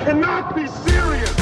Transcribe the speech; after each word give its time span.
Cannot 0.00 0.56
be 0.56 0.66
serious. 0.66 1.41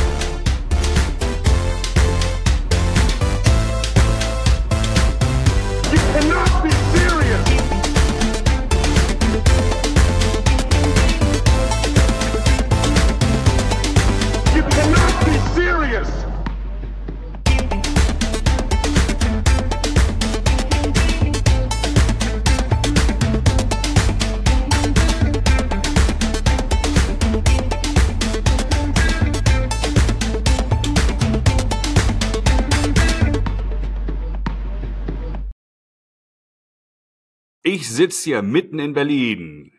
Ich 37.81 37.89
sitze 37.89 38.25
hier 38.25 38.43
mitten 38.43 38.79
in 38.79 38.93
Berlin. 38.93 39.73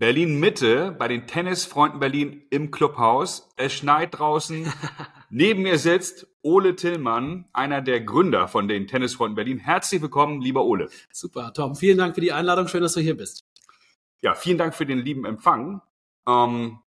Berlin 0.00 0.40
Mitte 0.40 0.90
bei 0.98 1.06
den 1.06 1.28
Tennisfreunden 1.28 2.00
Berlin 2.00 2.42
im 2.50 2.72
Clubhaus. 2.72 3.50
Es 3.56 3.72
schneit 3.72 4.18
draußen. 4.18 4.72
Neben 5.30 5.62
mir 5.62 5.78
sitzt 5.78 6.26
Ole 6.42 6.74
Tillmann, 6.74 7.44
einer 7.52 7.82
der 7.82 8.00
Gründer 8.00 8.48
von 8.48 8.66
den 8.66 8.88
Tennisfreunden 8.88 9.36
Berlin. 9.36 9.58
Herzlich 9.58 10.02
willkommen, 10.02 10.40
lieber 10.40 10.64
Ole. 10.64 10.88
Super, 11.12 11.52
Tom. 11.52 11.76
Vielen 11.76 11.98
Dank 11.98 12.16
für 12.16 12.20
die 12.20 12.32
Einladung. 12.32 12.66
Schön, 12.66 12.82
dass 12.82 12.94
du 12.94 13.00
hier 13.00 13.16
bist. 13.16 13.44
Ja, 14.22 14.34
vielen 14.34 14.58
Dank 14.58 14.74
für 14.74 14.84
den 14.84 14.98
lieben 14.98 15.24
Empfang. 15.24 15.82
Ähm, 16.26 16.80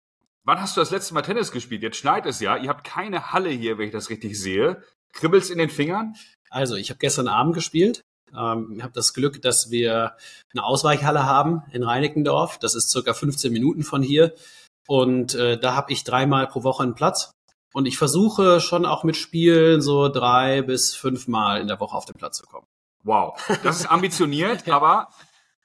wann 0.44 0.60
hast 0.60 0.76
du 0.76 0.82
das 0.82 0.90
letzte 0.90 1.14
Mal 1.14 1.22
Tennis 1.22 1.52
gespielt? 1.52 1.84
Jetzt 1.84 1.98
schneit 1.98 2.26
es 2.26 2.40
ja. 2.40 2.58
Ihr 2.58 2.70
habt 2.70 2.84
keine 2.84 3.32
Halle 3.32 3.52
hier, 3.52 3.78
wenn 3.78 3.86
ich 3.86 3.94
das 3.94 4.10
richtig 4.10 4.42
sehe. 4.42 4.82
Kribbelt's 5.14 5.52
in 5.52 5.60
den 5.60 5.70
Fingern? 5.70 6.16
Also, 6.50 6.78
ich 6.78 6.90
habe 6.90 6.98
gestern 6.98 7.28
Abend 7.28 7.54
gespielt. 7.54 8.06
Ähm, 8.36 8.74
ich 8.78 8.84
habe 8.84 8.94
das 8.94 9.14
Glück, 9.14 9.42
dass 9.42 9.70
wir 9.72 10.14
eine 10.54 10.64
Ausweichhalle 10.64 11.26
haben 11.26 11.64
in 11.72 11.84
Reinickendorf. 11.84 12.58
Das 12.60 12.76
ist 12.76 12.90
circa 12.90 13.14
15 13.14 13.52
Minuten 13.52 13.84
von 13.84 14.02
hier. 14.02 14.34
Und 14.88 15.36
äh, 15.36 15.60
da 15.60 15.76
habe 15.76 15.92
ich 15.92 16.04
dreimal 16.04 16.48
pro 16.48 16.64
Woche 16.64 16.84
einen 16.84 16.96
Platz. 16.96 17.32
Und 17.74 17.86
ich 17.86 17.98
versuche 17.98 18.60
schon 18.62 18.86
auch 18.86 19.04
mit 19.04 19.18
Spielen 19.18 19.82
so 19.82 20.08
drei 20.10 20.62
bis 20.62 20.96
fünfmal 20.96 21.62
in 21.62 21.68
der 21.68 21.80
Woche 21.80 21.96
auf 21.96 22.06
den 22.06 22.16
Platz 22.16 22.38
zu 22.38 22.46
kommen. 22.46 22.66
Wow, 23.04 23.38
das 23.64 23.82
ist 23.82 23.92
ambitioniert, 23.92 24.68
aber 24.70 25.10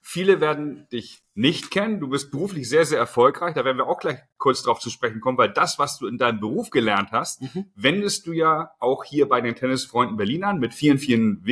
viele 0.01 0.39
werden 0.41 0.87
dich 0.91 1.23
nicht 1.33 1.71
kennen. 1.71 1.99
Du 1.99 2.09
bist 2.09 2.29
beruflich 2.29 2.69
sehr, 2.69 2.85
sehr 2.85 2.99
erfolgreich. 2.99 3.55
Da 3.55 3.65
werden 3.65 3.77
wir 3.77 3.87
auch 3.87 3.99
gleich 3.99 4.19
kurz 4.37 4.61
drauf 4.61 4.79
zu 4.79 4.89
sprechen 4.89 5.21
kommen, 5.21 5.37
weil 5.37 5.51
das, 5.51 5.79
was 5.79 5.97
du 5.97 6.07
in 6.07 6.17
deinem 6.17 6.39
Beruf 6.39 6.69
gelernt 6.69 7.11
hast, 7.11 7.41
Mhm. 7.41 7.65
wendest 7.75 8.27
du 8.27 8.33
ja 8.33 8.71
auch 8.79 9.03
hier 9.05 9.27
bei 9.27 9.41
den 9.41 9.55
Tennisfreunden 9.55 10.17
Berlin 10.17 10.43
an 10.43 10.59
mit 10.59 10.73
vielen, 10.73 10.99
vielen 10.99 11.43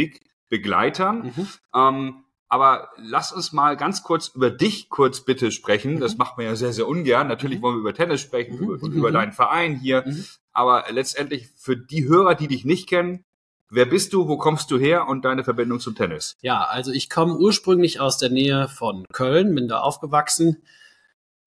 Wegbegleitern. 0.52 1.32
Mhm. 1.36 1.48
Ähm, 1.74 2.24
aber 2.48 2.90
lass 2.98 3.32
uns 3.32 3.54
mal 3.54 3.78
ganz 3.78 4.04
kurz 4.04 4.28
über 4.28 4.52
dich 4.52 4.90
kurz 4.90 5.22
bitte 5.22 5.52
sprechen. 5.52 6.00
Das 6.02 6.18
macht 6.18 6.38
man 6.38 6.46
ja 6.46 6.56
sehr, 6.58 6.74
sehr 6.74 6.88
ungern. 6.88 7.28
Natürlich 7.30 7.62
wollen 7.62 7.76
wir 7.78 7.80
über 7.80 7.94
Tennis 7.94 8.20
sprechen 8.22 8.58
Mhm. 8.58 8.64
über, 8.64 8.84
und 8.84 8.92
über 8.92 9.12
deinen 9.12 9.32
Verein 9.32 9.76
hier. 9.78 10.04
Mhm. 10.06 10.26
Aber 10.52 10.84
letztendlich 10.92 11.48
für 11.56 11.78
die 11.78 12.06
Hörer, 12.08 12.36
die 12.36 12.50
dich 12.50 12.66
nicht 12.66 12.90
kennen, 12.90 13.24
wer 13.70 13.86
bist 13.86 14.12
du, 14.12 14.28
wo 14.28 14.38
kommst 14.38 14.70
du 14.70 14.78
her 14.78 15.08
und 15.08 15.24
deine 15.24 15.46
Verbindung 15.46 15.80
zum 15.80 15.96
Tennis? 15.96 16.36
Ja, 16.42 16.66
also 16.66 16.92
ich 16.92 17.10
komme 17.10 17.38
ursprünglich 17.38 18.02
aus 18.02 18.18
der 18.18 18.30
Nähe 18.30 18.68
von 18.68 19.06
Köln, 19.14 19.56
bin 19.56 19.70
da 19.70 19.80
aufgewachsen, 19.80 20.62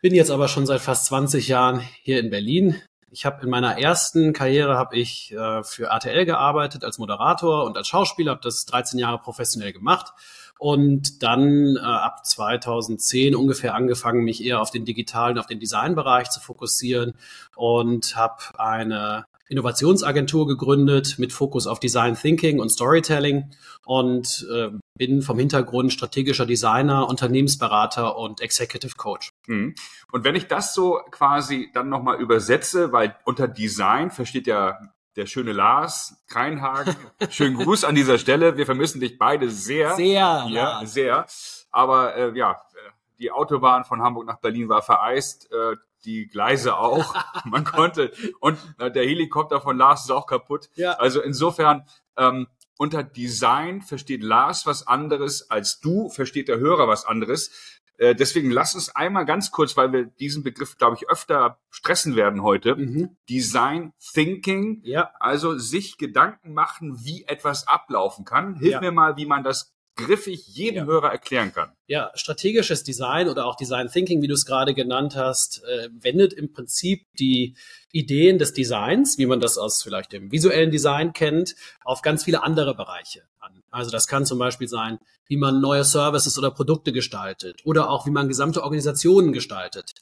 bin 0.00 0.14
jetzt 0.14 0.30
aber 0.30 0.48
schon 0.48 0.64
seit 0.64 0.80
fast 0.80 1.04
20 1.06 1.48
Jahren 1.48 1.80
hier 2.02 2.18
in 2.18 2.30
Berlin. 2.30 2.80
Ich 3.14 3.24
habe 3.24 3.44
in 3.44 3.48
meiner 3.48 3.78
ersten 3.78 4.32
Karriere 4.32 4.76
habe 4.76 4.96
ich 4.96 5.32
äh, 5.32 5.62
für 5.62 5.84
RTL 5.86 6.24
gearbeitet 6.24 6.82
als 6.82 6.98
Moderator 6.98 7.64
und 7.64 7.76
als 7.76 7.86
Schauspieler, 7.86 8.32
habe 8.32 8.40
das 8.42 8.66
13 8.66 8.98
Jahre 8.98 9.18
professionell 9.18 9.72
gemacht 9.72 10.12
und 10.58 11.22
dann 11.22 11.76
äh, 11.76 11.80
ab 11.80 12.26
2010 12.26 13.36
ungefähr 13.36 13.76
angefangen, 13.76 14.24
mich 14.24 14.44
eher 14.44 14.60
auf 14.60 14.72
den 14.72 14.84
digitalen, 14.84 15.38
auf 15.38 15.46
den 15.46 15.60
Designbereich 15.60 16.28
zu 16.30 16.40
fokussieren 16.40 17.14
und 17.54 18.16
habe 18.16 18.42
eine 18.58 19.26
Innovationsagentur 19.48 20.46
gegründet 20.46 21.18
mit 21.18 21.32
Fokus 21.32 21.66
auf 21.66 21.80
Design 21.80 22.14
Thinking 22.14 22.60
und 22.60 22.70
Storytelling 22.70 23.50
und 23.84 24.46
äh, 24.52 24.70
bin 24.96 25.22
vom 25.22 25.38
Hintergrund 25.38 25.92
strategischer 25.92 26.46
Designer, 26.46 27.08
Unternehmensberater 27.08 28.16
und 28.16 28.40
Executive 28.40 28.94
Coach. 28.96 29.30
Mhm. 29.46 29.74
Und 30.12 30.24
wenn 30.24 30.34
ich 30.34 30.46
das 30.48 30.74
so 30.74 31.00
quasi 31.10 31.70
dann 31.74 31.88
nochmal 31.88 32.20
übersetze, 32.20 32.92
weil 32.92 33.16
unter 33.24 33.48
Design 33.48 34.10
versteht 34.10 34.46
ja 34.46 34.78
der 35.16 35.26
schöne 35.26 35.52
Lars 35.52 36.24
Kreinhagen. 36.26 36.96
Schönen 37.30 37.56
Gruß 37.56 37.84
an 37.84 37.94
dieser 37.94 38.18
Stelle. 38.18 38.56
Wir 38.56 38.66
vermissen 38.66 39.00
dich 39.00 39.18
beide 39.18 39.48
sehr. 39.50 39.94
Sehr, 39.94 40.46
Ja, 40.48 40.82
sehr. 40.84 41.26
Aber 41.70 42.16
äh, 42.16 42.36
ja, 42.36 42.52
äh, 42.52 42.90
die 43.18 43.30
Autobahn 43.30 43.84
von 43.84 44.02
Hamburg 44.02 44.26
nach 44.26 44.38
Berlin 44.40 44.68
war 44.68 44.82
vereist, 44.82 45.50
äh, 45.52 45.76
die 46.04 46.26
Gleise 46.28 46.76
auch. 46.76 47.14
Man 47.44 47.64
konnte 47.64 48.12
und 48.40 48.58
der 48.78 49.04
Helikopter 49.04 49.60
von 49.60 49.76
Lars 49.76 50.04
ist 50.04 50.10
auch 50.10 50.26
kaputt. 50.26 50.68
Ja. 50.74 50.92
Also 50.92 51.20
insofern 51.20 51.86
ähm, 52.16 52.46
unter 52.78 53.02
Design 53.02 53.82
versteht 53.82 54.22
Lars 54.22 54.66
was 54.66 54.86
anderes 54.86 55.50
als 55.50 55.80
du, 55.80 56.08
versteht 56.08 56.48
der 56.48 56.58
Hörer 56.58 56.88
was 56.88 57.04
anderes. 57.06 57.50
Äh, 57.96 58.16
deswegen 58.16 58.50
lass 58.50 58.74
uns 58.74 58.94
einmal 58.96 59.24
ganz 59.24 59.52
kurz, 59.52 59.76
weil 59.76 59.92
wir 59.92 60.04
diesen 60.06 60.42
Begriff, 60.42 60.76
glaube 60.76 60.96
ich, 60.96 61.08
öfter 61.08 61.60
stressen 61.70 62.16
werden 62.16 62.42
heute. 62.42 62.74
Mhm. 62.74 63.16
Design 63.30 63.92
Thinking, 64.12 64.80
Ja, 64.82 65.12
also 65.20 65.56
sich 65.56 65.96
Gedanken 65.96 66.54
machen, 66.54 67.04
wie 67.04 67.24
etwas 67.24 67.68
ablaufen 67.68 68.24
kann. 68.24 68.56
Hilf 68.56 68.72
Ja. 68.72 68.80
mir 68.80 68.90
mal, 68.90 69.16
wie 69.16 69.26
man 69.26 69.44
das 69.44 69.73
griffig 69.96 70.46
jedem 70.46 70.74
Ja. 70.76 70.86
Hörer 70.86 71.10
erklären 71.10 71.52
kann. 71.52 71.72
ja, 71.86 72.10
strategisches 72.14 72.82
Design 72.82 73.28
oder 73.28 73.44
auch 73.46 73.56
Design 73.56 73.88
Thinking, 73.88 74.22
wie 74.22 74.26
du 74.26 74.34
es 74.34 74.46
gerade 74.46 74.74
genannt 74.74 75.16
hast, 75.16 75.62
äh, 75.64 75.88
wendet 76.00 76.32
im 76.32 76.52
Prinzip 76.52 77.06
die 77.18 77.56
Ideen 77.92 78.38
des 78.38 78.52
Designs, 78.54 79.18
wie 79.18 79.26
man 79.26 79.40
das 79.40 79.58
aus 79.58 79.82
vielleicht 79.82 80.12
dem 80.12 80.32
visuellen 80.32 80.70
Design 80.70 81.12
kennt, 81.12 81.54
auf 81.84 82.02
ganz 82.02 82.24
viele 82.24 82.42
andere 82.42 82.74
Bereiche 82.74 83.22
an. 83.38 83.62
Also 83.70 83.90
das 83.90 84.06
kann 84.06 84.24
zum 84.24 84.38
Beispiel 84.38 84.66
sein, 84.68 84.98
wie 85.26 85.36
man 85.36 85.60
neue 85.60 85.84
Services 85.84 86.38
oder 86.38 86.50
Produkte 86.50 86.92
gestaltet 86.92 87.60
oder 87.64 87.90
auch 87.90 88.06
wie 88.06 88.10
man 88.10 88.28
gesamte 88.28 88.62
Organisationen 88.62 89.32
gestaltet. 89.32 89.92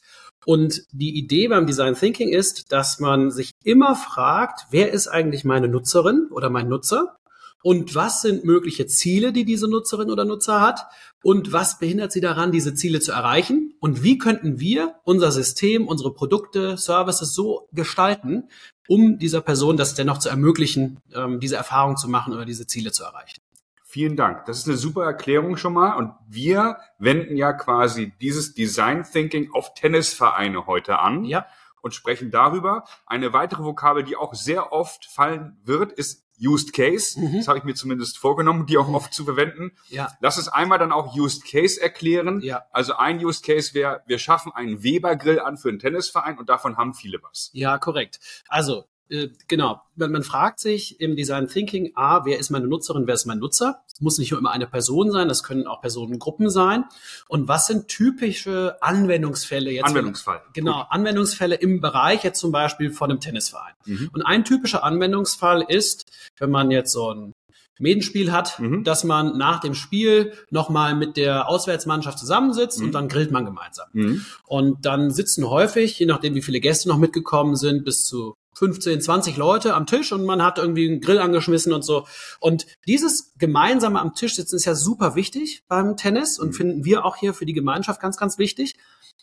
Und 0.45 0.83
die 0.91 1.17
Idee 1.17 1.47
beim 1.47 1.65
Design 1.67 1.95
Thinking 1.95 2.29
ist, 2.29 2.71
dass 2.71 2.99
man 2.99 3.31
sich 3.31 3.51
immer 3.63 3.95
fragt, 3.95 4.67
wer 4.71 4.91
ist 4.91 5.07
eigentlich 5.07 5.43
meine 5.45 5.67
Nutzerin 5.67 6.27
oder 6.31 6.49
mein 6.49 6.67
Nutzer? 6.67 7.17
Und 7.63 7.95
was 7.95 8.21
sind 8.21 8.43
mögliche 8.43 8.85
Ziele, 8.85 9.33
die 9.33 9.45
diese 9.45 9.69
Nutzerin 9.69 10.11
oder 10.11 10.25
Nutzer 10.25 10.61
hat? 10.61 10.85
Und 11.23 11.53
was 11.53 11.79
behindert 11.79 12.11
sie 12.11 12.21
daran, 12.21 12.51
diese 12.51 12.75
Ziele 12.75 12.99
zu 12.99 13.13
erreichen? 13.13 13.73
Und 13.79 14.03
wie 14.03 14.17
könnten 14.17 14.59
wir 14.59 14.95
unser 15.05 15.31
System, 15.31 15.87
unsere 15.87 16.13
Produkte, 16.13 16.77
Services 16.77 17.33
so 17.33 17.69
gestalten, 17.71 18.49
um 18.87 19.17
dieser 19.17 19.41
Person 19.41 19.77
das 19.77 19.95
dennoch 19.95 20.19
zu 20.19 20.27
ermöglichen, 20.27 20.99
ähm, 21.15 21.39
diese 21.39 21.55
Erfahrung 21.55 21.95
zu 21.95 22.09
machen 22.09 22.33
oder 22.33 22.45
diese 22.45 22.67
Ziele 22.67 22.91
zu 22.91 23.03
erreichen? 23.03 23.41
Vielen 23.85 24.17
Dank. 24.17 24.45
Das 24.45 24.57
ist 24.57 24.67
eine 24.67 24.75
super 24.75 25.05
Erklärung 25.05 25.55
schon 25.55 25.73
mal. 25.73 25.93
Und 25.93 26.11
wir 26.27 26.77
wenden 26.97 27.37
ja 27.37 27.53
quasi 27.53 28.11
dieses 28.19 28.53
Design 28.53 29.03
Thinking 29.03 29.51
auf 29.53 29.73
Tennisvereine 29.73 30.65
heute 30.67 30.99
an 30.99 31.23
Ja, 31.23 31.45
und 31.83 31.93
sprechen 31.93 32.31
darüber. 32.31 32.85
Eine 33.05 33.33
weitere 33.33 33.63
Vokabel, 33.63 34.03
die 34.03 34.15
auch 34.15 34.33
sehr 34.33 34.73
oft 34.73 35.05
fallen 35.05 35.59
wird, 35.63 35.91
ist 35.91 36.25
Used 36.45 36.73
Case. 36.73 37.19
Mhm. 37.19 37.37
Das 37.37 37.47
habe 37.47 37.57
ich 37.57 37.63
mir 37.63 37.73
zumindest 37.75 38.17
vorgenommen, 38.17 38.65
die 38.65 38.77
auch 38.77 38.87
Mhm. 38.87 38.95
oft 38.95 39.13
zu 39.13 39.23
verwenden. 39.25 39.71
ja, 39.89 40.11
Lass 40.19 40.37
uns 40.37 40.47
einmal 40.49 40.79
dann 40.79 40.91
auch 40.91 41.15
Used 41.15 41.45
Case 41.45 41.81
erklären. 41.81 42.41
ja. 42.41 42.63
Also 42.71 42.95
ein 42.95 43.23
Used 43.23 43.45
Case 43.45 43.73
wäre, 43.73 44.01
wir 44.05 44.19
schaffen 44.19 44.51
einen 44.53 44.83
Weber-Grill 44.83 45.39
an 45.39 45.57
für 45.57 45.69
einen 45.69 45.79
Tennisverein 45.79 46.37
und 46.37 46.49
davon 46.49 46.77
haben 46.77 46.93
viele 46.93 47.19
was. 47.23 47.49
Ja, 47.53 47.77
korrekt. 47.77 48.19
Also, 48.47 48.85
äh, 49.13 49.29
genau. 49.47 49.79
Man, 49.95 50.11
man 50.11 50.23
fragt 50.23 50.59
sich 50.59 50.99
im 50.99 51.15
Design 51.15 51.47
Thinking, 51.47 51.91
A, 51.95 52.25
wer 52.25 52.39
ist 52.39 52.49
meine 52.49 52.67
Nutzerin, 52.67 53.05
wer 53.07 53.13
ist 53.13 53.25
mein 53.25 53.39
Nutzer? 53.39 53.83
Es 53.93 54.01
muss 54.01 54.17
nicht 54.17 54.31
nur 54.31 54.39
immer 54.39 54.51
eine 54.51 54.65
Person 54.67 55.11
sein, 55.11 55.27
das 55.27 55.43
können 55.43 55.67
auch 55.67 55.81
Personengruppen 55.81 56.49
sein. 56.49 56.85
Und 57.27 57.47
was 57.47 57.67
sind 57.67 57.87
typische 57.87 58.77
Anwendungsfälle 58.81 59.71
jetzt? 59.71 59.85
Anwendungsfall. 59.85 60.41
Genau, 60.53 60.85
Anwendungsfälle 60.89 61.55
im 61.55 61.79
Bereich 61.79 62.23
jetzt 62.23 62.39
zum 62.39 62.51
Beispiel 62.51 62.91
von 62.91 63.11
einem 63.11 63.19
Tennisverein. 63.19 63.73
Gut. 63.85 63.99
Mhm. 63.99 64.09
Und 64.13 64.21
ein 64.23 64.43
typischer 64.45 64.83
Anwendungsfall 64.83 65.63
ist, 65.67 66.05
wenn 66.39 66.49
man 66.49 66.71
jetzt 66.71 66.91
so 66.91 67.13
ein 67.13 67.33
Medenspiel 67.79 68.31
hat, 68.31 68.59
Mhm. 68.59 68.83
dass 68.83 69.03
man 69.03 69.37
nach 69.37 69.59
dem 69.59 69.73
Spiel 69.73 70.33
nochmal 70.51 70.95
mit 70.95 71.17
der 71.17 71.49
Auswärtsmannschaft 71.49 72.19
zusammensitzt 72.19 72.79
Mhm. 72.79 72.85
und 72.85 72.91
dann 72.93 73.07
grillt 73.07 73.31
man 73.31 73.45
gemeinsam. 73.45 73.87
Mhm. 73.93 74.25
Und 74.45 74.85
dann 74.85 75.11
sitzen 75.11 75.49
häufig, 75.49 75.97
je 75.99 76.05
nachdem 76.05 76.35
wie 76.35 76.41
viele 76.41 76.59
Gäste 76.59 76.87
noch 76.89 76.97
mitgekommen 76.97 77.55
sind, 77.55 77.83
bis 77.83 78.05
zu 78.05 78.35
15, 78.55 79.01
20 79.01 79.37
Leute 79.37 79.73
am 79.73 79.85
Tisch 79.85 80.11
und 80.11 80.25
man 80.25 80.43
hat 80.43 80.57
irgendwie 80.57 80.89
einen 80.89 81.01
Grill 81.01 81.19
angeschmissen 81.19 81.73
und 81.73 81.83
so. 81.83 82.07
Und 82.39 82.65
dieses 82.87 83.33
gemeinsame 83.37 83.99
am 83.99 84.13
Tisch 84.13 84.35
sitzen 84.35 84.55
ist 84.55 84.65
ja 84.65 84.75
super 84.75 85.15
wichtig 85.15 85.63
beim 85.67 85.97
Tennis 85.97 86.39
und 86.39 86.49
Mhm. 86.49 86.53
finden 86.53 86.85
wir 86.85 87.05
auch 87.05 87.15
hier 87.15 87.33
für 87.33 87.45
die 87.45 87.53
Gemeinschaft 87.53 88.01
ganz, 88.01 88.17
ganz 88.17 88.37
wichtig. 88.37 88.75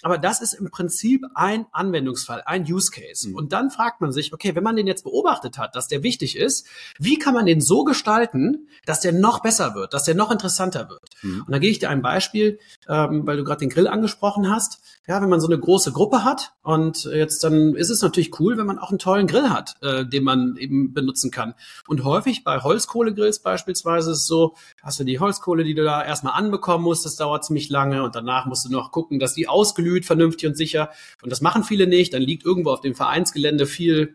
Aber 0.02 0.18
das 0.18 0.40
ist 0.40 0.54
im 0.54 0.70
Prinzip 0.70 1.24
ein 1.34 1.66
Anwendungsfall, 1.72 2.42
ein 2.46 2.64
Use 2.70 2.90
Case. 2.90 3.28
Mhm. 3.28 3.34
Und 3.34 3.52
dann 3.52 3.70
fragt 3.70 4.00
man 4.00 4.12
sich, 4.12 4.32
okay, 4.32 4.54
wenn 4.54 4.64
man 4.64 4.76
den 4.76 4.86
jetzt 4.86 5.04
beobachtet 5.04 5.58
hat, 5.58 5.76
dass 5.76 5.88
der 5.88 6.02
wichtig 6.02 6.36
ist, 6.36 6.66
wie 6.98 7.18
kann 7.18 7.34
man 7.34 7.46
den 7.46 7.60
so 7.60 7.84
gestalten, 7.84 8.68
dass 8.86 9.00
der 9.00 9.12
noch 9.12 9.40
besser 9.40 9.74
wird, 9.74 9.92
dass 9.92 10.04
der 10.04 10.14
noch 10.14 10.30
interessanter 10.30 10.88
wird? 10.88 11.02
Mhm. 11.22 11.44
Und 11.46 11.52
da 11.52 11.58
gehe 11.58 11.70
ich 11.70 11.78
dir 11.78 11.90
ein 11.90 12.02
Beispiel, 12.02 12.58
ähm, 12.88 13.26
weil 13.26 13.36
du 13.36 13.44
gerade 13.44 13.60
den 13.60 13.70
Grill 13.70 13.88
angesprochen 13.88 14.50
hast. 14.50 14.80
Ja, 15.06 15.20
wenn 15.20 15.28
man 15.28 15.40
so 15.40 15.48
eine 15.48 15.58
große 15.58 15.92
Gruppe 15.92 16.24
hat 16.24 16.52
und 16.62 17.04
jetzt 17.04 17.42
dann 17.42 17.74
ist 17.74 17.90
es 17.90 18.00
natürlich 18.00 18.38
cool, 18.38 18.56
wenn 18.56 18.66
man 18.66 18.78
auch 18.78 18.90
einen 18.90 18.98
tollen 18.98 19.26
Grill 19.26 19.50
hat, 19.50 19.76
äh, 19.82 20.06
den 20.06 20.24
man 20.24 20.56
eben 20.56 20.94
benutzen 20.94 21.30
kann. 21.30 21.54
Und 21.88 22.04
häufig 22.04 22.44
bei 22.44 22.60
Holzkohlegrills 22.60 23.40
beispielsweise 23.40 24.12
ist 24.12 24.18
es 24.18 24.26
so, 24.26 24.54
hast 24.82 25.00
du 25.00 25.04
die 25.04 25.18
Holzkohle, 25.18 25.64
die 25.64 25.74
du 25.74 25.84
da 25.84 26.04
erstmal 26.04 26.34
anbekommen 26.34 26.84
musst, 26.84 27.04
das 27.04 27.16
dauert 27.16 27.44
ziemlich 27.44 27.68
lange 27.70 28.02
und 28.02 28.14
danach 28.14 28.46
musst 28.46 28.64
du 28.64 28.70
noch 28.70 28.92
gucken, 28.92 29.18
dass 29.18 29.34
die 29.34 29.48
ausglüht, 29.90 30.06
vernünftig 30.06 30.48
und 30.48 30.56
sicher. 30.56 30.90
Und 31.22 31.30
das 31.30 31.40
machen 31.40 31.64
viele 31.64 31.86
nicht. 31.86 32.14
Dann 32.14 32.22
liegt 32.22 32.44
irgendwo 32.44 32.70
auf 32.70 32.80
dem 32.80 32.94
Vereinsgelände 32.94 33.66
viel 33.66 34.14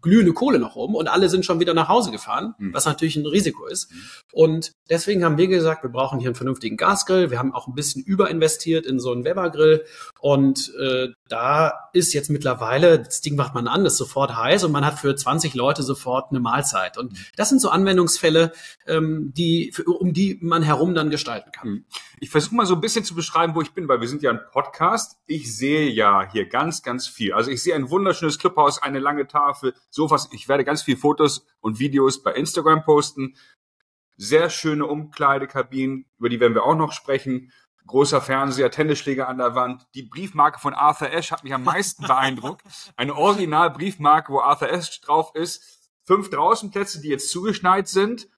glühende 0.00 0.32
Kohle 0.32 0.58
noch 0.58 0.76
rum 0.76 0.94
und 0.94 1.08
alle 1.08 1.28
sind 1.28 1.44
schon 1.44 1.60
wieder 1.60 1.74
nach 1.74 1.90
Hause 1.90 2.10
gefahren, 2.10 2.54
Mhm. 2.56 2.72
was 2.72 2.86
natürlich 2.86 3.16
ein 3.16 3.26
Risiko 3.26 3.66
ist. 3.66 3.90
Und 4.32 4.72
deswegen 4.88 5.22
haben 5.22 5.36
wir 5.36 5.46
gesagt, 5.46 5.82
wir 5.82 5.90
brauchen 5.90 6.20
hier 6.20 6.28
einen 6.28 6.34
vernünftigen 6.34 6.78
Gasgrill. 6.78 7.30
Wir 7.30 7.38
haben 7.38 7.52
auch 7.52 7.66
ein 7.68 7.74
bisschen 7.74 8.02
überinvestiert 8.02 8.86
in 8.86 8.98
so 8.98 9.12
einen 9.12 9.26
Weber-Grill. 9.26 9.84
Und 10.20 10.72
äh, 10.80 11.08
da 11.28 11.74
ist 11.92 12.14
jetzt 12.14 12.30
mittlerweile, 12.30 12.98
das 12.98 13.20
Ding 13.20 13.36
macht 13.36 13.52
man 13.54 13.68
an, 13.68 13.84
ist 13.84 13.98
sofort 13.98 14.34
heiß 14.34 14.64
und 14.64 14.72
man 14.72 14.86
hat 14.86 14.98
für 14.98 15.14
20 15.14 15.52
Leute 15.52 15.82
sofort 15.82 16.30
eine 16.30 16.40
Mahlzeit. 16.40 16.96
Und 16.96 17.12
das 17.36 17.50
sind 17.50 17.60
so 17.60 17.68
Anwendungsfälle, 17.68 18.52
ähm, 18.86 19.32
die, 19.36 19.70
für, 19.74 19.84
um 19.84 20.14
die 20.14 20.38
man 20.40 20.62
herum 20.62 20.94
dann 20.94 21.10
gestalten 21.10 21.52
kann. 21.52 21.68
Mhm. 21.68 21.84
Ich 22.20 22.30
versuche 22.30 22.54
mal 22.54 22.66
so 22.66 22.74
ein 22.74 22.80
bisschen 22.80 23.04
zu 23.04 23.14
beschreiben, 23.14 23.54
wo 23.54 23.62
ich 23.62 23.72
bin, 23.72 23.88
weil 23.88 24.00
wir 24.00 24.08
sind 24.08 24.22
ja 24.22 24.30
ein 24.30 24.40
Podcast. 24.52 25.18
Ich 25.26 25.56
sehe 25.56 25.88
ja 25.90 26.28
hier 26.30 26.48
ganz, 26.48 26.82
ganz 26.82 27.06
viel. 27.06 27.32
Also 27.32 27.50
ich 27.50 27.62
sehe 27.62 27.74
ein 27.74 27.90
wunderschönes 27.90 28.38
Clubhaus, 28.38 28.82
eine 28.82 28.98
lange 28.98 29.26
Tafel, 29.26 29.74
Sofas. 29.90 30.28
Ich 30.32 30.48
werde 30.48 30.64
ganz 30.64 30.82
viele 30.82 30.96
Fotos 30.96 31.46
und 31.60 31.78
Videos 31.78 32.22
bei 32.22 32.32
Instagram 32.32 32.84
posten. 32.84 33.36
Sehr 34.16 34.48
schöne 34.48 34.86
Umkleidekabinen, 34.86 36.06
über 36.18 36.28
die 36.28 36.38
werden 36.38 36.54
wir 36.54 36.62
auch 36.62 36.76
noch 36.76 36.92
sprechen. 36.92 37.50
Großer 37.86 38.20
Fernseher, 38.22 38.70
Tennisschläger 38.70 39.28
an 39.28 39.38
der 39.38 39.54
Wand. 39.54 39.86
Die 39.94 40.04
Briefmarke 40.04 40.58
von 40.58 40.72
Arthur 40.72 41.12
Ashe 41.12 41.32
hat 41.32 41.44
mich 41.44 41.52
am 41.52 41.64
meisten 41.64 42.02
beeindruckt. 42.06 42.62
Eine 42.96 43.14
Original-Briefmarke, 43.14 44.32
wo 44.32 44.40
Arthur 44.40 44.72
Ashe 44.72 45.00
drauf 45.02 45.34
ist. 45.34 45.90
Fünf 46.04 46.30
Draußenplätze, 46.30 47.00
die 47.00 47.08
jetzt 47.08 47.30
zugeschneit 47.30 47.88
sind. 47.88 48.28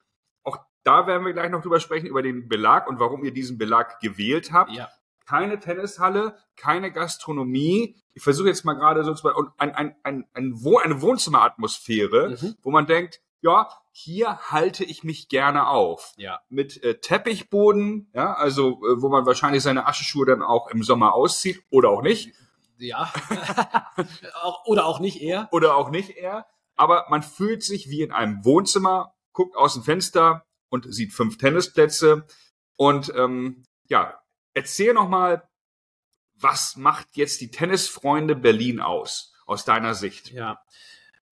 Da 0.86 1.06
werden 1.08 1.26
wir 1.26 1.32
gleich 1.32 1.50
noch 1.50 1.62
drüber 1.62 1.80
sprechen, 1.80 2.06
über 2.06 2.22
den 2.22 2.48
Belag 2.48 2.86
und 2.88 3.00
warum 3.00 3.24
ihr 3.24 3.32
diesen 3.32 3.58
Belag 3.58 3.98
gewählt 4.00 4.52
habt. 4.52 4.70
Ja. 4.70 4.88
Keine 5.26 5.58
Tennishalle, 5.58 6.36
keine 6.56 6.92
Gastronomie. 6.92 7.96
Ich 8.14 8.22
versuche 8.22 8.46
jetzt 8.46 8.64
mal 8.64 8.74
gerade 8.74 9.02
so 9.02 9.12
zu, 9.12 9.28
und 9.34 9.50
ein, 9.58 9.74
ein, 9.74 9.96
ein, 10.04 10.24
ein, 10.32 10.62
Wohn 10.62 10.80
eine 10.82 11.02
Wohnzimmeratmosphäre, 11.02 12.36
Mhm. 12.40 12.54
wo 12.62 12.70
man 12.70 12.86
denkt, 12.86 13.20
ja, 13.40 13.68
hier 13.90 14.38
halte 14.50 14.84
ich 14.84 15.02
mich 15.02 15.28
gerne 15.28 15.66
auf. 15.66 16.12
Ja. 16.16 16.40
Mit 16.48 16.82
äh, 16.84 17.00
Teppichboden, 17.00 18.08
ja, 18.14 18.34
also 18.34 18.80
äh, 18.86 19.02
wo 19.02 19.08
man 19.08 19.26
wahrscheinlich 19.26 19.62
seine 19.64 19.86
Ascheschuhe 19.86 20.24
dann 20.26 20.42
auch 20.42 20.68
im 20.68 20.84
Sommer 20.84 21.14
auszieht 21.14 21.62
oder 21.70 21.90
auch 21.90 22.02
nicht. 22.02 22.32
Ja. 22.78 23.10
Oder 24.66 24.84
auch 24.86 25.00
nicht 25.00 25.20
eher. 25.22 25.48
oder 25.50 25.76
auch 25.76 25.90
nicht 25.90 26.10
eher. 26.10 26.46
Aber 26.76 27.06
man 27.08 27.22
fühlt 27.22 27.62
sich 27.62 27.88
wie 27.88 28.02
in 28.02 28.12
einem 28.12 28.44
Wohnzimmer, 28.44 29.14
guckt 29.32 29.56
aus 29.56 29.74
dem 29.74 29.82
Fenster 29.82 30.44
und 30.68 30.92
sieht 30.92 31.12
fünf 31.12 31.38
Tennisplätze. 31.38 32.26
Und 32.76 33.12
ähm, 33.14 33.64
ja, 33.88 34.20
erzähl 34.54 34.94
noch 34.94 35.08
mal, 35.08 35.48
was 36.34 36.76
macht 36.76 37.16
jetzt 37.16 37.40
die 37.40 37.50
Tennisfreunde 37.50 38.36
Berlin 38.36 38.80
aus, 38.80 39.34
aus 39.46 39.64
deiner 39.64 39.94
Sicht? 39.94 40.30
Ja. 40.32 40.60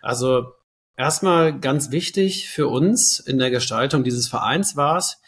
Also 0.01 0.53
erstmal 0.97 1.59
ganz 1.59 1.91
wichtig 1.91 2.49
für 2.49 2.69
uns 2.69 3.19
in 3.21 3.39
der 3.39 3.51
Gestaltung 3.51 4.05
dieses 4.05 4.29
Vereins 4.29 4.77
war 4.77 4.97
es, 4.97 5.21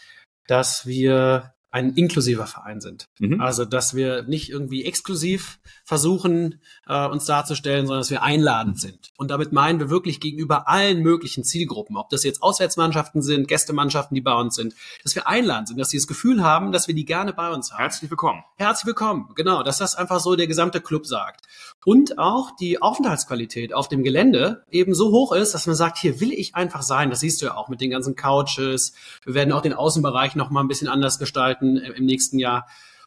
dass 0.47 0.87
wir 0.87 1.56
ein 1.71 1.95
inklusiver 1.95 2.47
Verein 2.47 2.81
sind. 2.81 3.07
Mhm. 3.19 3.41
Also, 3.41 3.65
dass 3.65 3.95
wir 3.95 4.23
nicht 4.23 4.51
irgendwie 4.51 4.85
exklusiv 4.85 5.59
versuchen, 5.85 6.61
äh, 6.87 7.07
uns 7.07 7.27
darzustellen, 7.27 7.87
sondern 7.87 8.01
dass 8.01 8.11
wir 8.11 8.23
einladend 8.23 8.81
sind. 8.81 9.11
Und 9.17 9.31
damit 9.31 9.53
meinen 9.53 9.81
wir 9.81 9.91
wirklich 9.91 10.21
gegenüber 10.21 10.69
allen 10.69 11.03
möglichen 11.03 11.45
Zielgruppen, 11.45 11.97
ob 11.97 12.09
das 12.09 12.25
jetzt 12.25 12.43
Auswärtsmannschaften 12.43 13.21
sind, 13.21 13.49
Gästemannschaften, 13.49 14.15
die 14.15 14.21
bei 14.21 14.35
uns 14.35 14.55
sind, 14.55 14.75
dass 15.03 15.15
wir 15.15 15.27
einladend 15.27 15.69
sind, 15.69 15.79
dass 15.79 15.91
sie 15.91 15.99
das 15.99 16.07
Gefühl 16.07 16.43
haben, 16.43 16.73
dass 16.73 16.89
wir 16.89 16.95
die 16.95 17.05
gerne 17.05 17.33
bei 17.33 17.51
uns 17.51 17.73
haben. 17.73 17.81
Herzlich 17.81 18.11
willkommen. 18.11 18.43
Herzlich 18.57 18.87
willkommen. 18.87 19.31
Genau, 19.35 19.63
dass 19.63 19.79
das 19.79 19.97
einfach 19.97 20.21
so 20.21 20.37
der 20.37 20.47
gesamte 20.47 20.81
Club 20.81 21.07
sagt. 21.07 21.47
Und 21.85 22.19
auch 22.19 22.57
die 22.57 22.81
Aufenthaltsqualität 22.81 23.75
auf 23.75 23.89
dem 23.89 24.03
Gelände 24.03 24.65
eben 24.71 24.95
so 24.95 25.11
hoch 25.11 25.33
ist, 25.33 25.53
dass 25.53 25.67
man 25.67 25.77
sagt, 25.77 25.99
hier 25.99 26.21
will 26.21 26.33
ich 26.33 26.55
einfach 26.55 26.83
sein. 26.83 27.11
Das 27.11 27.21
siehst 27.21 27.43
du 27.43 27.47
ja 27.47 27.57
auch 27.57 27.69
mit 27.69 27.81
den 27.81 27.91
ganzen 27.91 28.17
Couches. 28.17 28.93
Wir 29.25 29.35
werden 29.35 29.53
auch 29.53 29.63
den 29.63 29.73
Außenbereich 29.73 30.37
noch 30.37 30.51
mal 30.51 30.63
ein 30.63 30.69
bisschen 30.69 30.89
anders 30.89 31.19
gestalten 31.19 31.56
im 31.61 31.77
im 31.77 32.05
nächsten 32.05 32.39
Jahr. 32.39 32.67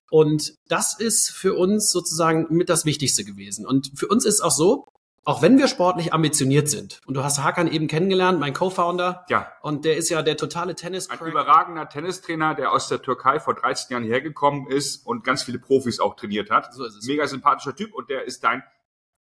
Und 0.10 0.56
das 0.68 1.00
ist 1.00 1.30
für 1.30 1.54
uns 1.54 1.92
sozusagen 1.92 2.48
mit 2.50 2.70
das 2.70 2.86
Wichtigste 2.86 3.24
gewesen. 3.24 3.66
Und 3.66 3.92
für 3.96 4.08
uns 4.08 4.26
ist 4.26 4.42
auch 4.42 4.52
so, 4.52 4.88
auch 5.26 5.44
wenn 5.44 5.60
wir 5.60 5.68
sportlich 5.68 6.14
ambitioniert 6.14 6.70
sind, 6.70 7.02
und 7.06 7.14
du 7.14 7.24
hast 7.24 7.44
Hakan 7.44 7.68
eben 7.68 7.88
kennengelernt, 7.88 8.40
mein 8.40 8.54
Co-Founder, 8.54 9.26
Ja, 9.30 9.52
und 9.62 9.86
der 9.86 9.98
ist 9.98 10.10
ja 10.10 10.24
der 10.24 10.38
totale 10.38 10.74
tennis 10.74 11.10
ein 11.10 11.20
überragender 11.20 11.88
Tennistrainer, 11.88 12.56
der 12.56 12.72
aus 12.72 12.88
der 12.88 13.02
Türkei 13.02 13.40
vor 13.40 13.54
13 13.54 13.94
Jahren 13.94 14.04
hergekommen 14.04 14.68
ist 14.68 15.06
und 15.06 15.24
ganz 15.24 15.44
viele 15.44 15.60
Profis 15.60 16.00
auch 16.00 16.16
trainiert 16.16 16.50
hat. 16.50 16.74
So 16.74 16.84
ist 16.84 16.96
es. 16.96 17.06
Mega 17.06 17.28
sympathischer 17.28 17.76
Typ 17.76 17.94
und 17.94 18.10
der 18.10 18.26
ist 18.26 18.44
dein, 18.44 18.64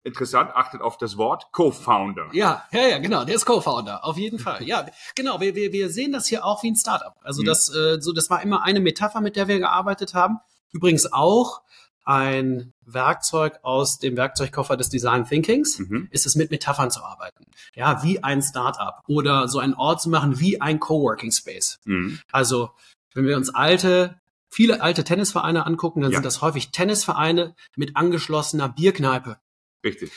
interessant, 0.04 0.52
achtet 0.56 0.82
auf 0.82 0.98
das 0.98 1.18
Wort, 1.18 1.52
Co-Founder. 1.52 2.30
Ja, 2.34 2.64
ja, 2.72 2.88
ja, 2.88 2.98
genau, 3.00 3.26
der 3.26 3.36
ist 3.36 3.46
Co-Founder, 3.46 4.06
auf 4.06 4.18
jeden 4.18 4.40
Fall. 4.48 4.64
Ja, 4.64 4.86
genau, 5.16 5.40
wir, 5.42 5.56
wir, 5.56 5.72
wir 5.74 5.90
sehen 5.90 6.12
das 6.12 6.28
hier 6.28 6.46
auch 6.46 6.64
wie 6.64 6.72
ein 6.72 6.76
Startup. 6.76 7.16
Also 7.22 7.42
Mhm. 7.42 7.46
das, 7.48 7.70
äh, 7.74 7.98
so, 8.00 8.12
das 8.14 8.30
war 8.30 8.42
immer 8.42 8.64
eine 8.64 8.80
Metapher, 8.80 9.22
mit 9.22 9.36
der 9.36 9.48
wir 9.48 9.60
gearbeitet 9.60 10.14
haben. 10.14 10.40
Übrigens 10.72 11.12
auch 11.12 11.62
ein 12.06 12.74
Werkzeug 12.86 13.60
aus 13.62 14.00
dem 14.00 14.18
Werkzeugkoffer 14.18 14.76
des 14.78 14.90
Design 14.90 15.26
Thinkings 15.26 15.78
Mhm. 15.80 16.08
ist 16.12 16.26
es 16.26 16.36
mit 16.36 16.50
Metaphern 16.50 16.90
zu 16.90 17.04
arbeiten. 17.04 17.46
Ja, 17.76 18.02
wie 18.04 18.24
ein 18.24 18.42
Startup 18.42 18.96
oder 19.08 19.48
so 19.48 19.60
einen 19.60 19.76
Ort 19.76 20.02
zu 20.02 20.10
machen 20.10 20.40
wie 20.40 20.60
ein 20.60 20.80
Coworking 20.80 21.32
Space. 21.32 21.80
Mhm. 21.86 22.20
Also, 22.32 22.72
wenn 23.14 23.26
wir 23.26 23.38
uns 23.38 23.54
alte, 23.54 24.20
viele 24.50 24.82
alte 24.82 25.04
Tennisvereine 25.04 25.68
angucken, 25.68 26.02
dann 26.02 26.12
Ja. 26.12 26.18
sind 26.18 26.26
das 26.26 26.42
häufig 26.42 26.72
Tennisvereine 26.72 27.54
mit 27.76 27.96
angeschlossener 27.96 28.70
Bierkneipe. 28.70 29.38
Richtig. 29.84 30.12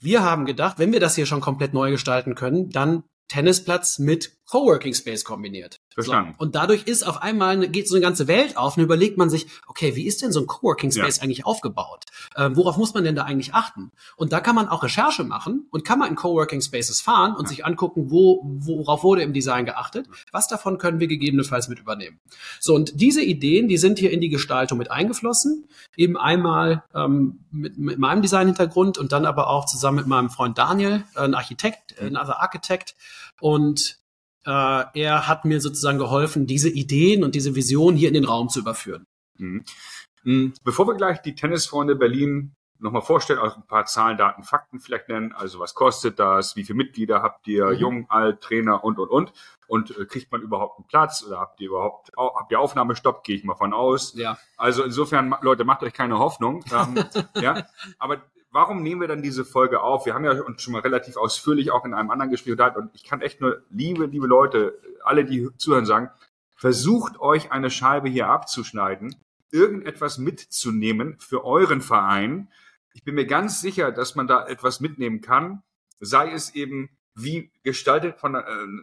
Wir 0.00 0.22
haben 0.22 0.44
gedacht, 0.44 0.78
wenn 0.78 0.92
wir 0.92 1.00
das 1.00 1.14
hier 1.14 1.26
schon 1.26 1.40
komplett 1.40 1.72
neu 1.72 1.90
gestalten 1.90 2.34
können, 2.34 2.70
dann 2.70 3.04
Tennisplatz 3.28 3.98
mit 3.98 4.36
Coworking 4.46 4.94
Space 4.94 5.24
kombiniert. 5.24 5.80
Verstanden. 5.94 6.34
So. 6.38 6.42
Und 6.44 6.54
dadurch 6.54 6.84
ist 6.84 7.06
auf 7.06 7.22
einmal 7.22 7.54
eine, 7.54 7.68
geht 7.68 7.88
so 7.88 7.94
eine 7.94 8.02
ganze 8.02 8.28
Welt 8.28 8.56
auf 8.56 8.76
und 8.76 8.82
überlegt 8.82 9.16
man 9.16 9.30
sich, 9.30 9.46
okay, 9.66 9.96
wie 9.96 10.06
ist 10.06 10.22
denn 10.22 10.32
so 10.32 10.40
ein 10.40 10.46
Coworking 10.46 10.92
Space 10.92 11.20
eigentlich 11.20 11.46
aufgebaut? 11.46 12.04
Ähm, 12.36 12.56
worauf 12.56 12.76
muss 12.76 12.94
man 12.94 13.04
denn 13.04 13.14
da 13.14 13.24
eigentlich 13.24 13.54
achten? 13.54 13.90
Und 14.16 14.32
da 14.32 14.40
kann 14.40 14.54
man 14.54 14.68
auch 14.68 14.82
Recherche 14.82 15.24
machen 15.24 15.66
und 15.70 15.84
kann 15.84 15.98
man 15.98 16.08
in 16.10 16.14
Coworking 16.16 16.60
Spaces 16.60 17.00
fahren 17.00 17.34
und 17.34 17.44
Ja. 17.44 17.48
sich 17.48 17.64
angucken, 17.64 18.10
wo, 18.10 18.42
worauf 18.44 19.02
wurde 19.02 19.22
im 19.22 19.32
Design 19.32 19.64
geachtet. 19.64 20.06
Was 20.32 20.48
davon 20.48 20.78
können 20.78 21.00
wir 21.00 21.06
gegebenenfalls 21.06 21.68
mit 21.68 21.78
übernehmen? 21.78 22.20
So, 22.60 22.74
und 22.74 23.00
diese 23.00 23.22
Ideen, 23.22 23.68
die 23.68 23.76
sind 23.78 23.98
hier 23.98 24.10
in 24.10 24.20
die 24.20 24.28
Gestaltung 24.28 24.78
mit 24.78 24.90
eingeflossen. 24.90 25.68
Eben 25.96 26.16
einmal 26.16 26.84
ähm, 26.94 27.40
mit, 27.50 27.78
mit 27.78 27.98
meinem 27.98 28.22
Design-Hintergrund 28.22 28.98
und 28.98 29.12
dann 29.12 29.26
aber 29.26 29.48
auch 29.48 29.64
zusammen 29.66 29.96
mit 29.96 30.06
meinem 30.06 30.28
Freund 30.30 30.58
Daniel, 30.58 31.04
äh, 31.14 31.20
ein 31.20 31.34
Architekt, 31.34 31.98
ein 32.00 32.16
other 32.16 32.40
Architect. 32.40 32.94
Und 33.40 33.98
äh, 34.46 34.84
er 34.94 35.28
hat 35.28 35.44
mir 35.44 35.60
sozusagen 35.60 35.98
geholfen, 35.98 36.46
diese 36.46 36.68
Ideen 36.68 37.24
und 37.24 37.34
diese 37.34 37.54
Vision 37.54 37.96
hier 37.96 38.08
in 38.08 38.14
den 38.14 38.24
Raum 38.24 38.48
zu 38.48 38.60
überführen. 38.60 39.06
Mhm. 39.38 39.64
Mhm. 40.22 40.54
Bevor 40.64 40.86
wir 40.86 40.94
gleich 40.94 41.20
die 41.22 41.34
Tennisfreunde 41.34 41.96
Berlin 41.96 42.54
nochmal 42.78 43.02
vorstellen, 43.02 43.38
auch 43.38 43.56
ein 43.56 43.66
paar 43.66 43.86
Zahlen, 43.86 44.18
Daten, 44.18 44.42
Fakten 44.42 44.80
vielleicht 44.80 45.08
nennen. 45.08 45.32
Also 45.32 45.58
was 45.58 45.74
kostet 45.74 46.18
das? 46.18 46.56
Wie 46.56 46.64
viele 46.64 46.76
Mitglieder 46.76 47.22
habt 47.22 47.46
ihr? 47.46 47.66
Mhm. 47.66 47.78
Jung, 47.78 48.06
alt, 48.10 48.40
Trainer 48.42 48.84
und, 48.84 48.98
und, 48.98 49.08
und. 49.08 49.32
Und 49.66 49.96
äh, 49.96 50.04
kriegt 50.04 50.30
man 50.30 50.42
überhaupt 50.42 50.78
einen 50.78 50.86
Platz 50.86 51.24
oder 51.26 51.40
habt 51.40 51.58
ihr 51.60 51.68
überhaupt, 51.68 52.16
au- 52.18 52.34
habt 52.38 52.52
ihr 52.52 52.60
Aufnahmestopp? 52.60 53.24
Gehe 53.24 53.36
ich 53.36 53.44
mal 53.44 53.54
von 53.54 53.72
aus. 53.72 54.12
Ja. 54.14 54.36
Also 54.58 54.82
insofern, 54.82 55.34
Leute, 55.40 55.64
macht 55.64 55.82
euch 55.82 55.94
keine 55.94 56.18
Hoffnung. 56.18 56.62
Ähm, 56.70 57.02
ja, 57.42 57.64
aber 57.98 58.22
warum 58.54 58.82
nehmen 58.82 59.00
wir 59.00 59.08
dann 59.08 59.20
diese 59.20 59.44
Folge 59.44 59.82
auf? 59.82 60.06
Wir 60.06 60.14
haben 60.14 60.24
ja 60.24 60.40
uns 60.40 60.62
schon 60.62 60.72
mal 60.72 60.80
relativ 60.80 61.16
ausführlich 61.16 61.72
auch 61.72 61.84
in 61.84 61.92
einem 61.92 62.10
anderen 62.10 62.30
Gespräch 62.30 62.52
unterhalten 62.52 62.78
und 62.78 62.94
ich 62.94 63.04
kann 63.04 63.20
echt 63.20 63.40
nur, 63.40 63.62
liebe, 63.68 64.06
liebe 64.06 64.26
Leute, 64.26 64.80
alle, 65.02 65.24
die 65.24 65.50
zuhören, 65.58 65.84
sagen, 65.84 66.08
versucht 66.54 67.20
euch 67.20 67.50
eine 67.50 67.68
Scheibe 67.70 68.08
hier 68.08 68.28
abzuschneiden, 68.28 69.16
irgendetwas 69.50 70.18
mitzunehmen 70.18 71.18
für 71.18 71.44
euren 71.44 71.80
Verein. 71.80 72.48
Ich 72.94 73.02
bin 73.02 73.16
mir 73.16 73.26
ganz 73.26 73.60
sicher, 73.60 73.90
dass 73.90 74.14
man 74.14 74.28
da 74.28 74.46
etwas 74.46 74.80
mitnehmen 74.80 75.20
kann, 75.20 75.62
sei 75.98 76.30
es 76.30 76.54
eben 76.54 76.90
wie 77.16 77.50
gestaltet 77.64 78.18
von 78.18 78.34
äh, 78.36 78.42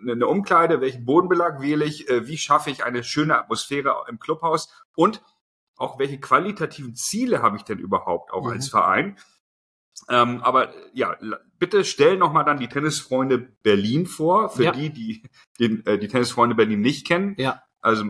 eine 0.10 0.28
Umkleide, 0.28 0.82
welchen 0.82 1.06
Bodenbelag 1.06 1.62
wähle 1.62 1.86
ich, 1.86 2.10
äh, 2.10 2.28
wie 2.28 2.38
schaffe 2.38 2.70
ich 2.72 2.84
eine 2.84 3.04
schöne 3.04 3.38
Atmosphäre 3.38 4.06
im 4.10 4.20
Clubhaus 4.20 4.70
und 4.96 5.22
auch 5.78 5.98
welche 5.98 6.20
qualitativen 6.20 6.94
Ziele 6.96 7.42
habe 7.42 7.58
ich 7.58 7.64
denn 7.64 7.80
überhaupt 7.80 8.32
auch 8.32 8.46
Mhm. 8.46 8.52
als 8.52 8.70
Verein. 8.70 9.18
Ähm, 10.10 10.42
aber 10.42 10.74
ja, 10.94 11.16
bitte 11.60 11.86
stell 11.86 12.18
noch 12.18 12.34
mal 12.34 12.44
dann 12.44 12.60
die 12.60 12.68
Tennisfreunde 12.68 13.38
Berlin 13.38 14.06
vor, 14.06 14.50
für 14.50 14.64
Ja. 14.66 14.72
die, 14.72 14.90
die 14.90 15.24
den, 15.60 15.86
äh, 15.86 15.98
die 16.00 16.08
Tennisfreunde 16.08 16.56
Berlin 16.56 16.82
nicht 16.82 17.06
kennen. 17.08 17.36
Ja. 17.38 17.62
Also 17.82 18.06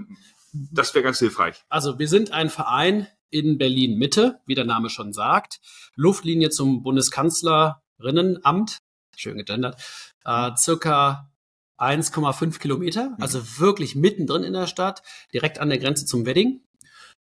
das 0.53 0.93
wäre 0.93 1.03
ganz 1.03 1.19
hilfreich. 1.19 1.63
Also 1.69 1.99
wir 1.99 2.07
sind 2.07 2.31
ein 2.31 2.49
Verein 2.49 3.07
in 3.29 3.57
Berlin 3.57 3.97
Mitte, 3.97 4.39
wie 4.45 4.55
der 4.55 4.65
Name 4.65 4.89
schon 4.89 5.13
sagt. 5.13 5.59
Luftlinie 5.95 6.49
zum 6.49 6.83
Bundeskanzlerinnenamt, 6.83 8.77
schön 9.15 9.37
gegendert, 9.37 9.81
äh, 10.25 10.51
circa 10.57 11.29
1,5 11.77 12.59
Kilometer, 12.59 13.15
also 13.19 13.59
wirklich 13.59 13.95
mittendrin 13.95 14.43
in 14.43 14.53
der 14.53 14.67
Stadt, 14.67 15.01
direkt 15.33 15.59
an 15.59 15.69
der 15.69 15.79
Grenze 15.79 16.05
zum 16.05 16.25
Wedding. 16.25 16.61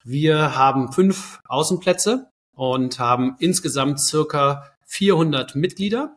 Wir 0.04 0.56
haben 0.56 0.92
fünf 0.92 1.38
Außenplätze 1.44 2.30
und 2.58 2.98
haben 2.98 3.36
insgesamt 3.38 4.00
circa 4.00 4.64
400 4.84 5.54
Mitglieder, 5.54 6.16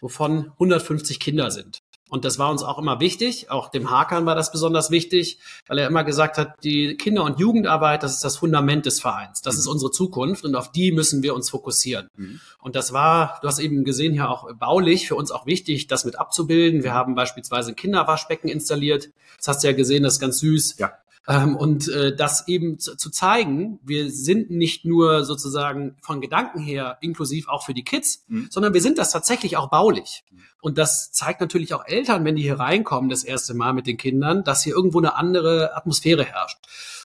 wovon 0.00 0.52
150 0.58 1.18
Kinder 1.18 1.50
sind. 1.50 1.78
Und 2.10 2.26
das 2.26 2.38
war 2.38 2.50
uns 2.50 2.62
auch 2.62 2.78
immer 2.78 3.00
wichtig. 3.00 3.50
Auch 3.50 3.70
dem 3.70 3.90
Hakan 3.90 4.26
war 4.26 4.34
das 4.34 4.52
besonders 4.52 4.90
wichtig, 4.90 5.38
weil 5.66 5.78
er 5.78 5.86
immer 5.86 6.04
gesagt 6.04 6.36
hat, 6.36 6.62
die 6.62 6.96
Kinder- 6.96 7.24
und 7.24 7.38
Jugendarbeit, 7.40 8.02
das 8.02 8.12
ist 8.14 8.24
das 8.24 8.36
Fundament 8.36 8.84
des 8.84 9.00
Vereins. 9.00 9.40
Das 9.40 9.56
ist 9.56 9.66
unsere 9.66 9.90
Zukunft 9.90 10.44
und 10.44 10.54
auf 10.56 10.72
die 10.72 10.92
müssen 10.92 11.22
wir 11.22 11.34
uns 11.34 11.48
fokussieren. 11.48 12.10
Mhm. 12.16 12.40
Und 12.60 12.76
das 12.76 12.92
war, 12.92 13.38
du 13.40 13.48
hast 13.48 13.58
eben 13.58 13.84
gesehen, 13.84 14.12
hier 14.12 14.28
auch 14.28 14.52
baulich 14.54 15.08
für 15.08 15.14
uns 15.16 15.30
auch 15.30 15.46
wichtig, 15.46 15.86
das 15.86 16.04
mit 16.04 16.18
abzubilden. 16.18 16.82
Wir 16.82 16.92
haben 16.92 17.14
beispielsweise 17.14 17.72
ein 17.72 17.76
Kinderwaschbecken 17.76 18.50
installiert. 18.50 19.08
Das 19.38 19.48
hast 19.48 19.64
du 19.64 19.68
ja 19.68 19.72
gesehen, 19.72 20.02
das 20.02 20.14
ist 20.14 20.20
ganz 20.20 20.38
süß. 20.40 20.76
Ja. 20.78 20.92
Ähm, 21.28 21.56
und 21.56 21.88
äh, 21.88 22.16
das 22.16 22.48
eben 22.48 22.78
zu, 22.78 22.96
zu 22.96 23.10
zeigen, 23.10 23.78
wir 23.84 24.10
sind 24.10 24.50
nicht 24.50 24.86
nur 24.86 25.24
sozusagen 25.24 25.96
von 26.00 26.22
Gedanken 26.22 26.58
her 26.58 26.96
inklusiv 27.02 27.48
auch 27.48 27.64
für 27.66 27.74
die 27.74 27.84
Kids, 27.84 28.24
Mhm. 28.28 28.48
sondern 28.50 28.72
wir 28.72 28.80
sind 28.80 28.96
das 28.96 29.10
tatsächlich 29.12 29.56
auch 29.58 29.68
baulich. 29.68 30.24
Und 30.62 30.78
das 30.78 31.12
zeigt 31.12 31.40
natürlich 31.40 31.74
auch 31.74 31.84
Eltern, 31.86 32.24
wenn 32.24 32.34
die 32.34 32.42
hier 32.42 32.58
reinkommen 32.58 33.10
das 33.10 33.24
erste 33.24 33.52
Mal 33.54 33.74
mit 33.74 33.86
den 33.86 33.98
Kindern, 33.98 34.42
dass 34.42 34.64
hier 34.64 34.74
irgendwo 34.74 34.98
eine 34.98 35.16
andere 35.16 35.76
Atmosphäre 35.76 36.24
herrscht. 36.24 36.58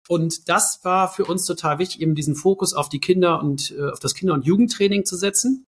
Und 0.09 0.49
das 0.49 0.79
war 0.83 1.09
für 1.11 1.25
uns 1.25 1.45
total 1.45 1.79
wichtig, 1.79 2.01
eben 2.01 2.15
diesen 2.15 2.35
Fokus 2.35 2.73
auf 2.73 2.89
die 2.89 2.99
Kinder 2.99 3.39
und 3.41 3.71
äh, 3.77 3.91
auf 3.91 3.99
das 3.99 4.15
Kinder- 4.15 4.33
und 4.33 4.45
Jugendtraining 4.45 5.05
zu 5.05 5.15
setzen. 5.15 5.65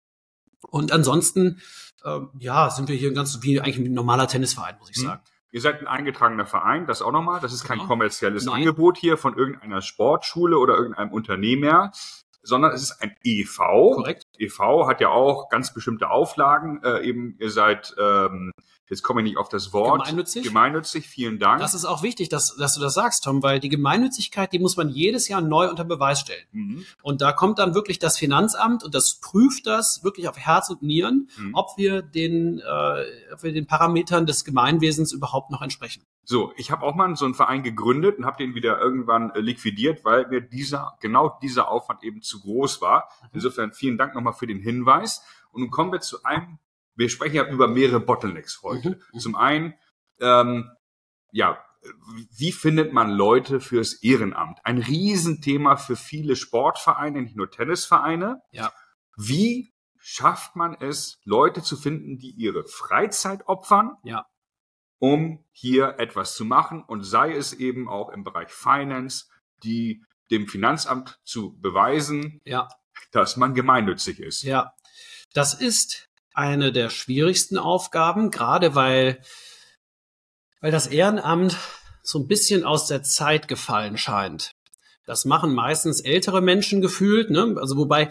Und 0.69 0.91
ansonsten, 0.91 1.61
ähm, 2.05 2.29
ja, 2.39 2.69
sind 2.69 2.89
wir 2.89 2.95
hier 2.95 3.11
ganz 3.13 3.39
wie 3.41 3.59
eigentlich 3.59 3.77
ein 3.77 3.93
normaler 3.93 4.27
Tennisverein, 4.27 4.75
muss 4.79 4.89
ich 4.91 4.97
Mhm. 5.03 5.17
Ihr 5.55 5.61
seid 5.61 5.79
ein 5.79 5.87
eingetragener 5.87 6.45
Verein, 6.45 6.85
das 6.85 7.01
auch 7.01 7.13
nochmal. 7.13 7.39
Das 7.39 7.53
ist 7.53 7.63
kein 7.63 7.77
Genau. 7.77 7.87
kommerzielles 7.87 8.43
Nein. 8.43 8.55
Angebot 8.55 8.97
hier 8.97 9.15
von 9.15 9.37
irgendeiner 9.37 9.81
Sportschule 9.81 10.57
oder 10.59 10.75
irgendeinem 10.75 11.13
Unternehmer, 11.13 11.93
sondern 12.45 12.71
es 12.71 12.81
ist 12.83 13.01
ein 13.01 13.15
EV. 13.23 13.57
Korrekt? 13.95 14.23
EV 14.37 14.87
hat 14.87 15.01
ja 15.01 15.09
auch 15.09 15.49
ganz 15.49 15.73
bestimmte 15.73 16.09
Auflagen. 16.09 16.81
Äh, 16.83 17.05
eben, 17.07 17.35
ihr 17.39 17.51
seid, 17.51 17.93
ähm, 17.99 18.51
jetzt 18.89 19.01
komme 19.03 19.21
ich 19.21 19.25
nicht 19.25 19.37
auf 19.37 19.49
das 19.49 19.73
Wort. 19.73 20.03
Gemeinnützig? 20.05 20.43
Gemeinnützig, 20.43 21.07
vielen 21.07 21.39
Dank. 21.39 21.59
Das 21.59 21.73
ist 21.73 21.85
auch 21.85 22.03
wichtig, 22.03 22.29
dass, 22.29 22.55
dass 22.55 22.75
du 22.75 22.81
das 22.81 22.93
sagst, 22.93 23.23
Tom, 23.23 23.41
weil 23.43 23.59
die 23.59 23.69
Gemeinnützigkeit, 23.69 24.53
die 24.53 24.59
muss 24.59 24.77
man 24.77 24.89
jedes 24.89 25.27
Jahr 25.27 25.41
neu 25.41 25.69
unter 25.69 25.83
Beweis 25.83 26.19
stellen. 26.19 26.45
mhm. 26.51 26.85
Und 27.01 27.21
da 27.21 27.31
kommt 27.31 27.59
dann 27.59 27.73
wirklich 27.73 27.99
das 27.99 28.17
Finanzamt 28.17 28.83
und 28.83 28.93
das 28.95 29.15
prüft 29.19 29.65
das 29.67 30.03
wirklich 30.03 30.27
auf 30.29 30.37
Herz 30.37 30.69
und 30.69 30.81
Nieren, 30.83 31.29
Mhm. 31.37 31.55
ob 31.55 31.77
wir 31.77 32.01
den, 32.01 32.59
äh, 32.59 33.05
ob 33.33 33.43
wir 33.43 33.51
den 33.53 33.65
Parametern 33.67 34.25
des 34.25 34.45
Gemeinwesens 34.45 35.11
überhaupt 35.11 35.49
noch 35.51 35.61
entsprechen. 35.61 36.03
So, 36.27 36.53
ich 36.57 36.71
habe 36.71 36.83
auch 36.83 36.95
mal 36.95 37.15
so 37.15 37.25
einen 37.25 37.35
Verein 37.35 37.61
gegründet 37.61 38.17
und 38.17 38.25
habe 38.25 38.37
den 38.37 38.55
wieder 38.55 38.79
irgendwann 38.81 39.29
äh, 39.31 39.39
liquidiert, 39.39 40.03
weil 40.03 40.27
mir 40.27 40.41
dieser 40.41 40.97
genau 40.99 41.37
dieser 41.41 41.69
Aufwand 41.69 42.03
eben 42.03 42.21
zu 42.21 42.41
groß 42.41 42.81
war. 42.81 43.09
Insofern 43.31 43.73
vielen 43.73 43.97
Dank 43.97 44.15
nochmal 44.15 44.33
für 44.33 44.47
den 44.47 44.59
Hinweis. 44.59 45.23
Und 45.51 45.61
nun 45.61 45.69
kommen 45.69 45.91
wir 45.91 46.01
zu 46.01 46.23
einem. 46.23 46.57
Wir 46.95 47.09
sprechen 47.09 47.35
ja 47.35 47.47
über 47.47 47.67
mehrere 47.67 47.99
Bottlenecks 47.99 48.63
heute. 48.63 48.89
Mhm, 48.89 49.01
mhm. 49.13 49.19
Zum 49.19 49.35
einen, 49.35 49.75
ähm, 50.19 50.71
ja, 51.31 51.63
wie 52.35 52.51
findet 52.51 52.91
man 52.91 53.11
Leute 53.11 53.59
fürs 53.59 53.93
Ehrenamt? 54.01 54.59
Ein 54.63 54.79
Riesenthema 54.79 55.75
für 55.75 55.95
viele 55.95 56.35
Sportvereine, 56.35 57.21
nicht 57.21 57.35
nur 57.35 57.51
Tennisvereine. 57.51 58.41
Ja. 58.51 58.71
Wie 59.15 59.73
schafft 59.97 60.55
man 60.55 60.75
es, 60.79 61.19
Leute 61.23 61.61
zu 61.61 61.77
finden, 61.77 62.17
die 62.17 62.31
ihre 62.31 62.65
Freizeit 62.65 63.47
opfern? 63.47 63.97
Ja. 64.03 64.25
Um 64.99 65.43
hier 65.51 65.95
etwas 65.99 66.35
zu 66.35 66.45
machen 66.45 66.83
und 66.83 67.03
sei 67.03 67.33
es 67.35 67.53
eben 67.53 67.87
auch 67.89 68.09
im 68.09 68.23
Bereich 68.23 68.49
Finance, 68.49 69.25
die 69.63 70.03
dem 70.31 70.47
Finanzamt 70.47 71.19
zu 71.23 71.57
beweisen, 71.59 72.41
Ja, 72.45 72.67
dass 73.11 73.37
man 73.37 73.53
gemeinnützig 73.53 74.19
ist. 74.19 74.43
ja. 74.43 74.73
Das 75.33 75.53
ist 75.53 76.07
eine 76.33 76.71
der 76.71 76.89
schwierigsten 76.89 77.57
Aufgaben, 77.57 78.31
gerade 78.31 78.73
weil, 78.73 79.21
weil 80.61 80.71
das 80.71 80.87
Ehrenamt 80.87 81.57
so 82.03 82.19
ein 82.19 82.27
bisschen 82.27 82.63
aus 82.63 82.87
der 82.87 83.03
Zeit 83.03 83.47
gefallen 83.47 83.97
scheint. 83.97 84.51
Das 85.05 85.25
machen 85.25 85.53
meistens 85.53 85.99
ältere 86.01 86.41
Menschen 86.41 86.81
gefühlt, 86.81 87.29
ne? 87.29 87.55
Also 87.59 87.77
wobei, 87.77 88.09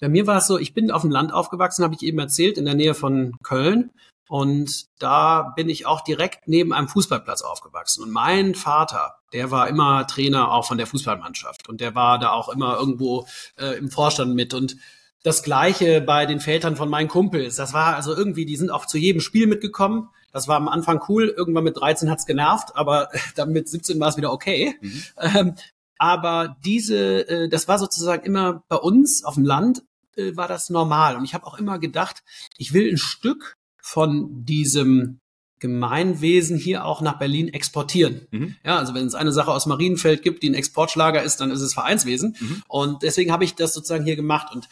bei 0.00 0.08
mir 0.08 0.26
war 0.26 0.38
es 0.38 0.46
so, 0.46 0.58
ich 0.58 0.74
bin 0.74 0.90
auf 0.90 1.02
dem 1.02 1.10
Land 1.10 1.32
aufgewachsen, 1.32 1.84
habe 1.84 1.94
ich 1.94 2.02
eben 2.02 2.18
erzählt, 2.18 2.58
in 2.58 2.64
der 2.64 2.74
Nähe 2.74 2.94
von 2.94 3.36
Köln. 3.42 3.90
Und 4.32 4.86
da 4.98 5.52
bin 5.56 5.68
ich 5.68 5.84
auch 5.84 6.00
direkt 6.00 6.48
neben 6.48 6.72
einem 6.72 6.88
Fußballplatz 6.88 7.42
aufgewachsen. 7.42 8.02
Und 8.02 8.12
mein 8.12 8.54
Vater, 8.54 9.16
der 9.34 9.50
war 9.50 9.68
immer 9.68 10.06
Trainer 10.06 10.52
auch 10.52 10.64
von 10.66 10.78
der 10.78 10.86
Fußballmannschaft. 10.86 11.68
Und 11.68 11.82
der 11.82 11.94
war 11.94 12.18
da 12.18 12.32
auch 12.32 12.48
immer 12.48 12.78
irgendwo 12.78 13.26
äh, 13.58 13.76
im 13.76 13.90
Vorstand 13.90 14.34
mit. 14.34 14.54
Und 14.54 14.78
das 15.22 15.42
Gleiche 15.42 16.00
bei 16.00 16.24
den 16.24 16.40
Vätern 16.40 16.76
von 16.76 16.88
meinen 16.88 17.08
Kumpels. 17.08 17.56
Das 17.56 17.74
war 17.74 17.94
also 17.94 18.16
irgendwie, 18.16 18.46
die 18.46 18.56
sind 18.56 18.70
auch 18.70 18.86
zu 18.86 18.96
jedem 18.96 19.20
Spiel 19.20 19.46
mitgekommen. 19.46 20.08
Das 20.32 20.48
war 20.48 20.56
am 20.56 20.68
Anfang 20.68 21.04
cool. 21.10 21.28
Irgendwann 21.28 21.64
mit 21.64 21.76
13 21.76 22.08
hat's 22.08 22.24
genervt, 22.24 22.74
aber 22.74 23.10
dann 23.34 23.52
mit 23.52 23.68
17 23.68 24.00
war 24.00 24.08
es 24.08 24.16
wieder 24.16 24.32
okay. 24.32 24.78
Mhm. 24.80 25.02
Ähm, 25.18 25.54
aber 25.98 26.56
diese, 26.64 27.28
äh, 27.28 27.48
das 27.50 27.68
war 27.68 27.78
sozusagen 27.78 28.24
immer 28.24 28.62
bei 28.68 28.76
uns 28.76 29.24
auf 29.24 29.34
dem 29.34 29.44
Land, 29.44 29.82
äh, 30.16 30.34
war 30.36 30.48
das 30.48 30.70
normal. 30.70 31.16
Und 31.16 31.26
ich 31.26 31.34
habe 31.34 31.46
auch 31.46 31.58
immer 31.58 31.78
gedacht, 31.78 32.22
ich 32.56 32.72
will 32.72 32.90
ein 32.90 32.96
Stück 32.96 33.58
von 33.82 34.44
diesem 34.44 35.18
Gemeinwesen 35.58 36.56
hier 36.56 36.84
auch 36.84 37.02
nach 37.02 37.18
Berlin 37.18 37.48
exportieren. 37.48 38.22
Mhm. 38.30 38.56
Ja, 38.64 38.78
also 38.78 38.94
wenn 38.94 39.06
es 39.06 39.14
eine 39.14 39.32
Sache 39.32 39.52
aus 39.52 39.66
Marienfeld 39.66 40.22
gibt, 40.22 40.42
die 40.42 40.50
ein 40.50 40.54
Exportschlager 40.54 41.22
ist, 41.22 41.36
dann 41.40 41.50
ist 41.52 41.60
es 41.60 41.74
Vereinswesen. 41.74 42.36
Mhm. 42.40 42.62
Und 42.66 43.02
deswegen 43.02 43.30
habe 43.30 43.44
ich 43.44 43.54
das 43.54 43.72
sozusagen 43.74 44.04
hier 44.04 44.16
gemacht. 44.16 44.48
Und 44.52 44.68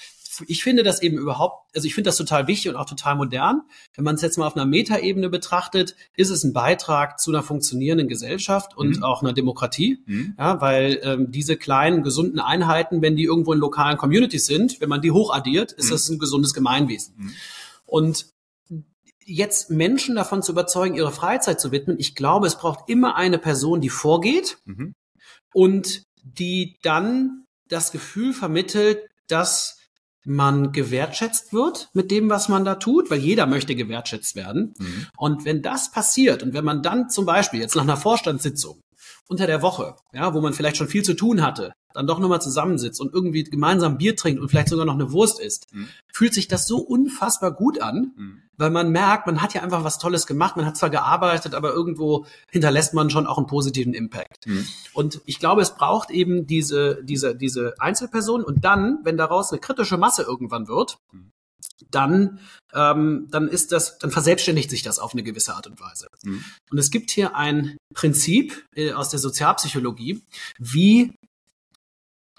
ich 0.48 0.64
finde 0.64 0.82
das 0.82 1.00
eben 1.00 1.16
überhaupt, 1.18 1.68
also 1.76 1.86
ich 1.86 1.94
finde 1.94 2.08
das 2.08 2.16
total 2.16 2.48
wichtig 2.48 2.70
und 2.70 2.76
auch 2.76 2.86
total 2.86 3.14
modern. 3.14 3.62
Wenn 3.94 4.04
man 4.04 4.16
es 4.16 4.22
jetzt 4.22 4.36
mal 4.36 4.48
auf 4.48 4.56
einer 4.56 4.64
Metaebene 4.66 5.28
betrachtet, 5.28 5.94
ist 6.16 6.30
es 6.30 6.42
ein 6.42 6.52
Beitrag 6.52 7.20
zu 7.20 7.30
einer 7.30 7.44
funktionierenden 7.44 8.08
Gesellschaft 8.08 8.76
und 8.76 8.96
Mhm. 8.96 9.02
auch 9.04 9.22
einer 9.22 9.32
Demokratie. 9.32 10.02
Mhm. 10.06 10.34
Ja, 10.38 10.60
weil 10.60 10.98
ähm, 11.04 11.30
diese 11.30 11.56
kleinen, 11.56 12.02
gesunden 12.02 12.40
Einheiten, 12.40 13.00
wenn 13.00 13.14
die 13.14 13.24
irgendwo 13.24 13.52
in 13.52 13.60
lokalen 13.60 13.96
Communities 13.96 14.46
sind, 14.46 14.80
wenn 14.80 14.88
man 14.88 15.02
die 15.02 15.12
hochaddiert, 15.12 15.70
ist 15.70 15.86
Mhm. 15.86 15.90
das 15.90 16.08
ein 16.08 16.18
gesundes 16.18 16.52
Gemeinwesen. 16.52 17.14
Mhm. 17.16 17.32
Und 17.86 18.26
jetzt 19.30 19.70
Menschen 19.70 20.16
davon 20.16 20.42
zu 20.42 20.52
überzeugen, 20.52 20.96
ihre 20.96 21.12
Freizeit 21.12 21.60
zu 21.60 21.72
widmen, 21.72 21.98
ich 21.98 22.14
glaube, 22.14 22.46
es 22.46 22.56
braucht 22.56 22.88
immer 22.88 23.16
eine 23.16 23.38
Person, 23.38 23.80
die 23.80 23.88
vorgeht 23.88 24.58
Mhm. 24.64 24.94
und 25.54 26.04
die 26.22 26.76
dann 26.82 27.44
das 27.68 27.92
Gefühl 27.92 28.32
vermittelt, 28.32 29.06
dass 29.28 29.78
man 30.24 30.72
gewertschätzt 30.72 31.52
wird 31.52 31.88
mit 31.94 32.10
dem, 32.10 32.28
was 32.28 32.48
man 32.48 32.64
da 32.64 32.74
tut, 32.74 33.10
weil 33.10 33.20
jeder 33.20 33.46
möchte 33.46 33.74
gewertschätzt 33.74 34.36
werden. 34.36 34.74
Mhm. 34.78 35.06
Und 35.16 35.44
wenn 35.44 35.62
das 35.62 35.90
passiert 35.90 36.42
und 36.42 36.52
wenn 36.52 36.64
man 36.64 36.82
dann 36.82 37.08
zum 37.08 37.24
Beispiel 37.24 37.60
jetzt 37.60 37.74
nach 37.74 37.82
einer 37.82 37.96
Vorstandssitzung 37.96 38.80
unter 39.28 39.46
der 39.46 39.62
Woche, 39.62 39.96
ja, 40.12 40.34
wo 40.34 40.40
man 40.40 40.52
vielleicht 40.52 40.76
schon 40.76 40.88
viel 40.88 41.02
zu 41.02 41.14
tun 41.14 41.42
hatte, 41.42 41.72
dann 41.94 42.06
doch 42.06 42.18
nochmal 42.18 42.40
zusammensitzt 42.40 43.00
und 43.00 43.12
irgendwie 43.12 43.44
gemeinsam 43.44 43.98
Bier 43.98 44.16
trinkt 44.16 44.40
und 44.40 44.48
vielleicht 44.48 44.68
sogar 44.68 44.86
noch 44.86 44.94
eine 44.94 45.12
Wurst 45.12 45.40
isst, 45.40 45.72
Mhm. 45.72 45.88
fühlt 46.12 46.34
sich 46.34 46.48
das 46.48 46.66
so 46.66 46.78
unfassbar 46.78 47.52
gut 47.52 47.80
an, 47.80 48.12
Mhm. 48.16 48.42
weil 48.56 48.70
man 48.70 48.90
merkt, 48.90 49.26
man 49.26 49.42
hat 49.42 49.54
ja 49.54 49.62
einfach 49.62 49.84
was 49.84 49.98
Tolles 49.98 50.26
gemacht, 50.26 50.56
man 50.56 50.66
hat 50.66 50.76
zwar 50.76 50.90
gearbeitet, 50.90 51.54
aber 51.54 51.72
irgendwo 51.72 52.26
hinterlässt 52.50 52.94
man 52.94 53.10
schon 53.10 53.26
auch 53.26 53.38
einen 53.38 53.46
positiven 53.46 53.94
Impact. 53.94 54.46
Mhm. 54.46 54.66
Und 54.92 55.20
ich 55.26 55.38
glaube, 55.38 55.62
es 55.62 55.74
braucht 55.74 56.10
eben 56.10 56.46
diese, 56.46 57.02
diese, 57.02 57.34
diese 57.34 57.74
Einzelperson 57.78 58.44
und 58.44 58.64
dann, 58.64 59.00
wenn 59.04 59.16
daraus 59.16 59.50
eine 59.50 59.60
kritische 59.60 59.96
Masse 59.98 60.22
irgendwann 60.22 60.68
wird, 60.68 60.98
Mhm. 61.12 61.30
dann, 61.90 62.38
ähm, 62.72 63.26
dann 63.30 63.48
ist 63.48 63.72
das, 63.72 63.98
dann 63.98 64.10
verselbstständigt 64.10 64.70
sich 64.70 64.82
das 64.82 64.98
auf 64.98 65.12
eine 65.12 65.22
gewisse 65.22 65.54
Art 65.54 65.66
und 65.66 65.80
Weise. 65.80 66.08
Mhm. 66.22 66.44
Und 66.70 66.78
es 66.78 66.90
gibt 66.90 67.10
hier 67.10 67.34
ein 67.34 67.76
Prinzip 67.94 68.64
äh, 68.76 68.92
aus 68.92 69.08
der 69.08 69.18
Sozialpsychologie, 69.18 70.22
wie, 70.58 71.12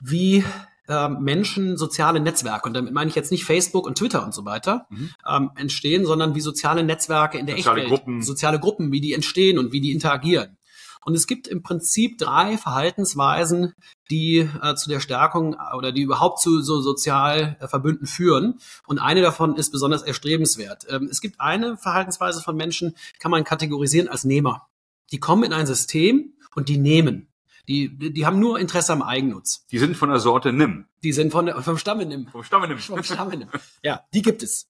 wie 0.02 0.44
ähm, 0.90 1.20
Menschen 1.22 1.78
soziale 1.78 2.20
Netzwerke, 2.20 2.68
und 2.68 2.74
damit 2.74 2.92
meine 2.94 3.10
ich 3.10 3.16
jetzt 3.16 3.32
nicht 3.32 3.46
Facebook 3.46 3.86
und 3.86 3.98
Twitter 3.98 4.26
und 4.26 4.34
so 4.34 4.44
weiter, 4.44 4.88
Mhm. 4.90 5.10
ähm, 5.30 5.52
entstehen, 5.56 6.06
sondern 6.06 6.36
wie 6.36 6.42
soziale 6.42 6.84
Netzwerke 6.84 7.38
in 7.38 7.46
der 7.46 7.56
Soziale 7.56 7.82
Echtwelt, 7.84 8.00
Gruppen. 8.02 8.22
soziale 8.24 8.60
Gruppen, 8.60 8.92
wie 8.92 9.00
die 9.00 9.14
entstehen 9.14 9.58
und 9.58 9.72
wie 9.72 9.80
die 9.80 9.92
interagieren. 9.94 10.58
Und 11.04 11.16
es 11.16 11.26
gibt 11.26 11.48
im 11.48 11.64
Prinzip 11.64 12.20
drei 12.20 12.58
Verhaltensweisen, 12.60 13.74
die 14.12 14.48
äh, 14.62 14.76
zu 14.76 14.90
der 14.90 15.00
Stärkung 15.00 15.56
oder 15.76 15.92
die 15.92 16.02
überhaupt 16.02 16.40
zu 16.42 16.62
so 16.62 16.80
Sozialverbünden 16.82 18.06
führen. 18.06 18.60
Und 18.86 19.00
eine 19.00 19.22
davon 19.22 19.56
ist 19.56 19.72
besonders 19.72 20.04
erstrebenswert. 20.04 20.86
Ähm, 20.90 21.08
es 21.10 21.22
gibt 21.22 21.40
eine 21.40 21.78
Verhaltensweise 21.78 22.42
von 22.42 22.56
Menschen, 22.56 22.96
kann 23.20 23.32
man 23.32 23.44
kategorisieren 23.44 24.10
als 24.10 24.26
Nehmer. 24.26 24.68
Die 25.12 25.20
kommen 25.20 25.44
in 25.44 25.54
ein 25.54 25.66
System 25.66 26.34
und 26.54 26.70
die 26.70 26.78
nehmen. 26.78 27.28
Die, 27.68 27.98
die 28.14 28.26
haben 28.26 28.40
nur 28.40 28.60
Interesse 28.60 28.94
am 28.94 29.02
Eigennutz. 29.02 29.66
Die 29.72 29.80
sind 29.80 29.96
von 29.96 30.10
der 30.10 30.20
Sorte 30.20 30.52
Nimm. 30.52 30.86
Die 31.04 31.14
sind 31.14 31.32
von 31.32 31.46
der, 31.46 31.62
vom 31.62 31.78
Stamme 31.78 32.06
nimm. 32.06 32.28
Vom 32.28 32.44
Stamme 32.44 32.68
Nimm. 32.68 32.78
Vom 32.78 33.04
Stamme 33.04 33.38
nimm. 33.38 33.50
Ja, 33.84 34.02
die 34.14 34.22
gibt 34.22 34.44
es. 34.44 34.70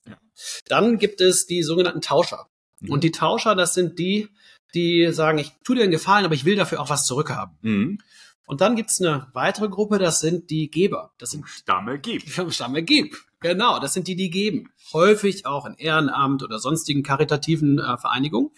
Dann 0.67 0.97
gibt 0.97 1.21
es 1.21 1.45
die 1.45 1.63
sogenannten 1.63 2.01
Tauscher. 2.01 2.47
Mhm. 2.79 2.91
Und 2.91 3.03
die 3.03 3.11
Tauscher, 3.11 3.55
das 3.55 3.73
sind 3.73 3.99
die, 3.99 4.29
die 4.73 5.11
sagen, 5.11 5.37
ich 5.37 5.51
tue 5.63 5.75
dir 5.75 5.83
einen 5.83 5.91
Gefallen, 5.91 6.25
aber 6.25 6.35
ich 6.35 6.45
will 6.45 6.55
dafür 6.55 6.81
auch 6.81 6.89
was 6.89 7.05
zurückhaben. 7.05 7.57
Mhm. 7.61 7.97
Und 8.45 8.59
dann 8.59 8.75
gibt's 8.75 9.01
eine 9.01 9.27
weitere 9.33 9.69
Gruppe, 9.69 9.97
das 9.97 10.19
sind 10.19 10.49
die 10.49 10.69
Geber. 10.69 11.13
Das 11.17 11.31
sind 11.31 11.41
Vom 11.41 11.47
Stamme 11.47 11.99
Gib. 11.99 12.29
vom 12.29 12.51
Stamme 12.51 12.83
Gib. 12.83 13.15
Genau, 13.39 13.79
das 13.79 13.93
sind 13.93 14.07
die, 14.07 14.15
die 14.15 14.29
geben. 14.29 14.69
Häufig 14.93 15.45
auch 15.45 15.65
in 15.65 15.73
Ehrenamt 15.75 16.43
oder 16.43 16.59
sonstigen 16.59 17.01
karitativen 17.01 17.79
äh, 17.79 17.97
Vereinigungen. 17.97 18.51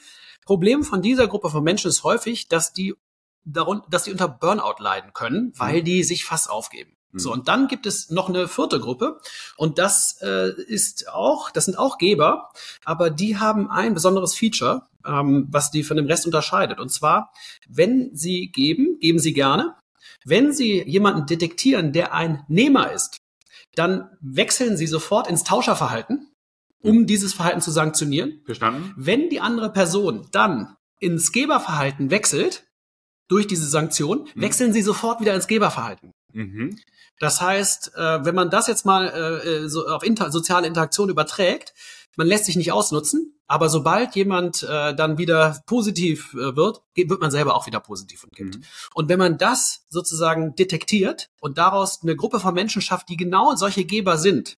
Problem 0.46 0.84
von 0.84 1.02
dieser 1.02 1.28
Gruppe 1.28 1.50
von 1.50 1.64
Menschen 1.64 1.90
ist 1.90 2.04
häufig, 2.04 2.50
dass 2.50 2.74
die 2.74 2.96
darun, 3.46 3.82
dass 3.90 4.04
die 4.04 4.12
unter 4.12 4.28
Burnout 4.28 4.76
leiden 4.80 5.12
können, 5.14 5.54
weil 5.58 5.84
die 5.84 6.04
sich 6.04 6.26
fast 6.26 6.50
aufgeben. 6.50 6.96
Mhm. 7.12 7.20
So, 7.20 7.32
und 7.32 7.48
dann 7.48 7.68
gibt 7.68 7.86
es 7.86 8.10
noch 8.10 8.30
eine 8.30 8.48
vierte 8.48 8.80
Gruppe 8.80 9.20
und 9.58 9.78
das 9.78 10.18
äh, 10.22 10.52
ist 10.68 11.10
auch, 11.10 11.52
das 11.52 11.66
sind 11.66 11.78
auch 11.78 11.98
Geber, 11.98 12.50
aber 12.84 13.10
die 13.10 13.38
haben 13.38 13.70
ein 13.70 13.94
besonderes 13.94 14.36
Feature, 14.36 14.88
ähm, 15.06 15.48
was 15.50 15.72
die 15.72 15.84
von 15.84 15.98
dem 15.98 16.08
Rest 16.08 16.26
unterscheidet. 16.26 16.80
Und 16.80 16.90
zwar, 16.90 17.32
wenn 17.68 18.16
sie 18.16 18.52
geben, 18.52 19.00
geben 19.00 19.20
sie 19.20 19.34
gerne. 19.34 19.76
Wenn 20.26 20.54
sie 20.54 20.84
jemanden 20.88 21.26
detektieren, 21.26 21.92
der 21.92 22.14
ein 22.14 22.44
Nehmer 22.48 22.92
ist, 22.92 23.18
dann 23.76 24.10
wechseln 24.22 24.78
sie 24.78 24.88
sofort 24.88 25.28
ins 25.28 25.44
Tauscherverhalten, 25.44 26.30
um 26.82 27.06
dieses 27.08 27.34
Verhalten 27.34 27.62
zu 27.62 27.72
sanktionieren. 27.72 28.42
Verstanden? 28.46 28.94
Wenn 28.96 29.30
die 29.30 29.42
andere 29.42 29.72
Person 29.72 30.28
dann 30.32 30.76
ins 31.00 31.32
Geberverhalten 31.32 32.10
wechselt, 32.12 32.66
durch 33.28 33.48
diese 33.48 33.68
Sanktion, 33.68 34.28
Mhm. 34.36 34.42
wechseln 34.42 34.74
sie 34.74 34.82
sofort 34.82 35.22
wieder 35.22 35.34
ins 35.34 35.48
Geberverhalten. 35.48 36.12
Mhm. 36.34 36.78
Das 37.20 37.42
heißt, 37.42 37.94
äh, 37.96 38.26
wenn 38.26 38.36
man 38.36 38.50
das 38.50 38.68
jetzt 38.68 38.86
mal 38.86 39.08
äh, 39.08 39.48
äh, 39.64 39.70
so 39.70 39.88
auf 39.88 40.04
inter 40.04 40.32
soziale 40.32 40.68
Interaktion 40.68 41.10
überträgt, 41.10 41.74
man 42.16 42.28
lässt 42.28 42.46
sich 42.46 42.56
nicht 42.56 42.72
ausnutzen, 42.72 43.40
aber 43.48 43.70
sobald 43.70 44.16
jemand 44.16 44.64
äh, 44.64 44.96
dann 44.96 45.18
wieder 45.18 45.62
positiv 45.66 46.34
äh, 46.34 46.56
wird, 46.56 46.82
wird 46.96 47.22
man 47.22 47.32
selber 47.32 47.56
auch 47.56 47.66
wieder 47.66 47.80
positiv 47.80 48.24
und 48.24 48.34
gibt. 48.36 48.58
Mhm. 48.58 48.64
Und 48.94 49.10
wenn 49.10 49.20
man 49.20 49.38
das 49.38 49.86
sozusagen 49.90 50.56
detektiert 50.56 51.30
und 51.40 51.58
daraus 51.58 52.02
eine 52.02 52.16
Gruppe 52.16 52.40
von 52.40 52.54
Menschen 52.54 52.82
schafft, 52.82 53.10
die 53.10 53.18
genau 53.18 53.56
solche 53.56 53.84
Geber 53.86 54.18
sind 54.18 54.58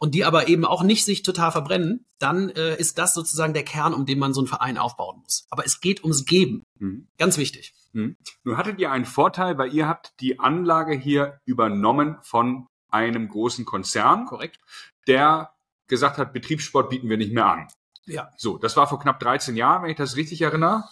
und 0.00 0.14
die 0.14 0.24
aber 0.24 0.48
eben 0.48 0.64
auch 0.64 0.82
nicht 0.82 1.04
sich 1.04 1.22
total 1.22 1.52
verbrennen, 1.52 2.06
dann 2.18 2.50
äh, 2.50 2.76
ist 2.76 2.98
das 2.98 3.14
sozusagen 3.14 3.52
der 3.54 3.64
Kern, 3.64 3.94
um 3.94 4.06
den 4.06 4.18
man 4.18 4.32
so 4.32 4.40
einen 4.40 4.48
Verein 4.48 4.78
aufbauen 4.78 5.20
muss. 5.22 5.46
Aber 5.50 5.64
es 5.66 5.80
geht 5.80 6.02
ums 6.02 6.24
Geben. 6.24 6.62
Mhm. 6.78 7.08
Ganz 7.18 7.36
wichtig. 7.36 7.72
Mhm. 7.92 8.16
Nun 8.44 8.56
hattet 8.56 8.78
ihr 8.78 8.90
einen 8.90 9.04
Vorteil, 9.04 9.58
weil 9.58 9.74
ihr 9.74 9.88
habt 9.88 10.20
die 10.20 10.38
Anlage 10.38 10.94
hier 10.94 11.40
übernommen 11.44 12.18
von 12.22 12.66
einem 12.88 13.28
großen 13.28 13.64
Konzern, 13.64 14.26
Korrekt? 14.26 14.58
der 15.06 15.52
gesagt 15.86 16.18
hat, 16.18 16.32
Betriebssport 16.32 16.90
bieten 16.90 17.08
wir 17.08 17.16
nicht 17.16 17.32
mehr 17.32 17.46
an. 17.46 17.68
Ja. 18.06 18.30
So, 18.36 18.58
das 18.58 18.76
war 18.76 18.86
vor 18.86 19.00
knapp 19.00 19.20
13 19.20 19.56
Jahren, 19.56 19.82
wenn 19.82 19.90
ich 19.90 19.96
das 19.96 20.16
richtig 20.16 20.40
erinnere. 20.42 20.84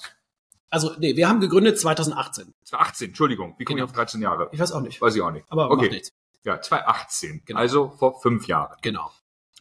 Also, 0.71 0.93
nee, 0.99 1.17
wir 1.17 1.29
haben 1.29 1.41
gegründet 1.41 1.79
2018. 1.81 2.53
Das 2.61 2.73
war 2.73 2.81
18, 2.83 3.09
Entschuldigung. 3.09 3.55
Wie 3.59 3.65
komme 3.65 3.79
ich 3.79 3.83
Genau. 3.83 3.91
auf 3.91 3.93
13 3.97 4.21
Jahre? 4.21 4.49
Ich 4.53 4.61
weiß 4.61 4.73
auch 4.73 4.81
nicht. 4.83 5.01
Weiß 5.01 5.15
ich 5.15 5.23
auch 5.23 5.31
nicht. 5.31 5.47
Aber 5.49 5.71
okay. 5.71 5.83
macht 5.83 5.91
nichts. 5.93 6.13
Ja, 6.45 6.61
2018. 6.61 7.43
Genau. 7.47 7.59
Also 7.59 7.91
vor 7.91 8.21
fünf 8.21 8.47
Jahren. 8.47 8.77
Genau. 8.83 9.11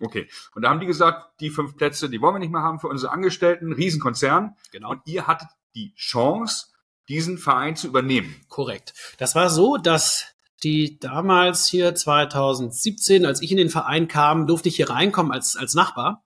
Okay. 0.01 0.29
Und 0.53 0.61
da 0.63 0.69
haben 0.69 0.79
die 0.79 0.85
gesagt, 0.85 1.39
die 1.39 1.49
fünf 1.49 1.75
Plätze, 1.77 2.09
die 2.09 2.21
wollen 2.21 2.35
wir 2.35 2.39
nicht 2.39 2.51
mehr 2.51 2.61
haben 2.61 2.79
für 2.79 2.87
unsere 2.87 3.11
Angestellten, 3.11 3.73
Riesenkonzern. 3.73 4.55
Genau. 4.71 4.91
Und 4.91 5.01
ihr 5.05 5.27
hattet 5.27 5.47
die 5.75 5.93
Chance, 5.95 6.67
diesen 7.09 7.37
Verein 7.37 7.75
zu 7.75 7.87
übernehmen. 7.87 8.35
Korrekt. 8.49 8.93
Das 9.17 9.35
war 9.35 9.49
so, 9.49 9.77
dass 9.77 10.25
die 10.63 10.99
damals 10.99 11.67
hier 11.67 11.93
2017, 11.95 13.25
als 13.25 13.41
ich 13.41 13.51
in 13.51 13.57
den 13.57 13.69
Verein 13.69 14.07
kam, 14.07 14.47
durfte 14.47 14.69
ich 14.69 14.75
hier 14.75 14.89
reinkommen 14.89 15.31
als, 15.31 15.55
als 15.55 15.73
Nachbar. 15.73 16.23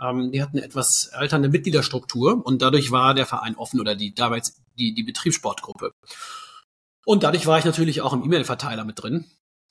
Ähm, 0.00 0.32
die 0.32 0.42
hatten 0.42 0.56
eine 0.56 0.66
etwas 0.66 1.10
alternde 1.12 1.48
Mitgliederstruktur 1.48 2.44
und 2.44 2.62
dadurch 2.62 2.90
war 2.90 3.14
der 3.14 3.26
Verein 3.26 3.56
offen 3.56 3.80
oder 3.80 3.94
die 3.94 4.14
damals 4.14 4.60
die, 4.78 4.94
die 4.94 5.02
Betriebssportgruppe. 5.02 5.92
Und 7.04 7.22
dadurch 7.22 7.46
war 7.46 7.58
ich 7.58 7.64
natürlich 7.64 8.00
auch 8.00 8.12
im 8.12 8.24
E-Mail-Verteiler 8.24 8.84
mit 8.84 9.02
drin. 9.02 9.26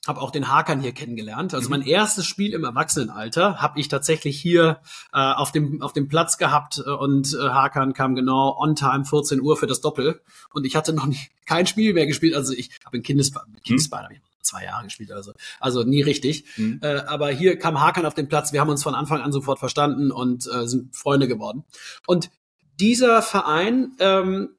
Habe 0.06 0.20
auch 0.20 0.30
den 0.30 0.48
Hakan 0.48 0.80
hier 0.80 0.92
kennengelernt. 0.92 1.54
Also 1.54 1.70
mein 1.70 1.82
erstes 1.82 2.26
Spiel 2.26 2.52
im 2.52 2.64
Erwachsenenalter 2.64 3.62
habe 3.62 3.80
ich 3.80 3.88
tatsächlich 3.88 4.38
hier 4.40 4.80
äh, 5.12 5.18
auf, 5.18 5.50
dem, 5.50 5.80
auf 5.80 5.92
dem 5.92 6.08
Platz 6.08 6.36
gehabt 6.36 6.82
äh, 6.84 6.90
und 6.90 7.34
äh, 7.34 7.48
Hakan 7.48 7.94
kam 7.94 8.14
genau 8.14 8.56
on 8.58 8.76
time 8.76 9.04
14 9.04 9.40
Uhr 9.40 9.56
für 9.56 9.66
das 9.66 9.80
Doppel. 9.80 10.20
Und 10.52 10.66
ich 10.66 10.76
hatte 10.76 10.92
noch 10.92 11.06
nie, 11.06 11.18
kein 11.46 11.66
Spiel 11.66 11.94
mehr 11.94 12.06
gespielt. 12.06 12.34
Also 12.34 12.52
ich 12.52 12.70
habe 12.84 12.98
in 12.98 13.02
Kindesbein 13.02 13.42
habe 14.04 14.14
ich 14.14 14.20
zwei 14.44 14.64
Jahre 14.64 14.84
gespielt, 14.84 15.10
also, 15.10 15.32
also 15.58 15.82
nie 15.82 16.02
richtig. 16.02 16.44
Mhm. 16.56 16.80
Äh, 16.82 16.98
aber 17.06 17.30
hier 17.30 17.58
kam 17.58 17.80
Hakan 17.80 18.06
auf 18.06 18.14
den 18.14 18.28
Platz. 18.28 18.52
Wir 18.52 18.60
haben 18.60 18.68
uns 18.68 18.82
von 18.82 18.94
Anfang 18.94 19.20
an 19.20 19.32
sofort 19.32 19.58
verstanden 19.58 20.10
und 20.10 20.46
äh, 20.46 20.66
sind 20.66 20.94
Freunde 20.94 21.26
geworden. 21.26 21.64
Und 22.06 22.30
dieser 22.78 23.22
Verein, 23.22 23.92
ähm, 23.98 24.50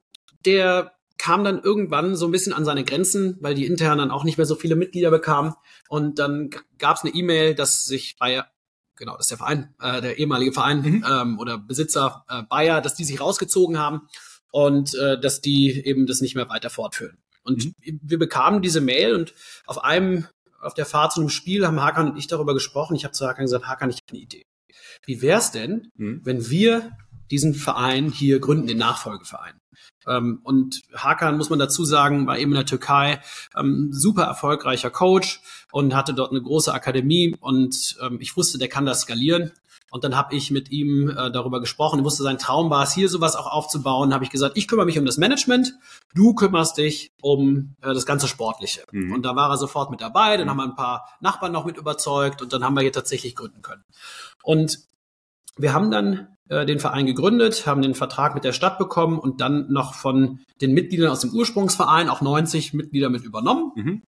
der 0.44 0.95
kam 1.18 1.44
dann 1.44 1.60
irgendwann 1.62 2.14
so 2.16 2.26
ein 2.26 2.30
bisschen 2.30 2.52
an 2.52 2.64
seine 2.64 2.84
Grenzen, 2.84 3.36
weil 3.40 3.54
die 3.54 3.66
intern 3.66 3.98
dann 3.98 4.10
auch 4.10 4.24
nicht 4.24 4.36
mehr 4.36 4.46
so 4.46 4.54
viele 4.54 4.76
Mitglieder 4.76 5.10
bekamen. 5.10 5.54
Und 5.88 6.18
dann 6.18 6.50
gab 6.78 6.96
es 6.96 7.04
eine 7.04 7.14
E-Mail, 7.14 7.54
dass 7.54 7.84
sich 7.84 8.16
Bayer, 8.18 8.46
genau, 8.96 9.16
das 9.16 9.26
ist 9.26 9.30
der 9.30 9.38
Verein, 9.38 9.74
äh, 9.80 10.00
der 10.00 10.18
ehemalige 10.18 10.52
Verein 10.52 10.82
Mhm. 10.82 11.04
ähm, 11.08 11.38
oder 11.38 11.58
Besitzer 11.58 12.24
äh, 12.28 12.42
Bayer, 12.42 12.80
dass 12.80 12.94
die 12.94 13.04
sich 13.04 13.20
rausgezogen 13.20 13.78
haben 13.78 14.02
und 14.52 14.94
äh, 14.94 15.18
dass 15.18 15.40
die 15.40 15.84
eben 15.86 16.06
das 16.06 16.20
nicht 16.20 16.34
mehr 16.34 16.48
weiter 16.48 16.70
fortführen. 16.70 17.18
Und 17.42 17.72
wir 17.80 18.18
bekamen 18.18 18.60
diese 18.60 18.80
Mail 18.80 19.14
und 19.14 19.32
auf 19.66 19.84
einem, 19.84 20.26
auf 20.60 20.74
der 20.74 20.84
Fahrt 20.86 21.12
zu 21.12 21.20
einem 21.20 21.30
Spiel 21.30 21.66
haben 21.66 21.80
Hakan 21.80 22.10
und 22.10 22.16
ich 22.18 22.26
darüber 22.26 22.54
gesprochen. 22.54 22.96
Ich 22.96 23.04
habe 23.04 23.12
zu 23.12 23.26
Hakan 23.26 23.44
gesagt, 23.44 23.66
Hakan, 23.66 23.90
ich 23.90 23.96
habe 23.96 24.12
eine 24.12 24.20
Idee. 24.20 24.42
Wie 25.04 25.22
wär's 25.22 25.52
denn, 25.52 25.88
Mhm. 25.96 26.20
wenn 26.24 26.50
wir 26.50 26.90
diesen 27.30 27.54
Verein 27.54 28.10
hier 28.10 28.38
gründen, 28.40 28.66
den 28.66 28.78
Nachfolgeverein? 28.78 29.54
Ähm, 30.06 30.40
und 30.44 30.82
Hakan, 30.94 31.36
muss 31.36 31.50
man 31.50 31.58
dazu 31.58 31.84
sagen, 31.84 32.26
war 32.26 32.38
eben 32.38 32.52
in 32.52 32.56
der 32.56 32.66
Türkei 32.66 33.20
ähm, 33.56 33.90
super 33.92 34.24
erfolgreicher 34.24 34.90
Coach 34.90 35.40
und 35.72 35.94
hatte 35.94 36.14
dort 36.14 36.30
eine 36.30 36.42
große 36.42 36.72
Akademie 36.72 37.36
und 37.40 37.96
ähm, 38.02 38.18
ich 38.20 38.36
wusste, 38.36 38.58
der 38.58 38.68
kann 38.68 38.86
das 38.86 39.02
skalieren. 39.02 39.52
Und 39.92 40.02
dann 40.02 40.16
habe 40.16 40.34
ich 40.34 40.50
mit 40.50 40.70
ihm 40.72 41.08
äh, 41.08 41.30
darüber 41.30 41.60
gesprochen. 41.60 42.00
Ich 42.00 42.04
wusste, 42.04 42.24
sein 42.24 42.38
Traum 42.38 42.70
war 42.70 42.82
es, 42.82 42.92
hier 42.92 43.08
sowas 43.08 43.36
auch 43.36 43.46
aufzubauen. 43.46 44.12
Habe 44.12 44.24
ich 44.24 44.30
gesagt, 44.30 44.56
ich 44.56 44.66
kümmere 44.66 44.84
mich 44.84 44.98
um 44.98 45.06
das 45.06 45.16
Management, 45.16 45.74
du 46.12 46.34
kümmerst 46.34 46.76
dich 46.76 47.12
um 47.22 47.76
äh, 47.82 47.94
das 47.94 48.04
ganze 48.04 48.26
Sportliche. 48.26 48.82
Mhm. 48.90 49.12
Und 49.12 49.22
da 49.22 49.36
war 49.36 49.48
er 49.48 49.56
sofort 49.56 49.90
mit 49.92 50.00
dabei. 50.00 50.36
Dann 50.36 50.46
Mhm. 50.46 50.50
haben 50.50 50.56
wir 50.56 50.64
ein 50.64 50.76
paar 50.76 51.08
Nachbarn 51.20 51.52
noch 51.52 51.64
mit 51.64 51.76
überzeugt 51.76 52.42
und 52.42 52.52
dann 52.52 52.64
haben 52.64 52.74
wir 52.74 52.82
hier 52.82 52.92
tatsächlich 52.92 53.36
gründen 53.36 53.62
können. 53.62 53.84
Und 54.42 54.80
wir 55.56 55.72
haben 55.72 55.90
dann 55.90 56.35
äh, 56.48 56.64
den 56.66 56.78
Verein 56.78 57.06
gegründet, 57.06 57.66
haben 57.66 57.82
den 57.82 57.94
Vertrag 57.94 58.34
mit 58.34 58.44
der 58.44 58.52
Stadt 58.52 58.78
bekommen 58.78 59.18
und 59.18 59.40
dann 59.40 59.70
noch 59.70 59.94
von 59.94 60.40
den 60.60 60.72
Mitgliedern 60.72 61.10
aus 61.10 61.20
dem 61.20 61.30
Ursprungsverein 61.32 62.08
auch 62.08 62.20
90 62.20 62.72
Mitglieder 62.74 63.08
mit 63.10 63.24
übernommen. 63.24 63.72
Mhm. 63.74 64.02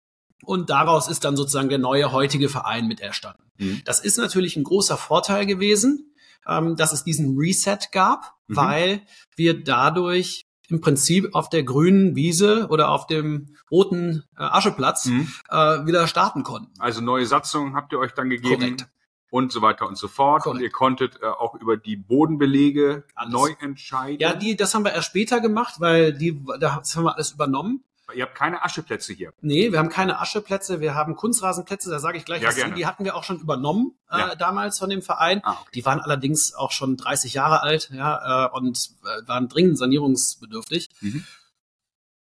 Und 0.44 0.70
daraus 0.70 1.08
ist 1.08 1.24
dann 1.24 1.36
sozusagen 1.36 1.68
der 1.68 1.78
neue 1.78 2.12
heutige 2.12 2.48
Verein 2.48 2.86
mit 2.86 3.00
erstanden. 3.00 3.42
Mhm. 3.58 3.82
Das 3.84 4.00
ist 4.00 4.18
natürlich 4.18 4.56
ein 4.56 4.64
großer 4.64 4.96
Vorteil 4.96 5.46
gewesen, 5.46 6.14
ähm, 6.46 6.76
dass 6.76 6.92
es 6.92 7.04
diesen 7.04 7.36
Reset 7.36 7.78
gab, 7.92 8.34
Mhm. 8.46 8.56
weil 8.56 9.02
wir 9.36 9.62
dadurch 9.62 10.44
im 10.70 10.80
Prinzip 10.80 11.34
auf 11.34 11.48
der 11.48 11.62
grünen 11.64 12.14
Wiese 12.14 12.68
oder 12.70 12.90
auf 12.90 13.06
dem 13.06 13.56
roten 13.70 14.22
äh, 14.38 14.42
Ascheplatz 14.42 15.06
Mhm. 15.06 15.28
äh, 15.50 15.56
wieder 15.86 16.06
starten 16.06 16.42
konnten. 16.42 16.72
Also 16.78 17.00
neue 17.00 17.26
Satzungen 17.26 17.74
habt 17.74 17.92
ihr 17.92 17.98
euch 17.98 18.12
dann 18.12 18.28
gegeben. 18.30 18.60
Korrekt. 18.60 18.86
Und 19.30 19.52
so 19.52 19.60
weiter 19.62 19.86
und 19.86 19.96
so 19.98 20.08
fort. 20.08 20.42
Korrekt. 20.42 20.56
Und 20.58 20.62
ihr 20.64 20.70
konntet 20.70 21.20
äh, 21.22 21.26
auch 21.26 21.54
über 21.54 21.76
die 21.76 21.96
Bodenbelege 21.96 23.04
Alles. 23.14 23.32
neu 23.32 23.54
entscheiden. 23.60 24.20
Ja, 24.20 24.34
die, 24.34 24.56
das 24.56 24.74
haben 24.74 24.84
wir 24.84 24.92
erst 24.92 25.08
später 25.08 25.40
gemacht, 25.40 25.74
weil 25.78 26.12
die, 26.14 26.42
das 26.60 26.96
haben 26.96 27.04
wir 27.04 27.14
alles 27.14 27.32
übernommen. 27.32 27.84
Ihr 28.14 28.22
habt 28.22 28.34
keine 28.34 28.62
Ascheplätze 28.62 29.12
hier. 29.12 29.34
Nee, 29.42 29.70
wir 29.70 29.78
haben 29.78 29.90
keine 29.90 30.18
Ascheplätze, 30.18 30.80
wir 30.80 30.94
haben 30.94 31.14
Kunstrasenplätze, 31.14 31.90
da 31.90 31.98
sage 31.98 32.16
ich 32.16 32.24
gleich 32.24 32.40
Ja, 32.40 32.48
was. 32.48 32.74
Die 32.74 32.86
hatten 32.86 33.04
wir 33.04 33.14
auch 33.14 33.22
schon 33.24 33.38
übernommen 33.38 33.92
äh, 34.10 34.18
Ja. 34.18 34.34
damals 34.34 34.78
von 34.78 34.88
dem 34.88 35.02
Verein. 35.02 35.42
Ah, 35.44 35.58
okay. 35.60 35.70
Die 35.74 35.84
waren 35.84 36.00
allerdings 36.00 36.54
auch 36.54 36.70
schon 36.72 36.96
30 36.96 37.34
Jahre 37.34 37.62
alt, 37.62 37.90
ja, 37.92 38.46
äh, 38.46 38.50
und 38.56 38.92
äh, 39.04 39.28
waren 39.28 39.48
dringend 39.48 39.76
sanierungsbedürftig. 39.76 40.88
Mhm. 41.02 41.24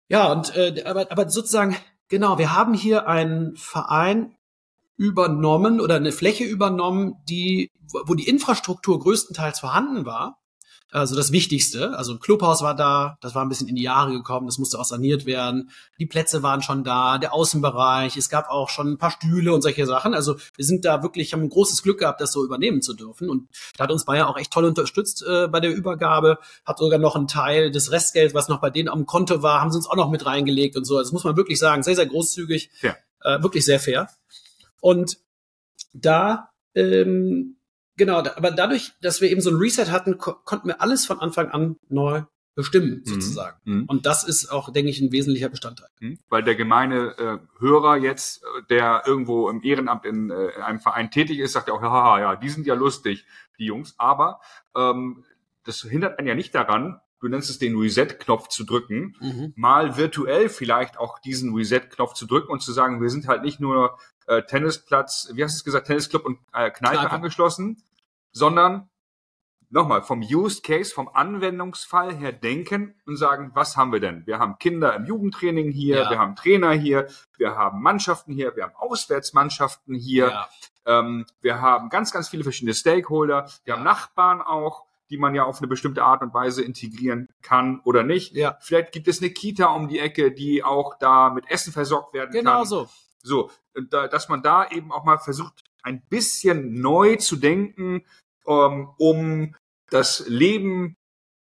Ja, 0.09 0.33
und 0.33 0.57
äh, 0.57 0.83
aber, 0.85 1.07
aber 1.12 1.29
sozusagen, 1.29 1.77
genau, 2.09 2.37
wir 2.38 2.53
haben 2.53 2.75
hier 2.75 3.07
einen 3.09 3.57
Verein 3.57 4.36
übernommen 4.97 5.81
oder 5.81 5.97
eine 5.97 6.13
Fläche 6.13 6.45
übernommen, 6.45 7.15
die, 7.29 7.71
wo 8.07 8.15
die 8.15 8.29
Infrastruktur 8.29 8.99
größtenteils 8.99 9.61
vorhanden 9.61 10.07
war, 10.07 10.39
Also 10.93 11.17
das 11.17 11.33
Wichtigste. 11.33 11.99
Also 11.99 12.13
ein 12.13 12.21
Clubhaus 12.21 12.63
war 12.63 12.75
da, 12.75 13.19
das 13.21 13.35
war 13.35 13.45
ein 13.45 13.49
bisschen 13.49 13.69
in 13.69 13.75
die 13.75 13.83
Jahre 13.83 14.13
gekommen, 14.13 14.47
das 14.47 14.57
musste 14.57 14.79
auch 14.79 14.85
saniert 14.85 15.27
werden. 15.27 15.71
Die 15.99 16.07
Plätze 16.07 16.43
waren 16.43 16.63
schon 16.63 16.85
da, 16.85 17.19
der 17.19 17.35
Außenbereich, 17.35 18.17
es 18.17 18.31
gab 18.31 18.49
auch 18.49 18.71
schon 18.71 18.93
ein 18.93 18.99
paar 18.99 19.11
Stühle 19.11 19.53
und 19.53 19.63
solche 19.63 19.85
Sachen. 19.85 20.15
Also 20.15 20.37
wir 20.57 20.65
sind 20.65 20.85
da 20.85 21.03
wirklich, 21.03 21.33
haben 21.33 21.43
ein 21.43 21.49
großes 21.51 21.83
Glück 21.83 21.99
gehabt, 21.99 22.21
das 22.21 22.33
so 22.33 22.45
übernehmen 22.45 22.83
zu 22.83 22.95
dürfen. 22.95 23.29
Und 23.29 23.49
da 23.77 23.85
hat 23.85 23.91
uns 23.91 24.05
Bayer 24.05 24.29
auch 24.29 24.39
echt 24.39 24.53
toll 24.53 24.65
unterstützt 24.65 25.25
äh, 25.29 25.49
bei 25.49 25.61
der 25.61 25.75
Übergabe, 25.75 26.39
hat 26.65 26.79
sogar 26.79 26.99
noch 26.99 27.17
einen 27.17 27.29
Teil 27.29 27.71
des 27.71 27.91
Restgelds, 27.91 28.33
was 28.33 28.49
noch 28.49 28.61
bei 28.61 28.71
denen 28.71 28.89
am 28.89 29.07
Konto 29.07 29.43
war, 29.43 29.61
haben 29.61 29.73
sie 29.73 29.77
uns 29.77 29.91
auch 29.91 29.97
noch 29.97 30.11
mit 30.11 30.25
reingelegt 30.25 30.77
und 30.77 30.85
so. 30.85 30.97
Also 30.97 31.09
das 31.09 31.13
muss 31.13 31.25
man 31.25 31.37
wirklich 31.37 31.59
sagen, 31.59 31.83
sehr, 31.83 31.97
sehr 31.97 32.07
großzügig, 32.07 32.71
Fair. 32.73 32.97
Äh, 33.23 33.43
wirklich 33.43 33.65
sehr 33.65 33.81
fair. 33.81 34.09
Und 34.81 35.19
da 35.93 36.51
ähm, 36.75 37.57
Genau, 37.97 38.21
da, 38.21 38.35
aber 38.37 38.51
dadurch, 38.51 38.93
dass 39.01 39.21
wir 39.21 39.31
eben 39.31 39.41
so 39.41 39.51
ein 39.51 39.57
Reset 39.57 39.87
hatten, 39.91 40.19
ko 40.19 40.35
konnten 40.45 40.69
wir 40.69 40.83
alles 40.83 41.07
von 41.07 41.19
Anfang 41.19 41.49
an 41.49 41.77
neu 41.89 42.23
bestimmen, 42.55 43.03
sozusagen. 43.05 43.59
Mhm. 43.65 43.85
Und 43.87 44.07
das 44.07 44.25
ist 44.25 44.51
auch, 44.51 44.73
denke 44.73 44.91
ich, 44.91 45.01
ein 45.01 45.12
wesentlicher 45.12 45.51
Bestandteil. 45.51 45.89
Hm? 46.01 46.19
Weil 46.31 46.43
der 46.43 46.55
gemeine 46.55 47.15
äh, 47.19 47.39
Hörer 47.59 47.97
jetzt, 47.97 48.43
äh, 48.43 48.62
der 48.71 49.03
irgendwo 49.07 49.51
im 49.51 49.62
Ehrenamt 49.62 50.07
in, 50.07 50.31
äh, 50.31 50.49
in 50.49 50.62
einem 50.62 50.81
Verein 50.81 51.11
tätig 51.11 51.39
ist, 51.39 51.53
sagt 51.53 51.69
ja 51.69 51.75
auch, 51.75 51.83
haha, 51.83 52.21
ja, 52.21 52.37
die 52.37 52.49
sind 52.49 52.67
ja 52.67 52.75
lustig, 52.75 53.27
die 53.59 53.67
Jungs. 53.67 53.95
Aber 53.99 54.41
ähm, 54.75 55.25
das 55.65 55.83
hindert 55.83 56.19
einen 56.19 56.29
ja 56.29 56.35
nicht 56.35 56.55
daran, 56.55 57.01
du 57.21 57.29
nennst 57.29 57.51
es 57.51 57.59
den 57.59 57.77
Reset-Knopf 57.77 58.49
zu 58.49 58.65
drücken, 58.65 59.17
Mhm. 59.21 59.53
mal 59.57 59.97
virtuell 59.99 60.49
vielleicht 60.49 60.99
auch 60.99 61.19
diesen 61.19 61.55
Reset-Knopf 61.55 62.15
zu 62.15 62.27
drücken 62.27 62.51
und 62.51 62.62
zu 62.62 62.73
sagen, 62.73 63.03
wir 63.03 63.11
sind 63.11 63.27
halt 63.29 63.43
nicht 63.43 63.61
nur 63.61 63.99
äh, 64.27 64.43
Tennisplatz, 64.43 65.29
wie 65.33 65.43
hast 65.45 65.55
du 65.55 65.59
es 65.59 65.65
gesagt, 65.65 65.87
Tennisclub 65.87 66.25
und 66.25 66.39
äh, 66.53 66.71
Kneipe, 66.71 66.97
Kneipe. 66.99 67.11
angeschlossen, 67.12 67.83
sondern 68.33 68.89
nochmal 69.71 70.03
vom 70.03 70.21
Use 70.21 70.62
Case, 70.62 70.95
vom 70.95 71.09
Anwendungsfall 71.12 72.15
her 72.15 72.33
denken 72.33 72.95
und 73.07 73.17
sagen, 73.17 73.51
was 73.55 73.77
haben 73.77 73.93
wir 73.93 74.01
denn? 74.01 74.27
Wir 74.27 74.39
haben 74.39 74.59
Kinder 74.59 74.95
im 74.95 75.07
Jugendtraining 75.07 75.73
hier, 75.73 75.97
Ja. 76.03 76.11
wir 76.11 76.19
haben 76.19 76.37
Trainer 76.37 76.71
hier, 76.73 77.09
wir 77.37 77.57
haben 77.57 77.83
Mannschaften 77.83 78.33
hier, 78.33 78.55
wir 78.57 78.65
haben 78.65 78.75
Auswärtsmannschaften 78.77 79.95
hier, 79.95 80.29
Ja. 80.29 80.49
ähm, 80.87 81.27
wir 81.41 81.61
haben 81.61 81.89
ganz, 81.89 82.12
ganz 82.12 82.29
viele 82.29 82.43
verschiedene 82.45 82.75
Stakeholder, 82.75 83.49
wir 83.65 83.75
Ja. 83.75 83.79
haben 83.79 83.85
Nachbarn 83.85 84.41
auch, 84.41 84.85
die 85.11 85.19
man 85.19 85.35
ja 85.35 85.45
auf 85.45 85.59
eine 85.59 85.69
bestimmte 85.69 86.03
Art 86.05 86.23
und 86.23 86.35
Weise 86.35 86.62
integrieren 86.62 87.29
kann 87.43 87.81
oder 87.85 88.03
nicht. 88.03 88.35
Ja. 88.35 88.57
Vielleicht 88.61 88.93
gibt 88.93 89.07
es 89.09 89.21
eine 89.21 89.31
Kita 89.31 89.67
um 89.67 89.89
die 89.89 89.99
Ecke, 90.01 90.33
die 90.33 90.62
auch 90.65 90.97
da 90.99 91.31
mit 91.31 91.49
Essen 91.51 91.73
versorgt 91.73 92.12
werden 92.15 92.33
Genau 92.33 92.59
kann. 92.59 92.67
so. 92.67 92.89
So, 93.27 93.51
und 93.75 93.93
da, 93.93 94.09
dass 94.09 94.29
man 94.29 94.43
da 94.43 94.69
eben 94.71 94.93
auch 94.93 95.05
mal 95.05 95.19
versucht, 95.19 95.65
ein 95.83 96.03
bisschen 96.09 96.81
neu 96.81 97.17
zu 97.17 97.37
denken, 97.37 98.05
ähm, 98.47 98.89
um 98.99 99.55
das 99.91 100.25
Leben 100.27 100.97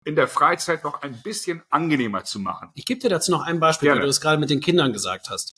in 0.04 0.16
der 0.16 0.28
Freizeit 0.28 0.84
noch 0.84 1.04
ein 1.04 1.22
bisschen 1.22 1.62
angenehmer 1.70 2.24
zu 2.24 2.40
machen. 2.40 2.70
Ich 2.74 2.86
gebe 2.86 3.00
dir 3.00 3.10
dazu 3.10 3.30
noch 3.32 3.44
ein 3.46 3.60
Beispiel, 3.60 3.88
Gerne. 3.88 4.00
weil 4.00 4.06
du 4.06 4.10
das 4.10 4.20
gerade 4.20 4.40
mit 4.40 4.50
den 4.50 4.60
Kindern 4.60 4.94
gesagt 4.94 5.30
hast. 5.30 5.54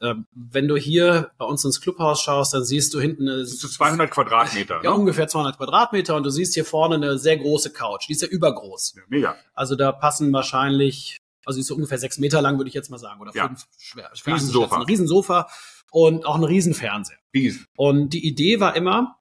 Ähm, 0.00 0.26
wenn 0.32 0.68
du 0.68 0.76
hier 0.76 1.32
bei 1.38 1.44
uns 1.44 1.64
ins 1.64 1.80
Clubhaus 1.80 2.22
schaust, 2.22 2.54
dann 2.54 2.64
siehst 2.64 2.94
du 2.94 3.00
hinten 3.00 3.28
eine, 3.28 3.40
Das 3.40 3.50
ist 3.50 3.60
so 3.60 3.68
200 3.68 4.10
Quadratmeter. 4.10 4.76
ja, 4.84 4.90
ne? 4.90 4.96
ungefähr 4.96 5.26
200 5.26 5.56
Quadratmeter 5.56 6.14
und 6.14 6.22
du 6.22 6.30
siehst 6.30 6.54
hier 6.54 6.64
vorne 6.64 6.94
eine 6.94 7.18
sehr 7.18 7.36
große 7.36 7.72
Couch. 7.72 8.06
Die 8.08 8.12
ist 8.12 8.22
ja 8.22 8.28
übergroß. 8.28 8.94
Mega. 9.08 9.36
Also 9.54 9.74
da 9.74 9.90
passen 9.90 10.32
wahrscheinlich, 10.32 11.19
also 11.44 11.58
ist 11.60 11.66
so 11.66 11.74
ungefähr 11.74 11.98
sechs 11.98 12.18
Meter 12.18 12.42
lang, 12.42 12.58
würde 12.58 12.68
ich 12.68 12.74
jetzt 12.74 12.90
mal 12.90 12.98
sagen, 12.98 13.20
oder 13.20 13.32
Ja. 13.34 13.46
fünf 13.48 13.66
schwer. 13.78 14.10
schwer 14.14 14.34
Riesensofa. 14.34 14.76
Ein 14.76 14.82
Riesensofa 14.82 15.48
und 15.90 16.24
auch 16.26 16.36
ein 16.36 16.44
Riesenfernseher. 16.44 17.18
Riesen. 17.34 17.66
Und 17.76 18.10
die 18.10 18.26
Idee 18.26 18.60
war 18.60 18.76
immer, 18.76 19.18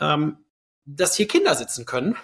ähm, 0.00 0.38
dass 0.84 1.14
hier 1.14 1.28
Kinder 1.28 1.54
sitzen 1.54 1.84
können 1.84 2.16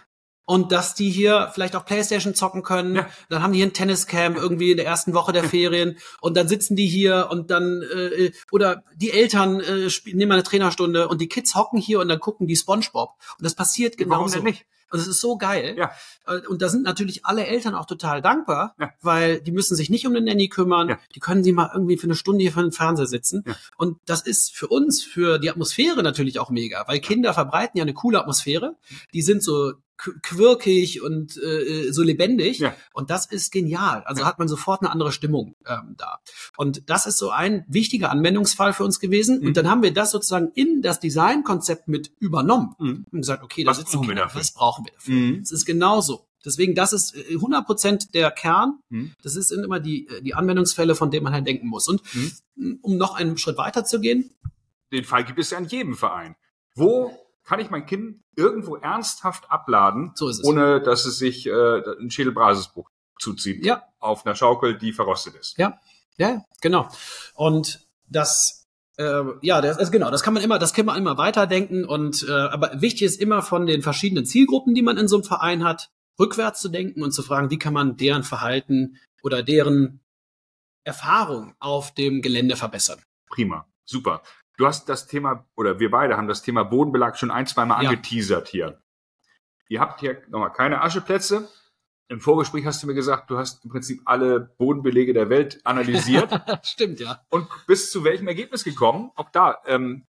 und 0.47 0.73
dass 0.73 0.95
die 0.95 1.11
hier 1.11 1.51
vielleicht 1.55 1.75
auch 1.77 1.85
Playstation 1.87 2.35
zocken 2.35 2.63
können. 2.63 2.97
Ja. 2.97 3.09
Dann 3.31 3.43
haben 3.43 3.53
die 3.53 3.59
hier 3.59 3.67
ein 3.67 3.73
Tenniscamp 3.73 4.37
irgendwie 4.37 4.73
in 4.73 4.77
der 4.77 4.87
ersten 4.87 5.15
Woche 5.15 5.33
der 5.33 5.45
Ferien 5.49 5.99
und 6.21 6.37
dann 6.37 6.49
sitzen 6.49 6.77
die 6.77 6.87
hier 6.87 7.29
und 7.31 7.51
dann 7.51 7.83
äh, 7.83 8.31
oder 8.53 8.85
die 8.95 9.11
Eltern 9.11 9.61
äh, 9.61 9.91
spielen, 9.91 10.19
nehmen 10.19 10.33
eine 10.33 10.43
Trainerstunde 10.43 11.09
und 11.09 11.21
die 11.21 11.29
Kids 11.29 11.55
hocken 11.55 11.79
hier 11.81 12.01
und 12.01 12.09
dann 12.09 12.21
gucken 12.21 12.47
die 12.47 12.57
SpongeBob 12.57 13.11
und 13.39 13.45
das 13.45 13.55
passiert 13.55 13.95
Warum 13.99 14.09
genauso. 14.27 14.35
denn 14.37 14.45
nicht? 14.45 14.67
Und 14.91 15.01
es 15.01 15.07
ist 15.07 15.21
so 15.21 15.37
geil. 15.37 15.75
Ja. 15.79 15.91
Äh, 16.27 16.47
Und 16.47 16.63
da 16.63 16.69
sind 16.69 16.83
natürlich 16.83 17.25
alle 17.27 17.47
Eltern 17.47 17.75
auch 17.75 17.87
total 17.87 18.23
dankbar, 18.23 18.75
Ja. 18.79 18.91
weil 19.03 19.41
die 19.41 19.53
müssen 19.53 19.75
sich 19.77 19.91
nicht 19.91 20.07
um 20.07 20.15
den 20.15 20.25
Nanny 20.25 20.49
kümmern. 20.49 20.89
Ja. 20.91 20.99
Die 21.15 21.21
können 21.21 21.43
sie 21.43 21.53
mal 21.53 21.71
irgendwie 21.73 21.97
für 21.97 22.05
eine 22.05 22.15
Stunde 22.15 22.43
hier 22.43 22.53
vor 22.53 22.63
dem 22.63 22.73
Fernseher 22.73 23.07
sitzen. 23.07 23.45
Und 23.77 23.99
das 24.07 24.23
ist 24.23 24.55
für 24.55 24.69
uns, 24.69 25.03
für 25.03 25.39
die 25.39 25.51
Atmosphäre 25.51 26.03
natürlich 26.03 26.39
auch 26.39 26.51
mega, 26.51 26.85
weil 26.87 27.01
Kinder 27.01 27.35
verbreiten 27.35 27.79
ja 27.79 27.83
eine 27.83 27.95
coole 27.95 28.21
Atmosphäre. 28.21 28.77
Die 29.13 29.23
sind 29.23 29.43
so 29.43 29.73
quirkig 29.97 31.03
und 31.03 31.37
äh, 31.37 31.91
so 31.93 32.03
lebendig. 32.03 32.59
Ja. 32.59 32.75
Und 32.93 33.11
das 33.11 33.27
ist 33.27 33.53
genial. 33.53 34.03
Also 34.05 34.23
Ja. 34.23 34.27
hat 34.29 34.39
man 34.39 34.49
sofort 34.49 34.83
eine 34.83 34.91
andere 34.91 35.13
Stimmung 35.13 35.55
ähm, 35.67 35.95
da. 35.97 36.19
Und 36.57 36.89
das 36.91 37.07
ist 37.07 37.19
so 37.19 37.31
ein 37.31 37.65
wichtiger 37.69 38.11
Anwendungsfall 38.11 38.73
für 38.73 38.85
uns 38.85 39.01
gewesen. 39.01 39.41
Mhm. 39.41 39.47
Und 39.49 39.57
dann 39.57 39.69
haben 39.71 39.83
wir 39.83 39.93
das 39.93 40.11
sozusagen 40.11 40.51
in 40.55 40.83
das 40.83 41.01
Designkonzept 41.01 41.89
mit 41.89 42.13
übernommen. 42.19 42.75
Mhm. 42.79 43.07
Und 43.11 43.21
gesagt, 43.21 43.43
okay, 43.43 43.65
da 43.65 43.71
Was 43.71 43.85
brauchen 43.85 44.09
wir 44.09 44.15
dafür? 44.17 44.41
Was 44.41 44.53
brauchen 44.53 44.85
wir 44.87 44.93
dafür? 44.93 45.15
Mhm. 45.15 45.41
Es 45.43 45.53
ist 45.53 45.65
genauso. 45.65 46.27
Deswegen, 46.45 46.75
das 46.75 46.93
ist 46.93 47.15
äh, 47.17 47.35
100 47.35 47.65
Prozent 47.65 48.15
der 48.15 48.31
Kern. 48.31 48.79
Mhm. 48.91 49.13
Das 49.23 49.37
ist 49.37 49.51
immer 49.51 49.81
die, 49.81 50.07
äh, 50.09 50.21
die 50.23 50.35
Anwendungsfälle, 50.35 50.95
von 50.95 51.11
denen 51.11 51.25
man 51.25 51.33
halt 51.33 51.47
denken 51.47 51.69
muss. 51.69 51.89
Und 51.89 52.03
Mhm. 52.57 52.79
um 52.83 52.97
noch 52.97 53.15
einen 53.15 53.39
Schritt 53.39 53.57
weiter 53.57 53.85
zu 53.85 54.01
gehen, 54.01 54.31
Den 54.93 55.05
Fall 55.05 55.25
gibt 55.25 55.39
es 55.39 55.51
ja 55.51 55.59
in 55.59 55.65
jedem 55.65 55.95
Verein. 55.95 56.37
Wo 56.77 57.17
kann 57.45 57.61
ich 57.61 57.71
mein 57.71 57.87
Kind 57.87 58.23
irgendwo 58.37 58.77
ernsthaft 58.77 59.51
abladen, 59.51 60.13
so 60.15 60.31
ohne 60.43 60.81
dass 60.81 61.05
es 61.05 61.19
sich 61.19 61.47
äh, 61.47 61.81
ein 62.01 62.11
Schädelbrasisbruch 62.11 62.91
zuzieht? 63.19 63.65
Ja. 63.65 63.85
Auf 63.99 64.27
einer 64.27 64.35
Schaukel, 64.35 64.77
die 64.77 64.93
verrostet 64.93 65.35
ist. 65.37 65.59
Ja, 65.59 65.79
ja, 66.17 66.45
genau. 66.61 66.89
Und 67.35 67.87
das, 68.09 68.67
äh, 68.97 69.23
ja, 69.43 69.61
das 69.61 69.79
ist 69.79 69.93
genau, 69.93 70.11
das 70.11 70.23
kann 70.23 70.35
man 70.35 70.43
immer, 70.43 70.59
das 70.59 70.73
kann 70.73 70.87
man 70.87 70.97
immer 70.97 71.19
weiterdenken. 71.19 71.85
Und 71.85 72.27
äh, 72.29 72.33
aber 72.33 72.81
wichtig 72.81 73.03
ist 73.03 73.21
immer 73.21 73.43
von 73.43 73.67
den 73.67 73.83
verschiedenen 73.83 74.25
Zielgruppen, 74.25 74.75
die 74.75 74.83
man 74.83 74.97
in 74.97 75.09
so 75.09 75.17
einem 75.17 75.25
Verein 75.25 75.65
hat, 75.65 75.91
rückwärts 76.19 76.61
zu 76.61 76.69
denken 76.69 77.03
und 77.03 77.13
zu 77.13 77.23
fragen, 77.23 77.51
wie 77.51 77.59
kann 77.59 77.75
man 77.75 77.97
deren 77.97 78.23
Verhalten 78.23 78.99
oder 79.23 79.43
deren 79.43 80.01
Erfahrung 80.85 81.55
auf 81.59 81.95
dem 81.95 82.23
Gelände 82.23 82.57
verbessern. 82.57 83.03
Prima. 83.29 83.67
Super. 83.85 84.23
Du 84.57 84.67
hast 84.67 84.89
das 84.89 85.07
Thema, 85.07 85.45
oder 85.57 85.81
wir 85.81 85.91
beide 85.91 86.17
haben 86.17 86.29
das 86.29 86.43
Thema 86.43 86.63
Bodenbelag 86.65 87.17
schon 87.19 87.31
ein, 87.31 87.47
zweimal 87.47 87.83
Ja. 87.83 87.91
angeteasert 87.91 88.49
hier. 88.49 88.81
Ihr 89.69 89.81
habt 89.81 90.01
hier 90.01 90.23
nochmal 90.29 90.53
keine 90.53 90.83
Ascheplätze. 90.83 91.49
Im 92.09 92.21
Vorgespräch 92.21 92.67
hast 92.67 92.83
du 92.83 92.87
mir 92.87 92.95
gesagt, 92.95 93.31
du 93.31 93.39
hast 93.39 93.65
im 93.65 93.71
Prinzip 93.71 94.03
alle 94.05 94.39
Bodenbelege 94.41 95.15
der 95.15 95.31
Welt 95.31 95.61
analysiert 95.65 96.31
Stimmt, 96.65 97.01
ja. 97.01 97.23
und 97.31 97.49
bist 97.67 97.91
zu 97.91 98.05
welchem 98.05 98.29
Ergebnis 98.29 98.63
gekommen? 98.63 99.11
Auch 99.17 99.31
da, 99.31 99.59
ähm, 99.67 100.07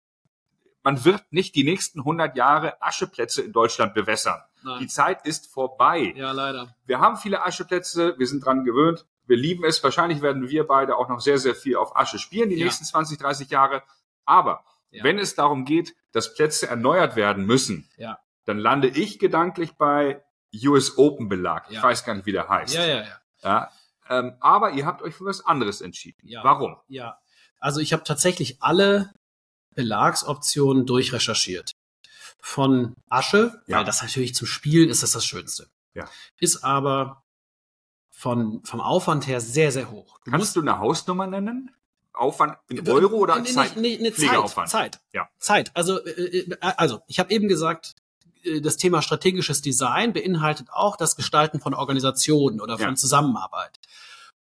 man 0.82 1.04
wird 1.04 1.22
nicht 1.30 1.54
die 1.54 1.64
nächsten 1.64 2.00
100 2.00 2.36
Jahre 2.36 2.82
Ascheplätze 2.82 3.42
in 3.42 3.52
Deutschland 3.52 3.94
bewässern. 3.94 4.40
Die 4.62 4.68
Nein. 4.68 4.88
Zeit 4.88 5.24
ist 5.26 5.46
vorbei. 5.52 6.12
Ja, 6.16 6.32
leider. 6.32 6.74
Wir 6.84 6.98
haben 6.98 7.16
viele 7.16 7.42
Ascheplätze, 7.44 8.18
wir 8.18 8.26
sind 8.26 8.44
dran 8.44 8.64
gewöhnt, 8.64 9.06
wir 9.26 9.36
lieben 9.36 9.64
es. 9.64 9.82
Wahrscheinlich 9.84 10.20
werden 10.20 10.48
wir 10.50 10.66
beide 10.66 10.96
auch 10.96 11.08
noch 11.08 11.20
sehr, 11.20 11.38
sehr 11.38 11.54
viel 11.54 11.76
auf 11.76 11.96
Asche 11.96 12.18
spielen, 12.18 12.50
die 12.50 12.56
Ja. 12.56 12.64
nächsten 12.64 12.84
20, 12.84 13.18
30 13.18 13.48
Jahre. 13.50 13.82
Aber 14.24 14.64
Ja. 14.90 15.04
wenn 15.04 15.18
es 15.18 15.34
darum 15.34 15.64
geht, 15.64 15.94
dass 16.12 16.34
Plätze 16.34 16.68
erneuert 16.68 17.16
werden 17.16 17.44
müssen, 17.46 17.90
Ja. 17.96 18.18
dann 18.44 18.58
lande 18.58 18.88
ich 18.88 19.18
gedanklich 19.18 19.72
bei 19.76 20.22
US 20.66 20.96
Open 20.98 21.28
Belag. 21.28 21.66
Ich 21.68 21.76
Ja. 21.76 21.82
weiß 21.82 22.04
gar 22.04 22.14
nicht, 22.14 22.26
wie 22.26 22.32
der 22.32 22.48
heißt. 22.48 22.74
Ja, 22.74 22.86
ja, 22.86 23.02
ja. 23.02 23.20
Ja, 23.42 23.70
ähm, 24.08 24.36
aber 24.40 24.70
ihr 24.72 24.86
habt 24.86 25.02
euch 25.02 25.14
für 25.14 25.24
was 25.24 25.44
anderes 25.44 25.80
entschieden. 25.80 26.20
Ja. 26.22 26.44
Warum? 26.44 26.76
Ja, 26.88 27.18
also 27.58 27.80
ich 27.80 27.92
habe 27.92 28.04
tatsächlich 28.04 28.62
alle 28.62 29.12
Belagsoptionen 29.74 30.86
durchrecherchiert. 30.86 31.72
Von 32.40 32.94
Asche, 33.08 33.60
Ja. 33.66 33.78
weil 33.78 33.84
das 33.84 34.02
natürlich 34.02 34.34
zum 34.34 34.46
Spielen 34.46 34.88
ist 34.90 35.02
das 35.02 35.12
das 35.12 35.24
Schönste. 35.26 35.68
Ja. 35.94 36.08
Ist 36.38 36.62
aber 36.64 37.22
von, 38.10 38.62
vom 38.64 38.80
Aufwand 38.80 39.26
her 39.26 39.40
sehr, 39.40 39.72
sehr 39.72 39.90
hoch. 39.90 40.18
Du 40.24 40.30
Kannst 40.30 40.54
du 40.56 40.60
eine 40.60 40.78
Hausnummer 40.78 41.26
nennen? 41.26 41.70
Aufwand 42.14 42.56
in 42.68 42.88
Euro 42.88 43.16
oder 43.16 43.38
Nee, 43.40 43.48
Zeit? 43.50 43.76
Nee, 43.76 43.98
nee, 44.00 44.10
Zeit, 44.10 44.14
Pflegeaufwand. 44.14 44.68
Zeit. 44.70 45.00
Ja. 45.12 45.28
Zeit. 45.38 45.70
Also, 45.74 46.02
äh, 46.04 46.10
äh, 46.38 46.56
also 46.60 47.00
ich 47.06 47.18
habe 47.18 47.32
eben 47.32 47.48
gesagt, 47.48 47.94
äh, 48.44 48.60
das 48.60 48.76
Thema 48.76 49.02
strategisches 49.02 49.60
Design 49.62 50.12
beinhaltet 50.12 50.68
auch 50.70 50.96
das 50.96 51.16
Gestalten 51.16 51.60
von 51.60 51.74
Organisationen 51.74 52.60
oder 52.60 52.78
von 52.78 52.90
Ja. 52.90 52.94
Zusammenarbeit. 52.94 53.78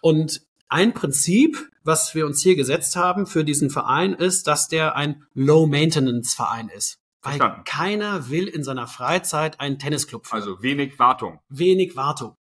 Und 0.00 0.42
ein 0.68 0.94
Prinzip, 0.94 1.68
was 1.84 2.14
wir 2.14 2.24
uns 2.26 2.42
hier 2.42 2.56
gesetzt 2.56 2.96
haben 2.96 3.26
für 3.26 3.44
diesen 3.44 3.68
Verein, 3.70 4.14
ist, 4.14 4.46
dass 4.46 4.68
der 4.68 4.96
ein 4.96 5.24
Low-Maintenance-Verein 5.34 6.68
ist. 6.70 6.98
Weil 7.22 7.36
Verstanden. 7.36 7.64
keiner 7.64 8.30
will 8.30 8.48
in 8.48 8.64
seiner 8.64 8.86
Freizeit 8.88 9.60
einen 9.60 9.78
Tennisclub 9.78 10.26
führen 10.26 10.40
Also 10.42 10.62
wenig 10.62 10.98
Wartung. 10.98 11.40
wenig 11.48 11.94
Wartung. 11.94 12.36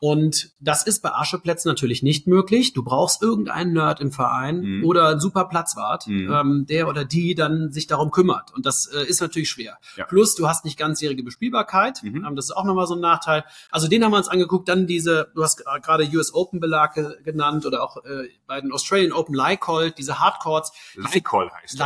Und 0.00 0.52
das 0.60 0.86
ist 0.86 1.02
bei 1.02 1.10
Ascheplätzen 1.10 1.68
natürlich 1.68 2.04
nicht 2.04 2.28
möglich. 2.28 2.72
Du 2.72 2.84
brauchst 2.84 3.20
irgendeinen 3.20 3.72
Nerd 3.72 4.00
im 4.00 4.12
Verein 4.12 4.60
Mhm. 4.60 4.84
oder 4.84 5.08
einen 5.08 5.20
super 5.20 5.46
Platzwart, 5.46 6.06
Mhm. 6.06 6.32
ähm, 6.32 6.66
der 6.68 6.86
oder 6.88 7.04
die 7.04 7.34
dann 7.34 7.72
sich 7.72 7.88
darum 7.88 8.12
kümmert. 8.12 8.54
Und 8.54 8.64
das 8.64 8.86
äh, 8.86 9.04
ist 9.04 9.20
natürlich 9.20 9.50
schwer. 9.50 9.78
Ja. 9.96 10.04
Plus, 10.04 10.36
du 10.36 10.48
hast 10.48 10.64
nicht 10.64 10.78
ganzjährige 10.78 11.24
Bespielbarkeit. 11.24 12.02
Mhm. 12.04 12.24
Ähm, 12.24 12.36
das 12.36 12.44
ist 12.46 12.52
auch 12.52 12.64
nochmal 12.64 12.86
so 12.86 12.94
ein 12.94 13.00
Nachteil. 13.00 13.44
Also 13.70 13.88
den 13.88 14.04
haben 14.04 14.12
wir 14.12 14.18
uns 14.18 14.28
angeguckt. 14.28 14.68
Dann 14.68 14.86
diese, 14.86 15.32
du 15.34 15.42
hast 15.42 15.64
gerade 15.82 16.04
US 16.14 16.32
Open 16.32 16.60
Belag 16.60 16.94
ge- 16.94 17.20
genannt 17.24 17.66
oder 17.66 17.82
auch 17.82 17.96
äh, 18.04 18.28
bei 18.46 18.60
den 18.60 18.70
Australian 18.72 19.12
Open 19.12 19.34
Leicolt, 19.34 19.98
diese 19.98 20.20
Hardcourts. 20.20 20.72
Leikol 20.94 21.50
heißt 21.50 21.74
das. 21.74 21.78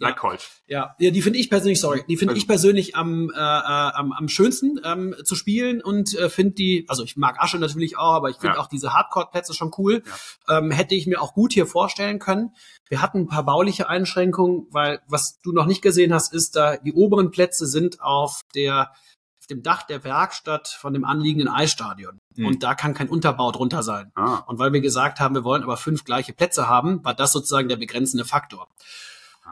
Leicolt. 0.00 0.48
Ja. 0.66 0.78
Ja, 0.80 0.94
ja, 0.98 1.10
die 1.10 1.20
finde 1.22 1.38
ich 1.38 1.50
persönlich, 1.50 1.80
sorry, 1.80 2.02
die 2.08 2.16
finde 2.16 2.32
Also- 2.32 2.40
ich 2.40 2.48
persönlich 2.48 2.96
am, 2.96 3.30
äh, 3.30 3.34
äh, 3.36 3.38
am, 3.38 4.12
am 4.12 4.28
schönsten 4.28 4.80
ähm, 4.82 5.14
zu 5.24 5.34
spielen 5.36 5.82
und 5.82 6.14
äh, 6.18 6.28
finde 6.30 6.54
die, 6.54 6.86
also 6.88 7.04
ich 7.04 7.16
mag 7.16 7.38
Asche 7.38 7.58
natürlich 7.58 7.98
auch, 7.98 8.14
aber 8.14 8.30
ich 8.30 8.36
finde 8.38 8.56
Ja. 8.56 8.60
auch 8.62 8.66
diese 8.66 8.92
Hardcore-Plätze 8.94 9.52
schon 9.54 9.70
cool. 9.78 10.02
Ähm, 10.48 10.70
hätte 10.70 10.94
ich 10.94 11.06
mir 11.06 11.20
auch 11.20 11.34
gut 11.34 11.52
hier 11.52 11.66
vorstellen 11.66 12.18
können. 12.18 12.54
Wir 12.88 13.02
hatten 13.02 13.18
ein 13.20 13.28
paar 13.28 13.44
bauliche 13.44 13.88
Einschränkungen, 13.88 14.66
weil 14.70 15.00
was 15.06 15.38
du 15.42 15.52
noch 15.52 15.66
nicht 15.66 15.82
gesehen 15.82 16.14
hast, 16.14 16.32
ist 16.32 16.56
da, 16.56 16.76
die 16.78 16.92
oberen 16.94 17.30
Plätze 17.30 17.66
sind 17.66 18.00
auf 18.00 18.40
der 18.54 18.92
auf 19.40 19.46
dem 19.46 19.62
Dach 19.62 19.82
der 19.82 20.04
Werkstatt 20.04 20.68
von 20.68 20.92
dem 20.92 21.04
anliegenden 21.04 21.48
Eisstadion. 21.48 22.20
Hm. 22.36 22.46
Und 22.46 22.62
da 22.62 22.74
kann 22.74 22.94
kein 22.94 23.08
Unterbau 23.08 23.50
drunter 23.50 23.82
sein. 23.82 24.12
Ah, 24.14 24.36
Und 24.46 24.58
weil 24.58 24.72
wir 24.72 24.80
gesagt 24.80 25.18
haben, 25.18 25.34
wir 25.34 25.44
wollen 25.44 25.62
aber 25.64 25.76
fünf 25.76 26.04
gleiche 26.04 26.32
Plätze 26.32 26.68
haben, 26.68 27.04
war 27.04 27.14
das 27.14 27.32
sozusagen 27.32 27.68
der 27.68 27.76
begrenzende 27.76 28.24
Faktor. 28.24 28.68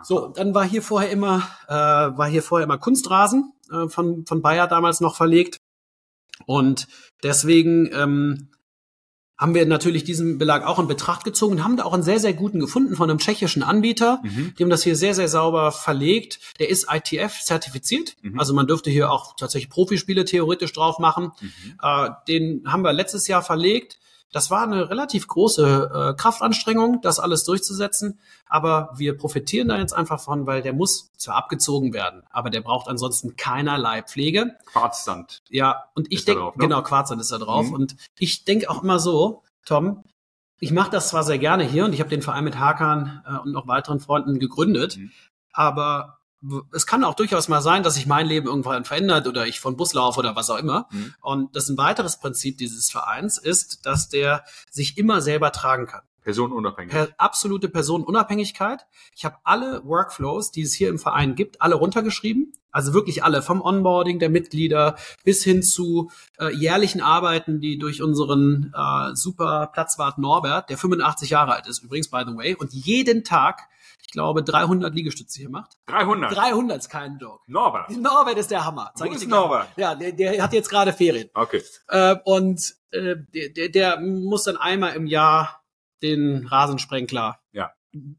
So, 0.02 0.28
dann 0.28 0.54
war 0.54 0.64
hier 0.64 0.82
vorher 0.82 1.10
immer, 1.10 1.48
äh, 1.68 1.72
war 1.72 2.28
hier 2.28 2.42
vorher 2.42 2.64
immer 2.64 2.78
Kunstrasen 2.78 3.52
äh, 3.70 3.88
von, 3.88 4.26
von 4.26 4.42
Bayer 4.42 4.66
damals 4.66 5.00
noch 5.00 5.16
verlegt. 5.16 5.58
Und 6.46 6.86
deswegen 7.22 7.90
ähm, 7.92 8.48
haben 9.38 9.54
wir 9.54 9.64
natürlich 9.66 10.02
diesen 10.02 10.36
Belag 10.38 10.66
auch 10.66 10.80
in 10.80 10.88
Betracht 10.88 11.24
gezogen 11.24 11.56
und 11.56 11.64
haben 11.64 11.76
da 11.76 11.84
auch 11.84 11.92
einen 11.92 12.02
sehr, 12.02 12.18
sehr 12.18 12.32
guten 12.32 12.58
gefunden 12.58 12.96
von 12.96 13.08
einem 13.08 13.20
tschechischen 13.20 13.62
Anbieter. 13.62 14.20
Mhm. 14.24 14.54
Die 14.58 14.62
haben 14.64 14.70
das 14.70 14.82
hier 14.82 14.96
sehr, 14.96 15.14
sehr 15.14 15.28
sauber 15.28 15.70
verlegt. 15.70 16.40
Der 16.58 16.68
ist 16.68 16.88
ITF 16.92 17.40
zertifiziert. 17.42 18.16
Mhm. 18.22 18.38
Also 18.38 18.52
man 18.52 18.66
dürfte 18.66 18.90
hier 18.90 19.12
auch 19.12 19.36
tatsächlich 19.36 19.70
Profispiele 19.70 20.24
theoretisch 20.24 20.72
drauf 20.72 20.98
machen. 20.98 21.32
Mhm. 21.40 21.78
Äh, 21.80 22.10
den 22.26 22.64
haben 22.66 22.82
wir 22.82 22.92
letztes 22.92 23.28
Jahr 23.28 23.42
verlegt. 23.42 23.98
Das 24.32 24.50
war 24.50 24.62
eine 24.62 24.90
relativ 24.90 25.26
große 25.26 26.10
äh, 26.12 26.20
Kraftanstrengung, 26.20 27.00
das 27.00 27.18
alles 27.18 27.44
durchzusetzen. 27.44 28.20
Aber 28.46 28.90
wir 28.94 29.16
profitieren 29.16 29.68
da 29.68 29.78
jetzt 29.78 29.92
einfach 29.94 30.20
von, 30.20 30.46
weil 30.46 30.62
der 30.62 30.72
muss 30.74 31.10
zwar 31.16 31.36
abgezogen 31.36 31.92
werden, 31.92 32.22
aber 32.30 32.50
der 32.50 32.60
braucht 32.60 32.88
ansonsten 32.88 33.36
keinerlei 33.36 34.02
Pflege. 34.02 34.56
Quarzsand. 34.66 35.42
Ja, 35.48 35.84
und 35.94 36.12
ich 36.12 36.24
denke, 36.24 36.44
ne? 36.44 36.52
genau, 36.56 36.82
Quarzsand 36.82 37.20
ist 37.20 37.32
da 37.32 37.38
drauf. 37.38 37.66
Mhm. 37.68 37.72
Und 37.74 37.96
ich 38.18 38.44
denke 38.44 38.68
auch 38.68 38.82
immer 38.82 38.98
so, 38.98 39.42
Tom, 39.64 40.04
ich 40.60 40.72
mache 40.72 40.90
das 40.90 41.08
zwar 41.08 41.22
sehr 41.24 41.38
gerne 41.38 41.64
hier 41.64 41.84
und 41.84 41.92
ich 41.92 42.00
habe 42.00 42.10
den 42.10 42.22
Verein 42.22 42.44
mit 42.44 42.58
Hakan 42.58 43.22
äh, 43.26 43.38
und 43.38 43.52
noch 43.52 43.66
weiteren 43.66 44.00
Freunden 44.00 44.38
gegründet, 44.38 44.96
Mhm. 44.96 45.10
aber 45.52 46.17
es 46.72 46.86
kann 46.86 47.04
auch 47.04 47.14
durchaus 47.14 47.48
mal 47.48 47.60
sein, 47.60 47.82
dass 47.82 47.94
sich 47.94 48.06
mein 48.06 48.26
Leben 48.26 48.46
irgendwann 48.46 48.84
verändert 48.84 49.26
oder 49.26 49.46
ich 49.46 49.60
von 49.60 49.76
Bus 49.76 49.92
laufe 49.94 50.20
oder 50.20 50.36
was 50.36 50.50
auch 50.50 50.58
immer. 50.58 50.88
Mhm. 50.90 51.14
Und 51.20 51.56
das 51.56 51.68
ein 51.68 51.78
weiteres 51.78 52.18
Prinzip 52.20 52.58
dieses 52.58 52.90
Vereins 52.90 53.38
ist, 53.38 53.86
dass 53.86 54.08
der 54.08 54.44
sich 54.70 54.98
immer 54.98 55.20
selber 55.20 55.50
tragen 55.52 55.86
kann. 55.86 56.02
Personenunabhängig. 56.22 56.92
Per 56.92 57.08
absolute 57.16 57.68
Personenunabhängigkeit. 57.68 58.86
Ich 59.16 59.24
habe 59.24 59.36
alle 59.44 59.82
Workflows, 59.84 60.50
die 60.50 60.62
es 60.62 60.74
hier 60.74 60.90
im 60.90 60.98
Verein 60.98 61.34
gibt, 61.34 61.62
alle 61.62 61.74
runtergeschrieben. 61.74 62.52
Also 62.70 62.92
wirklich 62.92 63.24
alle, 63.24 63.40
vom 63.40 63.62
Onboarding 63.62 64.18
der 64.18 64.28
Mitglieder 64.28 64.96
bis 65.24 65.42
hin 65.42 65.62
zu 65.62 66.10
äh, 66.38 66.54
jährlichen 66.54 67.00
Arbeiten, 67.00 67.60
die 67.60 67.78
durch 67.78 68.02
unseren 68.02 68.74
äh, 68.76 69.14
super 69.14 69.70
Platzwart 69.72 70.18
Norbert, 70.18 70.68
der 70.68 70.76
85 70.76 71.30
Jahre 71.30 71.54
alt 71.54 71.66
ist, 71.66 71.82
übrigens, 71.82 72.08
by 72.08 72.24
the 72.26 72.36
way, 72.36 72.54
und 72.54 72.74
jeden 72.74 73.24
Tag, 73.24 73.62
ich 74.08 74.12
glaube, 74.12 74.42
300 74.42 74.94
Liegestütze 74.94 75.38
hier 75.38 75.50
macht. 75.50 75.72
300. 75.86 76.34
300 76.34 76.78
ist 76.78 76.88
kein 76.88 77.18
Joke. 77.18 77.42
Norbert. 77.46 77.90
Norbert 77.96 78.38
ist 78.38 78.50
der 78.50 78.64
Hammer. 78.64 78.90
Wo 78.94 78.98
Sag 79.00 79.08
ich 79.10 79.16
ist. 79.16 79.28
Norbert? 79.28 79.68
Ja, 79.76 79.94
der, 79.94 80.12
der 80.12 80.42
hat 80.42 80.54
jetzt 80.54 80.70
gerade 80.70 80.94
Ferien. 80.94 81.28
Okay. 81.34 81.62
Äh, 81.88 82.16
und 82.24 82.74
äh, 82.90 83.16
der, 83.34 83.50
der, 83.50 83.68
der 83.68 84.00
muss 84.00 84.44
dann 84.44 84.56
einmal 84.56 84.94
im 84.96 85.06
Jahr 85.06 85.62
den 86.02 86.46
Rasensprenkler 86.46 87.38
Ja. 87.52 87.72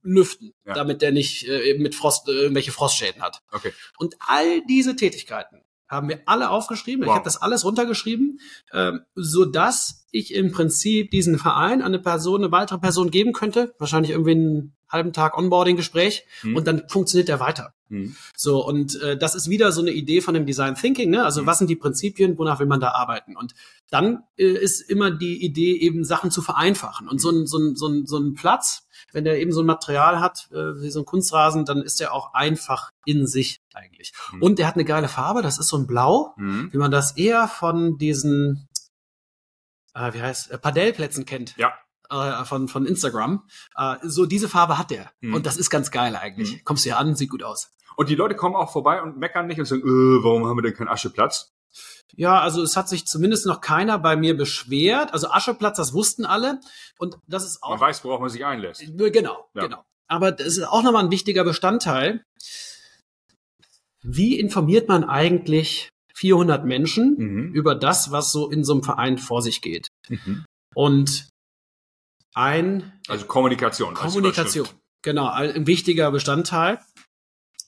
lüften, 0.04 0.54
Ja. 0.64 0.74
damit 0.76 1.02
der 1.02 1.12
nicht 1.12 1.48
äh, 1.48 1.74
mit 1.80 1.96
Frost 1.96 2.28
äh, 2.30 2.34
irgendwelche 2.34 2.72
Frostschäden 2.72 3.24
hat. 3.24 3.42
Okay. 3.52 3.74
Und 3.98 4.16
all 4.28 4.62
diese 4.68 4.96
Tätigkeiten 4.96 5.64
haben 5.90 6.08
wir 6.08 6.22
alle 6.28 6.50
aufgeschrieben. 6.52 7.04
Ich 7.04 7.08
Wow. 7.10 7.16
habe 7.16 7.26
das 7.26 7.42
alles 7.42 7.66
runtergeschrieben, 7.66 8.40
ähm, 8.72 9.02
so 9.16 9.44
dass 9.46 10.06
ich 10.12 10.34
im 10.34 10.52
Prinzip 10.52 11.12
diesen 11.12 11.38
Verein 11.40 11.82
an 11.82 11.88
eine 11.88 12.00
Person, 12.00 12.44
eine 12.44 12.52
weitere 12.52 12.78
Person 12.80 13.12
geben 13.12 13.34
könnte, 13.34 13.74
wahrscheinlich 13.80 14.12
irgendwie 14.12 14.32
einen 14.32 14.74
halben 14.88 15.14
Tag 15.14 15.38
Onboarding-Gespräch 15.38 16.26
Hm. 16.42 16.56
und 16.56 16.66
dann 16.68 16.88
funktioniert 16.88 17.28
der 17.28 17.40
weiter. 17.40 17.74
Mhm. 17.90 18.16
So, 18.36 18.66
und 18.66 19.00
äh, 19.02 19.18
das 19.18 19.34
ist 19.36 19.50
wieder 19.50 19.72
so 19.72 19.82
eine 19.82 19.92
Idee 19.92 20.22
von 20.22 20.34
dem 20.36 20.46
Design 20.46 20.76
Thinking, 20.76 21.10
ne? 21.10 21.24
Also 21.26 21.42
Mhm. 21.42 21.46
was 21.48 21.58
sind 21.60 21.70
die 21.70 21.76
Prinzipien, 21.76 22.38
wonach 22.38 22.60
will 22.60 22.68
man 22.68 22.80
da 22.80 22.92
arbeiten? 22.92 23.36
Und 23.36 23.54
dann 23.90 24.24
äh, 24.38 24.46
ist 24.46 24.82
immer 24.82 25.10
die 25.12 25.44
Idee, 25.44 25.76
eben 25.78 26.04
Sachen 26.04 26.30
zu 26.32 26.42
vereinfachen. 26.44 27.08
Und 27.08 27.20
so 27.20 27.30
ein, 27.32 27.46
so 27.48 27.58
ein, 27.58 27.76
so 27.76 27.88
ein, 27.88 28.06
so 28.06 28.18
ein 28.18 28.34
Platz, 28.36 28.88
wenn 29.14 29.24
der 29.24 29.40
eben 29.40 29.52
so 29.52 29.62
ein 29.62 29.66
Material 29.66 30.20
hat, 30.20 30.48
äh, 30.52 30.82
wie 30.82 30.90
so 30.92 31.00
ein 31.00 31.06
Kunstrasen, 31.06 31.66
dann 31.66 31.82
ist 31.82 32.00
der 32.00 32.14
auch 32.14 32.34
einfach 32.34 32.92
in 33.06 33.28
sich 33.28 33.62
eigentlich. 33.74 34.14
Mhm. 34.34 34.42
Und 34.44 34.60
der 34.60 34.68
hat 34.68 34.76
eine 34.76 34.86
geile 34.86 35.08
Farbe, 35.08 35.42
das 35.42 35.60
ist 35.60 35.68
so 35.68 35.78
ein 35.78 35.88
Blau, 35.88 36.34
Mhm. 36.38 36.70
wie 36.74 36.78
man 36.78 36.92
das 36.92 37.18
eher 37.18 37.48
von 37.48 37.98
diesen, 37.98 38.68
äh, 39.94 40.14
wie 40.14 40.22
heißt, 40.22 40.52
äh, 40.52 40.58
Padellplätzen 40.58 41.26
kennt 41.26 41.56
Ja. 41.58 41.74
äh, 42.10 42.44
von, 42.46 42.68
von 42.68 42.86
Instagram. 42.86 43.44
Äh, 43.76 43.96
so 44.04 44.26
diese 44.26 44.50
Farbe 44.50 44.78
hat 44.78 44.92
der. 44.92 45.12
Mhm. 45.22 45.34
Und 45.36 45.46
das 45.46 45.58
ist 45.58 45.70
ganz 45.70 45.92
geil 45.92 46.16
eigentlich. 46.16 46.54
Mhm. 46.58 46.64
Kommst 46.64 46.86
du 46.86 46.90
hier 46.90 46.98
an, 46.98 47.16
sieht 47.16 47.30
gut 47.30 47.44
aus. 47.44 47.72
Und 47.96 48.10
die 48.10 48.16
Leute 48.16 48.36
kommen 48.36 48.56
auch 48.56 48.72
vorbei 48.72 49.02
und 49.02 49.18
meckern 49.18 49.48
nicht 49.48 49.60
und 49.60 49.66
sagen, 49.66 49.82
äh, 49.82 50.24
warum 50.24 50.48
haben 50.48 50.58
wir 50.58 50.62
denn 50.64 50.74
keinen 50.74 50.88
Ascheplatz? 50.88 51.54
Ja, 52.16 52.40
also 52.42 52.62
es 52.64 52.76
hat 52.76 52.90
sich 52.90 53.06
zumindest 53.06 53.46
noch 53.46 53.62
keiner 53.62 54.00
bei 54.00 54.16
mir 54.16 54.36
beschwert. 54.36 55.14
Also 55.14 55.30
Ascheplatz, 55.30 55.78
das 55.78 55.94
wussten 55.94 56.26
alle. 56.26 56.60
Und 56.98 57.18
das 57.28 57.46
ist 57.46 57.62
Man 57.62 57.74
auch. 57.74 57.80
weiß, 57.80 58.04
worauf 58.04 58.20
man 58.20 58.30
sich 58.30 58.46
einlässt. 58.46 58.82
Genau, 58.98 59.50
Ja. 59.54 59.62
genau. 59.64 59.84
Aber 60.08 60.32
das 60.32 60.48
ist 60.48 60.64
auch 60.64 60.82
nochmal 60.84 61.04
ein 61.06 61.12
wichtiger 61.12 61.44
Bestandteil. 61.44 62.24
Wie 64.02 64.40
informiert 64.40 64.88
man 64.88 65.04
eigentlich 65.04 65.90
400 66.16 66.66
Menschen 66.66 67.16
Mhm. 67.18 67.54
über 67.54 67.76
das, 67.76 68.12
was 68.12 68.32
so 68.32 68.50
in 68.50 68.64
so 68.64 68.74
einem 68.74 68.84
Verein 68.84 69.18
vor 69.18 69.42
sich 69.42 69.62
geht? 69.62 69.88
Mhm. 70.08 70.46
Und 70.74 71.28
ein 72.34 72.94
Also 73.08 73.26
Kommunikation. 73.26 73.94
Kommunikation. 73.94 74.68
Genau, 75.02 75.28
ein 75.30 75.66
wichtiger 75.68 76.12
Bestandteil. 76.12 76.80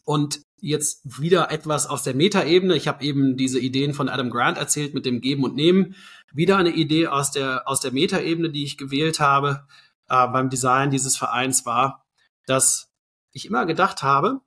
Und 0.03 0.41
jetzt 0.57 1.21
wieder 1.21 1.51
etwas 1.51 1.87
aus 1.87 2.03
der 2.03 2.15
Metaebene. 2.15 2.75
Ich 2.75 2.87
habe 2.87 3.03
eben 3.03 3.37
diese 3.37 3.59
Ideen 3.59 3.93
von 3.93 4.09
Adam 4.09 4.29
Grant 4.29 4.57
erzählt 4.57 4.93
mit 4.93 5.05
dem 5.05 5.21
Geben 5.21 5.43
und 5.43 5.55
Nehmen. 5.55 5.95
Wieder 6.31 6.57
eine 6.57 6.71
Idee 6.71 7.07
aus 7.07 7.31
der, 7.31 7.67
aus 7.67 7.81
der 7.81 7.91
Metaebene, 7.91 8.51
die 8.51 8.63
ich 8.63 8.77
gewählt 8.77 9.19
habe 9.19 9.67
äh, 10.07 10.27
beim 10.27 10.49
Design 10.49 10.91
dieses 10.91 11.17
Vereins 11.17 11.65
war, 11.65 12.05
dass 12.45 12.91
ich 13.31 13.45
immer 13.45 13.65
gedacht 13.65 14.03
habe, 14.03 14.41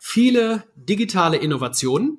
viele 0.00 0.64
digitale 0.74 1.36
Innovationen, 1.36 2.18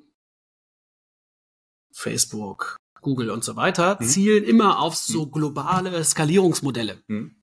Facebook, 1.92 2.76
Google 3.00 3.30
und 3.30 3.44
so 3.44 3.56
weiter, 3.56 3.98
Mhm. 4.00 4.04
zielen 4.06 4.44
immer 4.44 4.78
auf 4.78 4.94
so 4.96 5.26
globale 5.26 6.02
Skalierungsmodelle. 6.04 7.02
Mhm. 7.08 7.42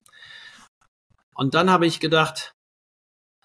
Und 1.36 1.54
dann 1.54 1.70
habe 1.70 1.86
ich 1.86 2.00
gedacht, 2.00 2.56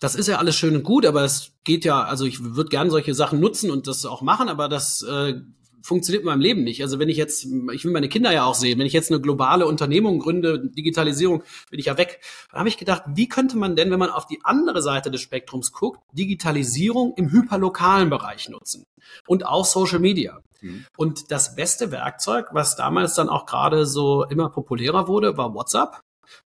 das 0.01 0.15
ist 0.15 0.29
ja 0.29 0.39
alles 0.39 0.57
schön 0.57 0.77
und 0.77 0.83
gut, 0.83 1.07
aber 1.07 1.23
es 1.25 1.53
geht 1.65 1.85
ja, 1.85 2.03
also 2.03 2.25
ich 2.25 2.43
würde 2.43 2.69
gern 2.69 2.91
solche 2.91 3.15
Sachen 3.15 3.41
nutzen 3.41 3.71
und 3.71 3.87
das 3.87 4.05
auch 4.05 4.23
machen, 4.23 4.49
aber 4.49 4.69
das 4.69 5.03
äh, 5.03 5.41
funktioniert 5.85 6.23
in 6.23 6.27
meinem 6.27 6.41
Leben 6.41 6.65
nicht. 6.65 6.83
Also 6.83 6.99
wenn 6.99 7.11
ich 7.11 7.19
jetzt, 7.19 7.47
ich 7.73 7.85
will 7.85 7.93
meine 7.93 8.09
Kinder 8.09 8.33
ja 8.33 8.45
auch 8.45 8.55
sehen, 8.55 8.79
wenn 8.79 8.87
ich 8.87 8.95
jetzt 8.95 9.11
eine 9.11 9.21
globale 9.21 9.67
Unternehmung 9.67 10.19
gründe, 10.19 10.71
Digitalisierung, 10.71 11.43
bin 11.71 11.79
ich 11.79 11.87
ja 11.87 11.99
weg. 11.99 12.21
Dann 12.51 12.61
habe 12.61 12.71
ich 12.71 12.79
gedacht, 12.79 13.03
wie 13.09 13.29
könnte 13.29 13.59
man 13.59 13.77
denn, 13.77 13.91
wenn 13.91 13.99
man 13.99 14.09
auf 14.09 14.27
die 14.27 14.41
andere 14.45 14.81
Seite 14.81 15.11
des 15.11 15.21
Spektrums 15.21 15.73
guckt, 15.73 16.01
Digitalisierung 16.13 17.13
im 17.17 17.31
hyperlokalen 17.31 18.09
Bereich 18.09 18.49
nutzen 18.49 18.87
und 19.27 19.47
auch 19.47 19.67
Social 19.67 19.99
Media. 19.99 20.41
Mhm. 20.63 20.87
Und 20.97 21.31
das 21.31 21.55
beste 21.55 21.91
Werkzeug, 21.91 22.49
was 22.53 22.77
damals 22.77 23.15
dann 23.15 23.29
auch 23.29 23.45
gerade 23.45 23.85
so 23.85 24.25
immer 24.25 24.49
populärer 24.49 25.07
wurde, 25.07 25.37
war 25.37 25.53
WhatsApp. 25.55 26.01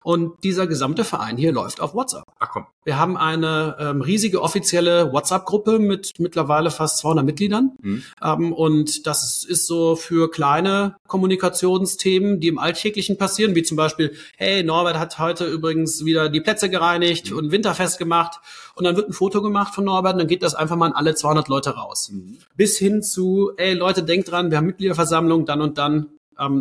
Und 0.03 0.43
dieser 0.43 0.67
gesamte 0.67 1.03
Verein 1.03 1.37
hier 1.37 1.51
läuft 1.51 1.81
auf 1.81 1.93
WhatsApp. 1.93 2.23
Ach 2.39 2.49
komm. 2.51 2.65
Wir 2.83 2.97
haben 2.97 3.17
eine 3.17 3.75
ähm, 3.79 4.01
riesige 4.01 4.41
offizielle 4.41 5.11
WhatsApp-Gruppe 5.11 5.77
mit 5.79 6.13
mittlerweile 6.19 6.71
fast 6.71 6.99
200 6.99 7.25
Mitgliedern. 7.25 7.71
Mhm. 7.81 8.03
Ähm, 8.23 8.53
und 8.53 9.05
das 9.07 9.43
ist 9.43 9.67
so 9.67 9.95
für 9.95 10.31
kleine 10.31 10.95
Kommunikationsthemen, 11.07 12.39
die 12.39 12.47
im 12.47 12.59
Alltäglichen 12.59 13.17
passieren, 13.17 13.55
wie 13.55 13.63
zum 13.63 13.77
Beispiel, 13.77 14.15
hey, 14.37 14.63
Norbert 14.63 14.97
hat 14.97 15.19
heute 15.19 15.45
übrigens 15.45 16.05
wieder 16.05 16.29
die 16.29 16.41
Plätze 16.41 16.69
gereinigt 16.69 17.31
Mhm. 17.31 17.37
und 17.37 17.51
winterfest 17.51 17.97
gemacht. 17.99 18.39
Und 18.75 18.83
dann 18.85 18.95
wird 18.95 19.09
ein 19.09 19.13
Foto 19.13 19.41
gemacht 19.41 19.73
von 19.73 19.85
Norbert 19.85 20.13
und 20.13 20.19
dann 20.19 20.27
geht 20.27 20.43
das 20.43 20.55
einfach 20.55 20.75
mal 20.75 20.87
an 20.87 20.93
alle 20.93 21.15
200 21.15 21.47
Leute 21.47 21.71
raus. 21.71 22.09
Mhm. 22.11 22.37
Bis 22.55 22.77
hin 22.77 23.01
zu, 23.01 23.51
ey 23.57 23.73
Leute, 23.73 24.03
denkt 24.03 24.31
dran, 24.31 24.51
wir 24.51 24.57
haben 24.57 24.67
Mitgliederversammlung 24.67 25.45
dann 25.45 25.61
und 25.61 25.77
dann 25.77 26.07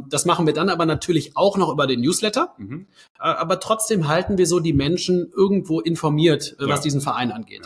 das 0.09 0.25
machen 0.25 0.47
wir 0.47 0.55
dann 0.55 0.69
aber 0.69 0.87
natürlich 0.87 1.37
auch 1.37 1.57
noch 1.57 1.71
über 1.71 1.87
den 1.87 2.01
Newsletter. 2.01 2.55
Mhm. 2.59 2.87
Äh, 3.19 3.25
aber 3.25 3.61
trotzdem 3.61 4.09
halten 4.09 4.39
wir 4.39 4.47
so 4.47 4.61
die 4.61 4.73
Menschen 4.73 5.31
irgendwo 5.37 5.81
informiert, 5.81 6.57
äh, 6.59 6.63
was 6.69 6.79
Ja. 6.81 6.83
diesen 6.85 7.01
Verein 7.01 7.33
angeht. 7.33 7.63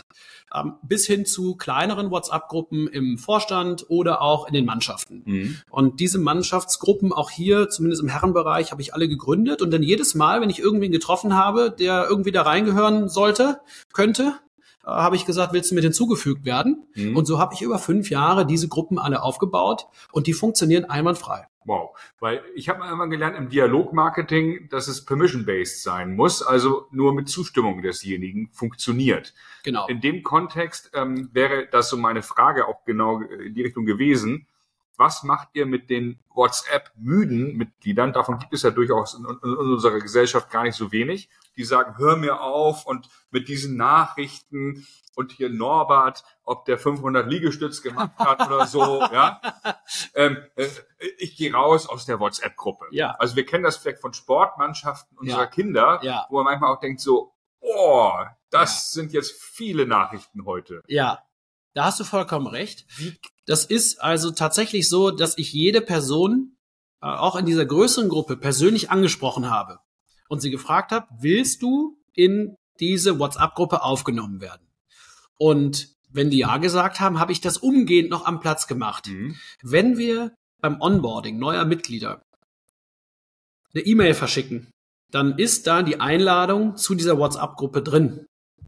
Ähm, 0.53 0.73
bis 0.81 1.07
hin 1.07 1.25
zu 1.25 1.55
kleineren 1.55 2.11
WhatsApp-Gruppen 2.11 2.87
im 2.87 3.17
Vorstand 3.17 3.85
oder 3.89 4.21
auch 4.21 4.47
in 4.47 4.53
den 4.53 4.65
Mannschaften. 4.65 5.21
Mhm. 5.25 5.57
Und 5.69 6.01
diese 6.01 6.19
Mannschaftsgruppen, 6.19 7.13
auch 7.13 7.29
hier, 7.29 7.69
zumindest 7.69 8.01
im 8.03 8.09
Herrenbereich, 8.09 8.71
habe 8.71 8.81
ich 8.81 8.93
alle 8.93 9.07
gegründet. 9.07 9.61
Und 9.61 9.71
dann 9.71 9.81
jedes 9.81 10.13
Mal, 10.13 10.41
wenn 10.41 10.49
ich 10.49 10.59
irgendwen 10.59 10.91
getroffen 10.91 11.35
habe, 11.37 11.71
der 11.71 12.07
irgendwie 12.09 12.31
da 12.33 12.41
reingehören 12.41 13.07
sollte, 13.07 13.61
könnte, 13.93 14.33
äh, 14.83 14.89
habe 14.89 15.15
ich 15.15 15.25
gesagt, 15.25 15.53
willst 15.53 15.71
du 15.71 15.75
mit 15.75 15.83
hinzugefügt 15.83 16.45
werden? 16.45 16.87
Mhm. 16.95 17.15
Und 17.15 17.25
so 17.25 17.39
habe 17.39 17.53
ich 17.53 17.61
über 17.61 17.79
fünf 17.79 18.09
Jahre 18.09 18.45
diese 18.45 18.67
Gruppen 18.67 18.99
alle 18.99 19.23
aufgebaut 19.23 19.87
und 20.11 20.27
die 20.27 20.33
funktionieren 20.33 20.85
einwandfrei. 20.85 21.47
Wow. 21.65 21.91
Weil 22.19 22.41
ich 22.55 22.69
habe 22.69 22.79
mal 22.79 22.85
irgendwann 22.85 23.11
gelernt 23.11 23.37
im 23.37 23.49
Dialogmarketing, 23.49 24.69
dass 24.69 24.87
es 24.87 25.05
permission-based 25.05 25.83
sein 25.83 26.15
muss, 26.15 26.41
also 26.41 26.87
nur 26.91 27.13
mit 27.13 27.29
Zustimmung 27.29 27.81
desjenigen 27.83 28.49
funktioniert. 28.51 29.33
Genau. 29.63 29.87
In 29.87 30.01
dem 30.01 30.23
Kontext 30.23 30.91
ähm, 30.95 31.29
wäre 31.33 31.67
das 31.71 31.89
so 31.89 31.97
meine 31.97 32.23
Frage 32.23 32.67
auch 32.67 32.83
genau 32.85 33.21
in 33.21 33.53
die 33.53 33.61
Richtung 33.61 33.85
gewesen. 33.85 34.47
Was 35.01 35.23
macht 35.23 35.49
ihr 35.53 35.65
mit 35.65 35.89
den 35.89 36.19
WhatsApp-müden 36.29 37.57
Mitgliedern? 37.57 38.13
Davon 38.13 38.37
gibt 38.37 38.53
es 38.53 38.61
ja 38.61 38.69
durchaus 38.69 39.15
in, 39.15 39.25
in 39.25 39.55
unserer 39.55 39.99
Gesellschaft 39.99 40.51
gar 40.51 40.61
nicht 40.61 40.75
so 40.75 40.91
wenig. 40.91 41.27
Die 41.57 41.63
sagen, 41.63 41.97
hör 41.97 42.17
mir 42.17 42.41
auf 42.41 42.85
und 42.85 43.09
mit 43.31 43.47
diesen 43.47 43.77
Nachrichten 43.77 44.85
und 45.15 45.31
hier 45.31 45.49
Norbert, 45.49 46.23
ob 46.43 46.65
der 46.65 46.77
500 46.77 47.27
Liegestütz 47.27 47.81
gemacht 47.81 48.11
hat 48.19 48.45
oder 48.45 48.67
so, 48.67 49.01
ja. 49.11 49.41
Ähm, 50.13 50.37
äh, 50.55 50.67
ich 51.17 51.35
gehe 51.35 51.51
raus 51.51 51.89
aus 51.89 52.05
der 52.05 52.19
WhatsApp-Gruppe. 52.19 52.85
Ja. 52.91 53.15
Also 53.17 53.35
wir 53.35 53.45
kennen 53.47 53.63
das 53.63 53.77
vielleicht 53.77 54.01
von 54.01 54.13
Sportmannschaften 54.13 55.17
unserer 55.17 55.39
Ja. 55.39 55.47
Kinder, 55.47 55.99
Ja. 56.03 56.27
wo 56.29 56.35
man 56.35 56.45
manchmal 56.45 56.75
auch 56.75 56.79
denkt 56.79 57.01
so, 57.01 57.33
oh, 57.59 58.13
das 58.51 58.91
sind 58.91 59.13
jetzt 59.13 59.31
viele 59.41 59.87
Nachrichten 59.87 60.45
heute. 60.45 60.83
Ja, 60.85 61.23
da 61.73 61.85
hast 61.85 61.99
du 61.99 62.03
vollkommen 62.03 62.47
recht. 62.47 62.85
Das 63.45 63.65
ist 63.65 64.01
also 64.01 64.31
tatsächlich 64.31 64.89
so, 64.89 65.11
dass 65.11 65.37
ich 65.37 65.53
jede 65.53 65.81
Person 65.81 66.57
äh, 67.01 67.07
auch 67.07 67.35
in 67.35 67.45
dieser 67.45 67.65
größeren 67.65 68.09
Gruppe 68.09 68.37
persönlich 68.37 68.91
angesprochen 68.91 69.49
habe 69.49 69.79
und 70.29 70.41
sie 70.41 70.51
gefragt 70.51 70.91
habe, 70.91 71.07
willst 71.19 71.61
du 71.61 71.97
in 72.13 72.55
diese 72.79 73.19
WhatsApp-Gruppe 73.19 73.83
aufgenommen 73.83 74.41
werden? 74.41 74.67
Und 75.37 75.89
wenn 76.09 76.29
die 76.29 76.39
ja 76.39 76.57
gesagt 76.57 76.99
haben, 76.99 77.19
habe 77.19 77.31
ich 77.31 77.41
das 77.41 77.57
umgehend 77.57 78.09
noch 78.09 78.25
am 78.25 78.39
Platz 78.39 78.67
gemacht. 78.67 79.07
Mhm. 79.07 79.35
Wenn 79.61 79.97
wir 79.97 80.35
beim 80.61 80.79
Onboarding 80.79 81.39
neuer 81.39 81.65
Mitglieder 81.65 82.21
eine 83.73 83.83
E-Mail 83.83 84.13
verschicken, 84.13 84.69
dann 85.11 85.37
ist 85.37 85.67
da 85.67 85.83
die 85.83 85.99
Einladung 85.99 86.77
zu 86.77 86.95
dieser 86.95 87.17
WhatsApp-Gruppe 87.17 87.81
drin. 87.81 88.25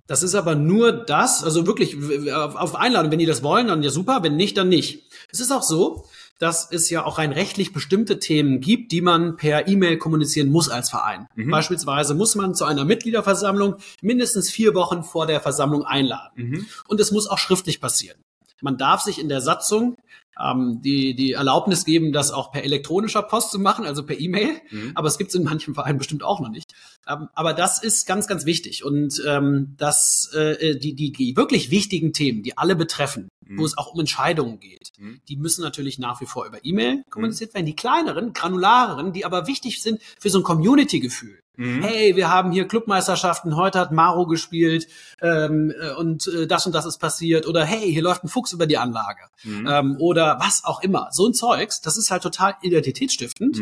Das 0.08 0.22
ist 0.22 0.36
aber 0.36 0.56
nur 0.56 0.92
das, 0.92 1.44
also 1.44 1.66
wirklich 1.66 1.98
auf 2.34 2.76
Einladung, 2.76 3.12
wenn 3.12 3.20
die 3.20 3.26
das 3.26 3.42
wollen, 3.42 3.68
dann 3.68 3.84
ja 3.84 3.90
super, 3.90 4.22
wenn 4.22 4.36
nicht, 4.36 4.58
dann 4.58 4.68
nicht. 4.68 5.04
Es 5.32 5.40
ist 5.40 5.52
auch 5.52 5.64
so, 5.64 6.06
dass 6.40 6.70
es 6.70 6.90
ja 6.90 7.06
auch 7.06 7.20
rein 7.20 7.32
rechtlich 7.32 7.72
bestimmte 7.72 8.20
Themen 8.20 8.60
gibt, 8.60 8.92
die 8.92 9.00
man 9.00 9.38
per 9.38 9.68
E-Mail 9.68 9.98
kommunizieren 9.98 10.50
muss 10.50 10.68
als 10.68 10.90
Verein. 10.90 11.28
Mhm. 11.36 11.50
Beispielsweise 11.50 12.16
muss 12.16 12.36
man 12.36 12.54
zu 12.54 12.66
einer 12.66 12.84
Mitgliederversammlung 12.84 13.76
mindestens 14.02 14.50
vier 14.50 14.76
Wochen 14.76 15.04
vor 15.04 15.26
der 15.26 15.40
Versammlung 15.40 15.86
einladen. 15.86 16.32
Mhm. 16.36 16.66
Und 16.88 17.00
es 17.00 17.12
muss 17.12 17.28
auch 17.28 17.38
schriftlich 17.38 17.80
passieren. 17.80 18.18
Man 18.62 18.78
darf 18.78 19.02
sich 19.02 19.20
in 19.20 19.30
der 19.30 19.42
Satzung 19.42 19.96
ähm, 20.42 20.82
die, 20.82 21.16
die 21.16 21.34
Erlaubnis 21.34 21.86
geben, 21.86 22.12
das 22.12 22.32
auch 22.32 22.52
per 22.52 22.64
elektronischer 22.64 23.22
Post 23.22 23.52
zu 23.52 23.60
machen, 23.60 23.86
also 23.86 24.04
per 24.04 24.20
E-Mail. 24.20 24.62
Mhm. 24.70 24.92
Aber 24.96 25.08
es 25.08 25.18
gibt 25.18 25.30
es 25.30 25.36
in 25.36 25.44
manchen 25.44 25.74
Vereinen 25.74 25.98
bestimmt 25.98 26.24
auch 26.24 26.40
noch 26.40 26.50
nicht. 26.50 26.74
Aber 27.06 27.54
das 27.54 27.82
ist 27.84 28.06
ganz, 28.08 28.28
ganz 28.28 28.46
wichtig. 28.46 28.84
Und 28.84 29.22
ähm, 29.28 29.76
das, 29.78 30.32
äh, 30.34 30.78
die, 30.78 30.96
die, 30.96 31.12
die 31.12 31.36
wirklich 31.36 31.70
wichtigen 31.70 32.14
Themen, 32.14 32.44
die 32.44 32.58
alle 32.58 32.76
betreffen, 32.76 33.30
Mhm. 33.46 33.58
wo 33.60 33.66
es 33.66 33.78
auch 33.78 33.94
um 33.94 34.00
Entscheidungen 34.00 34.60
geht, 34.60 34.92
Mhm. 34.98 35.20
die 35.28 35.36
müssen 35.36 35.62
natürlich 35.64 36.00
nach 36.00 36.22
wie 36.22 36.26
vor 36.26 36.46
über 36.46 36.60
E-Mail 36.64 37.04
kommuniziert 37.10 37.54
werden. 37.54 37.66
Die 37.66 37.76
kleineren, 37.76 38.32
granulareren, 38.34 39.12
die 39.12 39.26
aber 39.26 39.48
wichtig 39.48 39.82
sind 39.82 40.02
für 40.20 40.30
so 40.30 40.40
ein 40.40 40.44
Community-Gefühl. 40.44 41.40
Mhm. 41.56 41.84
Hey, 41.84 42.16
wir 42.16 42.30
haben 42.30 42.52
hier 42.52 42.68
Clubmeisterschaften, 42.68 43.56
heute 43.56 43.80
hat 43.80 43.92
Maro 43.92 44.26
gespielt 44.26 44.88
ähm, 45.22 45.72
äh, 45.80 45.92
und 45.94 46.28
äh, 46.28 46.48
das 46.48 46.66
und 46.66 46.74
das 46.74 46.86
ist 46.86 46.98
passiert. 46.98 47.46
Oder 47.46 47.64
hey, 47.64 47.92
hier 47.92 48.02
läuft 48.02 48.24
ein 48.24 48.28
Fuchs 48.30 48.54
über 48.54 48.66
die 48.66 48.78
Anlage. 48.78 49.22
Mhm. 49.44 49.68
Ähm, 49.70 49.96
oder 50.00 50.38
was 50.40 50.64
auch 50.64 50.82
immer. 50.82 51.10
So 51.12 51.28
ein 51.28 51.34
Zeugs, 51.34 51.82
das 51.82 51.98
ist 51.98 52.10
halt 52.12 52.24
total 52.24 52.56
identitätsstiftend. 52.62 53.60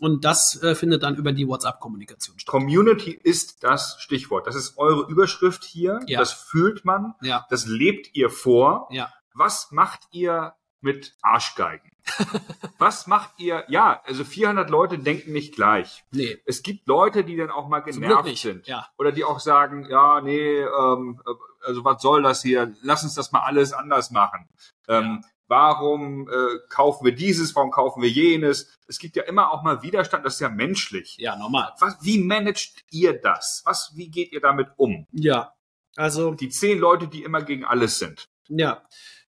Und 0.00 0.24
das 0.24 0.62
äh, 0.62 0.74
findet 0.74 1.02
dann 1.02 1.16
über 1.16 1.32
die 1.32 1.46
WhatsApp-Kommunikation 1.48 2.38
statt. 2.38 2.50
Community 2.50 3.10
ist 3.12 3.64
das 3.64 3.96
Stichwort. 4.00 4.46
Das 4.46 4.54
ist 4.54 4.78
eure 4.78 5.10
Überschrift 5.10 5.64
hier. 5.64 6.00
Ja. 6.06 6.20
Das 6.20 6.32
fühlt 6.32 6.84
man. 6.84 7.14
Ja, 7.22 7.46
Das 7.50 7.66
lebt 7.66 8.14
ihr 8.14 8.30
vor. 8.30 8.88
ja. 8.92 9.12
Was 9.34 9.70
macht 9.70 10.00
ihr 10.10 10.54
mit 10.80 11.14
Arschgeigen? 11.22 11.90
Was 12.78 13.06
macht 13.06 13.30
ihr? 13.38 13.64
Ja, 13.68 14.00
also 14.04 14.24
400 14.24 14.68
Leute 14.70 14.98
denken 14.98 15.32
nicht 15.32 15.54
gleich. 15.54 16.04
Nee, 16.10 16.38
Es 16.46 16.62
gibt 16.62 16.86
Leute, 16.88 17.22
die 17.24 17.36
dann 17.36 17.50
auch 17.50 17.68
mal 17.68 17.80
genervt 17.80 18.36
sind. 18.38 18.66
Ja, 18.66 18.88
Oder 18.98 19.12
die 19.12 19.24
auch 19.24 19.38
sagen, 19.40 19.86
ja, 19.88 20.20
nee, 20.20 20.60
ähm, 20.60 21.20
also 21.64 21.84
was 21.84 22.00
soll 22.02 22.22
das 22.22 22.42
hier? 22.42 22.74
Lass 22.82 23.02
uns 23.04 23.14
das 23.14 23.30
mal 23.32 23.40
alles 23.40 23.72
anders 23.72 24.10
machen. 24.10 24.48
Ähm, 24.88 25.22
Warum 25.48 26.28
äh, 26.28 26.58
kaufen 26.68 27.04
wir 27.04 27.14
dieses? 27.14 27.56
Warum 27.56 27.70
kaufen 27.70 28.02
wir 28.02 28.10
jenes? 28.10 28.78
Es 28.86 28.98
gibt 28.98 29.16
ja 29.16 29.22
immer 29.24 29.50
auch 29.50 29.62
mal 29.62 29.82
Widerstand, 29.82 30.24
das 30.24 30.34
ist 30.34 30.40
ja 30.40 30.50
menschlich. 30.50 31.16
ja, 31.18 31.36
normal. 31.36 31.72
Was, 31.80 31.96
wie 32.02 32.18
managt 32.22 32.84
ihr 32.90 33.14
das? 33.20 33.62
Was, 33.64 33.92
wie 33.96 34.10
geht 34.10 34.32
ihr 34.32 34.40
damit 34.40 34.68
um? 34.76 35.06
Ja, 35.12 35.54
also 35.96 36.32
Die 36.34 36.48
zehn 36.50 36.78
Leute, 36.78 37.08
die 37.08 37.24
immer 37.24 37.42
gegen 37.42 37.64
alles 37.64 37.98
sind. 37.98 38.28
Ja, 38.48 38.82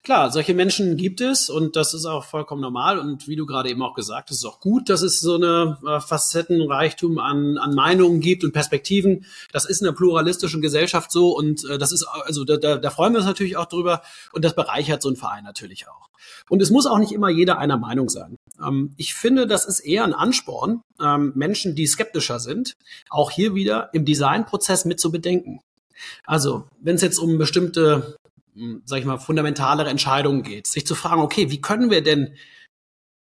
klar, 0.03 0.31
solche 0.31 0.53
Menschen 0.53 0.97
gibt 0.97 1.21
es 1.21 1.49
und 1.49 1.75
das 1.75 1.93
ist 1.93 2.05
auch 2.05 2.23
vollkommen 2.23 2.61
normal 2.61 2.99
und 2.99 3.27
wie 3.27 3.35
du 3.35 3.45
gerade 3.45 3.69
eben 3.69 3.81
auch 3.81 3.95
gesagt 3.95 4.29
hast, 4.29 4.37
ist 4.37 4.45
auch 4.45 4.59
gut, 4.59 4.89
dass 4.89 5.01
es 5.01 5.19
so 5.19 5.35
eine 5.35 5.77
äh, 5.85 5.99
Facettenreichtum 5.99 7.19
an, 7.19 7.57
an 7.57 7.73
Meinungen 7.73 8.19
gibt 8.19 8.43
und 8.43 8.53
Perspektiven. 8.53 9.25
Das 9.51 9.65
ist 9.65 9.81
in 9.81 9.87
einer 9.87 9.95
pluralistischen 9.95 10.61
Gesellschaft 10.61 11.11
so 11.11 11.35
und 11.37 11.63
äh, 11.69 11.77
das 11.77 11.91
ist, 11.91 12.05
also 12.25 12.45
da, 12.45 12.57
da, 12.57 12.77
da 12.77 12.89
freuen 12.89 13.13
wir 13.13 13.19
uns 13.19 13.27
natürlich 13.27 13.57
auch 13.57 13.67
drüber 13.67 14.01
und 14.31 14.45
das 14.45 14.55
bereichert 14.55 15.01
so 15.01 15.09
ein 15.09 15.15
Verein 15.15 15.43
natürlich 15.43 15.87
auch. 15.87 16.09
Und 16.49 16.61
es 16.61 16.69
muss 16.69 16.85
auch 16.85 16.97
nicht 16.97 17.11
immer 17.11 17.29
jeder 17.29 17.59
einer 17.59 17.77
Meinung 17.77 18.09
sein. 18.09 18.37
Ähm, 18.61 18.93
ich 18.97 19.13
finde, 19.13 19.47
das 19.47 19.65
ist 19.65 19.79
eher 19.79 20.03
ein 20.03 20.13
Ansporn, 20.13 20.81
ähm, 21.01 21.33
Menschen, 21.35 21.75
die 21.75 21.87
skeptischer 21.87 22.39
sind, 22.39 22.73
auch 23.09 23.31
hier 23.31 23.55
wieder 23.55 23.89
im 23.93 24.05
Designprozess 24.05 24.85
mit 24.85 24.99
zu 24.99 25.11
bedenken. 25.11 25.59
Also, 26.25 26.67
wenn 26.79 26.95
es 26.95 27.01
jetzt 27.01 27.17
um 27.17 27.37
bestimmte 27.37 28.15
sag 28.85 28.99
ich 28.99 29.05
mal, 29.05 29.17
fundamentalere 29.17 29.89
Entscheidungen 29.89 30.43
geht, 30.43 30.67
sich 30.67 30.85
zu 30.85 30.95
fragen, 30.95 31.21
okay, 31.21 31.49
wie 31.51 31.61
können 31.61 31.89
wir 31.89 32.03
denn 32.03 32.35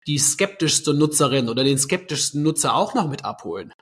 die 0.08 0.18
skeptischste 0.18 0.94
Nutzerin 0.94 1.50
oder 1.50 1.64
den 1.64 1.78
skeptischsten 1.78 2.42
Nutzer 2.42 2.76
auch 2.76 2.94
noch 2.94 3.10
mit 3.10 3.26
abholen 3.26 3.74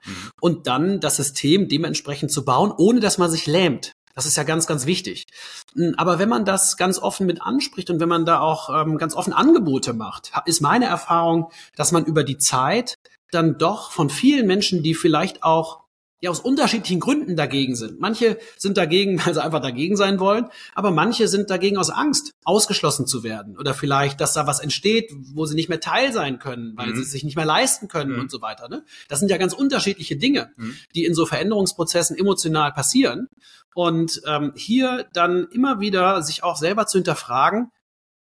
und 0.42 0.66
dann 0.68 1.00
das 1.00 1.18
System 1.18 1.70
dementsprechend 1.70 2.32
zu 2.32 2.44
bauen, 2.44 2.74
ohne 2.76 3.00
dass 3.00 3.20
man 3.20 3.30
sich 3.30 3.46
lähmt. 3.46 3.94
Das 4.16 4.26
ist 4.26 4.38
ja 4.38 4.44
ganz, 4.44 4.66
ganz 4.66 4.86
wichtig. 4.86 5.28
Mm, 5.76 5.92
Aber 5.98 6.20
wenn 6.20 6.30
man 6.30 6.46
das 6.46 6.78
ganz 6.78 6.98
offen 7.00 7.28
mit 7.28 7.42
anspricht 7.42 7.90
und 7.90 8.00
wenn 8.00 8.10
man 8.10 8.26
da 8.26 8.40
auch 8.40 8.70
ähm, 8.70 8.98
ganz 8.98 9.14
offen 9.14 9.34
Angebote 9.34 9.94
macht, 9.94 10.32
ist 10.46 10.62
meine 10.62 10.86
Erfahrung, 10.86 11.52
dass 11.76 11.92
man 11.92 12.06
über 12.06 12.24
die 12.24 12.38
Zeit 12.38 12.96
dann 13.32 13.58
doch 13.58 13.92
von 13.92 14.10
vielen 14.10 14.48
Menschen, 14.48 14.82
die 14.82 14.96
vielleicht 14.96 15.44
auch 15.44 15.85
ja 16.22 16.30
aus 16.32 16.40
unterschiedlichen 16.40 17.00
Gründen 17.00 17.36
dagegen 17.36 17.76
sind. 17.76 18.00
Manche 18.00 18.38
sind 18.58 18.78
dagegen, 18.78 19.20
weil 19.26 19.34
sie 19.34 19.44
einfach 19.44 19.62
dagegen 19.62 19.96
sein 19.98 20.20
wollen, 20.20 20.48
aber 20.74 20.92
manche 20.92 21.28
sind 21.28 21.50
dagegen 21.50 21.78
aus 21.78 21.90
Angst, 21.90 22.32
ausgeschlossen 22.44 23.06
zu 23.06 23.24
werden 23.24 23.58
oder 23.58 23.74
vielleicht, 23.74 24.22
dass 24.22 24.34
da 24.34 24.48
was 24.48 24.60
entsteht, 24.60 25.12
wo 25.34 25.46
sie 25.46 25.56
nicht 25.56 25.70
mehr 25.70 25.80
Teil 25.82 26.14
sein 26.14 26.40
können, 26.40 26.74
weil 26.78 26.88
Mhm. 26.92 26.96
sie 26.96 27.02
es 27.02 27.12
sich 27.12 27.24
nicht 27.24 27.36
mehr 27.36 27.46
leisten 27.46 27.88
können 27.88 28.14
Mhm. 28.14 28.20
und 28.22 28.32
so 28.32 28.42
weiter. 28.42 28.70
Ne? 28.70 28.84
Das 29.10 29.20
sind 29.20 29.30
ja 29.30 29.38
ganz 29.38 29.54
unterschiedliche 29.54 30.16
Dinge, 30.16 30.52
Mhm. 30.58 30.76
die 30.96 31.06
in 31.06 31.14
so 31.14 31.26
Veränderungsprozessen 31.26 32.18
emotional 32.18 32.72
passieren. 32.72 33.28
Und 33.74 34.22
ähm, 34.26 34.54
hier 34.56 35.06
dann 35.14 35.48
immer 35.52 35.80
wieder 35.82 36.22
sich 36.24 36.44
auch 36.44 36.56
selber 36.56 36.88
zu 36.88 36.98
hinterfragen, 36.98 37.72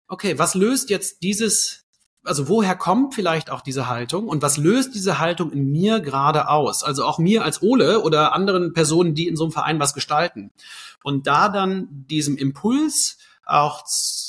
okay, 0.08 0.38
was 0.38 0.54
löst 0.54 0.90
jetzt 0.92 1.24
dieses 1.24 1.86
also 2.30 2.48
woher 2.48 2.76
kommt 2.76 3.16
vielleicht 3.16 3.50
auch 3.50 3.62
diese 3.62 3.88
Haltung 3.88 4.28
und 4.28 4.42
was 4.42 4.58
löst 4.58 4.96
diese 4.96 5.20
Haltung 5.20 5.52
in 5.52 5.72
mir 5.72 6.00
gerade 6.00 6.48
aus? 6.48 6.84
Also 6.84 7.04
auch 7.04 7.18
mir 7.18 7.44
als 7.44 7.62
Ole 7.62 8.02
oder 8.02 8.34
anderen 8.34 8.72
Personen, 8.74 9.16
die 9.16 9.28
in 9.28 9.36
so 9.36 9.44
einem 9.44 9.52
Verein 9.52 9.80
was 9.80 9.94
gestalten. 9.94 10.52
Und 11.04 11.28
da 11.28 11.50
dann 11.50 11.88
diesem 11.90 12.38
Impuls 12.38 13.18
auch 13.46 13.84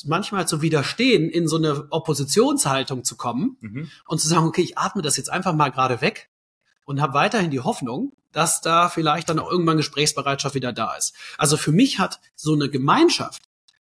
manchmal 0.06 0.48
zu 0.48 0.62
widerstehen, 0.62 1.28
in 1.28 1.46
so 1.46 1.56
eine 1.56 1.88
Oppositionshaltung 1.90 3.04
zu 3.04 3.16
kommen 3.16 3.58
Mhm. 3.60 3.90
und 4.06 4.18
zu 4.18 4.28
sagen, 4.28 4.46
okay, 4.46 4.62
ich 4.62 4.78
atme 4.78 5.02
das 5.02 5.18
jetzt 5.18 5.30
einfach 5.30 5.52
mal 5.52 5.68
gerade 5.70 6.00
weg 6.00 6.30
und 6.86 7.02
habe 7.02 7.12
weiterhin 7.12 7.50
die 7.50 7.60
Hoffnung, 7.60 8.12
dass 8.32 8.62
da 8.62 8.88
vielleicht 8.88 9.28
dann 9.28 9.38
auch 9.38 9.50
irgendwann 9.50 9.76
Gesprächsbereitschaft 9.76 10.54
wieder 10.54 10.72
da 10.72 10.94
ist. 10.94 11.14
Also 11.36 11.56
für 11.58 11.72
mich 11.72 11.98
hat 11.98 12.20
so 12.34 12.54
eine 12.54 12.70
Gemeinschaft 12.70 13.42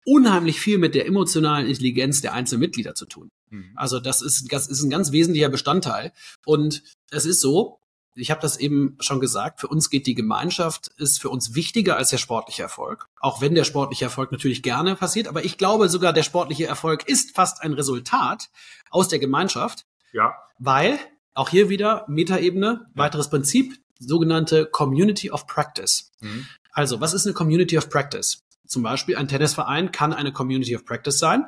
unheimlich 0.04 0.60
viel 0.60 0.78
mit 0.78 0.94
der 0.94 1.06
emotionalen 1.06 1.66
Intelligenz 1.66 2.20
der 2.20 2.32
einzelnen 2.34 2.60
Mitglieder 2.60 2.94
zu 2.94 3.06
tun. 3.06 3.30
Mhm. 3.50 3.72
Also 3.76 4.00
das 4.00 4.22
ist, 4.22 4.52
das 4.52 4.66
ist 4.66 4.82
ein 4.82 4.90
ganz 4.90 5.12
wesentlicher 5.12 5.48
Bestandteil. 5.48 6.12
Und 6.44 6.82
es 7.10 7.24
ist 7.24 7.40
so, 7.40 7.78
ich 8.14 8.30
habe 8.30 8.40
das 8.40 8.58
eben 8.58 8.96
schon 9.00 9.20
gesagt, 9.20 9.60
für 9.60 9.68
uns 9.68 9.88
geht 9.88 10.06
die 10.06 10.14
Gemeinschaft, 10.14 10.88
ist 10.98 11.20
für 11.20 11.30
uns 11.30 11.54
wichtiger 11.54 11.96
als 11.96 12.10
der 12.10 12.18
sportliche 12.18 12.62
Erfolg. 12.62 13.06
Auch 13.20 13.40
wenn 13.40 13.54
der 13.54 13.64
sportliche 13.64 14.04
Erfolg 14.04 14.32
natürlich 14.32 14.62
gerne 14.62 14.96
passiert, 14.96 15.28
aber 15.28 15.44
ich 15.44 15.56
glaube 15.56 15.88
sogar, 15.88 16.12
der 16.12 16.22
sportliche 16.22 16.66
Erfolg 16.66 17.08
ist 17.08 17.34
fast 17.34 17.62
ein 17.62 17.72
Resultat 17.72 18.50
aus 18.90 19.08
der 19.08 19.18
Gemeinschaft, 19.18 19.86
Ja. 20.12 20.34
weil 20.58 20.98
auch 21.34 21.48
hier 21.48 21.70
wieder 21.70 22.04
Metaebene, 22.08 22.86
weiteres 22.94 23.30
Prinzip, 23.30 23.78
sogenannte 23.98 24.66
Community 24.66 25.30
of 25.30 25.46
Practice. 25.46 26.10
Mhm. 26.20 26.46
Also, 26.72 27.00
was 27.00 27.14
ist 27.14 27.26
eine 27.26 27.34
Community 27.34 27.78
of 27.78 27.88
Practice? 27.88 28.42
Zum 28.66 28.82
Beispiel 28.82 29.16
ein 29.16 29.28
Tennisverein 29.28 29.92
kann 29.92 30.12
eine 30.12 30.32
Community 30.32 30.74
of 30.76 30.84
Practice 30.84 31.18
sein. 31.18 31.46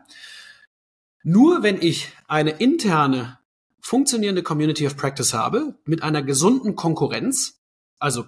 Nur 1.23 1.62
wenn 1.62 1.81
ich 1.81 2.12
eine 2.29 2.51
interne, 2.51 3.39
funktionierende 3.81 4.43
Community 4.43 4.87
of 4.87 4.97
Practice 4.97 5.33
habe, 5.33 5.75
mit 5.85 6.03
einer 6.03 6.23
gesunden 6.23 6.77
Konkurrenz, 6.77 7.59
also 7.99 8.27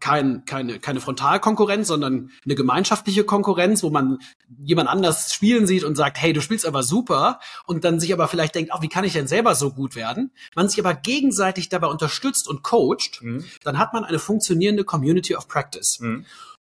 kein, 0.00 0.44
keine, 0.44 0.78
keine 0.78 1.00
Frontalkonkurrenz, 1.00 1.88
sondern 1.88 2.30
eine 2.44 2.54
gemeinschaftliche 2.54 3.24
Konkurrenz, 3.24 3.82
wo 3.82 3.90
man 3.90 4.18
jemand 4.56 4.88
anders 4.88 5.34
spielen 5.34 5.66
sieht 5.66 5.82
und 5.82 5.96
sagt, 5.96 6.18
hey, 6.20 6.32
du 6.32 6.40
spielst 6.40 6.66
aber 6.66 6.82
super, 6.82 7.40
und 7.66 7.84
dann 7.84 7.98
sich 7.98 8.12
aber 8.12 8.28
vielleicht 8.28 8.54
denkt, 8.54 8.70
ach, 8.72 8.80
wie 8.80 8.88
kann 8.88 9.04
ich 9.04 9.12
denn 9.12 9.26
selber 9.26 9.54
so 9.54 9.72
gut 9.72 9.96
werden? 9.96 10.30
Man 10.54 10.68
sich 10.68 10.78
aber 10.78 10.94
gegenseitig 10.94 11.68
dabei 11.68 11.88
unterstützt 11.88 12.48
und 12.48 12.62
coacht, 12.62 13.20
Mhm. 13.22 13.44
dann 13.64 13.78
hat 13.78 13.92
man 13.92 14.04
eine 14.04 14.18
funktionierende 14.18 14.84
Community 14.84 15.34
of 15.34 15.48
Practice. 15.48 15.98
Mhm. 16.00 16.24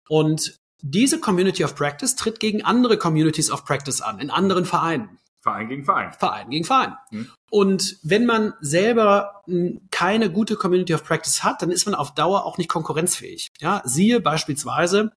Und 0.10 0.58
diese 0.82 1.20
Community 1.20 1.64
of 1.64 1.76
Practice 1.76 2.16
tritt 2.16 2.40
gegen 2.40 2.64
andere 2.64 2.98
Communities 2.98 3.52
of 3.52 3.66
Practice 3.66 4.02
an, 4.02 4.20
in 4.20 4.30
anderen 4.30 4.66
Vereinen. 4.66 5.18
Verein 5.42 5.70
gegen 5.70 5.84
Verein. 5.84 6.14
Verein 6.14 6.50
gegen 6.50 6.66
Verein. 6.66 6.96
Mhm. 7.10 7.32
Und 7.50 7.98
wenn 8.04 8.26
man 8.26 8.54
selber 8.62 9.42
mh, 9.48 9.80
keine 9.90 10.32
gute 10.32 10.56
Community 10.56 10.94
of 10.94 11.04
Practice 11.04 11.44
hat, 11.44 11.62
dann 11.62 11.72
ist 11.72 11.86
man 11.86 11.96
auf 11.96 12.14
Dauer 12.14 12.46
auch 12.46 12.58
nicht 12.58 12.70
konkurrenzfähig. 12.70 13.52
Ja, 13.60 13.82
siehe 13.84 14.20
beispielsweise 14.20 15.12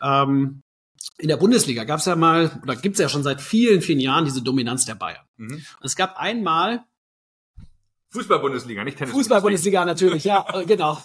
ähm, 0.00 0.62
in 1.18 1.28
der 1.28 1.36
Bundesliga 1.36 1.84
gab 1.84 2.00
es 2.00 2.06
ja 2.06 2.16
mal, 2.16 2.60
oder 2.62 2.76
gibt 2.76 2.94
es 2.94 3.00
ja 3.00 3.08
schon 3.08 3.22
seit 3.22 3.40
vielen, 3.40 3.82
vielen 3.82 4.00
Jahren 4.00 4.24
diese 4.24 4.42
Dominanz 4.42 4.84
der 4.84 4.94
Bayern. 4.94 5.24
Mhm. 5.36 5.54
Und 5.54 5.64
es 5.82 5.96
gab 5.96 6.18
einmal 6.18 6.84
Fußball-Bundesliga, 8.10 8.84
nicht 8.84 8.98
Tennis. 8.98 9.12
Fußball-Bundesliga 9.12 9.84
natürlich, 9.84 10.24
ja, 10.24 10.46
genau. 10.66 11.02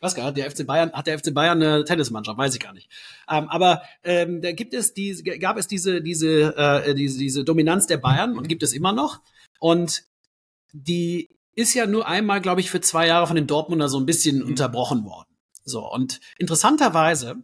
Was 0.00 0.14
gar 0.14 0.32
der 0.32 0.50
FC 0.50 0.66
Bayern 0.66 0.92
hat 0.92 1.06
der 1.06 1.18
FC 1.18 1.32
Bayern 1.34 1.62
eine 1.62 1.84
Tennismannschaft, 1.84 2.38
weiß 2.38 2.54
ich 2.54 2.60
gar 2.60 2.72
nicht. 2.72 2.88
Ähm, 3.30 3.48
aber 3.48 3.82
ähm, 4.02 4.40
da 4.42 4.52
gibt 4.52 4.74
es 4.74 4.94
die, 4.94 5.14
gab 5.40 5.56
es 5.56 5.66
diese 5.66 6.00
diese 6.02 6.56
äh, 6.56 6.94
diese 6.94 7.18
diese 7.18 7.44
Dominanz 7.44 7.86
der 7.86 7.98
Bayern 7.98 8.36
und 8.36 8.48
gibt 8.48 8.62
es 8.62 8.72
immer 8.72 8.92
noch 8.92 9.20
und 9.58 10.04
die 10.72 11.30
ist 11.54 11.74
ja 11.74 11.86
nur 11.86 12.06
einmal, 12.08 12.40
glaube 12.40 12.60
ich, 12.60 12.70
für 12.70 12.80
zwei 12.80 13.06
Jahre 13.06 13.26
von 13.26 13.36
den 13.36 13.46
Dortmunder 13.46 13.88
so 13.88 13.98
ein 13.98 14.06
bisschen 14.06 14.38
Mhm. 14.38 14.48
unterbrochen 14.48 15.04
worden. 15.04 15.28
So 15.64 15.90
und 15.90 16.20
interessanterweise 16.38 17.36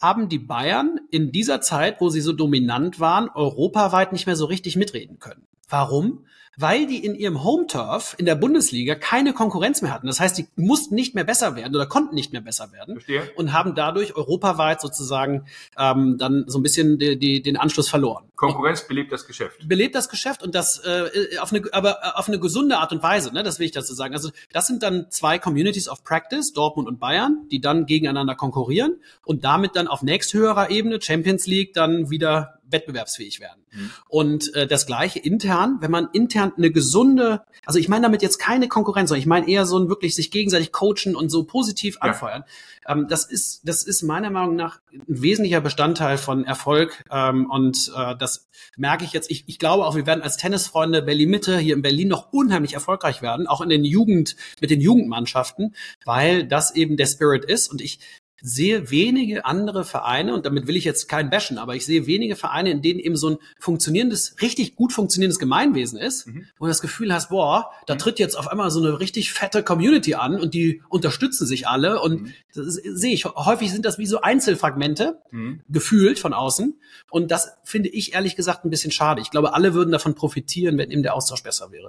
haben 0.00 0.28
die 0.28 0.38
Bayern 0.38 1.00
in 1.10 1.32
dieser 1.32 1.60
Zeit, 1.60 2.00
wo 2.00 2.10
sie 2.10 2.20
so 2.20 2.32
dominant 2.32 3.00
waren, 3.00 3.28
europaweit 3.30 4.12
nicht 4.12 4.26
mehr 4.26 4.36
so 4.36 4.44
richtig 4.44 4.76
mitreden 4.76 5.18
können. 5.18 5.46
Warum? 5.68 6.26
Weil 6.56 6.86
die 6.86 7.04
in 7.04 7.14
ihrem 7.14 7.42
Home-Turf 7.42 8.14
in 8.18 8.26
der 8.26 8.34
Bundesliga 8.34 8.94
keine 8.94 9.32
Konkurrenz 9.32 9.82
mehr 9.82 9.92
hatten. 9.92 10.06
Das 10.06 10.20
heißt, 10.20 10.38
die 10.38 10.46
mussten 10.56 10.94
nicht 10.94 11.14
mehr 11.14 11.24
besser 11.24 11.56
werden 11.56 11.74
oder 11.74 11.86
konnten 11.86 12.14
nicht 12.14 12.32
mehr 12.32 12.40
besser 12.40 12.72
werden 12.72 12.94
Verstehe. 12.94 13.30
und 13.36 13.52
haben 13.52 13.74
dadurch 13.74 14.16
europaweit 14.16 14.80
sozusagen 14.80 15.46
ähm, 15.78 16.16
dann 16.18 16.44
so 16.46 16.58
ein 16.58 16.62
bisschen 16.62 16.98
die, 16.98 17.18
die, 17.18 17.42
den 17.42 17.56
Anschluss 17.56 17.88
verloren. 17.88 18.24
Konkurrenz 18.36 18.86
belebt 18.86 19.12
das 19.12 19.26
Geschäft. 19.26 19.68
Belebt 19.68 19.94
das 19.94 20.08
Geschäft 20.08 20.42
und 20.42 20.54
das 20.54 20.78
äh, 20.84 21.38
auf 21.38 21.52
eine, 21.52 21.62
aber 21.72 21.98
äh, 22.02 22.18
auf 22.18 22.28
eine 22.28 22.38
gesunde 22.38 22.78
Art 22.78 22.92
und 22.92 23.02
Weise, 23.02 23.32
ne? 23.32 23.42
Das 23.42 23.58
will 23.58 23.66
ich 23.66 23.72
dazu 23.72 23.94
sagen. 23.94 24.14
Also 24.14 24.30
das 24.52 24.66
sind 24.66 24.82
dann 24.82 25.06
zwei 25.10 25.38
Communities 25.38 25.88
of 25.88 26.02
Practice, 26.04 26.52
Dortmund 26.52 26.88
und 26.88 26.98
Bayern, 26.98 27.46
die 27.50 27.60
dann 27.60 27.86
gegeneinander 27.86 28.34
konkurrieren 28.34 28.96
und 29.24 29.44
damit 29.44 29.76
dann 29.76 29.88
auf 29.88 30.02
nächsthöherer 30.02 30.70
Ebene 30.70 31.00
Champions 31.00 31.46
League 31.46 31.74
dann 31.74 32.10
wieder 32.10 32.60
wettbewerbsfähig 32.74 33.40
werden. 33.40 33.62
Mhm. 33.72 33.90
Und 34.08 34.54
äh, 34.54 34.66
das 34.66 34.84
gleiche 34.86 35.18
intern, 35.18 35.78
wenn 35.80 35.90
man 35.90 36.08
intern 36.12 36.52
eine 36.58 36.70
gesunde, 36.70 37.42
also 37.64 37.78
ich 37.78 37.88
meine 37.88 38.02
damit 38.02 38.20
jetzt 38.20 38.38
keine 38.38 38.68
Konkurrenz, 38.68 39.08
sondern 39.08 39.20
ich 39.20 39.26
meine 39.26 39.48
eher 39.48 39.64
so 39.64 39.78
ein 39.78 39.88
wirklich 39.88 40.14
sich 40.14 40.30
gegenseitig 40.30 40.72
coachen 40.72 41.16
und 41.16 41.30
so 41.30 41.44
positiv 41.44 41.94
Ja. 41.96 42.10
anfeuern. 42.10 42.44
Ähm, 42.86 43.06
das 43.08 43.24
ist, 43.24 43.62
das 43.64 43.84
ist 43.84 44.02
meiner 44.02 44.30
Meinung 44.30 44.56
nach 44.56 44.80
ein 44.92 45.02
wesentlicher 45.06 45.60
Bestandteil 45.60 46.18
von 46.18 46.44
Erfolg. 46.44 47.02
Ähm, 47.10 47.48
und 47.50 47.90
äh, 47.96 48.14
das 48.16 48.48
merke 48.76 49.04
ich 49.04 49.12
jetzt. 49.12 49.30
Ich, 49.30 49.44
ich 49.46 49.58
glaube 49.58 49.86
auch, 49.86 49.96
wir 49.96 50.06
werden 50.06 50.22
als 50.22 50.36
Tennisfreunde 50.36 51.02
Berlin 51.02 51.30
Mitte 51.30 51.58
hier 51.58 51.74
in 51.74 51.82
Berlin 51.82 52.08
noch 52.08 52.32
unheimlich 52.32 52.74
erfolgreich 52.74 53.22
werden, 53.22 53.46
auch 53.46 53.60
in 53.60 53.68
den 53.68 53.84
Jugend, 53.84 54.36
mit 54.60 54.70
den 54.70 54.80
Jugendmannschaften, 54.80 55.74
weil 56.04 56.46
das 56.46 56.74
eben 56.74 56.96
der 56.96 57.06
Spirit 57.06 57.44
ist. 57.44 57.70
Und 57.70 57.80
ich 57.80 58.00
sehe 58.40 58.90
wenige 58.90 59.44
andere 59.44 59.84
Vereine, 59.84 60.34
und 60.34 60.44
damit 60.44 60.66
will 60.66 60.76
ich 60.76 60.84
jetzt 60.84 61.08
keinen 61.08 61.30
bashen, 61.30 61.56
aber 61.58 61.74
ich 61.76 61.86
sehe 61.86 62.06
wenige 62.06 62.36
Vereine, 62.36 62.70
in 62.70 62.82
denen 62.82 63.00
eben 63.00 63.16
so 63.16 63.30
ein 63.30 63.36
funktionierendes, 63.58 64.36
richtig 64.42 64.76
gut 64.76 64.92
funktionierendes 64.92 65.38
Gemeinwesen 65.38 65.98
ist, 65.98 66.26
Mhm. 66.26 66.46
wo 66.58 66.66
du 66.66 66.68
das 66.68 66.80
Gefühl 66.82 67.12
hast, 67.12 67.30
boah, 67.30 67.70
da 67.86 67.94
tritt 67.96 68.18
jetzt 68.18 68.36
auf 68.36 68.48
einmal 68.48 68.70
so 68.70 68.80
eine 68.80 69.00
richtig 69.00 69.32
fette 69.32 69.62
Community 69.62 70.14
an 70.14 70.38
und 70.40 70.52
die 70.54 70.82
unterstützen 70.88 71.46
sich 71.46 71.68
alle 71.68 72.00
und 72.02 72.22
Mhm. 72.22 72.32
das 72.54 72.74
sehe 72.74 73.14
ich. 73.14 73.24
Häufig 73.24 73.70
sind 73.72 73.84
das 73.84 73.98
wie 73.98 74.06
so 74.06 74.20
Einzelfragmente, 74.20 75.18
Mhm. 75.30 75.60
gefühlt 75.68 76.18
von 76.18 76.32
außen. 76.34 76.78
Und 77.10 77.30
das 77.30 77.52
finde 77.64 77.88
ich 77.88 78.14
ehrlich 78.14 78.36
gesagt 78.36 78.64
ein 78.64 78.70
bisschen 78.70 78.90
schade. 78.90 79.20
Ich 79.22 79.30
glaube, 79.30 79.54
alle 79.54 79.74
würden 79.74 79.90
davon 79.92 80.14
profitieren, 80.14 80.76
wenn 80.78 80.90
eben 80.90 81.02
der 81.02 81.14
Austausch 81.14 81.42
besser 81.42 81.70
wäre. 81.72 81.88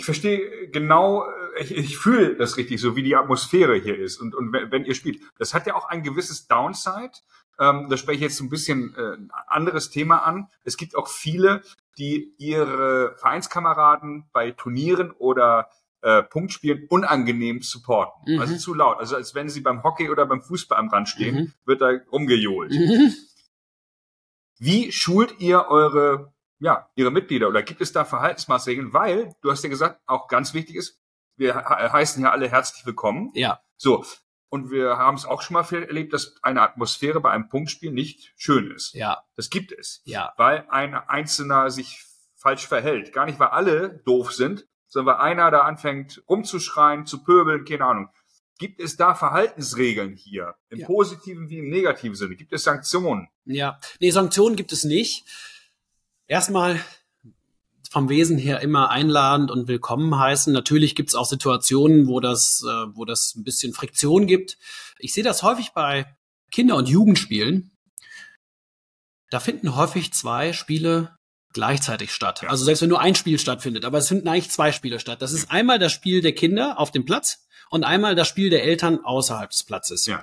Ich 0.00 0.04
verstehe 0.06 0.68
genau, 0.70 1.24
äh, 1.56 1.62
ich, 1.62 1.76
ich 1.76 1.98
fühle 1.98 2.34
das 2.36 2.56
richtig, 2.56 2.80
so 2.80 2.96
wie 2.96 3.02
die 3.02 3.16
Atmosphäre 3.16 3.74
hier 3.76 3.98
ist 3.98 4.18
und, 4.18 4.34
und 4.34 4.52
wenn, 4.52 4.70
wenn 4.72 4.84
ihr 4.86 4.94
spielt. 4.94 5.20
Das 5.38 5.52
hat 5.54 5.66
ja 5.66 5.74
auch 5.74 5.88
ein 5.88 6.02
gewisses 6.02 6.46
Downside. 6.48 7.12
Ähm, 7.58 7.88
da 7.90 7.96
spreche 7.98 8.16
ich 8.16 8.22
jetzt 8.22 8.40
ein 8.40 8.48
bisschen 8.48 8.94
äh, 8.96 9.16
ein 9.16 9.30
anderes 9.46 9.90
Thema 9.90 10.18
an. 10.24 10.48
Es 10.64 10.78
gibt 10.78 10.96
auch 10.96 11.08
viele, 11.08 11.62
die 11.98 12.34
ihre 12.38 13.14
Vereinskameraden 13.18 14.24
bei 14.32 14.52
Turnieren 14.52 15.10
oder 15.10 15.68
äh, 16.00 16.22
Punktspielen 16.22 16.86
unangenehm 16.88 17.60
supporten. 17.60 18.34
Mhm. 18.36 18.40
Also 18.40 18.56
zu 18.56 18.72
laut. 18.72 18.98
Also 18.98 19.16
als 19.16 19.34
wenn 19.34 19.50
sie 19.50 19.60
beim 19.60 19.82
Hockey 19.82 20.08
oder 20.08 20.24
beim 20.24 20.40
Fußball 20.40 20.78
am 20.78 20.88
Rand 20.88 21.10
stehen, 21.10 21.34
Mhm. 21.36 21.52
wird 21.66 21.82
da 21.82 21.90
rumgejohlt. 22.10 22.72
Mhm. 22.72 23.12
Wie 24.58 24.92
schult 24.92 25.38
ihr 25.40 25.66
eure, 25.68 26.32
ja, 26.60 26.88
ihre 26.94 27.10
Mitglieder 27.10 27.48
oder 27.48 27.62
gibt 27.62 27.80
es 27.80 27.92
da 27.92 28.04
Verhaltensmaßregeln? 28.04 28.92
Weil, 28.92 29.34
du 29.42 29.50
hast 29.50 29.64
ja 29.64 29.70
gesagt, 29.70 30.00
auch 30.06 30.28
ganz 30.28 30.54
wichtig 30.54 30.76
ist, 30.76 31.00
wir 31.36 31.56
he- 31.56 31.88
heißen 31.88 32.22
ja 32.22 32.30
alle 32.30 32.48
herzlich 32.48 32.84
willkommen. 32.86 33.30
Ja, 33.34 33.60
So. 33.76 34.04
Und 34.52 34.72
wir 34.72 34.98
haben 34.98 35.16
es 35.16 35.26
auch 35.26 35.42
schon 35.42 35.54
mal 35.54 35.64
erlebt, 35.72 36.12
dass 36.12 36.34
eine 36.42 36.60
Atmosphäre 36.62 37.20
bei 37.20 37.30
einem 37.30 37.48
Punktspiel 37.48 37.92
nicht 37.92 38.32
schön 38.36 38.70
ist. 38.72 38.92
ja, 38.94 39.22
Das 39.36 39.48
gibt 39.48 39.70
es. 39.70 40.02
ja. 40.04 40.32
Weil 40.38 40.66
ein 40.70 40.92
Einzelner 40.94 41.70
sich 41.70 42.02
falsch 42.36 42.66
verhält. 42.66 43.12
Gar 43.12 43.26
nicht, 43.26 43.38
weil 43.38 43.48
alle 43.48 44.00
doof 44.04 44.32
sind, 44.32 44.66
sondern 44.88 45.14
weil 45.14 45.22
einer 45.22 45.52
da 45.52 45.60
anfängt 45.60 46.22
rumzuschreien, 46.28 47.06
zu 47.06 47.22
pöbeln, 47.22 47.64
keine 47.64 47.84
Ahnung. 47.84 48.08
Gibt 48.58 48.80
es 48.80 48.96
da 48.96 49.14
Verhaltensregeln 49.14 50.16
hier? 50.16 50.56
Im 50.68 50.80
Ja. 50.80 50.86
positiven 50.86 51.48
wie 51.48 51.58
im 51.58 51.68
negativen 51.70 52.16
Sinne? 52.16 52.34
Gibt 52.34 52.52
es 52.52 52.64
Sanktionen? 52.64 53.28
Ja, 53.44 53.78
nee, 54.00 54.10
Sanktionen 54.10 54.56
gibt 54.56 54.72
es 54.72 54.82
nicht. 54.84 55.24
Erstmal 56.30 56.80
vom 57.90 58.08
Wesen 58.08 58.38
her 58.38 58.60
immer 58.60 58.90
einladend 58.90 59.50
und 59.50 59.66
willkommen 59.66 60.16
heißen. 60.16 60.52
Natürlich 60.52 60.94
gibt 60.94 61.08
es 61.08 61.16
auch 61.16 61.24
Situationen, 61.24 62.06
wo 62.06 62.20
das, 62.20 62.62
äh, 62.64 62.86
wo 62.94 63.04
das 63.04 63.34
ein 63.34 63.42
bisschen 63.42 63.72
Friktion 63.74 64.28
gibt. 64.28 64.56
Ich 65.00 65.12
sehe 65.12 65.24
das 65.24 65.42
häufig 65.42 65.72
bei 65.72 66.06
Kinder- 66.52 66.76
und 66.76 66.88
Jugendspielen. 66.88 67.72
Da 69.30 69.40
finden 69.40 69.74
häufig 69.74 70.12
zwei 70.12 70.52
Spiele 70.52 71.16
gleichzeitig 71.52 72.12
statt. 72.12 72.44
Also 72.46 72.64
selbst 72.64 72.82
wenn 72.82 72.90
nur 72.90 73.00
ein 73.00 73.16
Spiel 73.16 73.40
stattfindet, 73.40 73.84
aber 73.84 73.98
es 73.98 74.06
finden 74.06 74.28
eigentlich 74.28 74.50
zwei 74.50 74.70
Spiele 74.70 75.00
statt. 75.00 75.22
Das 75.22 75.32
ist 75.32 75.50
einmal 75.50 75.80
das 75.80 75.90
Spiel 75.90 76.20
der 76.20 76.32
Kinder 76.32 76.78
auf 76.78 76.92
dem 76.92 77.04
Platz 77.04 77.44
und 77.70 77.82
einmal 77.82 78.14
das 78.14 78.28
Spiel 78.28 78.50
der 78.50 78.62
Eltern 78.62 79.04
außerhalb 79.04 79.50
des 79.50 79.64
Platzes. 79.64 80.06
Ja. 80.06 80.22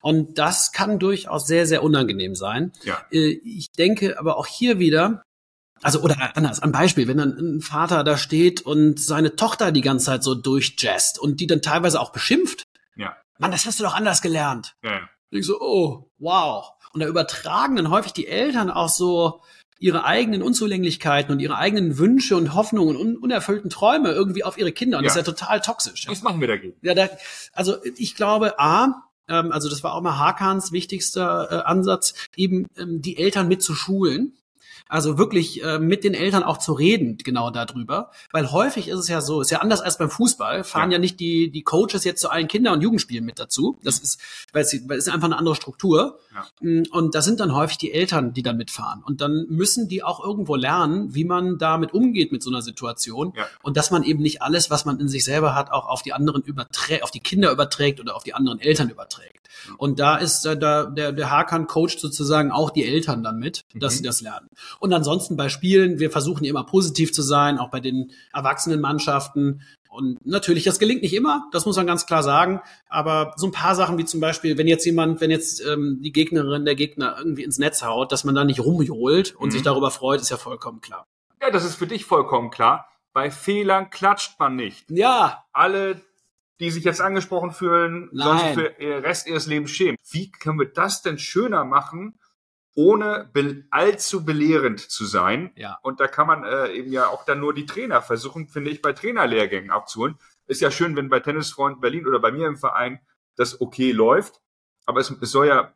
Und 0.00 0.36
das 0.36 0.72
kann 0.72 0.98
durchaus 0.98 1.46
sehr, 1.46 1.68
sehr 1.68 1.84
unangenehm 1.84 2.34
sein. 2.34 2.72
Ja. 2.82 3.06
Äh, 3.12 3.38
Ich 3.44 3.70
denke 3.70 4.18
aber 4.18 4.36
auch 4.36 4.48
hier 4.48 4.80
wieder, 4.80 5.22
also 5.82 6.00
oder 6.00 6.36
anders, 6.36 6.60
ein 6.60 6.72
Beispiel, 6.72 7.08
wenn 7.08 7.18
dann 7.18 7.36
ein 7.38 7.60
Vater 7.60 8.04
da 8.04 8.16
steht 8.16 8.62
und 8.62 8.98
seine 9.00 9.36
Tochter 9.36 9.72
die 9.72 9.80
ganze 9.82 10.06
Zeit 10.06 10.22
so 10.22 10.34
durchjazzt 10.34 11.18
und 11.18 11.40
die 11.40 11.46
dann 11.46 11.62
teilweise 11.62 12.00
auch 12.00 12.10
beschimpft. 12.10 12.62
Ja. 12.96 13.16
Mann, 13.38 13.50
das 13.50 13.66
hast 13.66 13.80
du 13.80 13.84
doch 13.84 13.94
anders 13.94 14.22
gelernt. 14.22 14.76
Ja. 14.82 15.00
Und 15.30 15.38
ich 15.38 15.46
so, 15.46 15.60
oh, 15.60 16.10
wow. 16.18 16.70
Und 16.92 17.00
da 17.00 17.06
übertragen 17.06 17.76
dann 17.76 17.90
häufig 17.90 18.12
die 18.12 18.28
Eltern 18.28 18.70
auch 18.70 18.88
so 18.88 19.42
ihre 19.80 20.04
eigenen 20.04 20.42
Unzulänglichkeiten 20.42 21.32
und 21.32 21.40
ihre 21.40 21.56
eigenen 21.56 21.98
Wünsche 21.98 22.36
und 22.36 22.54
Hoffnungen 22.54 22.96
und 22.96 23.16
unerfüllten 23.18 23.68
Träume 23.68 24.12
irgendwie 24.12 24.44
auf 24.44 24.56
ihre 24.56 24.72
Kinder. 24.72 24.98
Und 24.98 25.04
das 25.04 25.16
Ja. 25.16 25.20
ist 25.20 25.26
ja 25.26 25.32
total 25.32 25.60
toxisch. 25.60 26.06
Was 26.08 26.22
machen 26.22 26.40
wir 26.40 26.48
dagegen? 26.48 26.74
Ja, 26.80 26.94
da, 26.94 27.08
also 27.52 27.76
ich 27.96 28.14
glaube, 28.14 28.58
A, 28.58 29.02
ähm, 29.28 29.52
also 29.52 29.68
das 29.68 29.82
war 29.82 29.92
auch 29.94 30.00
mal 30.00 30.18
Hakans 30.18 30.72
wichtigster 30.72 31.48
äh, 31.50 31.54
Ansatz, 31.68 32.14
eben 32.36 32.68
ähm, 32.78 33.02
die 33.02 33.18
Eltern 33.18 33.48
mit 33.48 33.62
zu 33.62 33.74
schulen. 33.74 34.36
Also 34.94 35.18
wirklich 35.18 35.60
äh, 35.64 35.80
mit 35.80 36.04
den 36.04 36.14
Eltern 36.14 36.44
auch 36.44 36.58
zu 36.58 36.72
reden, 36.72 37.18
genau 37.18 37.50
darüber. 37.50 38.12
Weil 38.30 38.52
häufig 38.52 38.86
ist 38.86 39.00
es 39.00 39.08
ja 39.08 39.20
so, 39.20 39.40
ist 39.40 39.50
ja 39.50 39.58
anders 39.58 39.80
als 39.80 39.98
beim 39.98 40.08
Fußball, 40.08 40.62
fahren 40.62 40.92
ja, 40.92 40.96
Ja. 40.96 40.98
nicht 41.00 41.18
die, 41.18 41.50
die 41.50 41.62
Coaches 41.62 42.04
jetzt 42.04 42.20
zu 42.20 42.30
allen 42.30 42.46
Kinder- 42.46 42.72
und 42.72 42.80
Jugendspielen 42.80 43.24
mit 43.24 43.40
dazu. 43.40 43.76
Das 43.82 43.98
ist, 43.98 44.20
weil 44.52 44.62
es, 44.62 44.72
weil 44.88 44.96
es 44.98 45.08
ist 45.08 45.12
einfach 45.12 45.26
eine 45.26 45.36
andere 45.36 45.56
Struktur. 45.56 46.20
Ja. 46.32 46.46
Mm, 46.60 46.84
Und 46.92 47.16
da 47.16 47.22
sind 47.22 47.40
dann 47.40 47.52
häufig 47.56 47.76
die 47.78 47.92
Eltern, 47.92 48.32
die 48.34 48.42
dann 48.44 48.56
mitfahren. 48.56 49.02
Und 49.04 49.20
dann 49.20 49.46
müssen 49.48 49.88
die 49.88 50.04
auch 50.04 50.24
irgendwo 50.24 50.54
lernen, 50.54 51.12
wie 51.12 51.24
man 51.24 51.58
damit 51.58 51.92
umgeht 51.92 52.30
mit 52.30 52.44
so 52.44 52.50
einer 52.50 52.62
Situation. 52.62 53.32
Ja. 53.36 53.46
Und 53.62 53.76
dass 53.76 53.90
man 53.90 54.04
eben 54.04 54.22
nicht 54.22 54.42
alles, 54.42 54.70
was 54.70 54.84
man 54.84 55.00
in 55.00 55.08
sich 55.08 55.24
selber 55.24 55.56
hat, 55.56 55.72
auch 55.72 55.86
auf 55.88 56.02
die 56.02 56.12
anderen 56.12 56.42
überträgt, 56.42 57.02
auf 57.02 57.10
die 57.10 57.18
Kinder 57.20 57.50
überträgt 57.50 57.98
oder 57.98 58.14
auf 58.14 58.22
die 58.22 58.34
anderen 58.34 58.60
Eltern 58.60 58.90
überträgt. 58.90 59.43
Und 59.78 59.98
da 59.98 60.16
ist 60.16 60.44
äh, 60.46 60.56
da, 60.56 60.84
der, 60.86 61.12
der 61.12 61.30
Hakan 61.30 61.66
coacht 61.66 61.98
sozusagen 62.00 62.50
auch 62.50 62.70
die 62.70 62.84
Eltern 62.84 63.22
dann 63.22 63.38
mit, 63.38 63.62
dass 63.74 63.94
Mhm. 63.94 63.96
sie 63.98 64.02
das 64.04 64.20
lernen. 64.20 64.48
Und 64.80 64.92
ansonsten 64.92 65.36
bei 65.36 65.48
Spielen, 65.48 65.98
wir 65.98 66.10
versuchen 66.10 66.44
immer 66.44 66.64
positiv 66.64 67.12
zu 67.12 67.22
sein, 67.22 67.58
auch 67.58 67.70
bei 67.70 67.80
den 67.80 68.12
erwachsenen 68.32 68.80
Mannschaften. 68.80 69.62
Und 69.88 70.18
natürlich, 70.26 70.64
das 70.64 70.80
gelingt 70.80 71.02
nicht 71.02 71.14
immer, 71.14 71.48
das 71.52 71.66
muss 71.66 71.76
man 71.76 71.86
ganz 71.86 72.04
klar 72.04 72.24
sagen. 72.24 72.60
Aber 72.88 73.32
so 73.36 73.46
ein 73.46 73.52
paar 73.52 73.76
Sachen 73.76 73.96
wie 73.96 74.04
zum 74.04 74.18
Beispiel, 74.18 74.58
wenn 74.58 74.66
jetzt 74.66 74.84
jemand, 74.84 75.20
wenn 75.20 75.30
jetzt 75.30 75.64
ähm, 75.64 76.00
die 76.02 76.10
Gegnerin, 76.10 76.64
der 76.64 76.74
Gegner 76.74 77.14
irgendwie 77.16 77.44
ins 77.44 77.58
Netz 77.58 77.82
haut, 77.84 78.10
dass 78.10 78.24
man 78.24 78.34
da 78.34 78.44
nicht 78.44 78.58
rumjohlt 78.60 79.36
und 79.36 79.48
Mhm. 79.48 79.52
sich 79.52 79.62
darüber 79.62 79.92
freut, 79.92 80.20
ist 80.20 80.30
ja 80.30 80.36
vollkommen 80.36 80.80
klar. 80.80 81.06
Ja, 81.40 81.50
das 81.52 81.64
ist 81.64 81.76
für 81.76 81.86
dich 81.86 82.04
vollkommen 82.06 82.50
klar. 82.50 82.88
Bei 83.12 83.30
Fehlern 83.30 83.90
klatscht 83.90 84.40
man 84.40 84.56
nicht. 84.56 84.84
Ja, 84.90 85.44
Alle, 85.52 86.00
die 86.60 86.70
sich 86.70 86.84
jetzt 86.84 87.00
angesprochen 87.00 87.50
fühlen, 87.50 88.08
sollen 88.12 88.38
sich 88.38 88.46
Nein. 88.46 88.54
für 88.54 88.70
den 88.70 88.98
Rest 89.04 89.26
ihres 89.26 89.46
Lebens 89.46 89.70
schämen. 89.70 89.96
Wie 90.10 90.30
können 90.30 90.58
wir 90.58 90.72
das 90.72 91.02
denn 91.02 91.18
schöner 91.18 91.64
machen, 91.64 92.18
ohne 92.76 93.30
be 93.32 93.64
allzu 93.70 94.24
belehrend 94.24 94.80
zu 94.80 95.04
sein? 95.04 95.52
ja. 95.56 95.78
Und 95.82 96.00
da 96.00 96.06
kann 96.06 96.26
man 96.26 96.44
äh, 96.44 96.68
eben 96.72 96.92
ja 96.92 97.08
auch 97.08 97.24
dann 97.24 97.40
nur 97.40 97.54
die 97.54 97.66
Trainer 97.66 98.02
versuchen, 98.02 98.48
finde 98.48 98.70
ich, 98.70 98.82
bei 98.82 98.92
Trainerlehrgängen 98.92 99.70
abzuholen. 99.70 100.16
Ist 100.46 100.60
ja 100.60 100.70
schön, 100.70 100.96
wenn 100.96 101.08
bei 101.08 101.20
Tennisfreund 101.20 101.80
Berlin 101.80 102.06
oder 102.06 102.18
bei 102.20 102.30
mir 102.32 102.46
im 102.46 102.56
Verein 102.56 103.00
das 103.36 103.60
okay 103.60 103.92
läuft. 103.92 104.40
Aber 104.86 105.00
es, 105.00 105.10
es 105.10 105.30
soll 105.30 105.46
ja 105.48 105.72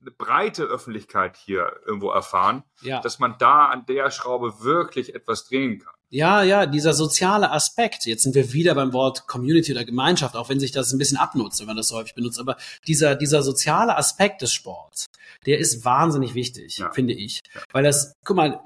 eine 0.00 0.10
breite 0.10 0.64
Öffentlichkeit 0.64 1.36
hier 1.36 1.80
irgendwo 1.86 2.10
erfahren, 2.10 2.62
Ja. 2.82 3.00
dass 3.00 3.18
man 3.18 3.36
da 3.38 3.66
an 3.66 3.86
der 3.86 4.10
Schraube 4.10 4.62
wirklich 4.62 5.14
etwas 5.14 5.46
drehen 5.48 5.78
kann. 5.78 5.93
Ja, 6.10 6.42
ja, 6.42 6.66
dieser 6.66 6.92
soziale 6.94 7.50
Aspekt. 7.50 8.06
Jetzt 8.06 8.22
sind 8.22 8.34
wir 8.34 8.52
wieder 8.52 8.74
beim 8.74 8.92
Wort 8.92 9.26
Community 9.26 9.72
oder 9.72 9.84
Gemeinschaft, 9.84 10.36
auch 10.36 10.48
wenn 10.48 10.60
sich 10.60 10.70
das 10.70 10.92
ein 10.92 10.98
bisschen 10.98 11.16
abnutzt, 11.18 11.58
wenn 11.60 11.66
man 11.66 11.76
das 11.76 11.88
so 11.88 11.96
häufig 11.96 12.14
benutzt. 12.14 12.38
Aber 12.38 12.56
dieser, 12.86 13.16
dieser 13.16 13.42
soziale 13.42 13.96
Aspekt 13.96 14.42
des 14.42 14.52
Sports, 14.52 15.06
der 15.46 15.58
ist 15.58 15.84
wahnsinnig 15.84 16.34
wichtig, 16.34 16.78
Ja. 16.78 16.92
finde 16.92 17.14
ich. 17.14 17.40
Weil 17.72 17.82
das, 17.82 18.12
guck 18.24 18.36
mal, 18.36 18.60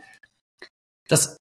das, 1.08 1.38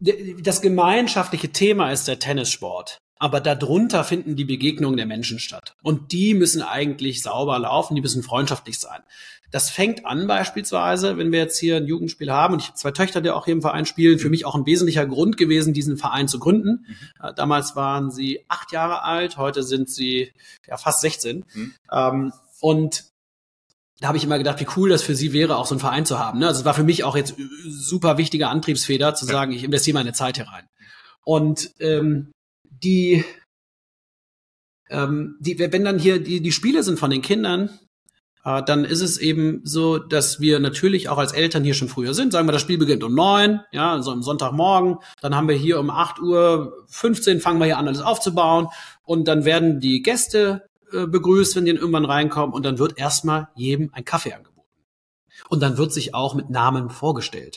das 0.00 0.60
gemeinschaftliche 0.60 1.50
Thema 1.50 1.90
ist 1.90 2.08
der 2.08 2.18
Tennissport. 2.18 2.98
Aber 3.18 3.40
darunter 3.40 4.04
finden 4.04 4.36
die 4.36 4.44
Begegnungen 4.44 4.98
der 4.98 5.06
Menschen 5.06 5.38
statt. 5.38 5.72
Und 5.82 6.12
die 6.12 6.34
müssen 6.34 6.60
eigentlich 6.60 7.22
sauber 7.22 7.58
laufen, 7.58 7.94
die 7.94 8.02
müssen 8.02 8.22
freundschaftlich 8.22 8.78
sein. 8.78 9.02
Das 9.50 9.70
fängt 9.70 10.04
an 10.06 10.26
beispielsweise, 10.26 11.18
wenn 11.18 11.32
wir 11.32 11.38
jetzt 11.38 11.58
hier 11.58 11.76
ein 11.76 11.86
Jugendspiel 11.86 12.30
haben, 12.30 12.54
und 12.54 12.62
ich 12.62 12.68
habe 12.68 12.76
zwei 12.78 12.90
Töchter, 12.90 13.20
die 13.20 13.30
auch 13.30 13.44
hier 13.44 13.52
im 13.54 13.62
Verein 13.62 13.86
spielen, 13.86 14.18
für 14.18 14.28
mich 14.30 14.44
auch 14.44 14.54
ein 14.54 14.66
wesentlicher 14.66 15.06
Grund 15.06 15.36
gewesen, 15.36 15.72
diesen 15.72 15.96
Verein 15.96 16.28
zu 16.28 16.38
gründen. 16.38 16.86
Äh, 17.22 17.32
damals 17.34 17.76
waren 17.76 18.10
sie 18.10 18.44
acht 18.48 18.72
Jahre 18.72 19.02
alt, 19.04 19.36
heute 19.36 19.62
sind 19.62 19.88
sie 19.88 20.32
ja 20.66 20.76
fast 20.76 21.00
16. 21.00 21.44
Mhm. 21.54 21.74
Ähm, 21.92 22.32
und 22.60 23.04
da 24.00 24.08
habe 24.08 24.18
ich 24.18 24.24
immer 24.24 24.38
gedacht, 24.38 24.60
wie 24.60 24.66
cool 24.76 24.90
das 24.90 25.02
für 25.02 25.14
sie 25.14 25.32
wäre, 25.32 25.56
auch 25.56 25.66
so 25.66 25.74
einen 25.74 25.80
Verein 25.80 26.04
zu 26.04 26.18
haben. 26.18 26.38
Ne? 26.40 26.48
Also 26.48 26.60
es 26.60 26.64
war 26.66 26.74
für 26.74 26.84
mich 26.84 27.04
auch 27.04 27.16
jetzt 27.16 27.38
äh, 27.38 27.42
super 27.66 28.18
wichtige 28.18 28.48
Antriebsfeder, 28.48 29.14
zu 29.14 29.26
Ja. 29.26 29.32
sagen, 29.32 29.52
ich 29.52 29.64
investiere 29.64 29.94
meine 29.94 30.12
Zeit 30.12 30.36
hier 30.36 30.48
rein. 30.48 30.66
Und 31.24 31.70
ähm, 31.80 32.30
die, 32.62 33.24
ähm, 34.90 35.36
die, 35.40 35.58
wenn 35.58 35.84
dann 35.84 35.98
hier 35.98 36.20
die, 36.22 36.40
die 36.40 36.52
Spiele 36.52 36.82
sind 36.82 36.98
von 36.98 37.10
den 37.10 37.22
Kindern, 37.22 37.70
äh, 38.46 38.62
dann 38.62 38.84
ist 38.84 39.02
es 39.02 39.18
eben 39.18 39.60
so, 39.64 39.98
dass 39.98 40.40
wir 40.40 40.60
natürlich 40.60 41.08
auch 41.08 41.18
als 41.18 41.32
Eltern 41.32 41.64
hier 41.64 41.74
schon 41.74 41.88
früher 41.88 42.14
sind. 42.14 42.32
Sagen 42.32 42.46
wir, 42.46 42.52
das 42.52 42.62
Spiel 42.62 42.78
beginnt 42.78 43.02
um 43.02 43.12
neun, 43.12 43.60
ja, 43.72 44.00
so 44.00 44.12
am 44.12 44.22
Sonntagmorgen. 44.22 44.98
Dann 45.20 45.34
haben 45.34 45.48
wir 45.48 45.56
hier 45.56 45.80
um 45.80 45.90
8 45.90 46.20
Uhr 46.20 46.84
15 46.86 47.40
fangen 47.40 47.58
wir 47.58 47.66
hier 47.66 47.78
an, 47.78 47.88
alles 47.88 48.00
aufzubauen. 48.00 48.68
Und 49.02 49.26
dann 49.26 49.44
werden 49.44 49.80
die 49.80 50.00
Gäste 50.00 50.68
äh, 50.92 51.06
begrüßt, 51.06 51.56
wenn 51.56 51.64
die 51.64 51.72
irgendwann 51.72 52.04
reinkommen. 52.04 52.54
Und 52.54 52.64
dann 52.64 52.78
wird 52.78 52.98
erstmal 52.98 53.48
jedem 53.56 53.90
ein 53.92 54.04
Kaffee 54.04 54.32
angeboten. 54.32 54.68
Und 55.48 55.60
dann 55.60 55.76
wird 55.76 55.92
sich 55.92 56.14
auch 56.14 56.34
mit 56.34 56.48
Namen 56.48 56.88
vorgestellt. 56.88 57.56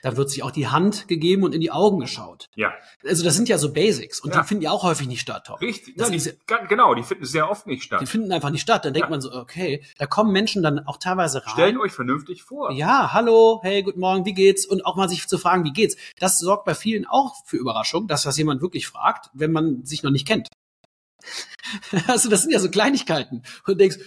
Dann 0.00 0.16
wird 0.16 0.30
sich 0.30 0.44
auch 0.44 0.52
die 0.52 0.68
Hand 0.68 1.08
gegeben 1.08 1.42
und 1.42 1.52
in 1.54 1.60
die 1.60 1.72
Augen 1.72 1.98
geschaut. 1.98 2.48
Ja, 2.54 2.72
Also 3.04 3.24
das 3.24 3.34
sind 3.34 3.48
ja 3.48 3.58
so 3.58 3.72
Basics 3.72 4.20
und 4.20 4.32
Ja. 4.32 4.42
die 4.42 4.46
finden 4.46 4.62
ja 4.62 4.70
auch 4.70 4.84
häufig 4.84 5.08
nicht 5.08 5.20
statt, 5.20 5.46
Tom. 5.48 5.56
richtig. 5.58 5.96
Ja, 5.98 6.08
die, 6.08 6.22
genau, 6.68 6.94
die 6.94 7.02
finden 7.02 7.24
sehr 7.24 7.50
oft 7.50 7.66
nicht 7.66 7.82
Die 7.82 7.86
statt. 7.86 8.08
finden 8.08 8.30
einfach 8.30 8.50
nicht 8.50 8.62
statt. 8.62 8.84
Dann 8.84 8.94
denkt 8.94 9.06
Ja. 9.06 9.10
man 9.10 9.20
so, 9.20 9.32
okay, 9.32 9.82
da 9.98 10.06
kommen 10.06 10.30
Menschen 10.32 10.62
dann 10.62 10.78
auch 10.86 10.98
teilweise 10.98 11.44
rein. 11.44 11.52
Stellt 11.52 11.78
euch 11.78 11.92
vernünftig 11.92 12.44
vor. 12.44 12.70
Ja, 12.72 13.12
hallo, 13.12 13.58
hey, 13.64 13.82
guten 13.82 13.98
Morgen, 13.98 14.24
wie 14.24 14.34
geht's? 14.34 14.66
Und 14.66 14.86
auch 14.86 14.94
mal 14.94 15.08
sich 15.08 15.26
zu 15.26 15.36
fragen, 15.36 15.64
wie 15.64 15.72
geht's? 15.72 15.96
Das 16.20 16.38
sorgt 16.38 16.64
bei 16.64 16.74
vielen 16.74 17.04
auch 17.04 17.34
für 17.44 17.56
Überraschung, 17.56 18.06
dass 18.06 18.22
das 18.22 18.36
jemand 18.38 18.62
wirklich 18.62 18.86
fragt, 18.86 19.30
wenn 19.32 19.50
man 19.50 19.84
sich 19.84 20.02
noch 20.04 20.10
nicht 20.12 20.26
kennt. 20.28 20.48
Also 22.06 22.28
das 22.30 22.42
sind 22.42 22.52
ja 22.52 22.60
so 22.60 22.70
Kleinigkeiten. 22.70 23.38
Und 23.38 23.44
du 23.66 23.74
denkst, 23.74 23.98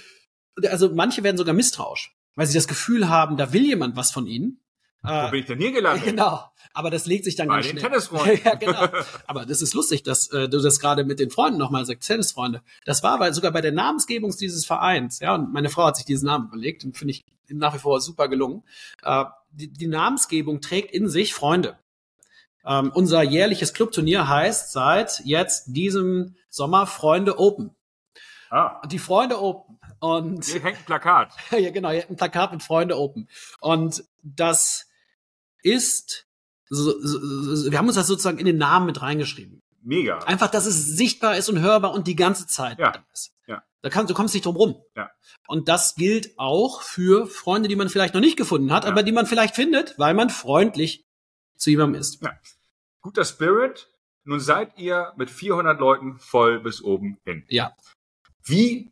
also 0.69 0.89
manche 0.93 1.23
werden 1.23 1.37
sogar 1.37 1.53
misstrauisch, 1.53 2.15
weil 2.35 2.47
sie 2.47 2.53
das 2.53 2.67
Gefühl 2.67 3.09
haben, 3.09 3.37
da 3.37 3.53
will 3.53 3.65
jemand 3.65 3.95
was 3.95 4.11
von 4.11 4.25
ihnen. 4.27 4.59
Wo 5.03 5.09
Äh, 5.09 5.31
bin 5.31 5.39
ich 5.41 5.45
denn 5.47 5.59
hier 5.59 5.71
gelandet? 5.71 6.05
genau. 6.05 6.43
Aber 6.73 6.89
das 6.89 7.05
legt 7.05 7.25
sich 7.25 7.35
dann 7.35 7.47
Bei 7.49 7.55
ganz 7.55 7.67
den 7.67 7.77
schnell. 7.79 7.89
Tennisfreunden. 7.91 8.39
ja, 8.45 8.55
genau. 8.55 8.87
Aber 9.27 9.45
das 9.45 9.61
ist 9.61 9.73
lustig, 9.73 10.03
dass 10.03 10.27
äh, 10.31 10.47
du 10.47 10.59
das 10.61 10.79
gerade 10.79 11.03
mit 11.03 11.19
den 11.19 11.29
Freunden 11.31 11.57
nochmal 11.59 11.85
sagst, 11.85 12.07
Tennisfreunde. 12.07 12.61
Das 12.85 13.03
war 13.03 13.19
weil 13.19 13.33
sogar 13.33 13.51
bei 13.51 13.61
der 13.61 13.71
Namensgebung 13.73 14.31
dieses 14.37 14.65
Vereins, 14.65 15.19
ja, 15.19 15.35
und 15.35 15.51
meine 15.51 15.69
Frau 15.69 15.85
hat 15.85 15.97
sich 15.97 16.05
diesen 16.05 16.27
Namen 16.27 16.47
überlegt 16.47 16.85
und 16.85 16.97
finde 16.97 17.11
ich 17.13 17.25
nach 17.49 17.73
wie 17.73 17.79
vor 17.79 17.99
super 17.99 18.29
gelungen. 18.29 18.63
Äh, 19.03 19.25
die, 19.51 19.67
die 19.67 19.87
Namensgebung 19.87 20.61
trägt 20.61 20.91
in 20.93 21.09
sich 21.09 21.33
Freunde. 21.33 21.77
Ähm, 22.65 22.91
unser 22.93 23.23
jährliches 23.23 23.73
Clubturnier 23.73 24.27
heißt 24.29 24.71
seit 24.71 25.19
jetzt 25.25 25.65
diesem 25.75 26.35
Sommer 26.49 26.85
Freunde 26.87 27.37
Open. 27.39 27.75
Ah, 28.49 28.81
Die 28.87 28.99
Freunde 28.99 29.41
Open. 29.41 29.79
Und 29.99 30.45
hier 30.45 30.61
hängt 30.63 30.77
ein 30.79 30.85
Plakat. 30.85 31.33
ja, 31.51 31.69
genau, 31.71 31.91
ihr 31.91 32.01
habt 32.01 32.11
ein 32.11 32.15
Plakat 32.17 32.51
mit 32.53 32.63
Freunde 32.63 32.97
Open. 32.97 33.27
Und 33.59 34.03
das 34.23 34.87
ist, 35.63 36.27
so, 36.69 36.99
so, 37.01 37.55
so, 37.55 37.71
wir 37.71 37.77
haben 37.77 37.87
uns 37.87 37.95
das 37.95 38.07
sozusagen 38.07 38.37
in 38.39 38.45
den 38.45 38.57
Namen 38.57 38.85
mit 38.85 39.01
reingeschrieben. 39.01 39.61
Mega. 39.83 40.19
Einfach, 40.19 40.49
dass 40.51 40.65
es 40.65 40.85
sichtbar 40.85 41.37
ist 41.37 41.49
und 41.49 41.59
hörbar 41.59 41.93
und 41.93 42.07
die 42.07 42.15
ganze 42.15 42.45
Zeit 42.47 42.79
Ja. 42.79 42.91
da 42.91 43.03
ist. 43.13 43.33
Ja. 43.47 43.63
Da 43.81 43.89
kannst, 43.89 44.09
du 44.09 44.13
kommst 44.13 44.33
nicht 44.35 44.45
drum 44.45 44.55
rum. 44.55 44.75
Ja. 44.95 45.09
Und 45.47 45.67
das 45.67 45.95
gilt 45.95 46.37
auch 46.37 46.81
für 46.83 47.25
Freunde, 47.27 47.67
die 47.67 47.75
man 47.75 47.89
vielleicht 47.89 48.13
noch 48.13 48.21
nicht 48.21 48.37
gefunden 48.37 48.71
hat, 48.71 48.83
Ja. 48.85 48.91
aber 48.91 49.03
die 49.03 49.11
man 49.11 49.25
vielleicht 49.25 49.55
findet, 49.55 49.97
weil 49.97 50.13
man 50.13 50.29
freundlich 50.29 51.03
zu 51.57 51.71
jemandem 51.71 51.99
ist. 51.99 52.21
Ja. 52.21 52.31
Guter 53.01 53.25
Spirit. 53.25 53.87
Nun 54.23 54.39
seid 54.39 54.77
ihr 54.77 55.13
mit 55.17 55.31
400 55.31 55.79
Leuten 55.79 56.19
voll 56.19 56.59
bis 56.59 56.83
oben 56.83 57.17
hin. 57.25 57.43
Ja. 57.49 57.75
Wie 58.43 58.91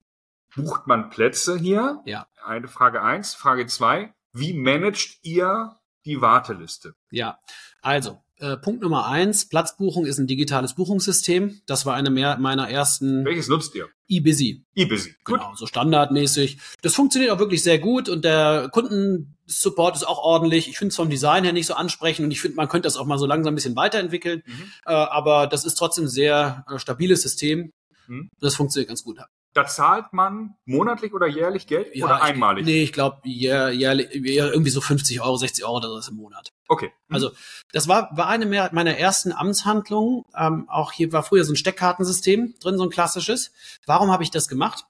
bucht 0.55 0.88
man 0.88 1.11
Plätze 1.11 1.55
hier? 1.57 2.01
Ja. 2.05 2.28
Eine 2.43 2.67
Frage 2.67 3.03
eins. 3.03 3.36
Frage 3.36 3.67
zwei. 3.67 4.13
Wie 4.34 4.53
managt 4.53 5.20
ihr 5.24 5.78
die 6.10 6.22
Warteliste? 6.22 6.95
Ja, 7.12 7.39
also 7.82 8.20
äh, 8.39 8.57
Punkt 8.57 8.82
Nummer 8.82 9.07
eins, 9.07 9.47
Platzbuchung 9.47 10.05
ist 10.05 10.18
ein 10.18 10.28
digitales 10.28 10.74
Buchungssystem. 10.74 11.62
Das 11.66 11.86
war 11.86 11.95
eine 11.95 12.10
mehr, 12.10 12.38
meiner 12.38 12.70
ersten 12.70 13.26
Welches 13.26 13.49
nutzt 13.49 13.76
ihr? 13.76 13.89
eBusy. 14.07 14.66
eBusy. 14.76 15.16
Gut. 15.24 15.39
Genau, 15.39 15.53
so 15.55 15.68
standardmäßig. 15.68 16.57
Das 16.82 16.95
funktioniert 16.95 17.32
auch 17.32 17.39
wirklich 17.39 17.62
sehr 17.64 17.80
gut 17.80 18.10
und 18.10 18.24
der 18.24 18.70
Kundensupport 18.72 19.95
ist 19.95 20.07
auch 20.07 20.20
ordentlich. 20.20 20.70
Ich 20.70 20.78
finde 20.78 20.89
es 20.89 20.95
vom 20.95 21.10
Design 21.10 21.43
her 21.43 21.53
nicht 21.53 21.68
so 21.68 21.74
ansprechend 21.74 22.26
und 22.26 22.32
ich 22.32 22.41
finde, 22.41 22.55
man 22.55 22.70
könnte 22.70 22.88
das 22.88 22.97
auch 22.97 23.05
mal 23.05 23.20
so 23.20 23.26
langsam 23.26 23.53
ein 23.53 23.55
bisschen 23.55 23.76
weiterentwickeln. 23.76 24.41
Mhm. 24.45 24.72
Äh, 24.86 24.93
aber 24.93 25.47
das 25.47 25.66
ist 25.66 25.76
trotzdem 25.76 26.05
ein 26.05 26.10
sehr 26.10 26.66
äh, 26.70 26.80
stabiles 26.80 27.22
System. 27.22 27.74
Mhm. 28.07 28.30
Das 28.39 28.55
funktioniert 28.55 28.88
ganz 28.88 29.03
gut. 29.03 29.20
Da 29.54 29.66
zahlt 29.66 30.14
man 30.14 30.56
monatlich 30.66 31.12
oder 31.14 31.26
jährlich 31.28 31.66
Geld 31.66 31.88
Ja, 31.95 32.06
oder 32.06 32.18
ich- 32.18 32.22
einmalig? 32.24 32.66
Nee, 32.66 32.84
ich 32.84 32.93
glaube, 32.93 33.18
jähr, 33.24 33.72
jährlich, 33.72 34.10
jähr, 34.14 34.52
irgendwie 34.52 34.70
so 34.70 34.80
50 34.80 35.22
Euro, 35.22 35.38
60 35.38 35.66
Euro 35.66 35.78
oder 35.78 36.02
so 36.02 36.12
im 36.12 36.18
Monat. 36.18 36.52
Okay. 36.68 36.91
Mhm. 37.08 37.16
Also 37.16 37.32
das 37.72 37.88
war, 37.88 38.10
war 38.16 38.28
eine 38.28 38.45
meiner 38.45 38.97
ersten 38.97 39.32
Amtshandlungen. 39.32 40.24
Ähm, 40.38 40.70
auch 40.70 40.91
hier 40.91 41.12
war 41.14 41.24
früher 41.24 41.43
so 41.45 41.52
ein 41.54 41.56
Steckkartensystem 41.56 42.56
drin, 42.62 42.78
so 42.78 42.84
ein 42.84 42.91
klassisches. 42.91 43.52
Warum 43.88 44.12
habe 44.12 44.22
ich 44.24 44.30
das 44.30 44.47
gemacht? 44.47 44.86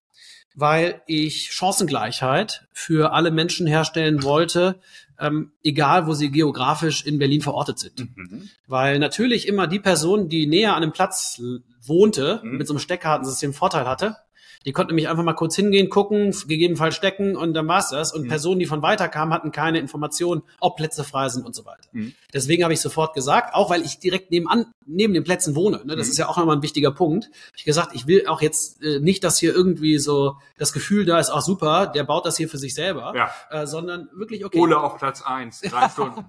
Weil 0.55 1.01
ich 1.07 1.53
Chancengleichheit 1.53 2.67
für 2.73 3.13
alle 3.13 3.31
Menschen 3.31 3.65
herstellen 3.65 4.23
wollte, 4.23 4.79
ähm, 5.19 5.51
egal 5.63 6.05
wo 6.07 6.13
sie 6.13 6.31
geografisch 6.31 7.05
in 7.05 7.17
Berlin 7.19 7.41
verortet 7.41 7.79
sind. 7.79 7.99
Mhm. 8.17 8.49
Weil 8.67 8.99
natürlich 8.99 9.47
immer 9.47 9.67
die 9.67 9.79
Person, 9.79 10.27
die 10.27 10.47
näher 10.47 10.75
an 10.75 10.83
einem 10.83 10.91
Platz 10.91 11.41
wohnte, 11.81 12.41
Mhm. 12.43 12.57
mit 12.57 12.67
so 12.67 12.73
einem 12.73 12.79
Steckkartensystem 12.79 13.53
Vorteil 13.53 13.87
hatte, 13.87 14.17
Die 14.65 14.73
konnten 14.73 14.89
nämlich 14.91 15.07
einfach 15.07 15.23
mal 15.23 15.33
kurz 15.33 15.55
hingehen, 15.55 15.89
gucken, 15.89 16.35
gegebenenfalls 16.47 16.93
stecken 16.95 17.37
und 17.37 17.53
dann 17.53 17.67
war's 17.67 17.89
das. 17.91 18.13
Und 18.13 18.23
Mhm. 18.23 18.27
Personen, 18.27 18.59
die 18.59 18.65
von 18.65 18.81
weiter 18.81 19.07
kamen, 19.07 19.33
hatten 19.33 19.51
keine 19.53 19.79
Informationen, 19.79 20.43
ob 20.59 20.75
Plätze 20.75 21.05
frei 21.05 21.29
sind 21.29 21.45
und 21.45 21.55
so 21.55 21.65
weiter. 21.65 21.87
Mhm. 21.93 22.13
Deswegen 22.33 22.63
habe 22.63 22.73
ich 22.73 22.81
sofort 22.81 23.13
gesagt, 23.13 23.55
auch 23.55 23.69
weil 23.69 23.83
ich 23.85 23.99
direkt 23.99 24.31
nebenan, 24.31 24.65
neben 24.85 25.13
den 25.13 25.23
Plätzen 25.23 25.55
wohne, 25.55 25.77
ne, 25.85 25.95
das 25.95 26.07
Mhm. 26.07 26.11
ist 26.11 26.17
ja 26.17 26.27
auch 26.27 26.35
nochmal 26.37 26.57
ein 26.57 26.61
wichtiger 26.61 26.91
Punkt, 26.91 27.25
hab 27.25 27.55
ich 27.55 27.63
gesagt, 27.63 27.91
ich 27.95 28.05
will 28.05 28.27
auch 28.27 28.41
jetzt 28.41 28.83
äh, 28.83 28.99
nicht, 28.99 29.23
dass 29.23 29.39
hier 29.39 29.53
irgendwie 29.55 29.97
so 29.97 30.35
das 30.57 30.73
Gefühl 30.73 31.05
da 31.05 31.19
ist, 31.19 31.29
ach 31.29 31.41
super, 31.41 31.87
der 31.87 32.03
baut 32.03 32.25
das 32.25 32.35
hier 32.35 32.49
für 32.49 32.57
sich 32.57 32.73
selber, 32.73 33.13
Ja. 33.15 33.31
äh, 33.49 33.65
sondern 33.65 34.09
wirklich, 34.13 34.43
okay. 34.43 34.59
Ole 34.59 34.77
auf 34.79 34.97
Platz 34.97 35.21
eins, 35.21 35.61
drei 35.61 35.87
Stunden. 35.89 36.25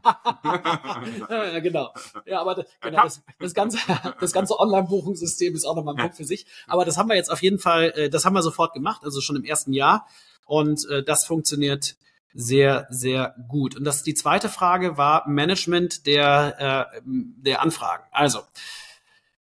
Ja, 1.29 1.59
genau. 1.61 1.93
Ja, 2.27 2.41
aber 2.41 2.65
genau, 2.81 3.03
das, 3.05 3.23
das 3.39 3.55
ganze, 3.55 3.79
das 4.21 4.33
ganze 4.33 4.59
Online-Buchungssystem 4.59 5.55
ist 5.55 5.65
auch 5.65 5.75
nochmal 5.77 5.95
ein 5.95 6.01
Punkt 6.01 6.17
für 6.17 6.25
sich. 6.25 6.47
Aber 6.67 6.85
das 6.85 6.97
haben 6.97 7.09
wir 7.09 7.17
jetzt 7.17 7.31
auf 7.31 7.43
jeden 7.43 7.59
Fall, 7.59 7.93
äh, 7.97 8.09
das 8.21 8.27
haben 8.27 8.35
wir 8.35 8.43
sofort 8.43 8.75
gemacht, 8.75 9.03
also 9.03 9.21
schon 9.21 9.37
im 9.37 9.45
ersten 9.45 9.73
Jahr. 9.73 10.07
Und 10.45 10.87
äh, 10.91 11.03
das 11.03 11.25
funktioniert 11.25 11.97
sehr, 12.35 12.87
sehr 12.91 13.35
gut. 13.49 13.77
Und 13.77 13.85
das 13.85 14.03
die 14.03 14.15
zweite 14.15 14.49
Frage 14.49 14.97
war 14.97 15.27
Management 15.29 16.07
der, 16.07 16.91
äh, 16.95 17.01
der 17.05 17.63
Anfragen. 17.63 18.05
Also, 18.13 18.41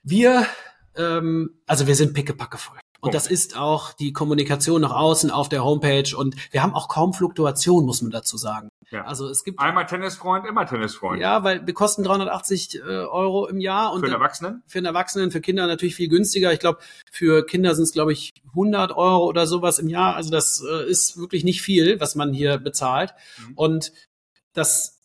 wir, 0.03 0.45
ähm, 0.95 1.61
also 1.67 1.85
wir 1.87 1.95
sind 1.95 2.13
pickepacke 2.13 2.57
voll. 2.57 2.79
Und 3.01 3.13
das 3.13 3.27
ist 3.27 3.57
auch 3.57 3.93
die 3.93 4.13
Kommunikation 4.13 4.81
nach 4.81 4.93
außen 4.93 5.31
auf 5.31 5.49
der 5.49 5.63
Homepage. 5.63 6.15
Und 6.15 6.35
wir 6.51 6.61
haben 6.61 6.73
auch 6.73 6.87
kaum 6.87 7.13
Fluktuation, 7.13 7.85
muss 7.85 8.01
man 8.01 8.11
dazu 8.11 8.37
sagen. 8.37 8.69
Ja. 8.91 9.05
Also 9.05 9.27
es 9.29 9.43
gibt 9.43 9.59
Einmal 9.59 9.85
Tennisfreund, 9.85 10.45
immer 10.45 10.65
Tennisfreund. 10.65 11.19
ja, 11.21 11.43
weil 11.43 11.65
wir 11.65 11.73
kosten 11.73 12.03
380 12.03 12.75
äh, 12.75 12.79
Euro 12.81 13.47
im 13.47 13.59
Jahr 13.59 13.93
und 13.93 14.01
Für 14.01 14.07
einen 14.07 14.15
Erwachsenen? 14.15 14.63
für 14.67 14.79
einen 14.79 14.85
Erwachsenen, 14.85 15.31
für 15.31 15.41
Kinder 15.41 15.65
natürlich 15.65 15.95
viel 15.95 16.09
günstiger. 16.09 16.51
Ich 16.53 16.59
glaube, 16.59 16.79
für 17.11 17.45
Kinder 17.45 17.73
sind 17.73 17.83
es, 17.85 17.91
glaube 17.93 18.11
ich, 18.13 18.33
100 18.49 18.91
Euro 18.91 19.25
oder 19.25 19.47
sowas 19.47 19.79
im 19.79 19.87
Jahr. 19.87 20.15
Also 20.15 20.29
das 20.29 20.61
äh, 20.69 20.89
ist 20.89 21.17
wirklich 21.17 21.43
nicht 21.43 21.61
viel, 21.61 21.99
was 21.99 22.15
man 22.15 22.33
hier 22.33 22.57
bezahlt. 22.57 23.13
Mhm. 23.39 23.53
Und 23.55 23.93
das, 24.53 24.99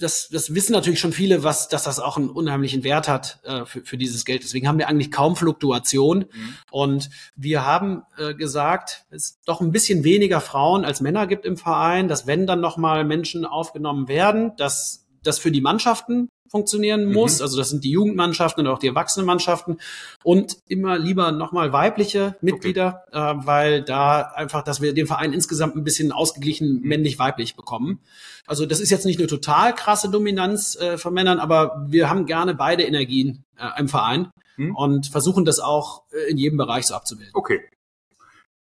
das, 0.00 0.28
das 0.28 0.54
wissen 0.54 0.72
natürlich 0.72 1.00
schon 1.00 1.12
viele, 1.12 1.42
was, 1.44 1.68
dass 1.68 1.84
das 1.84 2.00
auch 2.00 2.16
einen 2.16 2.30
unheimlichen 2.30 2.82
Wert 2.82 3.08
hat 3.08 3.40
äh, 3.44 3.64
für, 3.64 3.82
für 3.82 3.96
dieses 3.96 4.24
Geld. 4.24 4.42
Deswegen 4.42 4.66
haben 4.66 4.78
wir 4.78 4.88
eigentlich 4.88 5.12
kaum 5.12 5.36
Fluktuation. 5.36 6.26
Mhm. 6.32 6.54
Und 6.70 7.10
wir 7.36 7.64
haben 7.64 8.02
äh, 8.18 8.34
gesagt, 8.34 9.04
es 9.10 9.40
doch 9.44 9.60
ein 9.60 9.72
bisschen 9.72 10.02
weniger 10.04 10.40
Frauen 10.40 10.84
als 10.84 11.00
Männer 11.00 11.26
gibt 11.26 11.44
im 11.44 11.56
Verein, 11.56 12.08
dass 12.08 12.26
wenn 12.26 12.46
dann 12.46 12.60
nochmal 12.60 13.04
Menschen 13.04 13.44
aufgenommen 13.44 14.08
werden, 14.08 14.52
dass 14.56 15.06
das 15.22 15.38
für 15.38 15.50
die 15.50 15.60
Mannschaften 15.60 16.28
funktionieren 16.50 17.06
Mhm. 17.06 17.12
muss. 17.12 17.40
Also 17.40 17.56
das 17.56 17.70
sind 17.70 17.84
die 17.84 17.90
Jugendmannschaften 17.92 18.66
und 18.66 18.72
auch 18.72 18.78
die 18.78 18.88
Erwachsenenmannschaften 18.88 19.80
und 20.24 20.56
immer 20.66 20.98
lieber 20.98 21.30
nochmal 21.32 21.72
weibliche 21.72 22.36
Mitglieder, 22.40 23.04
äh, 23.12 23.18
weil 23.46 23.82
da 23.82 24.22
einfach, 24.34 24.62
dass 24.62 24.80
wir 24.80 24.92
den 24.92 25.06
Verein 25.06 25.32
insgesamt 25.32 25.76
ein 25.76 25.84
bisschen 25.84 26.12
ausgeglichen 26.12 26.80
Mhm. 26.80 26.88
männlich-weiblich 26.88 27.56
bekommen. 27.56 28.00
Also 28.46 28.66
das 28.66 28.80
ist 28.80 28.90
jetzt 28.90 29.06
nicht 29.06 29.18
eine 29.20 29.28
total 29.28 29.74
krasse 29.74 30.10
Dominanz 30.10 30.76
äh, 30.76 30.98
von 30.98 31.14
Männern, 31.14 31.38
aber 31.38 31.86
wir 31.88 32.10
haben 32.10 32.26
gerne 32.26 32.54
beide 32.54 32.82
Energien 32.82 33.44
äh, 33.56 33.78
im 33.78 33.88
Verein 33.88 34.30
Mhm. 34.56 34.74
und 34.74 35.06
versuchen 35.06 35.44
das 35.44 35.60
auch 35.60 36.02
äh, 36.12 36.30
in 36.30 36.36
jedem 36.36 36.58
Bereich 36.58 36.86
so 36.86 36.94
abzubilden. 36.94 37.32
Okay. 37.34 37.60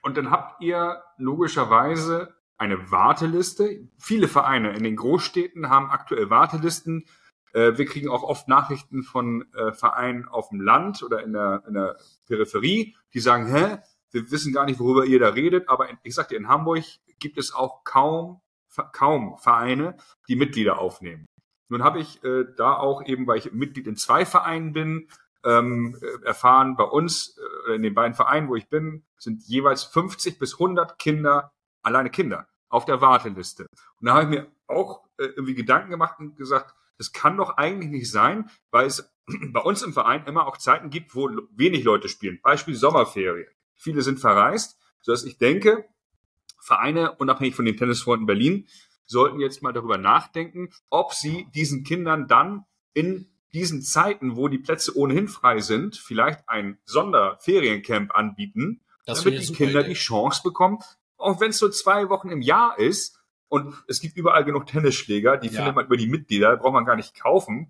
Und 0.01 0.17
dann 0.17 0.31
habt 0.31 0.61
ihr 0.61 1.01
logischerweise 1.17 2.33
eine 2.57 2.89
Warteliste. 2.91 3.87
Viele 3.97 4.27
Vereine 4.27 4.73
in 4.73 4.83
den 4.83 4.95
Großstädten 4.95 5.69
haben 5.69 5.89
aktuell 5.91 6.29
Wartelisten. 6.29 7.05
Äh, 7.55 7.77
Wir 7.77 7.85
kriegen 7.85 8.09
auch 8.09 8.23
oft 8.23 8.47
Nachrichten 8.47 9.03
von 9.03 9.45
äh, 9.53 9.71
Vereinen 9.71 10.27
auf 10.27 10.49
dem 10.49 10.59
Land 10.59 11.01
oder 11.01 11.23
in 11.23 11.33
der, 11.33 11.63
in 11.67 11.73
der 11.73 11.97
Peripherie, 12.27 12.95
die 13.13 13.19
sagen, 13.19 13.47
hä, 13.47 13.77
wir 14.11 14.29
wissen 14.29 14.53
gar 14.53 14.65
nicht, 14.65 14.79
worüber 14.79 15.05
ihr 15.05 15.19
da 15.19 15.29
redet, 15.29 15.69
aber 15.69 15.89
in, 15.89 15.97
ich 16.03 16.13
sagte, 16.13 16.35
in 16.35 16.49
Hamburg 16.49 16.83
gibt 17.19 17.37
es 17.37 17.53
auch 17.53 17.83
kaum, 17.85 18.41
kaum 18.91 19.37
Vereine, 19.37 19.95
die 20.27 20.35
Mitglieder 20.35 20.79
aufnehmen. 20.79 21.25
Nun 21.69 21.83
habe 21.83 21.99
ich 21.99 22.23
äh, 22.23 22.45
da 22.57 22.75
auch 22.75 23.03
eben, 23.05 23.25
weil 23.25 23.37
ich 23.37 23.53
Mitglied 23.53 23.87
in 23.87 23.95
zwei 23.95 24.25
Vereinen 24.25 24.73
bin, 24.73 25.07
ähm, 25.45 25.97
äh, 26.01 26.25
erfahren, 26.25 26.75
bei 26.75 26.83
uns 26.83 27.37
äh, 27.67 27.75
in 27.75 27.83
den 27.83 27.93
beiden 27.93 28.15
Vereinen, 28.15 28.49
wo 28.49 28.55
ich 28.55 28.67
bin, 28.67 29.05
sind 29.17 29.43
jeweils 29.43 29.83
50 29.85 30.39
bis 30.39 30.53
100 30.55 30.99
Kinder, 30.99 31.53
alleine 31.81 32.09
Kinder, 32.09 32.47
auf 32.67 32.83
der 32.85 32.99
Warteliste. 32.99 33.67
Und 34.01 34.07
da 34.07 34.13
habe 34.13 34.23
ich 34.23 34.29
mir 34.29 34.47
auch 34.67 35.05
äh, 35.17 35.25
irgendwie 35.25 35.55
Gedanken 35.55 35.89
gemacht 35.89 36.19
und 36.19 36.35
gesagt, 36.35 36.75
das 36.97 37.11
kann 37.11 37.37
doch 37.37 37.57
eigentlich 37.57 37.91
nicht 37.91 38.11
sein, 38.11 38.49
weil 38.71 38.87
es 38.87 39.11
bei 39.51 39.61
uns 39.61 39.83
im 39.83 39.93
Verein 39.93 40.25
immer 40.25 40.47
auch 40.47 40.57
Zeiten 40.57 40.89
gibt, 40.89 41.15
wo 41.15 41.29
wenig 41.55 41.83
Leute 41.83 42.09
spielen. 42.09 42.39
Beispiel 42.41 42.75
Sommerferien. 42.75 43.47
Viele 43.75 44.01
sind 44.01 44.19
verreist, 44.19 44.79
sodass 45.01 45.23
ich 45.23 45.37
denke, 45.37 45.85
Vereine, 46.61 47.15
unabhängig 47.17 47.55
von 47.55 47.65
den 47.65 47.77
Tennisfreunden 47.77 48.25
Berlin, 48.25 48.67
sollten 49.05 49.39
jetzt 49.39 49.61
mal 49.61 49.73
darüber 49.73 49.97
nachdenken, 49.97 50.69
ob 50.89 51.13
sie 51.13 51.47
diesen 51.53 51.83
Kindern 51.83 52.27
dann 52.27 52.65
in 52.93 53.29
diesen 53.53 53.81
Zeiten, 53.81 54.35
wo 54.35 54.47
die 54.47 54.57
Plätze 54.57 54.97
ohnehin 54.97 55.27
frei 55.27 55.59
sind, 55.59 55.95
vielleicht 55.95 56.47
ein 56.49 56.79
Sonderferiencamp 56.85 58.15
anbieten, 58.15 58.81
Das 59.05 59.23
damit 59.23 59.47
die 59.47 59.53
Kinder 59.53 59.81
Idee. 59.81 59.89
die 59.89 59.95
Chance 59.95 60.41
bekommen, 60.43 60.79
auch 61.17 61.39
wenn 61.39 61.51
es 61.51 61.59
so 61.59 61.69
zwei 61.69 62.09
Wochen 62.09 62.29
im 62.29 62.41
Jahr 62.41 62.77
ist 62.79 63.14
und 63.47 63.75
es 63.87 63.99
gibt 64.01 64.17
überall 64.17 64.43
genug 64.43 64.65
Tennisschläger, 64.65 65.37
die 65.37 65.47
Ja. 65.47 65.57
findet 65.57 65.75
man 65.75 65.85
über 65.85 65.97
die 65.97 66.07
Mitglieder, 66.07 66.55
braucht 66.57 66.73
man 66.73 66.85
gar 66.85 66.95
nicht 66.95 67.15
kaufen, 67.19 67.69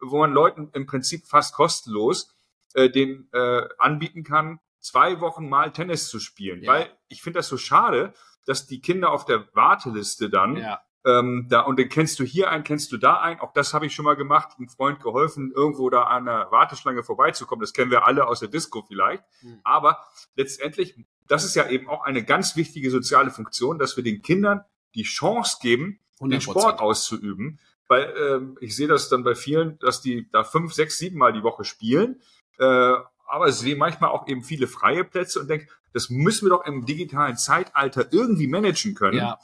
wo 0.00 0.18
man 0.18 0.32
Leuten 0.32 0.70
im 0.72 0.86
Prinzip 0.86 1.26
fast 1.26 1.54
kostenlos 1.54 2.34
äh, 2.74 2.90
den 2.90 3.28
äh, 3.32 3.62
anbieten 3.78 4.22
kann, 4.24 4.60
zwei 4.80 5.20
Wochen 5.20 5.48
mal 5.48 5.72
Tennis 5.72 6.08
zu 6.08 6.20
spielen. 6.20 6.62
Ja. 6.62 6.72
Weil 6.72 6.90
ich 7.08 7.22
finde 7.22 7.38
das 7.38 7.48
so 7.48 7.56
schade, 7.56 8.12
dass 8.44 8.66
die 8.66 8.80
Kinder 8.80 9.10
auf 9.10 9.24
der 9.24 9.46
Warteliste 9.54 10.28
dann 10.30 10.56
Ja. 10.56 10.80
ähm, 11.04 11.46
da 11.48 11.60
und 11.62 11.78
dann 11.80 11.88
kennst 11.88 12.18
du 12.20 12.24
hier 12.24 12.50
ein, 12.50 12.62
kennst 12.64 12.92
du 12.92 12.96
da 12.98 13.20
ein. 13.20 13.40
Auch 13.40 13.52
das 13.52 13.72
habe 13.74 13.86
ich 13.86 13.94
schon 13.94 14.04
mal 14.04 14.14
gemacht, 14.16 14.50
einem 14.58 14.68
Freund 14.68 15.00
geholfen, 15.02 15.50
irgendwo 15.54 15.88
da 15.90 16.02
an 16.04 16.26
der 16.26 16.48
Warteschlange 16.50 17.02
vorbeizukommen. 17.02 17.60
Das 17.62 17.72
kennen 17.72 17.90
wir 17.90 18.06
alle 18.06 18.26
aus 18.28 18.40
der 18.40 18.48
Disco 18.48 18.82
vielleicht. 18.86 19.24
Mhm. 19.42 19.60
Aber 19.64 20.04
letztendlich, 20.36 20.94
das 21.26 21.44
ist 21.44 21.56
ja 21.56 21.68
eben 21.68 21.88
auch 21.88 22.04
eine 22.04 22.22
ganz 22.24 22.54
wichtige 22.56 22.90
soziale 22.90 23.30
Funktion, 23.30 23.78
dass 23.78 23.96
wir 23.96 24.04
den 24.04 24.20
Kindern 24.22 24.64
die 24.96 25.04
Chance 25.04 25.58
geben, 25.60 26.00
den 26.20 26.40
100%. 26.40 26.40
Sport 26.40 26.80
auszuüben. 26.80 27.60
Weil 27.88 28.12
ähm, 28.18 28.58
ich 28.60 28.74
sehe 28.74 28.88
das 28.88 29.08
dann 29.08 29.22
bei 29.22 29.36
vielen, 29.36 29.78
dass 29.78 30.00
die 30.00 30.28
da 30.32 30.42
fünf, 30.42 30.72
sechs, 30.72 30.98
sieben 30.98 31.18
Mal 31.18 31.32
die 31.32 31.44
Woche 31.44 31.62
spielen. 31.62 32.20
Äh, 32.58 32.94
aber 33.28 33.52
sehe 33.52 33.76
manchmal 33.76 34.10
auch 34.10 34.26
eben 34.26 34.42
viele 34.42 34.66
freie 34.66 35.04
Plätze 35.04 35.38
und 35.40 35.48
denke, 35.48 35.68
das 35.92 36.10
müssen 36.10 36.46
wir 36.46 36.50
doch 36.50 36.66
im 36.66 36.84
digitalen 36.84 37.36
Zeitalter 37.36 38.12
irgendwie 38.12 38.48
managen 38.48 38.94
können 38.94 39.18
Ja, 39.18 39.38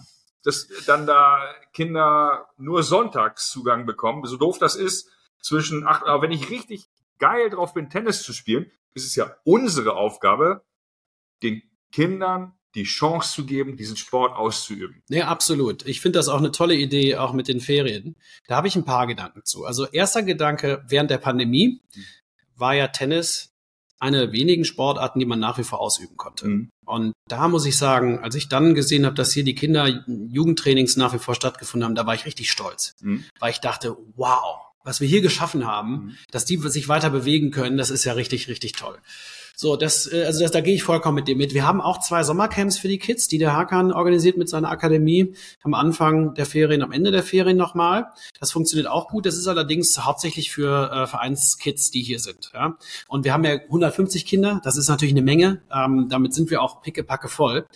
dass 0.44 0.68
dann 0.86 1.06
da 1.06 1.54
Kinder 1.72 2.48
nur 2.56 2.82
Sonntagszugang 2.82 3.86
bekommen, 3.86 4.24
so 4.26 4.36
doof 4.36 4.58
das 4.58 4.74
ist, 4.74 5.08
zwischen 5.40 5.86
acht, 5.86 6.04
aber 6.04 6.22
wenn 6.22 6.32
ich 6.32 6.50
richtig 6.50 6.88
geil 7.18 7.50
drauf 7.50 7.74
bin, 7.74 7.90
Tennis 7.90 8.22
zu 8.22 8.32
spielen, 8.32 8.70
ist 8.94 9.06
es 9.06 9.14
ja 9.14 9.34
unsere 9.44 9.94
Aufgabe, 9.94 10.64
den 11.42 11.62
Kindern 11.90 12.54
die 12.74 12.84
Chance 12.84 13.34
zu 13.34 13.44
geben, 13.46 13.76
diesen 13.76 13.96
Sport 13.96 14.34
auszuüben. 14.36 15.02
nee, 15.08 15.22
absolut. 15.22 15.86
Ich 15.86 16.00
finde 16.00 16.18
das 16.18 16.28
auch 16.28 16.38
eine 16.38 16.52
tolle 16.52 16.74
Idee, 16.74 17.16
auch 17.16 17.32
mit 17.32 17.48
den 17.48 17.60
Ferien. 17.60 18.16
Da 18.48 18.56
habe 18.56 18.68
ich 18.68 18.76
ein 18.76 18.84
paar 18.84 19.06
Gedanken 19.06 19.42
zu. 19.44 19.64
Also 19.64 19.86
erster 19.86 20.22
Gedanke, 20.22 20.82
während 20.88 21.10
der 21.10 21.18
Pandemie 21.18 21.80
war 22.56 22.74
ja 22.74 22.88
Tennis 22.88 23.50
eine 23.98 24.18
der 24.18 24.32
wenigen 24.32 24.64
Sportarten, 24.64 25.20
die 25.20 25.26
man 25.26 25.38
nach 25.38 25.58
wie 25.58 25.62
vor 25.64 25.80
ausüben 25.80 26.16
konnte. 26.16 26.48
Mhm. 26.48 26.70
Und 26.84 27.12
da 27.28 27.46
muss 27.46 27.66
ich 27.66 27.76
sagen, 27.78 28.18
als 28.18 28.34
ich 28.34 28.48
dann 28.48 28.74
gesehen 28.74 29.06
habe, 29.06 29.14
dass 29.14 29.32
hier 29.32 29.44
die 29.44 29.54
Kinder-Jugendtrainings 29.54 30.96
nach 30.96 31.14
wie 31.14 31.18
vor 31.18 31.34
stattgefunden 31.34 31.84
haben, 31.86 31.94
da 31.94 32.06
war 32.06 32.14
ich 32.14 32.26
richtig 32.26 32.50
stolz. 32.50 32.94
Mhm. 33.00 33.24
Weil 33.38 33.52
ich 33.52 33.60
dachte, 33.60 33.96
wow, 34.16 34.56
was 34.84 35.00
wir 35.00 35.06
hier 35.08 35.20
geschaffen 35.20 35.66
haben, 35.66 35.92
Mhm. 35.92 36.16
dass 36.30 36.44
die 36.44 36.56
sich 36.56 36.88
weiter 36.88 37.10
bewegen 37.10 37.50
können, 37.52 37.76
das 37.76 37.90
ist 37.90 38.04
ja 38.04 38.14
richtig, 38.14 38.48
richtig 38.48 38.72
toll. 38.72 38.98
So, 39.54 39.76
das, 39.76 40.10
äh, 40.12 40.24
also 40.24 40.40
das, 40.40 40.50
da 40.50 40.60
gehe 40.60 40.74
ich 40.74 40.82
vollkommen 40.82 41.16
mit 41.16 41.28
dir 41.28 41.36
mit. 41.36 41.54
Wir 41.54 41.66
haben 41.66 41.80
auch 41.80 42.00
zwei 42.00 42.22
Sommercamps 42.22 42.78
für 42.78 42.88
die 42.88 42.98
Kids, 42.98 43.28
die 43.28 43.38
der 43.38 43.54
Hakan 43.56 43.92
organisiert 43.92 44.36
mit 44.36 44.48
seiner 44.48 44.70
Akademie 44.70 45.34
am 45.62 45.74
Anfang 45.74 46.34
der 46.34 46.46
Ferien, 46.46 46.82
am 46.82 46.92
Ende 46.92 47.10
der 47.10 47.22
Ferien 47.22 47.56
nochmal. 47.56 48.06
Das 48.40 48.50
funktioniert 48.52 48.88
auch 48.88 49.08
gut. 49.08 49.26
Das 49.26 49.36
ist 49.36 49.46
allerdings 49.46 49.98
hauptsächlich 49.98 50.50
für 50.50 50.90
äh, 50.90 51.06
Vereinskids, 51.06 51.90
die 51.90 52.02
hier 52.02 52.18
sind. 52.18 52.50
Ja? 52.54 52.76
Und 53.08 53.24
wir 53.24 53.32
haben 53.32 53.44
ja 53.44 53.52
150 53.52 54.24
Kinder. 54.26 54.60
Das 54.64 54.76
ist 54.76 54.88
natürlich 54.88 55.12
eine 55.14 55.22
Menge. 55.22 55.62
Ähm, 55.72 56.08
damit 56.08 56.34
sind 56.34 56.50
wir 56.50 56.62
auch 56.62 56.80
pickepacke 56.82 57.28
voll. 57.28 57.66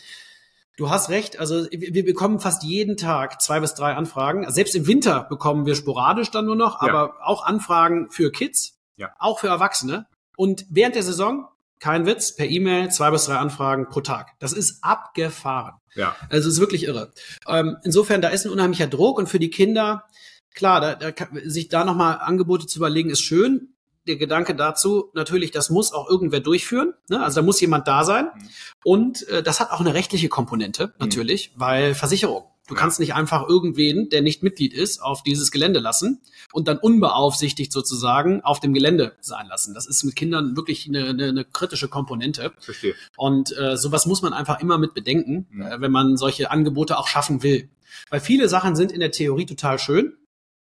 Du 0.79 0.91
hast 0.91 1.09
recht, 1.09 1.39
also 1.39 1.66
wir 1.70 1.95
wir 1.95 2.05
bekommen 2.05 2.39
fast 2.39 2.62
jeden 2.62 2.99
Tag 2.99 3.41
zwei 3.41 3.61
bis 3.61 3.72
drei 3.72 3.95
Anfragen. 3.95 4.51
Selbst 4.51 4.74
im 4.74 4.87
Winter 4.87 5.22
bekommen 5.22 5.64
wir 5.64 5.74
sporadisch 5.74 6.31
dann 6.31 6.45
nur 6.45 6.57
noch, 6.57 6.83
Ja. 6.83 6.89
aber 6.89 7.14
auch 7.24 7.47
Anfragen 7.47 8.11
für 8.11 8.31
Kids, 8.31 8.79
Ja. 8.97 9.11
auch 9.18 9.39
für 9.39 9.49
Erwachsene. 9.49 10.07
Und 10.37 10.66
während 10.68 10.95
der 10.95 11.03
Saison, 11.03 11.49
kein 11.79 12.07
Witz, 12.07 12.35
per 12.35 12.47
E-Mail 12.47 12.91
zwei 12.91 13.11
bis 13.11 13.27
drei 13.27 13.37
Anfragen 13.37 13.89
pro 13.89 14.01
Tag. 14.01 14.33
Das 14.39 14.53
ist 14.53 14.83
abgefahren. 14.83 15.74
Ja. 15.95 16.14
Also 16.29 16.49
es 16.49 16.55
ist 16.55 16.61
wirklich 16.61 16.85
irre. 16.85 17.12
Ähm, 17.47 17.77
insofern, 17.85 18.20
da 18.20 18.29
ist 18.29 18.45
ein 18.47 18.53
unheimlicher 18.53 18.87
Druck 18.87 19.18
und 19.18 19.29
für 19.29 19.39
die 19.39 19.51
Kinder, 19.51 20.05
klar, 20.55 20.81
da, 20.81 20.95
da 20.95 21.12
sich 21.45 21.68
da 21.68 21.85
nochmal 21.85 22.18
Angebote 22.20 22.66
zu 22.66 22.79
überlegen, 22.79 23.11
ist 23.11 23.22
schön. 23.22 23.74
der 24.07 24.16
Gedanke 24.16 24.55
dazu, 24.55 25.11
natürlich, 25.14 25.51
das 25.51 25.70
muss 25.70 25.93
auch 25.93 26.09
irgendwer 26.09 26.41
durchführen. 26.41 26.95
Ne? 27.09 27.22
Also 27.22 27.41
da 27.41 27.45
muss 27.45 27.61
jemand 27.61 27.89
da 27.89 28.05
sein. 28.05 28.27
Mhm. 28.35 28.49
Und 28.85 29.29
äh, 29.29 29.43
das 29.43 29.61
hat 29.61 29.70
auch 29.70 29.81
eine 29.81 29.95
rechtliche 29.95 30.29
Komponente, 30.29 30.95
natürlich, 30.99 31.53
weil 31.57 31.95
Versicherung. 31.95 32.45
Du 32.69 32.75
kannst 32.75 32.99
nicht 32.99 33.14
einfach 33.14 33.49
irgendwen, 33.49 34.09
der 34.09 34.23
nicht 34.23 34.43
Mitglied 34.43 34.75
ist, 34.75 35.01
auf 35.01 35.23
dieses 35.23 35.51
Gelände 35.53 35.79
lassen 35.79 36.21
und 36.53 36.67
dann 36.67 36.79
unbeaufsichtigt 36.79 37.73
sozusagen 37.73 38.41
auf 38.43 38.59
dem 38.61 38.75
Gelände 38.75 39.14
sein 39.21 39.47
lassen. 39.47 39.73
Das 39.75 39.87
ist 39.87 40.03
mit 40.05 40.17
Kindern 40.17 40.57
wirklich 40.57 40.89
eine, 40.89 41.05
eine, 41.07 41.29
eine 41.29 41.45
kritische 41.45 41.89
Komponente. 41.89 42.53
Verstehe. 42.59 42.95
Und 43.17 43.57
äh, 43.57 43.77
sowas 43.77 44.07
muss 44.07 44.23
man 44.23 44.33
einfach 44.33 44.61
immer 44.61 44.79
mit 44.79 44.95
bedenken, 44.95 45.47
Mhm. 45.51 45.62
äh, 45.62 45.81
wenn 45.81 45.93
man 45.93 46.17
solche 46.17 46.51
Angebote 46.51 46.99
auch 46.99 47.07
schaffen 47.09 47.43
will. 47.43 47.69
Weil 48.11 48.21
viele 48.21 48.49
Sachen 48.49 48.75
sind 48.77 48.91
in 48.93 49.01
der 49.01 49.11
Theorie 49.12 49.47
total 49.47 49.79
schön 49.79 50.17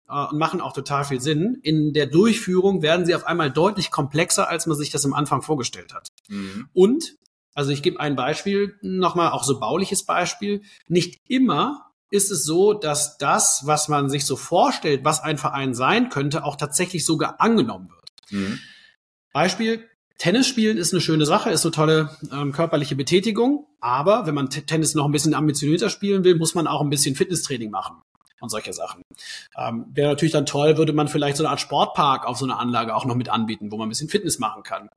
äh, 0.08 0.26
und 0.28 0.38
machen 0.38 0.62
auch 0.62 0.74
total 0.74 1.06
viel 1.06 1.22
Sinn. 1.22 1.60
In 1.64 1.94
der 1.94 2.06
Durchführung 2.08 2.82
werden 2.82 3.06
sie 3.06 3.16
auf 3.16 3.26
einmal 3.26 3.50
deutlich 3.52 3.90
komplexer, 3.92 4.48
als 4.48 4.68
man 4.68 4.78
sich 4.78 4.92
das 4.92 5.06
am 5.06 5.14
Anfang 5.14 5.42
vorgestellt 5.42 5.94
hat. 5.94 6.10
Mhm. 6.28 6.68
Und, 6.74 7.16
also 7.56 7.72
ich 7.72 7.82
gebe 7.82 8.00
ein 8.00 8.16
Beispiel, 8.16 8.78
nochmal 8.82 9.32
auch 9.32 9.44
so 9.44 9.60
bauliches 9.60 10.04
Beispiel, 10.04 10.62
nicht 10.88 11.20
immer 11.28 11.82
ist 12.10 12.32
es 12.32 12.44
so, 12.44 12.74
dass 12.74 13.18
das, 13.18 13.64
was 13.66 13.88
man 13.88 14.10
sich 14.10 14.26
so 14.26 14.36
vorstellt, 14.36 15.04
was 15.04 15.22
ein 15.22 15.38
Verein 15.38 15.74
sein 15.74 16.10
könnte, 16.10 16.44
auch 16.44 16.56
tatsächlich 16.56 17.06
sogar 17.06 17.42
angenommen 17.42 17.90
wird. 17.90 18.32
Mhm. 18.32 18.60
Beispiel, 19.34 19.90
Tennis 20.18 20.48
spielen 20.48 20.78
ist 20.78 20.94
eine 20.94 21.02
schöne 21.02 21.26
Sache, 21.26 21.50
ist 21.50 21.66
eine 21.66 21.72
tolle 21.72 22.10
ähm, 22.32 22.54
körperliche 22.54 22.96
Betätigung, 22.96 23.68
aber 23.82 24.26
wenn 24.26 24.36
man 24.36 24.50
T 24.50 24.62
Tennis 24.62 24.96
noch 24.96 25.06
ein 25.06 25.12
bisschen 25.12 25.34
ambitionierter 25.34 25.90
spielen 25.90 26.24
will, 26.24 26.36
muss 26.36 26.56
man 26.56 26.68
auch 26.68 26.82
ein 26.82 26.90
bisschen 26.90 27.16
Fitnesstraining 27.16 27.70
machen 27.70 27.98
und 28.40 28.50
solche 28.50 28.72
Sachen. 28.72 29.02
Ähm, 29.58 29.88
Wäre 29.94 30.10
natürlich 30.10 30.32
dann 30.32 30.46
toll, 30.46 30.78
würde 30.78 30.94
man 30.94 31.10
vielleicht 31.10 31.36
so 31.36 31.44
eine 31.44 31.50
Art 31.50 31.60
Sportpark 31.60 32.26
auf 32.26 32.38
so 32.38 32.46
einer 32.46 32.60
Anlage 32.60 32.96
auch 32.96 33.06
noch 33.06 33.16
mit 33.16 33.28
anbieten, 33.30 33.72
wo 33.72 33.78
man 33.78 33.88
ein 33.88 33.90
bisschen 33.90 34.10
Fitness 34.10 34.40
machen 34.40 34.64
kann. 34.64 34.90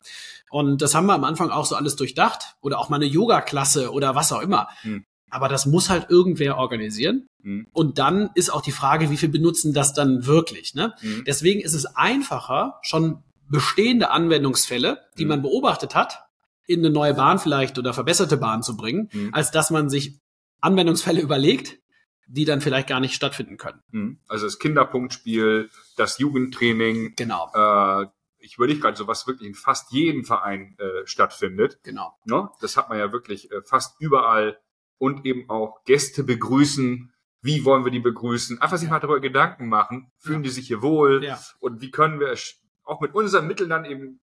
Und 0.51 0.83
das 0.83 0.95
haben 0.95 1.07
wir 1.07 1.15
am 1.15 1.25
Anfang 1.25 1.51
auch 1.51 1.67
so 1.67 1.75
alles 1.75 1.97
durchdacht 1.97 2.57
oder 2.61 2.79
auch 2.79 2.89
mal 2.89 2.97
eine 2.97 3.07
Yoga-Klasse 3.07 3.93
oder 3.93 4.15
was 4.15 4.33
auch 4.33 4.41
immer. 4.41 4.69
Hm. 4.83 5.05
Aber 5.31 5.49
das 5.49 5.67
muss 5.67 5.91
halt 5.91 6.09
irgendwer 6.11 6.57
organisieren. 6.57 7.27
Mhm. 7.43 7.67
Und 7.73 7.99
dann 7.99 8.31
ist 8.35 8.51
auch 8.51 8.63
die 8.63 8.73
Frage, 8.73 9.11
wie 9.11 9.17
viel 9.17 9.29
benutzen 9.29 9.73
das 9.75 9.93
dann 9.95 10.27
wirklich? 10.27 10.75
Ne? 10.75 10.95
Mhm. 11.03 11.25
Deswegen 11.27 11.61
ist 11.61 11.75
es 11.75 11.87
einfacher, 11.87 12.79
schon 12.83 13.23
bestehende 13.51 14.11
Anwendungsfälle, 14.11 15.01
die 15.19 15.25
Mhm. 15.25 15.29
man 15.29 15.43
beobachtet 15.43 15.95
hat, 15.95 16.25
in 16.67 16.81
eine 16.81 16.91
neue 16.91 17.15
Bahn 17.15 17.39
vielleicht 17.39 17.79
oder 17.79 17.95
verbesserte 17.95 18.37
Bahn 18.37 18.63
zu 18.63 18.77
bringen, 18.77 19.09
Mhm. 19.13 19.31
als 19.33 19.51
dass 19.51 19.71
man 19.71 19.89
sich 19.89 20.19
Anwendungsfälle 20.61 21.21
überlegt, 21.21 21.79
die 22.27 22.45
dann 22.45 22.61
vielleicht 22.61 22.89
gar 22.89 23.01
nicht 23.01 23.15
stattfinden 23.15 23.57
können. 23.57 23.81
Mhm. 23.91 24.19
Also 24.29 24.45
das 24.47 24.59
Kinderpunktspiel, 24.59 25.71
das 25.97 26.19
Jugendtraining, 26.19 27.15
Genau, 27.17 27.51
äh, 27.55 28.07
ich 28.41 28.57
überlege 28.57 28.81
gerade, 28.81 28.97
so 28.97 29.07
was 29.09 29.27
wirklich 29.27 29.49
in 29.49 29.55
fast 29.55 29.91
jedem 29.93 30.25
Verein 30.25 30.77
äh, 30.79 31.07
stattfindet. 31.07 31.79
genau. 31.83 32.13
Ne? 32.25 32.49
Das 32.61 32.77
hat 32.77 32.89
man 32.89 32.99
ja 32.99 33.13
wirklich 33.13 33.51
äh, 33.51 33.63
fast 33.63 33.99
überall 34.01 34.59
und 34.99 35.25
eben 35.25 35.49
auch 35.49 35.85
Gäste 35.85 36.25
begrüßen. 36.25 37.13
Wie 37.41 37.65
wollen 37.65 37.85
wir 37.85 37.93
die 37.93 38.01
begrüßen? 38.01 38.61
Einfach 38.61 38.79
sich 38.79 38.91
mal 38.91 38.99
darüber 38.99 39.21
Gedanken 39.21 39.69
machen. 39.69 40.11
Fühlen 40.19 40.43
die 40.43 40.49
sich 40.51 40.67
hier 40.67 40.83
wohl? 40.83 41.25
Ja. 41.25 41.41
Und 41.61 41.81
wie 41.81 41.91
können 41.91 42.19
wir 42.21 42.29
es 42.29 42.61
auch 42.85 43.01
mit 43.01 43.15
unseren 43.15 43.47
Mitteln 43.47 43.71
dann 43.71 43.85
eben, 43.85 44.21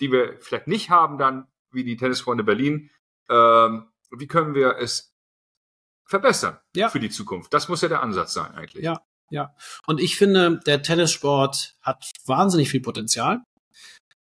die 0.00 0.10
wir 0.10 0.38
vielleicht 0.40 0.66
nicht 0.66 0.90
haben, 0.90 1.18
dann 1.18 1.46
wie 1.70 1.84
die 1.84 1.96
Tennisfreunde 1.96 2.42
Berlin, 2.44 2.90
ähm, 3.30 3.86
wie 4.10 4.26
können 4.26 4.54
wir 4.54 4.76
es 4.78 5.14
verbessern 6.04 6.58
Ja. 6.74 6.88
für 6.88 7.00
die 7.00 7.10
Zukunft? 7.10 7.54
Das 7.54 7.68
muss 7.68 7.80
ja 7.80 7.88
der 7.88 8.02
Ansatz 8.02 8.34
sein 8.34 8.52
eigentlich. 8.52 8.82
Ja. 8.84 9.00
Ja. 9.30 9.54
Und 9.86 9.98
ich 10.00 10.16
finde, 10.18 10.60
der 10.66 10.82
Tennissport 10.82 11.76
hat 11.80 12.04
wahnsinnig 12.26 12.68
viel 12.68 12.82
Potenzial. 12.82 13.40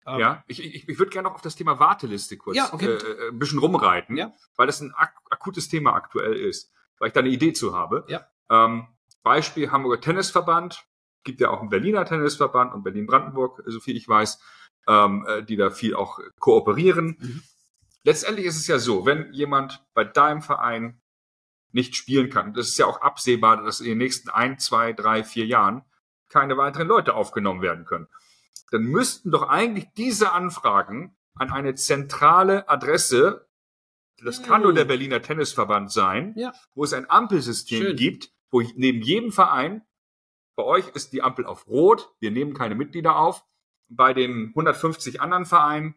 Ähm, 0.05 0.19
Ja, 0.19 0.43
ich, 0.47 0.63
ich, 0.63 0.87
ich 0.89 0.99
würde 0.99 1.11
gerne 1.11 1.27
noch 1.29 1.35
auf 1.35 1.41
das 1.41 1.55
Thema 1.55 1.79
Warteliste 1.79 2.37
kurz 2.37 2.57
Ja, 2.57 2.73
okay. 2.73 2.87
äh, 2.87 3.29
ein 3.29 3.39
bisschen 3.39 3.59
rumreiten, 3.59 4.17
Ja. 4.17 4.33
weil 4.55 4.67
das 4.67 4.81
ein 4.81 4.93
ak 4.95 5.13
akutes 5.29 5.69
Thema 5.69 5.93
aktuell 5.93 6.33
ist, 6.33 6.71
weil 6.99 7.07
ich 7.07 7.13
da 7.13 7.19
eine 7.21 7.29
Idee 7.29 7.53
zu 7.53 7.75
habe. 7.75 8.05
Ja. 8.07 8.27
Ähm, 8.49 8.87
Beispiel 9.23 9.71
Hamburger 9.71 10.01
Tennisverband, 10.01 10.85
gibt 11.23 11.39
ja 11.39 11.49
auch 11.49 11.61
einen 11.61 11.69
Berliner 11.69 12.05
Tennisverband 12.05 12.73
und 12.73 12.83
Berlin-Brandenburg, 12.83 13.63
so 13.65 13.79
viel 13.79 13.95
ich 13.95 14.07
weiß, 14.07 14.39
ähm, 14.87 15.25
äh, 15.27 15.43
die 15.43 15.55
da 15.55 15.69
viel 15.69 15.95
auch 15.95 16.19
kooperieren. 16.39 17.17
Mhm. 17.19 17.43
Letztendlich 18.03 18.45
ist 18.45 18.57
es 18.57 18.67
ja 18.67 18.79
so, 18.79 19.05
wenn 19.05 19.31
jemand 19.33 19.85
bei 19.93 20.03
deinem 20.03 20.41
Verein 20.41 21.01
nicht 21.71 21.95
spielen 21.95 22.29
kann, 22.29 22.53
das 22.53 22.67
ist 22.67 22.77
ja 22.77 22.85
auch 22.85 23.01
absehbar, 23.01 23.63
dass 23.63 23.79
in 23.79 23.87
den 23.87 23.97
nächsten 23.97 24.29
ein, 24.29 24.59
zwei, 24.59 24.91
drei, 24.93 25.23
vier 25.23 25.45
Jahren 25.45 25.83
keine 26.29 26.57
weiteren 26.57 26.87
Leute 26.87 27.13
aufgenommen 27.15 27.61
werden 27.61 27.85
können 27.85 28.07
dann 28.73 28.85
müssten 28.85 29.29
doch 29.29 29.43
eigentlich 29.49 29.87
diese 29.95 30.31
Anfragen 30.31 31.15
an 31.35 31.51
eine 31.51 31.75
zentrale 31.75 32.67
Adresse, 32.67 33.47
das 34.23 34.41
kann 34.41 34.63
nur 34.63 34.73
der 34.73 34.85
Berliner 34.85 35.21
Tennisverband 35.21 35.91
sein, 35.91 36.33
Ja. 36.35 36.53
wo 36.73 36.83
es 36.83 36.93
ein 36.93 37.07
Ampelsystem 37.07 37.81
Schön. 37.83 37.95
gibt, 37.95 38.31
wo 38.49 38.61
neben 38.75 39.01
jedem 39.03 39.31
Verein, 39.31 39.83
bei 40.55 40.63
euch 40.63 40.87
ist 40.89 41.13
die 41.13 41.21
Ampel 41.21 41.45
auf 41.45 41.67
Rot, 41.67 42.15
wir 42.19 42.31
nehmen 42.31 42.55
keine 42.55 42.73
Mitglieder 42.73 43.15
auf, 43.15 43.45
bei 43.89 44.13
den 44.15 44.49
150 44.49 45.21
anderen 45.21 45.45
Vereinen 45.45 45.93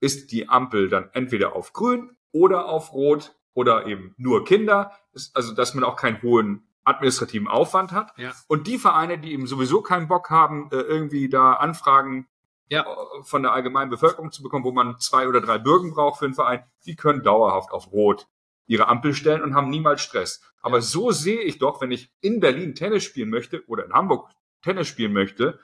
ist 0.00 0.30
die 0.30 0.48
Ampel 0.48 0.88
dann 0.88 1.10
entweder 1.12 1.56
auf 1.56 1.72
Grün 1.72 2.16
oder 2.30 2.66
auf 2.66 2.92
Rot 2.92 3.36
oder 3.52 3.86
eben 3.86 4.14
nur 4.16 4.44
Kinder, 4.44 4.92
also 5.34 5.54
dass 5.54 5.74
man 5.74 5.82
auch 5.82 5.96
keinen 5.96 6.22
hohen 6.22 6.65
administrativen 6.86 7.48
Aufwand 7.48 7.92
hat. 7.92 8.12
Ja. 8.16 8.32
Und 8.48 8.66
die 8.66 8.78
Vereine, 8.78 9.18
die 9.18 9.32
eben 9.32 9.46
sowieso 9.46 9.82
keinen 9.82 10.08
Bock 10.08 10.30
haben, 10.30 10.70
äh, 10.72 10.76
irgendwie 10.76 11.28
da 11.28 11.54
Anfragen 11.54 12.28
Ja. 12.68 12.82
äh, 12.82 13.22
von 13.24 13.42
der 13.42 13.52
allgemeinen 13.52 13.90
Bevölkerung 13.90 14.30
zu 14.32 14.42
bekommen, 14.42 14.64
wo 14.64 14.72
man 14.72 14.98
zwei 14.98 15.28
oder 15.28 15.40
drei 15.40 15.58
Bürgen 15.58 15.92
braucht 15.92 16.18
für 16.20 16.24
einen 16.24 16.34
Verein, 16.34 16.64
die 16.86 16.96
können 16.96 17.22
dauerhaft 17.22 17.72
auf 17.72 17.92
Rot 17.92 18.28
ihre 18.68 18.88
Ampel 18.88 19.14
stellen 19.14 19.42
und 19.42 19.54
haben 19.54 19.68
niemals 19.70 20.00
Stress. 20.00 20.42
Aber 20.60 20.80
so 20.80 21.12
sehe 21.12 21.40
ich 21.42 21.58
doch, 21.58 21.80
wenn 21.80 21.92
ich 21.92 22.12
in 22.20 22.40
Berlin 22.40 22.74
Tennis 22.74 23.04
spielen 23.04 23.30
möchte 23.30 23.64
oder 23.68 23.84
in 23.84 23.92
Hamburg 23.92 24.28
Tennis 24.62 24.88
spielen 24.88 25.12
möchte, 25.12 25.60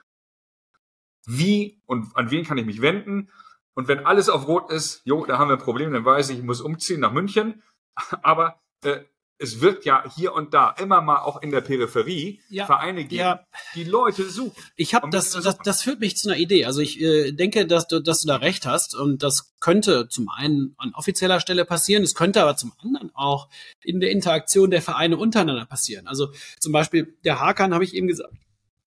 wie 1.26 1.80
und 1.86 2.16
an 2.16 2.30
wen 2.30 2.44
kann 2.44 2.58
ich 2.58 2.66
mich 2.66 2.80
wenden? 2.82 3.30
Und 3.74 3.88
wenn 3.88 4.06
alles 4.06 4.28
auf 4.28 4.46
Rot 4.48 4.70
ist, 4.70 5.02
jo, 5.04 5.24
da 5.24 5.38
haben 5.38 5.48
wir 5.48 5.56
ein 5.56 5.62
Problem, 5.62 5.92
dann 5.92 6.04
weiß 6.04 6.30
ich, 6.30 6.38
ich 6.38 6.44
muss 6.44 6.60
umziehen 6.60 7.00
nach 7.00 7.12
München. 7.12 7.62
Aber 8.22 8.60
äh, 8.84 9.00
es 9.42 9.60
wird 9.60 9.84
ja 9.84 10.04
hier 10.16 10.32
und 10.32 10.54
da 10.54 10.74
immer 10.80 11.00
mal 11.02 11.18
auch 11.18 11.42
in 11.42 11.50
der 11.50 11.60
Peripherie 11.60 12.40
Ja. 12.48 12.66
Vereine 12.66 13.02
geben, 13.04 13.14
Ja. 13.20 13.40
die 13.74 13.84
Leute 13.84 14.28
suchen. 14.30 14.52
Ich 14.76 14.94
habe 14.94 15.10
das- 15.10 15.32
das, 15.32 15.58
das 15.58 15.82
führt 15.82 16.00
mich 16.00 16.16
zu 16.16 16.28
einer 16.30 16.38
Idee. 16.38 16.64
Also 16.64 16.80
ich 16.80 17.00
äh, 17.00 17.32
denke, 17.32 17.66
dass 17.66 17.88
du, 17.88 18.00
dass 18.00 18.22
du 18.22 18.28
da 18.28 18.36
recht 18.36 18.64
hast 18.66 18.94
und 18.94 19.22
das 19.22 19.52
könnte 19.60 20.08
zum 20.08 20.28
einen 20.28 20.74
an 20.78 20.92
offizieller 20.94 21.40
Stelle 21.40 21.64
passieren, 21.64 22.02
es 22.02 22.14
könnte 22.14 22.42
aber 22.42 22.56
zum 22.56 22.72
anderen 22.82 23.10
auch 23.14 23.48
in 23.82 24.00
der 24.00 24.10
Interaktion 24.10 24.70
der 24.70 24.82
Vereine 24.82 25.16
untereinander 25.16 25.66
passieren. 25.66 26.06
Also 26.06 26.28
zum 26.60 26.72
Beispiel 26.72 27.16
der 27.24 27.40
Hakan, 27.40 27.74
habe 27.74 27.84
ich 27.84 27.94
eben 27.94 28.06
gesagt, 28.06 28.32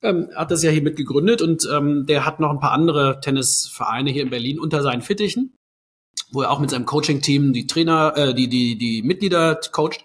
ähm, 0.02 0.30
hat 0.36 0.52
das 0.52 0.64
ja 0.64 0.72
hier 0.72 0.82
mit 0.84 0.96
gegründet 0.98 1.42
und 1.42 1.68
ähm, 1.72 2.06
der 2.06 2.26
hat 2.26 2.40
noch 2.40 2.50
ein 2.52 2.60
paar 2.60 2.72
andere 2.74 3.20
Tennisvereine 3.22 4.12
hier 4.12 4.24
in 4.24 4.30
Berlin 4.30 4.60
unter 4.60 4.82
seinen 4.84 5.02
Fittichen, 5.02 5.54
wo 6.32 6.42
er 6.42 6.52
auch 6.52 6.60
mit 6.60 6.70
seinem 6.70 6.86
Coaching-Team 6.86 7.54
die 7.54 7.66
Trainer, 7.68 8.14
äh, 8.16 8.34
die 8.34 8.48
die 8.50 8.78
die 8.78 9.02
Mitglieder 9.04 9.56
coacht. 9.72 10.04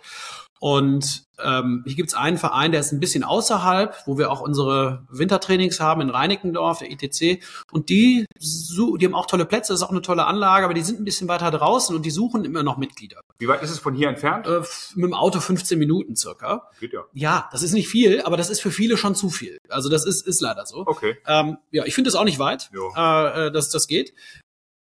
Und 0.61 1.25
ähm, 1.43 1.83
hier 1.87 1.97
gibt's 1.97 2.13
einen 2.13 2.37
Verein, 2.37 2.71
der 2.71 2.81
ist 2.81 2.93
ein 2.93 3.01
bisschen 3.01 3.25
außerhalb, 3.25 3.97
wo 4.05 4.19
wir 4.19 4.31
auch 4.31 4.43
unsere 4.43 5.07
Wintertrainings 5.09 5.81
haben 5.81 6.03
in 6.03 6.11
Reinickendorf, 6.11 6.81
der 6.81 6.91
ITC. 6.91 7.43
Und 7.73 7.89
die, 7.89 8.27
die 8.39 9.07
haben 9.07 9.15
auch 9.15 9.25
tolle 9.25 9.47
Plätze, 9.47 9.73
das 9.73 9.81
ist 9.81 9.87
auch 9.87 9.91
eine 9.91 10.03
tolle 10.03 10.27
Anlage, 10.27 10.67
aber 10.67 10.75
die 10.75 10.83
sind 10.83 11.01
ein 11.01 11.05
bisschen 11.05 11.29
weiter 11.29 11.51
draußen 11.51 11.97
und 11.97 12.05
die 12.05 12.11
suchen 12.11 12.45
immer 12.45 12.63
noch 12.63 12.77
Mitglieder. 12.77 13.23
Wie 13.39 13.49
weit 13.49 13.63
ist 13.63 13.71
es 13.71 13.79
von 13.79 13.95
hier 13.95 14.11
entfernt? 14.11 14.47
Äh, 14.47 14.61
mit 14.97 15.07
dem 15.07 15.15
Auto 15.15 15.41
15 15.41 15.79
Minuten 15.79 16.15
circa. 16.15 16.69
Geht 16.79 16.93
ja. 16.93 17.05
Ja, 17.15 17.49
das 17.53 17.63
ist 17.63 17.73
nicht 17.73 17.89
viel, 17.89 18.21
aber 18.21 18.37
das 18.37 18.51
ist 18.51 18.61
für 18.61 18.71
viele 18.71 18.99
schon 18.99 19.15
zu 19.15 19.31
viel. 19.31 19.57
Also 19.71 19.89
das 19.89 20.05
ist, 20.05 20.27
ist 20.27 20.43
leider 20.43 20.67
so. 20.67 20.85
Okay. 20.87 21.17
Ähm, 21.27 21.57
ja, 21.71 21.87
ich 21.87 21.95
finde 21.95 22.09
es 22.09 22.17
auch 22.17 22.25
nicht 22.25 22.39
weit, 22.39 22.71
äh, 22.75 23.47
äh, 23.47 23.51
dass 23.51 23.71
das 23.71 23.87
geht. 23.87 24.13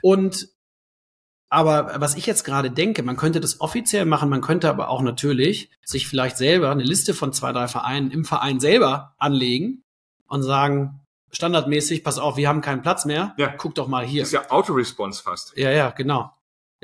Und 0.02 0.50
aber 1.52 1.94
was 2.02 2.16
ich 2.16 2.26
jetzt 2.26 2.44
gerade 2.46 2.72
denke, 2.72 3.04
man 3.04 3.18
könnte 3.18 3.40
das 3.42 3.62
offiziell 3.62 4.06
machen, 4.06 4.30
man 4.30 4.42
könnte 4.42 4.70
aber 4.70 4.90
auch 4.90 5.02
natürlich 5.02 5.70
sich 5.86 6.08
vielleicht 6.08 6.38
selber 6.38 6.72
eine 6.72 6.84
Liste 6.84 7.14
von 7.14 7.34
zwei, 7.34 7.52
drei 7.52 7.68
Vereinen 7.68 8.10
im 8.10 8.26
Verein 8.26 8.60
selber 8.60 9.14
anlegen 9.20 9.84
und 10.28 10.42
sagen, 10.44 11.02
standardmäßig, 11.32 12.04
pass 12.04 12.18
auf, 12.20 12.38
wir 12.38 12.48
haben 12.48 12.62
keinen 12.62 12.82
Platz 12.82 13.06
mehr, 13.06 13.34
Ja. 13.38 13.48
guck 13.50 13.76
doch 13.76 13.88
mal 13.88 14.06
hier. 14.06 14.24
Ist 14.24 14.32
ja 14.32 14.50
Autoresponse 14.50 15.22
fast. 15.24 15.56
Ja, 15.58 15.72
ja, 15.72 15.90
genau. 15.92 16.32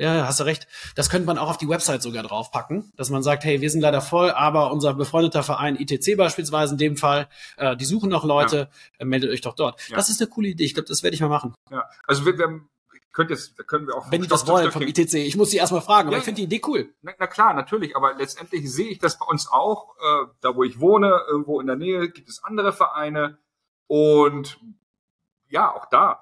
Ja, 0.00 0.14
ja, 0.14 0.26
hast 0.28 0.38
du 0.38 0.44
recht. 0.44 0.68
Das 0.94 1.10
könnte 1.10 1.26
man 1.26 1.38
auch 1.38 1.50
auf 1.50 1.56
die 1.56 1.68
Website 1.68 2.02
sogar 2.02 2.22
draufpacken, 2.22 2.92
dass 2.96 3.10
man 3.10 3.22
sagt, 3.24 3.44
hey, 3.44 3.60
wir 3.60 3.68
sind 3.68 3.80
leider 3.80 4.00
voll, 4.00 4.30
aber 4.30 4.70
unser 4.70 4.94
befreundeter 4.94 5.42
Verein 5.42 5.74
ITC 5.76 6.16
beispielsweise 6.16 6.74
in 6.74 6.78
dem 6.78 6.96
Fall, 6.96 7.26
äh, 7.56 7.74
die 7.76 7.84
suchen 7.84 8.08
noch 8.08 8.24
Leute, 8.24 8.68
äh, 8.98 9.04
meldet 9.04 9.30
euch 9.30 9.40
doch 9.40 9.54
dort. 9.54 9.80
Ja. 9.88 9.96
Das 9.96 10.08
ist 10.08 10.20
eine 10.20 10.30
coole 10.30 10.48
Idee. 10.48 10.64
Ich 10.64 10.74
glaube, 10.74 10.88
das 10.88 11.02
werde 11.02 11.14
ich 11.14 11.20
mal 11.20 11.28
machen. 11.28 11.52
Ja. 11.70 11.84
Also 12.06 12.24
wir, 12.26 12.38
wir 12.38 12.60
könnt 13.18 13.30
jetzt, 13.30 13.58
da 13.58 13.64
können 13.64 13.88
wir 13.88 13.96
auch 13.96 14.12
Wenn 14.12 14.22
die 14.22 14.28
das 14.28 14.46
wollen 14.46 14.70
vom 14.70 14.82
ITC. 14.82 15.14
Ich 15.14 15.36
muss 15.36 15.50
sie 15.50 15.56
erstmal 15.56 15.80
fragen, 15.80 16.06
aber 16.06 16.16
Ja, 16.16 16.18
ich 16.20 16.24
finde 16.24 16.36
die 16.38 16.44
Idee 16.44 16.62
cool. 16.66 16.94
Na, 17.02 17.12
na 17.18 17.26
klar, 17.26 17.52
natürlich, 17.52 17.96
aber 17.96 18.14
letztendlich 18.14 18.72
sehe 18.72 18.88
ich 18.88 19.00
das 19.00 19.18
bei 19.18 19.26
uns 19.26 19.48
auch. 19.50 19.96
Äh, 19.96 20.26
da, 20.40 20.54
wo 20.54 20.62
ich 20.62 20.78
wohne, 20.78 21.24
irgendwo 21.28 21.60
in 21.60 21.66
der 21.66 21.74
Nähe, 21.74 22.08
gibt 22.10 22.28
es 22.28 22.44
andere 22.44 22.72
Vereine. 22.72 23.38
Und 23.88 24.60
ja, 25.48 25.74
auch 25.74 25.86
da 25.90 26.20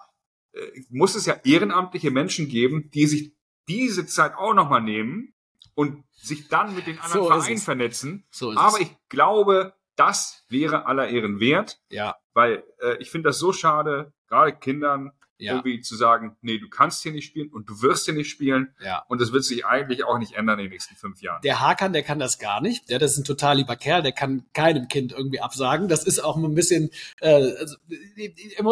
äh, 0.53 0.59
muss 0.89 1.15
es 1.15 1.27
ja 1.27 1.35
ehrenamtliche 1.45 2.11
Menschen 2.11 2.49
geben, 2.49 2.91
die 2.95 3.07
sich 3.07 3.35
diese 3.69 4.07
Zeit 4.07 4.35
auch 4.35 4.55
nochmal 4.55 4.81
nehmen 4.81 5.35
und 5.75 6.03
sich 6.15 6.49
dann 6.49 6.75
mit 6.75 6.87
den 6.87 6.99
anderen 6.99 7.23
So 7.25 7.29
Vereinen 7.29 7.59
vernetzen. 7.59 8.27
So 8.31 8.53
ist 8.53 8.57
Aber 8.57 8.81
es. 8.81 8.87
ich 8.87 8.97
glaube, 9.11 9.75
das 9.97 10.45
wäre 10.49 10.87
aller 10.87 11.09
Ehren 11.09 11.41
wert, 11.41 11.79
Ja, 11.91 12.17
weil 12.33 12.65
äh, 12.81 12.97
ich 13.01 13.11
finde 13.11 13.29
das 13.29 13.39
so 13.39 13.53
schade, 13.53 14.15
gerade 14.29 14.57
Kindern 14.57 15.13
ja, 15.39 15.53
irgendwie 15.53 15.81
zu 15.81 15.97
sagen, 15.97 16.37
nee, 16.41 16.59
du 16.59 16.69
kannst 16.69 17.03
hier 17.03 17.13
nicht 17.13 17.27
spielen 17.27 17.51
und 17.51 17.69
du 17.69 17.83
wirst 17.83 18.07
hier 18.07 18.15
nicht 18.15 18.31
spielen 18.31 18.75
ja. 18.83 19.05
und 19.09 19.21
das 19.21 19.33
wird 19.33 19.45
sich 19.45 19.67
eigentlich 19.67 20.05
auch 20.05 20.19
nicht 20.19 20.33
ändern 20.33 20.59
in 20.59 20.67
den 20.67 20.73
nächsten 20.73 20.97
fünf 20.97 21.21
Jahren. 21.21 21.43
Der 21.43 21.61
Hakan, 21.61 21.93
der 21.93 22.03
kann 22.03 22.19
das 22.19 22.39
gar 22.39 22.61
nicht. 22.61 22.89
Der, 22.89 22.99
das 22.99 23.13
ist 23.13 23.19
ein 23.19 23.25
total 23.25 23.59
lieber 23.59 23.77
Kerl, 23.77 24.03
der 24.03 24.13
kann 24.13 24.45
keinem 24.53 24.89
Kind 24.89 25.13
irgendwie 25.13 25.41
absagen. 25.41 25.89
Das 25.89 26.05
ist 26.05 26.21
auch 26.21 26.37
ein 26.37 26.55
bisschen, 26.55 26.91
äh, 27.21 27.53
also, 27.59 27.77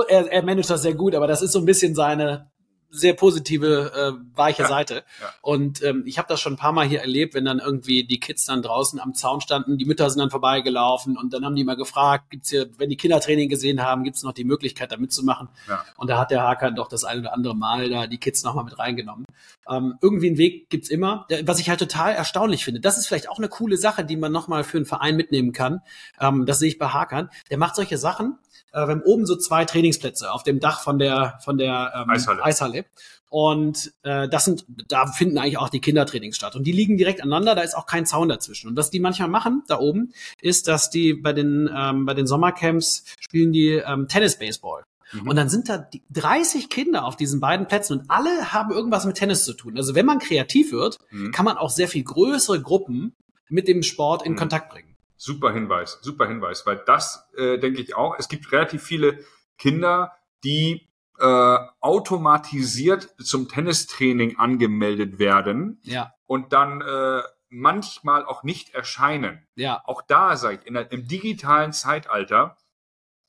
er, 0.09 0.33
er 0.33 0.43
managt 0.43 0.71
das 0.71 0.83
sehr 0.83 0.95
gut, 0.95 1.15
aber 1.15 1.27
das 1.27 1.43
ist 1.43 1.53
so 1.53 1.59
ein 1.59 1.67
bisschen 1.67 1.95
seine 1.95 2.51
sehr 2.95 3.15
positive, 3.15 3.93
äh, 3.95 4.37
weiche 4.37 4.63
Ja, 4.63 4.69
Seite. 4.69 4.95
ja. 5.21 5.33
Und 5.43 5.83
ähm, 5.83 6.05
ich 6.07 6.19
habe 6.19 6.29
das 6.29 6.41
schon 6.41 6.55
ein 6.55 6.57
paar 6.57 6.73
Mal 6.73 6.87
hier 6.87 7.01
erlebt, 7.01 7.35
wenn 7.35 7.45
dann 7.45 7.59
irgendwie 7.59 8.05
die 8.05 8.21
Kids 8.21 8.45
dann 8.47 8.63
draußen 8.63 9.01
am 9.01 9.15
Zaun 9.15 9.41
standen, 9.41 9.79
die 9.79 9.85
Mütter 9.85 10.09
sind 10.11 10.21
dann 10.21 10.31
vorbeigelaufen 10.31 11.17
und 11.17 11.33
dann 11.33 11.45
haben 11.45 11.57
die 11.57 11.65
mal 11.65 11.77
gefragt, 11.77 12.31
gibt's 12.31 12.51
hier, 12.51 12.69
wenn 12.79 12.89
die 12.91 12.97
Kindertraining 12.97 13.49
gesehen 13.49 13.83
haben, 13.83 14.05
gibt's 14.05 14.23
noch 14.23 14.33
die 14.33 14.45
Möglichkeit, 14.45 14.93
da 14.93 14.97
mitzumachen? 14.97 15.49
Ja. 15.69 15.85
Und 15.97 16.09
da 16.09 16.19
hat 16.19 16.31
der 16.31 16.43
Hakan 16.43 16.77
doch 16.77 16.89
das 16.89 17.05
ein 17.05 17.21
oder 17.21 17.33
andere 17.35 17.57
Mal 17.57 17.89
da 17.91 18.07
die 18.07 18.19
Kids 18.19 18.45
nochmal 18.45 18.65
mit 18.65 18.79
reingenommen. 18.79 19.25
Ähm, 19.69 19.99
irgendwie 20.01 20.29
einen 20.29 20.39
Weg 20.39 20.69
gibt's 20.71 20.91
immer. 20.91 21.27
Was 21.45 21.59
ich 21.59 21.69
halt 21.69 21.81
total 21.81 22.13
erstaunlich 22.13 22.65
finde, 22.65 22.81
das 22.81 22.99
ist 22.99 23.07
vielleicht 23.07 23.29
auch 23.29 23.39
eine 23.39 23.49
coole 23.49 23.77
Sache, 23.77 24.05
die 24.05 24.17
man 24.17 24.31
nochmal 24.33 24.63
für 24.65 24.77
einen 24.77 24.87
Verein 24.87 25.17
mitnehmen 25.17 25.53
kann. 25.53 25.81
Ähm, 26.21 26.47
das 26.47 26.59
sehe 26.59 26.69
ich 26.69 26.79
bei 26.79 26.89
Hakan. 26.89 27.31
Der 27.51 27.59
macht 27.59 27.75
solche 27.77 27.99
Sachen. 27.99 28.39
Äh, 28.75 28.81
wir 28.87 28.89
haben 28.89 29.03
oben 29.03 29.25
so 29.25 29.37
zwei 29.37 29.65
Trainingsplätze 29.65 30.31
auf 30.31 30.43
dem 30.43 30.61
Dach 30.61 30.81
von 30.83 30.99
der 30.99 31.39
von 31.43 31.57
der 31.57 31.93
ähm, 31.97 32.11
Eishalle. 32.11 32.45
Eishalle. 32.45 32.85
Und 33.31 33.93
äh, 34.05 34.29
das 34.29 34.45
sind, 34.45 34.65
da 34.87 35.07
finden 35.07 35.39
eigentlich 35.39 35.59
auch 35.59 35.69
die 35.69 35.81
Kindertrainings 35.81 36.37
statt. 36.37 36.55
Und 36.55 36.65
die 36.69 36.73
liegen 36.73 36.97
direkt 36.97 37.21
aneinander, 37.21 37.57
da 37.57 37.63
ist 37.63 37.75
auch 37.77 37.87
kein 37.87 38.07
Zaun 38.07 38.29
dazwischen. 38.29 38.69
Und 38.69 38.77
was 38.77 38.91
die 38.91 39.01
manchmal 39.01 39.29
machen 39.29 39.65
da 39.67 39.81
oben, 39.81 40.13
ist, 40.41 40.69
dass 40.69 40.89
die 40.91 41.15
bei 41.15 41.33
den 41.33 41.69
ähm, 41.75 42.05
bei 42.07 42.15
den 42.15 42.27
Sommercamps 42.29 43.05
spielen 43.19 43.51
die 43.53 43.71
ähm, 43.85 44.07
Tennis-Baseball. 44.07 44.85
Mhm. 45.13 45.29
Und 45.29 45.37
dann 45.37 45.49
sind 45.49 45.69
da 45.69 45.79
die 45.79 46.03
30 46.13 46.69
Kinder 46.69 47.05
auf 47.05 47.17
diesen 47.17 47.41
beiden 47.41 47.67
Plätzen 47.67 47.99
und 47.99 48.09
alle 48.11 48.53
haben 48.53 48.71
irgendwas 48.73 49.05
mit 49.05 49.17
Tennis 49.17 49.45
zu 49.45 49.55
tun. 49.55 49.77
Also 49.77 49.95
wenn 49.97 50.07
man 50.07 50.19
kreativ 50.21 50.71
wird, 50.71 50.99
Mhm. 51.11 51.33
kann 51.33 51.45
man 51.45 51.57
auch 51.57 51.71
sehr 51.71 51.89
viel 51.89 52.05
größere 52.05 52.61
Gruppen 52.63 53.15
mit 53.49 53.67
dem 53.67 53.83
Sport 53.83 54.25
in 54.25 54.33
Mhm. 54.33 54.37
Kontakt 54.37 54.71
bringen. 54.71 54.94
Super 55.25 55.53
Hinweis, 55.55 55.99
super 56.03 56.27
Hinweis, 56.29 56.67
weil 56.67 56.83
das 56.85 57.27
äh, 57.37 57.57
denke 57.59 57.81
ich 57.81 57.95
auch. 57.97 58.15
Es 58.19 58.29
gibt 58.29 58.53
relativ 58.53 58.83
viele 58.83 59.25
Kinder, 59.57 60.13
die 60.45 60.91
äh, 61.19 61.57
automatisiert 61.81 63.15
zum 63.23 63.49
Tennistraining 63.49 64.37
angemeldet 64.37 65.19
werden 65.19 65.81
Ja, 65.83 66.13
und 66.27 66.53
dann 66.53 66.83
äh, 66.83 67.23
manchmal 67.49 68.27
auch 68.27 68.43
nicht 68.43 68.75
erscheinen. 68.75 69.47
ja, 69.55 69.81
Auch 69.87 70.03
da 70.03 70.37
sage 70.37 70.59
ich, 70.61 70.67
in 70.67 70.77
im 70.77 71.07
digitalen 71.09 71.73
Zeitalter, 71.73 72.59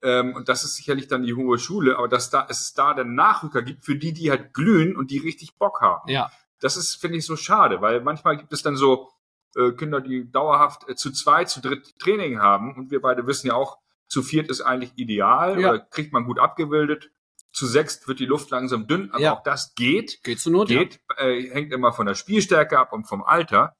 ähm, 0.01 0.35
und 0.35 0.49
das 0.49 0.65
ist 0.65 0.75
sicherlich 0.75 1.07
dann 1.07 1.23
die 1.23 1.33
hohe 1.33 1.57
Schule, 1.59 1.97
aber 1.97 2.09
dass 2.09 2.29
da 2.29 2.45
es 2.49 2.73
da 2.73 2.93
den 2.93 3.15
Nachrücker 3.15 3.61
gibt 3.61 3.85
für 3.85 3.95
die, 3.95 4.11
die 4.11 4.29
halt 4.31 4.53
glühen 4.53 4.97
und 4.97 5.11
die 5.11 5.19
richtig 5.19 5.57
Bock 5.57 5.79
haben. 5.79 6.09
ja, 6.09 6.29
Das 6.59 6.75
ist, 6.75 6.95
finde 6.95 7.17
ich, 7.19 7.25
so 7.25 7.37
schade, 7.37 7.79
weil 7.79 8.01
manchmal 8.01 8.35
gibt 8.35 8.51
es 8.51 8.63
dann 8.63 8.75
so 8.75 9.09
äh, 9.55 9.71
Kinder, 9.71 10.01
die 10.01 10.29
dauerhaft 10.31 10.87
äh, 10.89 10.95
zu 10.95 11.11
zweit, 11.11 11.49
zu 11.49 11.61
dritt 11.61 11.97
Training 11.99 12.39
haben 12.39 12.75
und 12.75 12.91
wir 12.91 13.01
beide 13.01 13.25
wissen 13.27 13.47
ja 13.47 13.53
auch, 13.55 13.77
zu 14.07 14.21
viert 14.21 14.49
ist 14.49 14.61
eigentlich 14.61 14.91
ideal 14.97 15.59
Ja. 15.59 15.77
kriegt 15.79 16.13
man 16.13 16.25
gut 16.25 16.39
abgebildet. 16.39 17.11
Zu 17.51 17.65
sechst 17.65 18.07
wird 18.07 18.19
die 18.19 18.25
Luft 18.25 18.51
langsam 18.51 18.85
dünn, 18.87 19.09
aber 19.11 19.19
Ja. 19.21 19.33
auch 19.33 19.43
das 19.43 19.73
geht 19.75 20.21
geht 20.23 20.39
zur 20.39 20.51
Not. 20.51 20.67
geht, 20.67 20.99
äh, 21.17 21.41
hängt 21.49 21.71
immer 21.73 21.93
von 21.93 22.05
der 22.05 22.13
Spielstärke 22.15 22.77
ab 22.77 22.93
und 22.93 23.05
vom 23.07 23.23
Alter. 23.23 23.75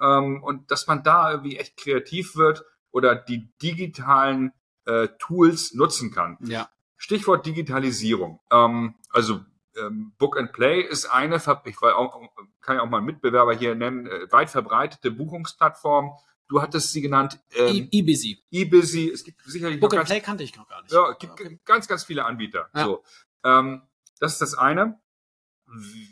Ähm, 0.00 0.42
und 0.42 0.70
dass 0.70 0.86
man 0.86 1.02
da 1.02 1.30
irgendwie 1.32 1.56
echt 1.56 1.76
kreativ 1.76 2.36
wird 2.36 2.64
oder 2.92 3.14
die 3.16 3.50
digitalen 3.62 4.52
äh, 4.86 5.08
Tools 5.18 5.74
nutzen 5.74 6.12
kann. 6.12 6.38
Ja, 6.40 6.50
ja, 6.50 6.68
Stichwort 6.96 7.44
Digitalisierung. 7.44 8.40
Ähm, 8.52 8.94
also 9.10 9.40
ähm, 9.80 10.12
Book 10.18 10.36
and 10.38 10.52
Play 10.52 10.80
ist 10.82 11.06
eine, 11.06 11.36
ich 11.36 11.82
auch, 11.82 12.20
kann 12.60 12.76
ja 12.76 12.82
auch 12.82 12.88
mal 12.88 12.98
einen 12.98 13.06
Mitbewerber 13.06 13.54
hier 13.54 13.74
nennen, 13.74 14.06
äh, 14.06 14.30
weit 14.32 14.50
verbreitete 14.50 15.10
Buchungsplattform. 15.10 16.12
Du 16.48 16.62
hattest 16.62 16.92
sie 16.92 17.00
genannt, 17.00 17.40
ähm, 17.56 17.88
eBusy. 17.90 18.42
eBusy. 18.52 19.10
Es 19.12 19.24
gibt 19.24 19.42
sicherlich 19.44 19.80
Book 19.80 19.92
and 19.92 19.98
ganz 20.00 20.10
Play 20.10 20.20
kannte 20.20 20.44
ich 20.44 20.54
noch 20.56 20.68
gar 20.68 20.82
nicht. 20.82 20.92
ja, 20.92 21.10
es 21.10 21.18
gibt 21.18 21.32
Okay. 21.32 21.58
ganz, 21.64 21.88
ganz 21.88 22.04
viele 22.04 22.24
Anbieter. 22.24 22.68
Ja. 22.74 22.84
So, 22.84 23.02
ähm, 23.44 23.82
das 24.20 24.34
ist 24.34 24.42
das 24.42 24.54
eine. 24.54 24.98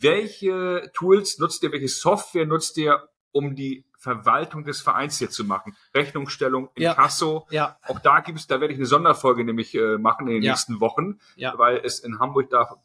Welche 0.00 0.90
Tools 0.94 1.38
nutzt 1.38 1.62
ihr, 1.62 1.72
welche 1.72 1.88
Software 1.88 2.46
nutzt 2.46 2.76
ihr, 2.76 3.08
um 3.32 3.54
die 3.54 3.84
Verwaltung 3.98 4.64
des 4.64 4.80
Vereins 4.80 5.18
hier 5.18 5.30
zu 5.30 5.44
machen? 5.44 5.76
Rechnungsstellung, 5.94 6.68
Ja. 6.76 6.90
Inkasso. 6.92 7.46
Ja, 7.50 7.78
Auch 7.86 8.00
da 8.00 8.20
gibt 8.20 8.38
es, 8.38 8.46
da 8.46 8.60
werde 8.60 8.72
ich 8.74 8.78
eine 8.78 8.86
Sonderfolge 8.86 9.44
nämlich 9.44 9.74
äh, 9.74 9.98
machen 9.98 10.26
in 10.26 10.34
den 10.34 10.42
Ja. 10.42 10.52
nächsten 10.52 10.80
Wochen, 10.80 11.20
Ja. 11.36 11.56
weil 11.56 11.78
es 11.78 12.00
in 12.00 12.18
Hamburg 12.18 12.50
da 12.50 12.76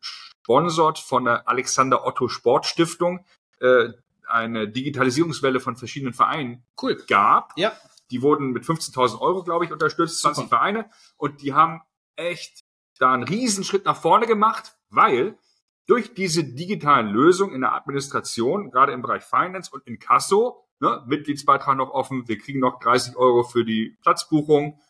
gesponsert 0.00 0.98
von 0.98 1.24
der 1.24 1.48
Alexander 1.48 2.06
Otto 2.06 2.28
Sportstiftung 2.28 3.24
äh, 3.60 3.90
eine 4.26 4.68
Digitalisierungswelle 4.68 5.60
von 5.60 5.76
verschiedenen 5.76 6.14
Vereinen 6.14 6.64
cool. 6.82 6.96
gab. 7.08 7.52
Ja, 7.56 7.72
Die 8.10 8.22
wurden 8.22 8.50
mit 8.50 8.64
15.000 8.64 9.20
Euro, 9.20 9.42
glaube 9.42 9.64
ich, 9.64 9.72
unterstützt, 9.72 10.20
20 10.20 10.44
Super. 10.44 10.56
Vereine. 10.56 10.90
Und 11.16 11.42
die 11.42 11.52
haben 11.52 11.82
echt 12.16 12.64
da 12.98 13.12
einen 13.12 13.24
Riesenschritt 13.24 13.84
nach 13.84 13.96
vorne 13.96 14.26
gemacht, 14.26 14.76
weil 14.88 15.38
durch 15.86 16.14
diese 16.14 16.44
digitalen 16.44 17.08
Lösungen 17.08 17.54
in 17.54 17.62
der 17.62 17.74
Administration, 17.74 18.70
gerade 18.70 18.92
im 18.92 19.02
Bereich 19.02 19.24
Finance 19.24 19.70
und 19.72 19.86
Inkasso, 19.86 20.64
ne, 20.78 21.02
Mitgliedsbeitrag 21.06 21.76
noch 21.76 21.90
offen, 21.90 22.28
wir 22.28 22.38
kriegen 22.38 22.60
noch 22.60 22.78
30 22.78 23.16
Euro 23.16 23.42
für 23.42 23.64
die 23.64 23.96
Platzbuchung, 24.02 24.80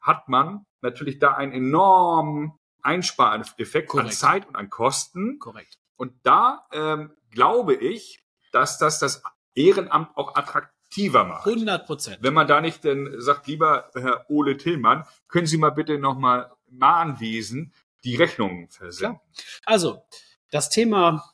hat 0.00 0.28
man 0.28 0.64
natürlich 0.80 1.18
da 1.18 1.34
einen 1.34 1.52
enormen 1.52 2.58
Einspareffekt 2.82 3.90
an 3.90 3.98
Korrekt. 4.02 4.14
Zeit 4.14 4.48
und 4.48 4.56
an 4.56 4.70
Kosten. 4.70 5.38
korrekt. 5.38 5.78
Und 5.96 6.12
da 6.22 6.66
ähm, 6.72 7.12
glaube 7.30 7.74
ich, 7.74 8.20
dass 8.52 8.78
das 8.78 8.98
das 8.98 9.22
Ehrenamt 9.54 10.16
auch 10.16 10.34
attraktiver 10.36 11.24
macht. 11.24 11.46
100 11.46 11.86
Prozent. 11.86 12.18
Wenn 12.22 12.34
man 12.34 12.46
da 12.48 12.60
nicht 12.60 12.82
denn 12.84 13.14
sagt, 13.20 13.46
lieber 13.46 13.90
Herr 13.94 14.24
Ole 14.28 14.56
Tillmann, 14.56 15.04
können 15.28 15.46
Sie 15.46 15.58
mal 15.58 15.70
bitte 15.70 15.98
nochmal 15.98 16.50
Mahnwesen 16.68 17.72
die 18.04 18.16
Rechnungen 18.16 18.68
versenden. 18.70 19.20
Also, 19.66 20.02
das 20.50 20.70
Thema, 20.70 21.24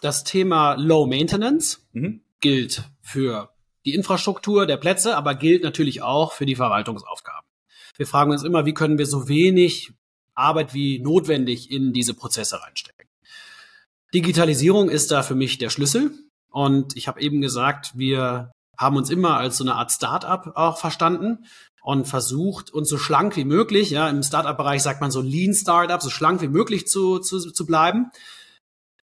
das 0.00 0.24
Thema 0.24 0.74
Low 0.74 1.06
Maintenance 1.06 1.86
Mhm. 1.92 2.22
gilt 2.40 2.84
für 3.02 3.50
die 3.84 3.94
Infrastruktur 3.94 4.66
der 4.66 4.76
Plätze, 4.76 5.16
aber 5.16 5.34
gilt 5.34 5.62
natürlich 5.64 6.02
auch 6.02 6.32
für 6.32 6.46
die 6.46 6.54
Verwaltungsaufgaben. 6.56 7.48
Wir 7.96 8.06
fragen 8.06 8.30
uns 8.30 8.44
immer, 8.44 8.64
wie 8.66 8.74
können 8.74 8.98
wir 8.98 9.06
so 9.06 9.28
wenig 9.28 9.92
Arbeit 10.34 10.74
wie 10.74 10.98
notwendig 10.98 11.70
in 11.70 11.92
diese 11.92 12.14
Prozesse 12.14 12.62
reinstecken. 12.62 13.08
Digitalisierung 14.14 14.88
ist 14.88 15.10
da 15.10 15.22
für 15.22 15.34
mich 15.34 15.58
der 15.58 15.70
Schlüssel. 15.70 16.12
Und 16.50 16.96
ich 16.96 17.06
habe 17.06 17.20
eben 17.20 17.40
gesagt, 17.40 17.96
wir 17.96 18.50
haben 18.76 18.96
uns 18.96 19.10
immer 19.10 19.36
als 19.36 19.58
so 19.58 19.64
eine 19.64 19.74
Art 19.74 19.92
Start-up 19.92 20.52
auch 20.56 20.78
verstanden 20.78 21.44
und 21.82 22.06
versucht, 22.08 22.70
uns 22.70 22.88
so 22.88 22.98
schlank 22.98 23.36
wie 23.36 23.44
möglich, 23.44 23.90
ja, 23.90 24.08
im 24.08 24.22
Start-up-Bereich 24.22 24.82
sagt 24.82 25.00
man 25.00 25.10
so 25.10 25.20
Lean 25.20 25.54
Startup, 25.54 26.00
so 26.02 26.10
schlank 26.10 26.40
wie 26.42 26.48
möglich 26.48 26.86
zu, 26.86 27.18
zu, 27.18 27.38
zu 27.52 27.66
bleiben. 27.66 28.10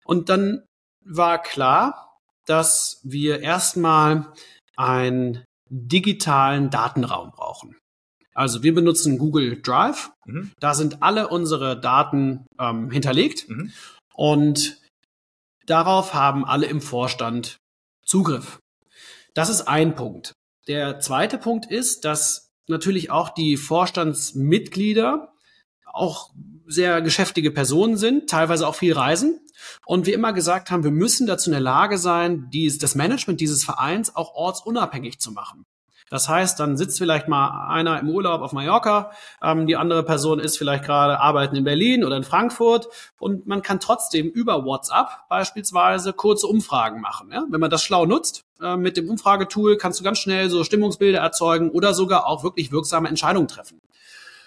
Und 0.05 0.29
dann 0.29 0.65
war 1.05 1.41
klar, 1.41 2.19
dass 2.47 3.01
wir 3.05 3.41
erstmal 3.41 4.33
einen 4.77 5.45
digitalen 5.69 6.71
Datenraum 6.71 7.31
brauchen. 7.31 7.77
Also 8.35 8.63
wir 8.63 8.75
benutzen 8.75 9.19
Google 9.19 9.63
Drive. 9.63 10.11
Mhm. 10.27 10.53
Da 10.61 10.75
sind 10.75 11.03
alle 11.03 11.29
unsere 11.29 11.81
Daten 11.81 12.47
ähm, 12.59 12.91
hinterlegt 12.91 13.49
Mhm. 13.49 13.73
und 14.15 14.81
darauf 15.67 16.15
haben 16.15 16.45
alle 16.45 16.67
im 16.67 16.81
Vorstand 16.81 17.57
Zugriff. 18.05 18.59
Das 19.35 19.49
ist 19.49 19.63
ein 19.63 19.95
Punkt. 19.95 20.33
Der 20.69 21.01
zweite 21.01 21.39
Punkt 21.39 21.71
ist, 21.71 22.05
dass 22.05 22.49
natürlich 22.69 23.11
auch 23.11 23.31
die 23.31 23.57
Vorstandsmitglieder 23.57 25.33
auch 25.87 26.33
sehr 26.67 27.03
geschäftige 27.03 27.51
Personen 27.51 27.97
sind, 27.97 28.29
teilweise 28.29 28.67
auch 28.67 28.75
viel 28.75 28.95
reisen. 28.95 29.41
Und 29.87 30.07
wir 30.07 30.15
immer 30.15 30.33
gesagt 30.33 30.71
haben, 30.71 30.83
wir 30.83 30.91
müssen 30.91 31.27
dazu 31.27 31.51
in 31.51 31.53
der 31.53 31.61
Lage 31.61 31.99
sein, 31.99 32.49
dies, 32.53 32.79
das 32.79 32.95
Management 32.95 33.41
dieses 33.41 33.65
Vereins 33.65 34.15
auch 34.17 34.35
ortsunabhängig 34.35 35.19
zu 35.19 35.31
machen. 35.33 35.65
Das 36.11 36.29
heißt, 36.29 36.61
dann 36.61 36.77
sitzt 36.77 36.99
vielleicht 36.99 37.29
mal 37.29 37.69
einer 37.69 37.99
im 37.99 38.09
Urlaub 38.09 38.43
auf 38.43 38.53
Mallorca, 38.53 39.13
ähm, 39.43 39.67
die 39.67 39.77
andere 39.77 40.03
Person 40.05 40.39
ist 40.39 40.59
vielleicht 40.59 40.85
gerade 40.85 41.19
arbeiten 41.19 41.57
in 41.57 41.65
Berlin 41.65 42.05
oder 42.05 42.17
in 42.17 42.25
Frankfurt 42.25 42.89
und 43.19 43.47
man 43.47 43.63
kann 43.63 43.81
trotzdem 43.81 44.29
über 44.29 44.65
WhatsApp 44.65 45.29
beispielsweise 45.29 46.13
kurze 46.13 46.47
Umfragen 46.47 47.01
machen. 47.01 47.31
Ja? 47.33 47.45
Wenn 47.49 47.61
man 47.61 47.71
das 47.71 47.83
schlau 47.83 48.07
nutzt, 48.07 48.45
äh, 48.61 48.77
mit 48.77 48.97
dem 48.97 49.09
Umfragetool 49.09 49.77
kannst 49.77 49.99
du 49.99 50.05
ganz 50.05 50.19
schnell 50.19 50.51
so 50.51 50.63
Stimmungsbilder 50.63 51.21
erzeugen 51.21 51.71
oder 51.71 51.95
sogar 51.95 52.27
auch 52.27 52.45
wirklich 52.45 52.71
wirksame 52.71 53.09
Entscheidungen 53.09 53.49
treffen. 53.49 53.81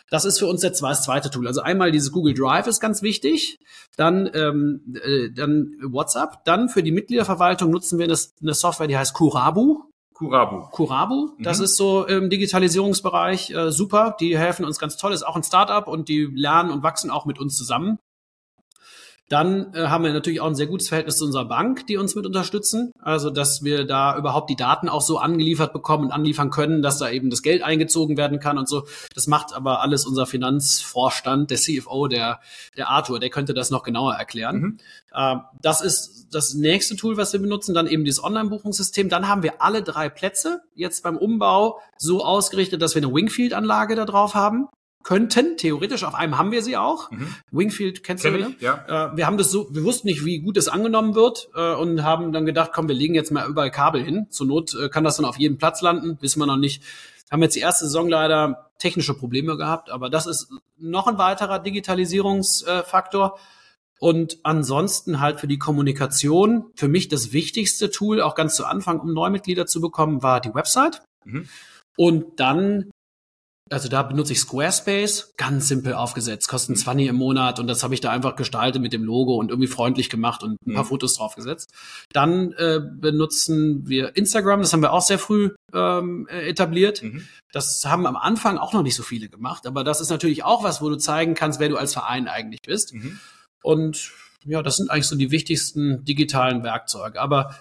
Das 0.10 0.24
ist 0.24 0.40
für 0.40 0.48
uns 0.48 0.64
jetzt 0.64 0.82
das 0.82 1.04
zweite 1.04 1.30
Tool. 1.30 1.48
Also 1.48 1.62
einmal 1.62 1.92
dieses 1.92 2.12
Google 2.12 2.34
Drive 2.34 2.68
ist 2.68 2.80
ganz 2.80 3.02
wichtig, 3.02 3.60
dann, 3.98 4.30
ähm, 4.34 4.96
äh, 5.04 5.30
dann 5.32 5.76
WhatsApp, 5.84 6.46
dann 6.46 6.70
für 6.70 6.82
die 6.82 6.94
Mitgliederverwaltung 6.94 7.72
nutzen 7.72 8.00
wir 8.00 8.06
eine, 8.06 8.18
eine 8.42 8.54
Software, 8.54 8.88
die 8.88 8.98
heißt 8.98 9.14
Kurabu. 9.14 9.84
Kurabu. 10.18 10.68
Kurabu, 10.72 11.30
das 11.40 11.60
Mhm. 11.60 11.64
ist 11.66 11.78
so 11.78 12.06
im 12.06 12.30
Digitalisierungsbereich 12.32 13.52
äh, 13.52 13.72
super. 13.72 14.16
Die 14.20 14.36
helfen 14.36 14.66
uns 14.66 14.80
ganz 14.80 14.98
toll, 14.98 15.14
ist 15.14 15.22
auch 15.22 15.36
ein 15.36 15.44
Startup 15.44 15.88
und 15.88 16.10
die 16.10 16.28
lernen 16.34 16.72
und 16.72 16.82
wachsen 16.82 17.12
auch 17.12 17.26
mit 17.26 17.38
uns 17.40 17.56
zusammen. 17.56 18.00
Dann 19.30 19.74
äh, 19.74 19.88
haben 19.88 20.06
wir 20.06 20.14
natürlich 20.14 20.40
auch 20.40 20.48
ein 20.48 20.56
sehr 20.56 20.68
gutes 20.68 20.88
Verhältnis 20.88 21.18
zu 21.18 21.26
unserer 21.26 21.46
Bank, 21.46 21.86
die 21.88 21.98
uns 21.98 22.16
mit 22.16 22.26
unterstützen. 22.26 22.92
Also, 23.02 23.30
dass 23.30 23.64
wir 23.64 23.86
da 23.86 24.18
überhaupt 24.18 24.50
die 24.50 24.56
Daten 24.56 24.88
auch 24.88 25.02
so 25.02 25.18
angeliefert 25.18 25.74
bekommen 25.74 26.06
und 26.06 26.12
anliefern 26.12 26.50
können, 26.50 26.82
dass 26.82 26.98
da 26.98 27.10
eben 27.10 27.30
das 27.30 27.42
Geld 27.42 27.62
eingezogen 27.62 28.16
werden 28.16 28.40
kann 28.40 28.58
und 28.58 28.70
so. 28.70 28.88
Das 29.14 29.28
macht 29.28 29.54
aber 29.54 29.82
alles 29.82 30.06
unser 30.06 30.26
Finanzvorstand, 30.26 31.52
der 31.52 31.58
CFO, 31.58 32.08
der, 32.08 32.40
der 32.78 32.90
Arthur, 32.90 33.20
der 33.20 33.30
könnte 33.30 33.54
das 33.54 33.70
noch 33.70 33.84
genauer 33.84 34.14
erklären. 34.14 34.60
Mhm. 34.60 34.78
Ähm, 35.14 35.42
das 35.62 35.82
ist 35.82 36.28
das 36.32 36.54
nächste 36.54 36.96
Tool, 36.96 37.18
was 37.18 37.34
wir 37.34 37.42
benutzen. 37.42 37.74
Dann 37.74 37.88
eben 37.88 38.06
dieses 38.06 38.24
Online-Buchungssystem. 38.24 39.10
Dann 39.10 39.28
haben 39.28 39.44
wir 39.44 39.62
alle 39.62 39.82
drei 39.82 40.08
Plätze 40.08 40.62
jetzt 40.74 41.04
beim 41.04 41.18
Umbau 41.18 41.80
so 41.98 42.24
ausgerichtet, 42.24 42.82
dass 42.82 42.96
wir 42.96 43.04
eine 43.04 43.14
Wingfield-Anlage 43.14 43.96
da 43.96 44.06
drauf 44.06 44.36
haben 44.36 44.70
könnten. 45.08 45.56
Theoretisch 45.56 46.04
auf 46.04 46.16
einem 46.16 46.38
haben 46.38 46.52
wir 46.52 46.62
sie 46.62 46.76
auch. 46.76 47.10
Mhm. 47.12 47.34
Wingfield 47.52 48.04
kennst 48.04 48.26
Kenn 48.26 48.34
du, 48.34 48.40
ich, 48.40 48.48
ne? 48.48 48.56
ja. 48.60 49.14
Äh, 49.14 49.16
wir 49.16 49.26
haben 49.26 49.38
das 49.38 49.50
so, 49.50 49.74
wir 49.74 49.86
wussten 49.86 50.10
nicht, 50.10 50.26
wie 50.26 50.40
gut 50.40 50.58
es 50.58 50.68
angenommen 50.68 51.16
wird 51.16 51.48
äh, 51.56 51.76
und 51.76 52.04
haben 52.04 52.34
dann 52.34 52.46
gedacht, 52.46 52.72
komm, 52.74 52.90
wir 52.90 52.96
legen 52.96 53.16
jetzt 53.16 53.32
mal 53.32 53.48
überall 53.48 53.72
Kabel 53.72 54.04
hin. 54.04 54.28
Zur 54.30 54.48
Not 54.48 54.76
äh, 54.76 54.90
kann 54.90 55.06
das 55.06 55.16
dann 55.16 55.26
auf 55.26 55.40
jedem 55.40 55.58
Platz 55.58 55.82
landen, 55.82 56.18
wissen 56.20 56.42
wir 56.42 56.46
noch 56.46 56.58
nicht. 56.58 56.84
Haben 57.32 57.42
jetzt 57.42 57.56
die 57.56 57.62
erste 57.62 57.86
Saison 57.86 58.10
leider 58.10 58.70
technische 58.80 59.14
Probleme 59.14 59.56
gehabt, 59.56 59.90
aber 59.90 60.10
das 60.10 60.28
ist 60.28 60.50
noch 60.78 61.08
ein 61.08 61.18
weiterer 61.18 61.60
Digitalisierungsfaktor. 61.60 63.40
Und 64.00 64.40
ansonsten 64.44 65.22
halt 65.22 65.40
für 65.40 65.48
die 65.48 65.58
Kommunikation, 65.58 66.66
für 66.76 66.90
mich 66.90 67.08
das 67.08 67.32
wichtigste 67.32 67.90
Tool, 67.92 68.22
auch 68.22 68.36
ganz 68.36 68.56
zu 68.58 68.66
Anfang, 68.66 69.00
um 69.00 69.14
Neumitglieder 69.14 69.66
zu 69.66 69.80
bekommen, 69.80 70.22
war 70.22 70.42
die 70.42 70.54
Website. 70.54 71.02
Mhm. 71.24 71.48
Und 71.96 72.40
dann, 72.42 72.92
also 73.70 73.90
da 73.90 74.04
benutze 74.04 74.34
ich 74.34 74.40
Squarespace, 74.40 75.34
ganz 75.38 75.68
simpel 75.68 75.94
aufgesetzt, 75.94 76.48
kosten 76.48 76.76
20 76.76 77.08
im 77.08 77.16
Monat 77.16 77.60
und 77.60 77.68
das 77.68 77.84
habe 77.84 77.94
ich 77.94 78.02
da 78.02 78.12
einfach 78.12 78.36
gestaltet 78.36 78.82
mit 78.82 78.94
dem 78.94 79.04
Logo 79.04 79.36
und 79.36 79.50
irgendwie 79.50 79.68
freundlich 79.68 80.10
gemacht 80.10 80.44
und 80.44 80.58
ein 80.66 80.74
paar 80.74 80.84
Mhm. 80.84 80.88
Fotos 80.88 81.16
draufgesetzt. 81.16 81.72
Dann 82.12 82.54
äh, 82.54 82.80
benutzen 82.82 83.88
wir 83.88 84.16
Instagram, 84.16 84.62
das 84.62 84.74
haben 84.74 84.82
wir 84.82 84.94
auch 84.94 85.02
sehr 85.02 85.20
früh 85.20 85.52
ähm, 85.74 86.28
äh, 86.30 86.50
etabliert. 86.50 87.04
Mhm. 87.04 87.28
Das 87.52 87.84
haben 87.86 88.06
am 88.06 88.16
Anfang 88.16 88.58
auch 88.58 88.74
noch 88.74 88.84
nicht 88.84 88.96
so 88.96 89.04
viele 89.04 89.30
gemacht, 89.30 89.68
aber 89.68 89.84
das 89.84 90.02
ist 90.02 90.10
natürlich 90.10 90.44
auch 90.44 90.64
was, 90.64 90.82
wo 90.82 90.90
du 90.90 90.98
zeigen 90.98 91.34
kannst, 91.34 91.60
wer 91.60 91.70
du 91.70 91.78
als 91.78 91.94
Verein 91.94 92.28
eigentlich 92.28 92.62
bist. 92.66 92.94
Mhm. 92.94 93.20
Und 93.64 94.12
ja, 94.46 94.62
das 94.62 94.78
sind 94.78 94.90
eigentlich 94.90 95.08
so 95.08 95.16
die 95.16 95.32
wichtigsten 95.32 96.06
digitalen 96.06 96.64
Werkzeuge. 96.64 97.20
Aber 97.20 97.56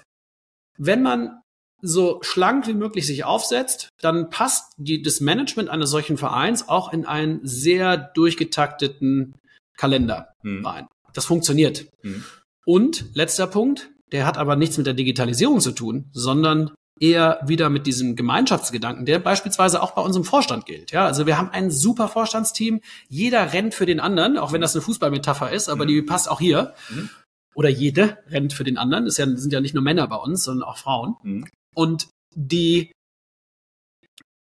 wenn 0.78 1.02
man 1.02 1.40
so 1.86 2.18
schlank 2.22 2.66
wie 2.66 2.74
möglich 2.74 3.06
sich 3.06 3.24
aufsetzt, 3.24 3.88
dann 4.00 4.30
passt 4.30 4.72
die, 4.76 5.02
das 5.02 5.20
Management 5.20 5.68
eines 5.68 5.90
solchen 5.90 6.16
Vereins 6.16 6.68
auch 6.68 6.92
in 6.92 7.06
einen 7.06 7.40
sehr 7.44 7.96
durchgetakteten 7.96 9.34
Kalender 9.76 10.28
Mhm. 10.42 10.64
rein. 10.66 10.86
Das 11.12 11.24
funktioniert. 11.24 11.86
Mhm. 12.02 12.24
Und 12.64 13.06
letzter 13.14 13.46
Punkt, 13.46 13.90
der 14.12 14.26
hat 14.26 14.38
aber 14.38 14.56
nichts 14.56 14.76
mit 14.78 14.86
der 14.86 14.94
Digitalisierung 14.94 15.60
zu 15.60 15.72
tun, 15.72 16.06
sondern 16.12 16.70
eher 16.98 17.40
wieder 17.44 17.68
mit 17.68 17.86
diesem 17.86 18.16
Gemeinschaftsgedanken, 18.16 19.04
der 19.04 19.18
beispielsweise 19.18 19.82
auch 19.82 19.92
bei 19.92 20.00
unserem 20.02 20.24
Vorstand 20.24 20.64
gilt. 20.64 20.92
Ja, 20.92 21.04
also 21.04 21.26
wir 21.26 21.36
haben 21.36 21.50
ein 21.50 21.70
super 21.70 22.08
Vorstandsteam. 22.08 22.80
Jeder 23.08 23.52
rennt 23.52 23.74
für 23.74 23.84
den 23.86 24.00
anderen, 24.00 24.38
auch 24.38 24.52
wenn 24.52 24.62
das 24.62 24.74
eine 24.74 24.82
Fußballmetapher 24.82 25.50
ist, 25.52 25.68
aber 25.68 25.84
Mhm. 25.84 25.88
die 25.88 26.02
passt 26.02 26.30
auch 26.30 26.40
hier. 26.40 26.74
Mhm. 26.88 27.10
Oder 27.54 27.68
jede 27.68 28.18
rennt 28.28 28.52
für 28.52 28.64
den 28.64 28.78
anderen. 28.78 29.06
Es 29.06 29.16
ja, 29.18 29.26
sind 29.36 29.52
ja 29.52 29.60
nicht 29.60 29.74
nur 29.74 29.82
Männer 29.82 30.06
bei 30.08 30.16
uns, 30.16 30.44
sondern 30.44 30.68
auch 30.68 30.78
Frauen. 30.78 31.16
Mhm. 31.22 31.46
Und 31.76 32.08
die, 32.34 32.92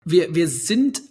wir, 0.05 0.35
wir 0.35 0.47
sind 0.47 1.01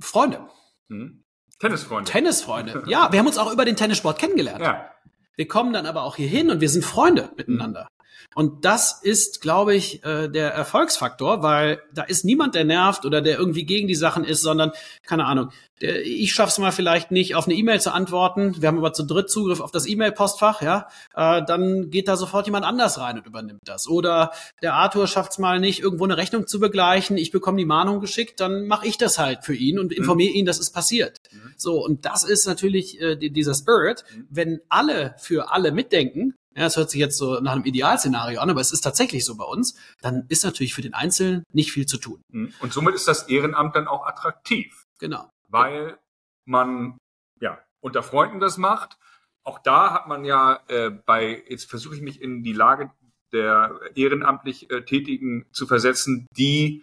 Freunde, 0.00 0.48
Mhm. 0.90 1.22
Tennisfreunde. 1.58 2.10
Tennisfreunde. 2.10 2.84
Ja, 2.88 3.12
wir 3.12 3.18
haben 3.18 3.26
uns 3.26 3.36
auch 3.36 3.52
über 3.52 3.64
den 3.66 3.76
Tennissport 3.76 4.18
kennengelernt. 4.18 4.62
ja. 4.62 4.90
Wir 5.36 5.46
kommen 5.46 5.72
dann 5.72 5.86
aber 5.86 6.02
auch 6.02 6.16
hier 6.16 6.26
hin 6.28 6.50
und 6.50 6.60
wir 6.60 6.68
sind 6.68 6.84
Freunde 6.84 7.30
miteinander. 7.36 7.86
Und 8.34 8.64
das 8.64 9.00
ist, 9.02 9.40
glaube 9.40 9.74
ich, 9.74 10.04
äh, 10.04 10.28
der 10.28 10.52
Erfolgsfaktor, 10.52 11.42
weil 11.42 11.82
da 11.92 12.02
ist 12.02 12.24
niemand, 12.24 12.54
der 12.54 12.64
nervt 12.64 13.04
oder 13.04 13.20
der 13.20 13.38
irgendwie 13.38 13.64
gegen 13.64 13.88
die 13.88 13.94
Sachen 13.94 14.24
ist, 14.24 14.42
sondern, 14.42 14.72
keine 15.06 15.24
Ahnung, 15.24 15.50
der, 15.80 16.04
ich 16.04 16.32
schaff's 16.32 16.58
mal 16.58 16.72
vielleicht 16.72 17.10
nicht, 17.10 17.34
auf 17.34 17.46
eine 17.46 17.54
E-Mail 17.54 17.80
zu 17.80 17.92
antworten. 17.92 18.60
Wir 18.60 18.68
haben 18.68 18.78
aber 18.78 18.92
zu 18.92 19.04
dritt 19.04 19.30
Zugriff 19.30 19.60
auf 19.60 19.70
das 19.70 19.86
E-Mail-Postfach, 19.86 20.62
ja. 20.62 20.88
Äh, 21.14 21.42
dann 21.46 21.90
geht 21.90 22.08
da 22.08 22.16
sofort 22.16 22.46
jemand 22.46 22.64
anders 22.64 22.98
rein 22.98 23.18
und 23.18 23.26
übernimmt 23.26 23.60
das. 23.64 23.88
Oder 23.88 24.32
der 24.62 24.74
Arthur 24.74 25.06
schafft's 25.06 25.38
mal 25.38 25.60
nicht, 25.60 25.80
irgendwo 25.80 26.04
eine 26.04 26.16
Rechnung 26.16 26.46
zu 26.46 26.60
begleichen. 26.60 27.16
Ich 27.16 27.30
bekomme 27.30 27.58
die 27.58 27.64
Mahnung 27.64 28.00
geschickt, 28.00 28.40
dann 28.40 28.66
mache 28.66 28.86
ich 28.86 28.98
das 28.98 29.18
halt 29.18 29.44
für 29.44 29.54
ihn 29.54 29.78
und 29.78 29.92
informiere 29.92 30.32
ihn, 30.32 30.46
dass 30.46 30.58
es 30.58 30.70
passiert. 30.70 31.16
Mhm. 31.30 31.54
So, 31.56 31.84
und 31.84 32.04
das 32.04 32.24
ist 32.24 32.46
natürlich 32.46 33.00
äh, 33.00 33.16
die- 33.16 33.30
dieser 33.30 33.54
Spirit. 33.54 34.04
Mhm. 34.14 34.26
Wenn 34.30 34.60
alle 34.68 35.14
für 35.18 35.50
alle 35.52 35.70
mitdenken, 35.72 36.34
ja, 36.58 36.66
es 36.66 36.76
hört 36.76 36.90
sich 36.90 37.00
jetzt 37.00 37.16
so 37.16 37.40
nach 37.40 37.52
einem 37.52 37.64
Idealszenario 37.64 38.40
an, 38.40 38.50
aber 38.50 38.60
es 38.60 38.72
ist 38.72 38.80
tatsächlich 38.80 39.24
so 39.24 39.36
bei 39.36 39.44
uns, 39.44 39.78
dann 40.00 40.26
ist 40.28 40.44
natürlich 40.44 40.74
für 40.74 40.82
den 40.82 40.94
Einzelnen 40.94 41.44
nicht 41.52 41.72
viel 41.72 41.86
zu 41.86 41.98
tun. 41.98 42.20
Mhm. 42.32 42.52
Und 42.60 42.72
somit 42.72 42.94
ist 42.94 43.06
das 43.08 43.28
Ehrenamt 43.28 43.76
dann 43.76 43.86
auch 43.88 44.06
attraktiv, 44.06 44.84
Genau. 44.98 45.30
weil 45.48 45.98
man 46.46 46.98
ja 47.40 47.58
unter 47.80 48.02
Freunden 48.02 48.40
das 48.40 48.58
macht. 48.58 48.96
Auch 49.44 49.60
da 49.60 49.92
hat 49.94 50.08
man 50.08 50.24
ja 50.24 50.60
äh, 50.68 50.90
bei, 50.90 51.42
jetzt 51.48 51.70
versuche 51.70 51.94
ich 51.94 52.02
mich 52.02 52.20
in 52.20 52.42
die 52.42 52.52
Lage 52.52 52.90
der 53.32 53.78
ehrenamtlich 53.94 54.70
äh, 54.70 54.82
Tätigen 54.84 55.46
zu 55.52 55.66
versetzen, 55.66 56.26
die 56.36 56.82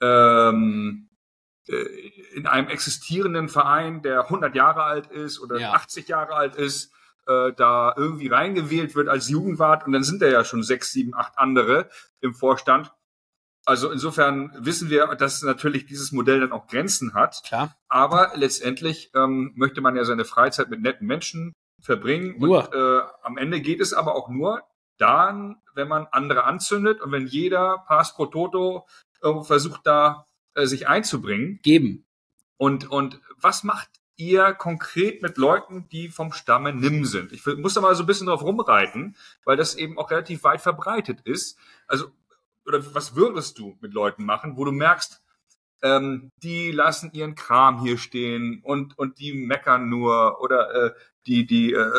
ähm, 0.00 1.08
äh, 1.68 1.74
in 2.34 2.46
einem 2.46 2.68
existierenden 2.68 3.48
Verein, 3.48 4.02
der 4.02 4.24
100 4.24 4.54
Jahre 4.54 4.82
alt 4.82 5.06
ist 5.08 5.40
oder 5.40 5.58
Ja. 5.58 5.72
80 5.72 6.08
Jahre 6.08 6.34
alt 6.34 6.56
ist, 6.56 6.92
äh, 7.28 7.52
da 7.52 7.94
irgendwie 7.96 8.28
reingewählt 8.28 8.94
wird 8.94 9.08
als 9.08 9.28
Jugendwart 9.28 9.86
und 9.86 9.92
dann 9.92 10.02
sind 10.02 10.22
da 10.22 10.26
ja 10.26 10.44
schon 10.44 10.62
sechs, 10.62 10.92
sieben, 10.92 11.14
acht 11.14 11.38
andere 11.38 11.88
im 12.20 12.34
Vorstand. 12.34 12.92
Also 13.66 13.92
insofern 13.92 14.50
wissen 14.58 14.88
wir, 14.88 15.06
dass 15.14 15.42
natürlich 15.42 15.84
dieses 15.84 16.10
Modell 16.10 16.40
dann 16.40 16.52
auch 16.52 16.66
Grenzen 16.68 17.12
hat. 17.12 17.42
Klar. 17.46 17.76
Aber 17.88 18.32
letztendlich 18.34 19.10
ähm, 19.14 19.52
möchte 19.56 19.82
man 19.82 19.94
ja 19.94 20.04
seine 20.04 20.24
Freizeit 20.24 20.70
mit 20.70 20.80
netten 20.80 21.06
Menschen 21.06 21.52
verbringen. 21.80 22.36
Nur. 22.38 22.64
Und 22.64 22.74
äh, 22.74 23.02
am 23.22 23.36
Ende 23.36 23.60
geht 23.60 23.80
es 23.80 23.92
aber 23.92 24.14
auch 24.14 24.30
nur 24.30 24.62
dann, 24.96 25.56
wenn 25.74 25.86
man 25.86 26.06
andere 26.10 26.44
anzündet 26.44 27.02
und 27.02 27.12
wenn 27.12 27.26
jeder 27.26 27.84
Pass 27.86 28.14
pro 28.14 28.26
Toto 28.26 28.86
irgendwo 29.22 29.44
versucht, 29.44 29.82
da 29.84 30.26
äh, 30.54 30.64
sich 30.66 30.88
einzubringen. 30.88 31.60
Geben. 31.62 32.06
Und, 32.56 32.90
und 32.90 33.20
was 33.36 33.64
macht 33.64 33.90
ihr 34.18 34.52
konkret 34.52 35.22
mit 35.22 35.38
Leuten, 35.38 35.88
die 35.88 36.08
vom 36.08 36.32
Stamme 36.32 36.74
Nimm 36.74 37.06
sind? 37.06 37.32
Ich 37.32 37.46
muss 37.46 37.74
da 37.74 37.80
mal 37.80 37.94
so 37.94 38.02
ein 38.02 38.06
bisschen 38.06 38.26
drauf 38.26 38.42
rumreiten, 38.42 39.16
weil 39.44 39.56
das 39.56 39.74
eben 39.76 39.96
auch 39.98 40.10
relativ 40.10 40.44
weit 40.44 40.60
verbreitet 40.60 41.20
ist. 41.22 41.56
Also, 41.86 42.08
oder 42.66 42.94
was 42.94 43.14
würdest 43.14 43.58
du 43.58 43.78
mit 43.80 43.94
Leuten 43.94 44.24
machen, 44.24 44.56
wo 44.56 44.64
du 44.66 44.72
merkst, 44.72 45.22
ähm, 45.82 46.30
die 46.42 46.72
lassen 46.72 47.12
ihren 47.12 47.34
Kram 47.34 47.80
hier 47.80 47.98
stehen 47.98 48.60
und, 48.62 48.98
und 48.98 49.18
die 49.20 49.32
meckern 49.32 49.88
nur 49.88 50.40
oder 50.40 50.86
äh, 50.86 50.90
die, 51.26 51.46
die 51.46 51.72
äh, 51.72 51.90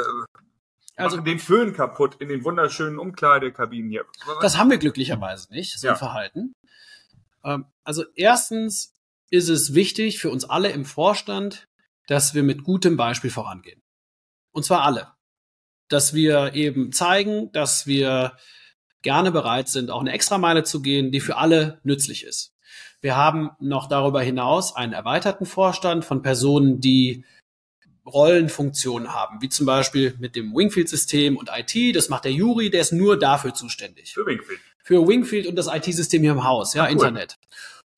Also 0.97 1.15
machen 1.15 1.25
den 1.25 1.39
Föhn 1.39 1.73
kaputt 1.73 2.17
in 2.19 2.27
den 2.27 2.43
wunderschönen 2.43 2.99
Umkleidekabinen 2.99 3.89
hier. 3.89 4.05
das 4.41 4.57
haben 4.57 4.69
wir 4.69 4.77
glücklicherweise 4.77 5.51
nicht, 5.53 5.79
so 5.79 5.87
ein 5.87 5.93
Ja. 5.93 5.95
Verhalten. 5.95 6.53
Ähm, 7.43 7.65
also 7.85 8.03
erstens 8.15 8.93
ist 9.29 9.47
es 9.49 9.73
wichtig 9.73 10.19
für 10.19 10.29
uns 10.29 10.43
alle 10.43 10.71
im 10.71 10.85
Vorstand, 10.85 11.68
dass 12.09 12.33
wir 12.33 12.41
mit 12.41 12.63
gutem 12.63 12.97
Beispiel 12.97 13.29
vorangehen. 13.29 13.83
Und 14.51 14.65
zwar 14.65 14.81
alle. 14.81 15.09
Dass 15.89 16.13
wir 16.15 16.55
eben 16.55 16.91
zeigen, 16.91 17.51
dass 17.51 17.85
wir 17.85 18.35
gerne 19.03 19.31
bereit 19.31 19.69
sind, 19.69 19.91
auch 19.91 20.01
eine 20.01 20.11
Extrameile 20.11 20.63
zu 20.63 20.81
gehen, 20.81 21.11
die 21.11 21.19
für 21.19 21.37
alle 21.37 21.79
nützlich 21.83 22.23
ist. 22.23 22.55
Wir 22.99 23.15
haben 23.15 23.51
noch 23.59 23.87
darüber 23.87 24.21
hinaus 24.21 24.75
einen 24.75 24.93
erweiterten 24.93 25.45
Vorstand 25.45 26.03
von 26.03 26.21
Personen, 26.21 26.81
die 26.81 27.25
Rollenfunktionen 28.05 29.13
haben, 29.13 29.41
wie 29.41 29.49
zum 29.49 29.67
Beispiel 29.67 30.15
mit 30.19 30.35
dem 30.35 30.53
Wingfield-System 30.53 31.37
und 31.37 31.49
IT. 31.53 31.95
Das 31.95 32.09
macht 32.09 32.25
der 32.25 32.31
Juri, 32.33 32.71
der 32.71 32.81
ist 32.81 32.91
nur 32.91 33.19
dafür 33.19 33.53
zuständig. 33.53 34.13
Für 34.13 34.25
Wingfield. 34.25 34.59
Für 34.83 35.07
Wingfield 35.07 35.45
und 35.45 35.55
das 35.55 35.67
IT-System 35.67 36.23
hier 36.23 36.31
im 36.31 36.43
Haus, 36.43 36.73
ja, 36.73 36.83
Ah, 36.83 36.87
cool. 36.87 36.93
Internet. 36.93 37.37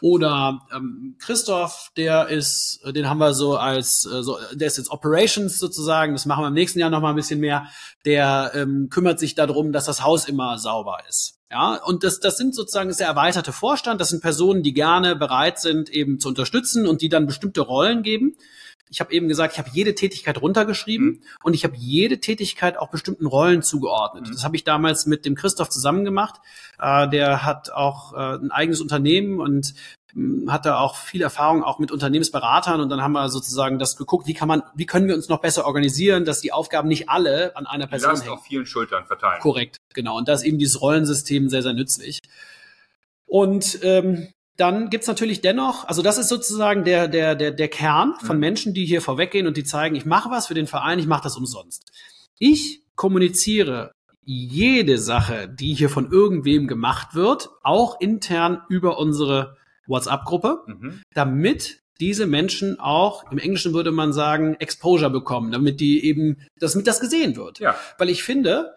Oder 0.02 0.62
ähm, 0.76 1.16
Christoph, 1.20 1.92
der 1.96 2.28
ist, 2.28 2.80
äh, 2.84 2.92
den 2.92 3.08
haben 3.08 3.20
wir 3.20 3.34
so 3.34 3.56
als, 3.56 4.06
äh, 4.12 4.24
so, 4.24 4.38
der 4.52 4.68
ist 4.68 4.78
jetzt 4.78 4.90
Operations 4.90 5.60
sozusagen, 5.60 6.14
das 6.14 6.26
machen 6.26 6.44
wir 6.44 6.48
im 6.48 6.56
nächsten 6.56 6.80
Jahr 6.80 6.90
noch 6.90 7.02
mal 7.02 7.12
ein 7.12 7.16
bisschen 7.16 7.40
mehr. 7.40 7.68
Der 8.04 8.52
ähm, 8.56 8.90
kümmert 8.90 9.20
sich 9.20 9.36
darum, 9.36 9.72
dass 9.72 9.86
das 9.86 10.04
Haus 10.04 10.28
immer 10.28 10.58
sauber 10.58 10.98
ist. 11.08 11.38
Ja, 11.52 11.76
und 11.76 12.04
das, 12.04 12.20
das 12.20 12.38
sind 12.38 12.56
sozusagen 12.56 12.90
ist 12.90 13.00
der 13.00 13.08
erweiterte 13.08 13.52
Vorstand. 13.52 14.02
Das 14.02 14.10
sind 14.10 14.22
Personen, 14.22 14.64
die 14.64 14.74
gerne 14.74 15.16
bereit 15.16 15.60
sind, 15.60 15.90
eben 15.90 16.20
zu 16.20 16.30
unterstützen 16.30 16.88
und 16.88 17.02
die 17.02 17.10
dann 17.10 17.28
bestimmte 17.28 17.62
Rollen 17.62 18.02
geben. 18.02 18.36
Ich 18.92 19.00
habe 19.00 19.14
eben 19.14 19.28
gesagt, 19.28 19.54
ich 19.54 19.60
habe 19.60 19.70
jede 19.74 19.96
Tätigkeit 19.96 20.40
runtergeschrieben 20.42 21.08
Mhm. 21.08 21.22
und 21.44 21.54
ich 21.54 21.64
habe 21.64 21.76
jede 21.78 22.20
Tätigkeit 22.20 22.78
auch 22.78 22.90
bestimmten 22.90 23.26
Rollen 23.26 23.62
zugeordnet. 23.64 24.28
Mhm. 24.28 24.32
Das 24.34 24.44
habe 24.44 24.56
ich 24.58 24.64
damals 24.64 25.06
mit 25.06 25.26
dem 25.26 25.34
Christoph 25.36 25.70
zusammen 25.70 26.04
gemacht. 26.06 26.42
Äh, 26.80 27.08
der 27.10 27.46
hat 27.46 27.72
auch 27.72 28.14
äh, 28.14 28.36
ein 28.36 28.52
eigenes 28.52 28.82
Unternehmen 28.82 29.40
und 29.40 29.74
mh, 30.14 30.52
hatte 30.52 30.76
auch 30.78 30.96
viel 30.98 31.22
Erfahrung 31.22 31.64
auch 31.64 31.80
mit 31.80 31.90
Unternehmensberatern 31.92 32.82
und 32.82 32.90
dann 32.90 33.02
haben 33.02 33.14
wir 33.14 33.30
sozusagen 33.30 33.80
das 33.80 33.96
geguckt, 33.96 34.28
wie 34.28 34.34
kann 34.34 34.50
man, 34.50 34.62
wie 34.76 34.86
können 34.86 35.08
wir 35.08 35.16
uns 35.16 35.30
noch 35.30 35.40
besser 35.40 35.66
organisieren, 35.66 36.26
dass 36.26 36.42
die 36.42 36.52
Aufgaben 36.52 36.90
nicht 36.90 37.08
alle 37.10 37.56
an 37.56 37.66
einer 37.66 37.88
Person 37.88 38.10
Last 38.12 38.24
hängen. 38.26 38.34
auf 38.34 38.44
vielen 38.44 38.66
Schultern 38.66 39.06
verteilen. 39.06 39.40
Korrekt, 39.42 39.78
genau. 39.94 40.18
Und 40.18 40.28
da 40.28 40.34
ist 40.34 40.44
eben 40.44 40.58
dieses 40.60 40.82
Rollensystem 40.82 41.48
sehr, 41.48 41.64
sehr 41.64 41.74
nützlich. 41.74 42.20
Und 43.26 43.80
ähm, 43.84 44.28
dann 44.62 44.90
gibt's 44.92 45.08
natürlich 45.08 45.42
dennoch, 45.42 45.88
also 45.88 46.02
das 46.04 46.18
ist 46.20 46.30
sozusagen 46.30 46.84
der, 46.84 47.08
der, 47.08 47.36
der, 47.36 47.52
der 47.52 47.68
Kern 47.68 48.14
von 48.22 48.38
Mhm. 48.38 48.40
Menschen, 48.42 48.74
die 48.74 48.86
hier 48.86 49.02
vorweggehen 49.02 49.48
und 49.48 49.58
die 49.58 49.64
zeigen, 49.64 49.96
ich 49.96 50.06
mache 50.06 50.30
was 50.30 50.48
für 50.48 50.54
den 50.54 50.68
Verein, 50.68 51.00
ich 51.00 51.08
mache 51.08 51.24
das 51.24 51.36
umsonst. 51.36 51.92
Ich 52.38 52.84
kommuniziere 52.96 53.92
jede 54.24 55.00
Sache, 55.00 55.50
die 55.50 55.74
hier 55.74 55.90
von 55.90 56.12
irgendwem 56.12 56.68
gemacht 56.68 57.16
wird, 57.16 57.50
auch 57.64 58.00
intern 58.00 58.62
über 58.70 59.00
unsere 59.00 59.58
WhatsApp-Gruppe, 59.88 60.60
Mhm. 60.68 61.02
damit 61.14 61.80
diese 62.00 62.26
Menschen 62.28 62.80
auch, 62.80 63.32
im 63.32 63.38
Englischen 63.40 63.74
würde 63.74 63.92
man 63.92 64.14
sagen, 64.14 64.56
Exposure 64.60 65.10
bekommen, 65.12 65.52
damit 65.52 65.80
die 65.80 66.04
eben, 66.06 66.38
damit 66.60 66.88
das 66.88 67.00
gesehen 67.00 67.36
wird. 67.36 67.60
Ja. 67.60 67.76
Weil 67.98 68.10
ich 68.10 68.24
finde, 68.24 68.74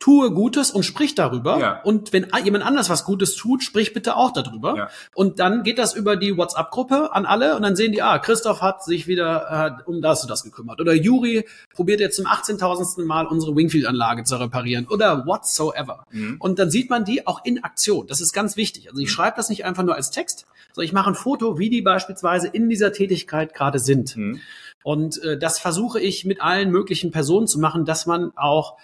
tue 0.00 0.30
Gutes 0.32 0.70
und 0.70 0.82
sprich 0.82 1.14
darüber. 1.14 1.58
Ja. 1.58 1.82
Und 1.82 2.12
wenn 2.12 2.26
jemand 2.44 2.64
anders 2.64 2.90
was 2.90 3.04
Gutes 3.04 3.36
tut, 3.36 3.62
sprich 3.62 3.92
bitte 3.92 4.16
auch 4.16 4.32
darüber. 4.32 4.76
Ja. 4.76 4.88
Und 5.14 5.38
dann 5.38 5.62
geht 5.62 5.78
das 5.78 5.94
über 5.94 6.16
die 6.16 6.36
WhatsApp-Gruppe 6.36 7.10
an 7.12 7.26
alle 7.26 7.56
und 7.56 7.62
dann 7.62 7.76
sehen 7.76 7.92
die, 7.92 8.02
ah, 8.02 8.18
Christoph 8.18 8.62
hat 8.62 8.84
sich 8.84 9.06
wieder 9.06 9.80
äh, 9.84 9.88
um 9.88 10.00
das 10.00 10.22
und 10.22 10.30
das 10.30 10.44
gekümmert. 10.44 10.80
Oder 10.80 10.94
Juri 10.94 11.46
probiert 11.74 12.00
jetzt 12.00 12.16
zum 12.16 12.26
18.000. 12.26 13.04
Mal 13.04 13.26
unsere 13.26 13.54
Wingfield-Anlage 13.54 14.24
zu 14.24 14.36
reparieren. 14.36 14.86
Oder 14.88 15.26
whatsoever. 15.26 16.04
Mhm. 16.10 16.36
Und 16.38 16.58
dann 16.58 16.70
sieht 16.70 16.90
man 16.90 17.04
die 17.04 17.26
auch 17.26 17.44
in 17.44 17.64
Aktion. 17.64 18.06
Das 18.06 18.20
ist 18.20 18.32
ganz 18.32 18.56
wichtig. 18.56 18.88
Also 18.90 19.00
ich 19.00 19.10
schreibe 19.10 19.36
das 19.36 19.48
nicht 19.48 19.64
einfach 19.64 19.82
nur 19.82 19.94
als 19.94 20.10
Text, 20.10 20.46
sondern 20.72 20.86
ich 20.86 20.92
mache 20.92 21.10
ein 21.10 21.14
Foto, 21.14 21.58
wie 21.58 21.70
die 21.70 21.82
beispielsweise 21.82 22.48
in 22.48 22.68
dieser 22.68 22.92
Tätigkeit 22.92 23.54
gerade 23.54 23.78
sind. 23.78 24.16
Mhm. 24.16 24.40
Und 24.84 25.22
äh, 25.22 25.38
das 25.38 25.58
versuche 25.58 26.00
ich 26.00 26.24
mit 26.24 26.40
allen 26.40 26.70
möglichen 26.70 27.10
Personen 27.10 27.46
zu 27.46 27.58
machen, 27.58 27.84
dass 27.84 28.06
man 28.06 28.32
auch 28.36 28.76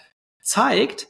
zeigt, 0.45 1.07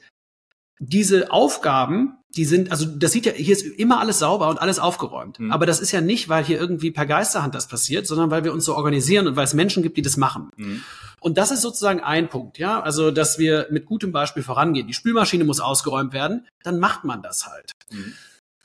diese 0.79 1.31
Aufgaben, 1.31 2.17
die 2.35 2.45
sind, 2.45 2.71
also 2.71 2.85
das 2.85 3.11
sieht 3.13 3.25
ja, 3.25 3.31
hier 3.31 3.53
ist 3.53 3.65
immer 3.65 3.99
alles 3.99 4.19
sauber 4.19 4.49
und 4.49 4.61
alles 4.61 4.77
aufgeräumt. 4.77 5.39
Mhm. 5.39 5.51
Aber 5.51 5.65
das 5.65 5.79
ist 5.79 5.91
ja 5.91 6.01
nicht, 6.01 6.27
weil 6.27 6.43
hier 6.43 6.59
irgendwie 6.59 6.91
per 6.91 7.05
Geisterhand 7.05 7.55
das 7.55 7.67
passiert, 7.67 8.07
sondern 8.07 8.29
weil 8.29 8.43
wir 8.43 8.51
uns 8.51 8.65
so 8.65 8.75
organisieren 8.75 9.27
und 9.27 9.35
weil 9.37 9.45
es 9.45 9.53
Menschen 9.53 9.83
gibt, 9.83 9.95
die 9.95 10.01
das 10.01 10.17
machen. 10.17 10.49
Mhm. 10.57 10.83
Und 11.21 11.37
das 11.37 11.51
ist 11.51 11.61
sozusagen 11.61 12.01
ein 12.01 12.29
Punkt, 12.29 12.57
ja. 12.57 12.81
Also, 12.81 13.09
dass 13.11 13.39
wir 13.39 13.67
mit 13.71 13.85
gutem 13.85 14.11
Beispiel 14.11 14.43
vorangehen. 14.43 14.87
Die 14.87 14.93
Spülmaschine 14.93 15.45
muss 15.45 15.61
ausgeräumt 15.61 16.13
werden, 16.13 16.45
dann 16.63 16.79
macht 16.79 17.05
man 17.05 17.21
das 17.21 17.47
halt. 17.47 17.71
Mhm. 17.91 18.13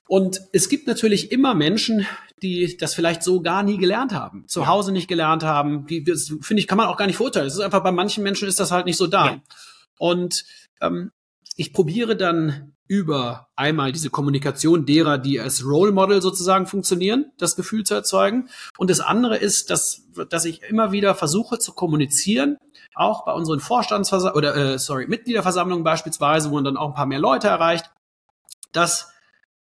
Und 0.09 0.43
es 0.53 0.69
gibt 0.69 0.89
natürlich 0.89 1.31
immer 1.31 1.55
Menschen, 1.55 2.05
die 2.43 2.77
das 2.77 2.95
vielleicht 2.95 3.23
so 3.23 3.43
gar 3.43 3.63
nie 3.63 3.79
gelernt 3.79 4.13
haben, 4.13 4.49
zu 4.49 4.63
Ja. 4.63 4.67
Hause 4.67 4.91
nicht 4.91 5.07
gelernt 5.07 5.45
haben. 5.45 5.87
Die, 5.87 6.03
das 6.03 6.33
finde 6.41 6.61
ich, 6.61 6.67
kann 6.67 6.79
man 6.79 6.89
auch 6.89 6.97
gar 6.97 7.07
nicht 7.07 7.17
verurteilen. 7.17 7.47
Es 7.47 7.55
ist 7.55 7.61
einfach 7.61 7.85
bei 7.85 7.93
manchen 7.93 8.25
Menschen 8.25 8.49
ist 8.49 8.59
das 8.59 8.73
halt 8.73 8.87
nicht 8.87 8.97
so 8.97 9.07
da. 9.07 9.27
Ja. 9.27 9.41
Und 10.01 10.45
ähm, 10.81 11.11
ich 11.57 11.73
probiere 11.73 12.17
dann 12.17 12.75
über 12.87 13.49
einmal 13.55 13.93
diese 13.93 14.11
Kommunikation 14.11 14.85
derer, 14.85 15.17
die 15.19 15.39
als 15.39 15.65
Role 15.65 15.93
Model 15.93 16.21
sozusagen 16.21 16.67
funktionieren, 16.67 17.31
das 17.39 17.55
Gefühl 17.55 17.85
zu 17.85 17.95
erzeugen. 17.95 18.49
Und 18.79 18.91
das 18.91 18.99
andere 18.99 19.37
ist, 19.37 19.71
dass, 19.71 20.09
dass 20.29 20.45
ich 20.45 20.63
immer 20.63 20.91
wieder 20.91 21.15
versuche 21.15 21.59
zu 21.59 21.73
kommunizieren, 21.73 22.57
auch 22.95 23.25
bei 23.25 23.33
unseren 23.33 23.61
Vorstandsversammlungen 23.61 24.37
oder 24.37 24.75
äh, 24.75 24.79
sorry, 24.79 25.07
Mitgliederversammlungen 25.07 25.85
beispielsweise, 25.85 26.51
wo 26.51 26.57
man 26.57 26.65
dann 26.65 26.77
auch 26.77 26.89
ein 26.89 26.95
paar 26.95 27.07
mehr 27.07 27.21
Leute 27.21 27.47
erreicht, 27.47 27.91
dass 28.73 29.13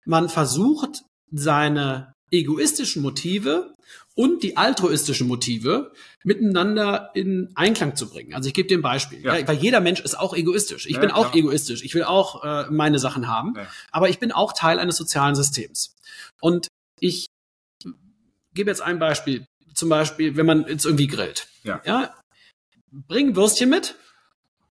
man 0.05 0.29
versucht, 0.29 1.05
seine 1.31 2.15
egoistischen 2.33 3.03
Motive 3.03 3.75
und 4.21 4.43
die 4.43 4.59
altruistischen 4.59 5.27
Motive 5.29 5.93
miteinander 6.25 7.11
in 7.15 7.53
Einklang 7.55 7.97
zu 7.97 8.11
bringen. 8.11 8.35
Also 8.35 8.49
ich 8.49 8.55
gebe 8.55 8.69
dir 8.69 8.77
ein 8.77 8.83
Beispiel, 8.83 9.25
Ja. 9.25 9.35
ja. 9.35 9.49
weil 9.49 9.57
jeder 9.57 9.81
Mensch 9.81 10.01
ist 10.01 10.15
auch 10.15 10.35
egoistisch. 10.35 10.85
Ich 10.85 10.97
Ja, 10.97 11.01
bin 11.01 11.11
auch 11.11 11.35
egoistisch. 11.35 11.83
Ich 11.83 11.95
will 11.95 12.05
auch 12.05 12.45
äh, 12.45 12.71
meine 12.71 12.99
Sachen 12.99 13.29
haben, 13.29 13.55
aber 13.91 14.11
ich 14.11 14.19
bin 14.19 14.31
auch 14.31 14.53
Teil 14.53 14.79
eines 14.79 14.99
sozialen 14.99 15.35
Systems. 15.35 15.97
Und 16.39 16.69
ich 16.99 17.29
gebe 18.53 18.71
jetzt 18.71 18.83
ein 18.83 18.99
Beispiel. 18.99 19.47
Zum 19.73 19.89
Beispiel, 19.89 20.37
wenn 20.37 20.45
man 20.45 20.67
jetzt 20.67 20.85
irgendwie 20.85 21.07
grillt. 21.07 21.49
Ja. 21.65 21.81
ja 21.87 22.15
bring 22.93 23.37
Würstchen 23.37 23.71
mit 23.71 23.95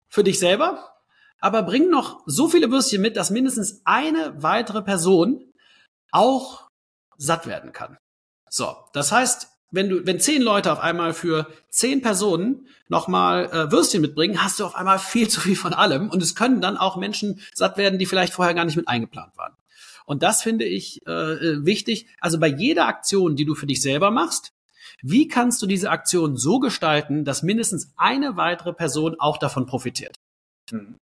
für 0.08 0.24
dich 0.24 0.38
selber, 0.38 0.96
aber 1.38 1.64
bring 1.64 1.90
noch 1.90 2.22
so 2.24 2.48
viele 2.48 2.70
Würstchen 2.70 3.02
mit, 3.02 3.18
dass 3.18 3.28
mindestens 3.28 3.82
eine 3.84 4.42
weitere 4.42 4.80
Person 4.80 5.52
auch 6.12 6.66
satt 7.18 7.46
werden 7.46 7.72
kann. 7.72 7.98
So, 8.56 8.76
das 8.92 9.10
heißt, 9.10 9.48
wenn 9.72 9.88
du, 9.88 10.06
wenn 10.06 10.20
zehn 10.20 10.40
Leute 10.40 10.70
auf 10.70 10.78
einmal 10.78 11.12
für 11.12 11.48
zehn 11.70 12.02
Personen 12.02 12.68
nochmal 12.86 13.46
äh, 13.46 13.72
Würstchen 13.72 14.00
mitbringen, 14.00 14.44
hast 14.44 14.60
du 14.60 14.64
auf 14.64 14.76
einmal 14.76 15.00
viel 15.00 15.26
zu 15.34 15.40
viel 15.40 15.56
von 15.56 15.74
allem 15.74 16.08
und 16.08 16.22
es 16.22 16.36
können 16.36 16.60
dann 16.60 16.76
auch 16.76 16.96
Menschen 16.96 17.40
satt 17.52 17.76
werden, 17.78 17.98
die 17.98 18.06
vielleicht 18.06 18.32
vorher 18.32 18.54
gar 18.54 18.64
nicht 18.64 18.76
mit 18.76 18.86
eingeplant 18.86 19.36
waren. 19.36 19.56
Und 20.06 20.22
das 20.22 20.40
finde 20.40 20.66
ich 20.66 21.04
äh, 21.04 21.10
äh, 21.10 21.66
wichtig. 21.66 22.06
Also 22.20 22.38
bei 22.38 22.46
jeder 22.46 22.86
Aktion, 22.86 23.34
die 23.34 23.44
du 23.44 23.56
für 23.56 23.66
dich 23.66 23.82
selber 23.82 24.12
machst, 24.12 24.52
wie 25.02 25.26
kannst 25.26 25.60
du 25.60 25.66
diese 25.66 25.90
Aktion 25.90 26.36
so 26.36 26.60
gestalten, 26.60 27.24
dass 27.24 27.42
mindestens 27.42 27.92
eine 27.96 28.36
weitere 28.36 28.72
Person 28.72 29.16
auch 29.18 29.38
davon 29.38 29.66
profitiert? 29.66 30.14
Mhm. 30.70 30.94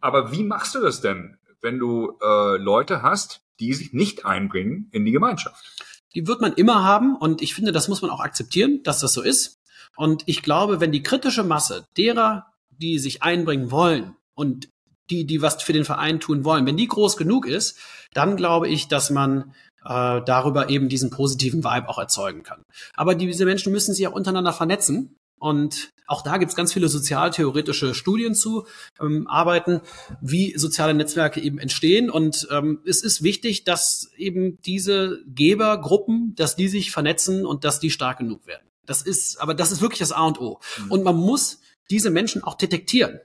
Aber 0.00 0.32
wie 0.32 0.44
machst 0.44 0.74
du 0.74 0.80
das 0.80 1.02
denn, 1.02 1.36
wenn 1.60 1.78
du 1.78 2.16
äh, 2.22 2.56
Leute 2.56 3.02
hast, 3.02 3.42
die 3.60 3.74
sich 3.74 3.92
nicht 3.92 4.24
einbringen 4.24 4.88
in 4.92 5.04
die 5.04 5.12
Gemeinschaft? 5.12 5.91
Die 6.14 6.26
wird 6.26 6.40
man 6.40 6.52
immer 6.52 6.84
haben 6.84 7.16
und 7.16 7.42
ich 7.42 7.54
finde, 7.54 7.72
das 7.72 7.88
muss 7.88 8.02
man 8.02 8.10
auch 8.10 8.20
akzeptieren, 8.20 8.82
dass 8.82 9.00
das 9.00 9.12
so 9.12 9.22
ist. 9.22 9.58
Und 9.96 10.22
ich 10.26 10.42
glaube, 10.42 10.80
wenn 10.80 10.92
die 10.92 11.02
kritische 11.02 11.44
Masse 11.44 11.86
derer, 11.96 12.46
die 12.70 12.98
sich 12.98 13.22
einbringen 13.22 13.70
wollen 13.70 14.16
und 14.34 14.68
die, 15.10 15.26
die 15.26 15.42
was 15.42 15.62
für 15.62 15.72
den 15.72 15.84
Verein 15.84 16.20
tun 16.20 16.44
wollen, 16.44 16.66
wenn 16.66 16.76
die 16.76 16.88
groß 16.88 17.16
genug 17.16 17.46
ist, 17.46 17.78
dann 18.14 18.36
glaube 18.36 18.68
ich, 18.68 18.88
dass 18.88 19.10
man 19.10 19.54
äh, 19.84 20.20
darüber 20.24 20.70
eben 20.70 20.88
diesen 20.88 21.10
positiven 21.10 21.64
Vibe 21.64 21.88
auch 21.88 21.98
erzeugen 21.98 22.42
kann. 22.42 22.62
Aber 22.94 23.14
diese 23.14 23.44
Menschen 23.44 23.72
müssen 23.72 23.94
sich 23.94 24.06
auch 24.06 24.14
untereinander 24.14 24.52
vernetzen. 24.52 25.16
Und 25.42 25.90
auch 26.06 26.22
da 26.22 26.36
gibt 26.36 26.50
es 26.50 26.56
ganz 26.56 26.72
viele 26.72 26.86
sozialtheoretische 26.86 27.94
Studien 27.94 28.36
zu 28.36 28.64
ähm, 29.00 29.26
arbeiten, 29.26 29.80
wie 30.20 30.56
soziale 30.56 30.94
Netzwerke 30.94 31.40
eben 31.40 31.58
entstehen. 31.58 32.10
Und 32.10 32.46
ähm, 32.52 32.80
es 32.86 33.02
ist 33.02 33.24
wichtig, 33.24 33.64
dass 33.64 34.12
eben 34.16 34.60
diese 34.62 35.18
Gebergruppen, 35.26 36.36
dass 36.36 36.54
die 36.54 36.68
sich 36.68 36.92
vernetzen 36.92 37.44
und 37.44 37.64
dass 37.64 37.80
die 37.80 37.90
stark 37.90 38.18
genug 38.18 38.46
werden. 38.46 38.62
Das 38.86 39.02
ist, 39.02 39.40
aber 39.40 39.54
das 39.54 39.72
ist 39.72 39.80
wirklich 39.80 39.98
das 39.98 40.12
A 40.12 40.26
und 40.26 40.40
O. 40.40 40.60
Mhm. 40.78 40.92
Und 40.92 41.02
man 41.02 41.16
muss 41.16 41.58
diese 41.90 42.10
Menschen 42.10 42.44
auch 42.44 42.54
detektieren. 42.54 43.18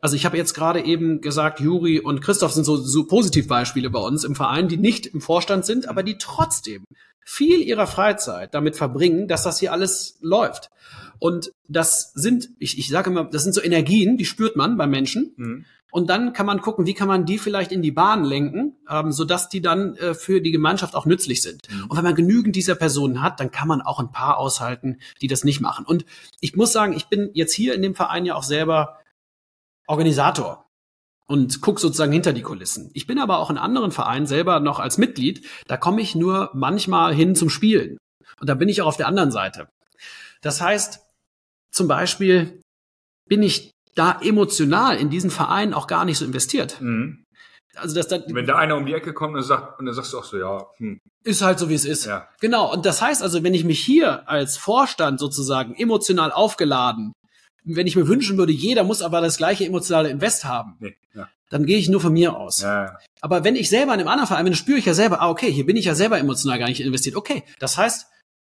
Also 0.00 0.16
ich 0.16 0.24
habe 0.24 0.36
jetzt 0.36 0.54
gerade 0.54 0.84
eben 0.84 1.20
gesagt, 1.20 1.60
Juri 1.60 2.00
und 2.00 2.22
Christoph 2.22 2.50
sind 2.50 2.64
so, 2.64 2.76
so 2.76 3.06
Positivbeispiele 3.06 3.88
bei 3.88 4.00
uns 4.00 4.24
im 4.24 4.34
Verein, 4.34 4.66
die 4.66 4.78
nicht 4.78 5.06
im 5.06 5.20
Vorstand 5.20 5.64
sind, 5.64 5.86
aber 5.86 6.02
die 6.02 6.18
trotzdem 6.18 6.82
viel 7.24 7.60
ihrer 7.60 7.86
Freizeit 7.86 8.52
damit 8.52 8.76
verbringen, 8.76 9.28
dass 9.28 9.44
das 9.44 9.60
hier 9.60 9.72
alles 9.72 10.18
läuft. 10.20 10.70
Und 11.22 11.52
das 11.68 12.10
sind, 12.14 12.48
ich, 12.58 12.80
ich 12.80 12.88
sage 12.88 13.08
immer, 13.08 13.22
das 13.22 13.44
sind 13.44 13.52
so 13.52 13.62
Energien, 13.62 14.16
die 14.16 14.24
spürt 14.24 14.56
man 14.56 14.76
bei 14.76 14.88
Menschen. 14.88 15.32
Mhm. 15.36 15.64
Und 15.92 16.10
dann 16.10 16.32
kann 16.32 16.46
man 16.46 16.60
gucken, 16.60 16.84
wie 16.84 16.94
kann 16.94 17.06
man 17.06 17.26
die 17.26 17.38
vielleicht 17.38 17.70
in 17.70 17.80
die 17.80 17.92
Bahn 17.92 18.24
lenken, 18.24 18.74
ähm, 18.90 19.12
sodass 19.12 19.48
die 19.48 19.62
dann 19.62 19.94
äh, 19.98 20.14
für 20.14 20.40
die 20.40 20.50
Gemeinschaft 20.50 20.96
auch 20.96 21.06
nützlich 21.06 21.40
sind. 21.40 21.60
Mhm. 21.70 21.84
Und 21.84 21.96
wenn 21.96 22.02
man 22.02 22.16
genügend 22.16 22.56
dieser 22.56 22.74
Personen 22.74 23.22
hat, 23.22 23.38
dann 23.38 23.52
kann 23.52 23.68
man 23.68 23.82
auch 23.82 24.00
ein 24.00 24.10
paar 24.10 24.36
aushalten, 24.36 24.98
die 25.20 25.28
das 25.28 25.44
nicht 25.44 25.60
machen. 25.60 25.86
Und 25.86 26.04
ich 26.40 26.56
muss 26.56 26.72
sagen, 26.72 26.92
ich 26.92 27.06
bin 27.06 27.30
jetzt 27.34 27.54
hier 27.54 27.74
in 27.74 27.82
dem 27.82 27.94
Verein 27.94 28.24
ja 28.24 28.34
auch 28.34 28.42
selber 28.42 28.98
Organisator 29.86 30.66
und 31.28 31.60
guck 31.60 31.78
sozusagen 31.78 32.10
hinter 32.10 32.32
die 32.32 32.42
Kulissen. 32.42 32.90
Ich 32.94 33.06
bin 33.06 33.20
aber 33.20 33.38
auch 33.38 33.50
in 33.50 33.58
anderen 33.58 33.92
Vereinen 33.92 34.26
selber 34.26 34.58
noch 34.58 34.80
als 34.80 34.98
Mitglied. 34.98 35.46
Da 35.68 35.76
komme 35.76 36.00
ich 36.00 36.16
nur 36.16 36.50
manchmal 36.52 37.14
hin 37.14 37.36
zum 37.36 37.48
Spielen. 37.48 37.96
Und 38.40 38.48
da 38.48 38.56
bin 38.56 38.68
ich 38.68 38.82
auch 38.82 38.88
auf 38.88 38.96
der 38.96 39.06
anderen 39.06 39.30
Seite. 39.30 39.68
Das 40.40 40.60
heißt, 40.60 40.98
zum 41.72 41.88
Beispiel 41.88 42.60
bin 43.28 43.42
ich 43.42 43.70
da 43.94 44.20
emotional 44.22 44.96
in 44.96 45.10
diesen 45.10 45.30
Verein 45.30 45.74
auch 45.74 45.86
gar 45.86 46.04
nicht 46.04 46.18
so 46.18 46.24
investiert. 46.24 46.80
Mhm. 46.80 47.24
Also 47.74 47.94
das, 47.94 48.08
das 48.08 48.22
Wenn 48.28 48.46
da 48.46 48.56
einer 48.56 48.76
um 48.76 48.84
die 48.84 48.92
Ecke 48.92 49.14
kommt 49.14 49.34
und 49.34 49.42
sagt, 49.42 49.78
und 49.78 49.86
dann 49.86 49.94
sagst 49.94 50.12
du 50.12 50.18
auch 50.18 50.24
so, 50.24 50.38
ja, 50.38 50.66
hm, 50.76 50.98
ist 51.24 51.40
halt 51.40 51.58
so, 51.58 51.70
wie 51.70 51.74
es 51.74 51.86
ist. 51.86 52.04
ja. 52.04 52.28
Genau. 52.40 52.70
Und 52.70 52.84
das 52.84 53.00
heißt 53.00 53.22
also, 53.22 53.42
wenn 53.42 53.54
ich 53.54 53.64
mich 53.64 53.80
hier 53.80 54.28
als 54.28 54.58
Vorstand 54.58 55.18
sozusagen 55.18 55.74
emotional 55.74 56.32
aufgeladen 56.32 57.12
wenn 57.64 57.86
ich 57.86 57.96
mir 57.96 58.08
wünschen 58.08 58.38
würde, 58.38 58.52
jeder 58.52 58.84
muss 58.84 59.02
aber 59.02 59.20
das 59.20 59.36
gleiche 59.36 59.64
emotionale 59.64 60.10
Invest 60.10 60.44
haben, 60.44 60.76
Nee, 60.80 60.96
ja. 61.14 61.28
dann 61.50 61.64
gehe 61.64 61.78
ich 61.78 61.88
nur 61.88 62.00
von 62.00 62.12
mir 62.12 62.36
aus. 62.36 62.62
Ja. 62.62 62.98
Aber 63.20 63.44
wenn 63.44 63.56
ich 63.56 63.68
selber 63.68 63.94
in 63.94 64.00
einem 64.00 64.08
anderen 64.08 64.28
Verein 64.28 64.44
bin, 64.44 64.54
spüre 64.54 64.78
ich 64.78 64.84
ja 64.84 64.94
selber, 64.94 65.20
ah, 65.20 65.30
okay, 65.30 65.50
hier 65.50 65.66
bin 65.66 65.76
ich 65.76 65.84
ja 65.84 65.94
selber 65.94 66.18
emotional 66.18 66.58
gar 66.58 66.68
nicht 66.68 66.80
investiert. 66.80 67.16
Okay, 67.16 67.44
das 67.58 67.78
heißt, 67.78 68.06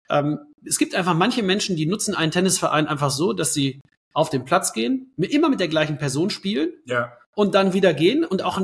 ähm, 0.10 0.40
es 0.66 0.78
gibt 0.78 0.96
einfach 0.96 1.14
manche 1.14 1.44
Menschen, 1.44 1.76
die 1.76 1.86
nutzen 1.86 2.16
einen 2.16 2.32
Tennisverein 2.32 2.88
einfach 2.88 3.12
so, 3.12 3.34
dass 3.34 3.54
sie 3.54 3.80
auf 4.14 4.30
den 4.30 4.46
Platz 4.46 4.74
gehen, 4.74 5.14
immer 5.18 5.50
mit 5.50 5.60
der 5.60 5.68
gleichen 5.68 5.98
Person 5.98 6.30
spielen 6.30 6.74
ja. 6.86 7.14
und 7.36 7.56
dann 7.56 7.74
wieder 7.74 7.94
gehen 7.94 8.26
und 8.26 8.42
auch 8.42 8.60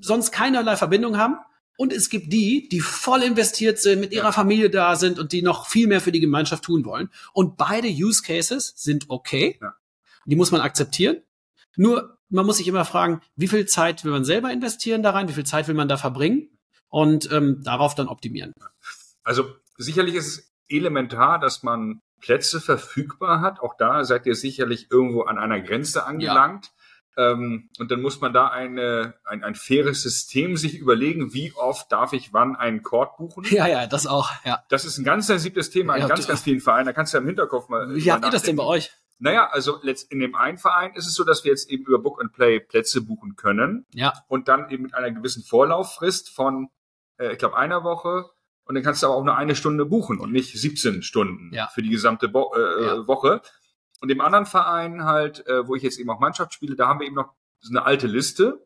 sonst 0.00 0.32
keinerlei 0.32 0.76
Verbindung 0.76 1.16
haben. 1.16 1.36
Und 1.76 1.94
es 1.94 2.10
gibt 2.10 2.30
die, 2.30 2.68
die 2.68 2.80
voll 2.80 3.22
investiert 3.22 3.78
sind, 3.78 4.00
mit 4.00 4.12
ihrer. 4.12 4.34
Familie 4.34 4.68
da 4.68 4.96
sind 4.96 5.18
und 5.18 5.32
die 5.32 5.40
noch 5.40 5.66
viel 5.66 5.86
mehr 5.86 6.02
für 6.02 6.12
die 6.12 6.20
Gemeinschaft 6.20 6.64
tun 6.64 6.84
wollen. 6.84 7.08
Und 7.32 7.56
beide 7.56 7.88
Use 7.88 8.22
Cases 8.22 8.74
sind 8.76 9.06
okay. 9.08 9.58
Ja. 9.62 9.74
Die 10.26 10.36
muss 10.36 10.50
man 10.50 10.60
akzeptieren. 10.60 11.22
Nur, 11.76 12.18
man 12.28 12.44
muss 12.44 12.58
sich 12.58 12.68
immer 12.68 12.84
fragen, 12.84 13.22
wie 13.36 13.48
viel 13.48 13.64
Zeit 13.64 14.04
will 14.04 14.12
man 14.12 14.26
selber 14.26 14.52
investieren 14.52 15.02
da 15.02 15.10
rein, 15.12 15.28
wie 15.28 15.32
viel 15.32 15.46
Zeit 15.46 15.68
will 15.68 15.74
man 15.74 15.88
da 15.88 15.96
verbringen 15.96 16.50
und 16.90 17.32
ähm, 17.32 17.62
darauf 17.64 17.94
dann 17.94 18.08
optimieren. 18.08 18.52
Also 19.22 19.46
sicherlich 19.78 20.16
ist 20.16 20.26
es 20.26 20.49
elementar, 20.70 21.38
dass 21.38 21.62
man 21.62 22.00
Plätze 22.20 22.60
verfügbar 22.60 23.40
hat. 23.40 23.60
Auch 23.60 23.74
da 23.76 24.04
seid 24.04 24.26
ihr 24.26 24.34
sicherlich 24.34 24.90
irgendwo 24.90 25.22
an 25.22 25.38
einer 25.38 25.60
Grenze 25.60 26.04
angelangt. 26.04 26.72
Ähm, 27.16 27.68
und 27.78 27.90
dann 27.90 28.00
muss 28.00 28.20
man 28.20 28.32
da 28.32 28.48
eine, 28.48 29.14
ein, 29.24 29.42
ein 29.42 29.54
faires 29.54 30.02
System 30.02 30.56
sich 30.56 30.78
überlegen, 30.78 31.34
wie 31.34 31.52
oft 31.54 31.90
darf 31.90 32.12
ich 32.12 32.32
wann 32.32 32.56
einen 32.56 32.82
Court 32.82 33.16
buchen. 33.16 33.44
Ja, 33.50 33.66
ja, 33.66 33.86
das 33.86 34.06
auch, 34.06 34.30
ja. 34.44 34.62
Das 34.68 34.84
ist 34.84 34.96
ein 34.98 35.04
ganz 35.04 35.26
sensibles 35.26 35.70
Thema 35.70 35.96
in 35.96 36.02
Ja, 36.02 36.08
ganz, 36.08 36.26
ganz 36.28 36.42
vielen 36.42 36.60
Vereinen. 36.60 36.86
Da 36.86 36.92
kannst 36.92 37.12
du 37.12 37.18
ja 37.18 37.20
im 37.20 37.26
Hinterkopf 37.26 37.68
mal. 37.68 37.94
Wie 37.94 38.12
habt 38.12 38.24
ihr 38.24 38.30
das 38.30 38.42
denn 38.42 38.56
bei 38.56 38.64
euch? 38.64 38.92
Naja, 39.18 39.50
also 39.50 39.80
in 40.08 40.20
dem 40.20 40.34
einen 40.34 40.56
Verein 40.56 40.94
ist 40.94 41.06
es 41.06 41.14
so, 41.14 41.24
dass 41.24 41.44
wir 41.44 41.50
jetzt 41.50 41.68
eben 41.68 41.84
über 41.84 41.98
Book 41.98 42.22
and 42.22 42.32
Play 42.32 42.58
Plätze 42.58 43.02
buchen 43.02 43.36
können 43.36 43.84
Ja, 43.92 44.14
und 44.28 44.48
dann 44.48 44.70
eben 44.70 44.84
mit 44.84 44.94
einer 44.94 45.10
gewissen 45.10 45.42
Vorlauffrist 45.42 46.30
von, 46.30 46.70
äh, 47.18 47.32
ich 47.32 47.38
glaube, 47.38 47.56
einer 47.56 47.84
Woche. 47.84 48.30
Und 48.70 48.76
dann 48.76 48.84
kannst 48.84 49.02
du 49.02 49.08
aber 49.08 49.16
auch 49.16 49.24
nur 49.24 49.36
eine 49.36 49.56
Stunde 49.56 49.84
buchen 49.84 50.20
und 50.20 50.30
nicht 50.30 50.56
17 50.56 51.02
Stunden 51.02 51.52
Ja. 51.52 51.66
für 51.66 51.82
die 51.82 51.88
gesamte 51.90 52.28
Bo 52.28 52.54
äh, 52.54 52.84
Ja. 52.86 53.06
Woche. 53.08 53.42
Und 54.00 54.10
im 54.10 54.20
anderen 54.20 54.46
Verein 54.46 55.02
halt, 55.04 55.44
äh, 55.48 55.66
wo 55.66 55.74
ich 55.74 55.82
jetzt 55.82 55.98
eben 55.98 56.08
auch 56.08 56.20
Mannschaft 56.20 56.54
spiele, 56.54 56.76
da 56.76 56.86
haben 56.86 57.00
wir 57.00 57.06
eben 57.08 57.16
noch 57.16 57.34
so 57.58 57.70
eine 57.76 57.84
alte 57.84 58.06
Liste, 58.06 58.64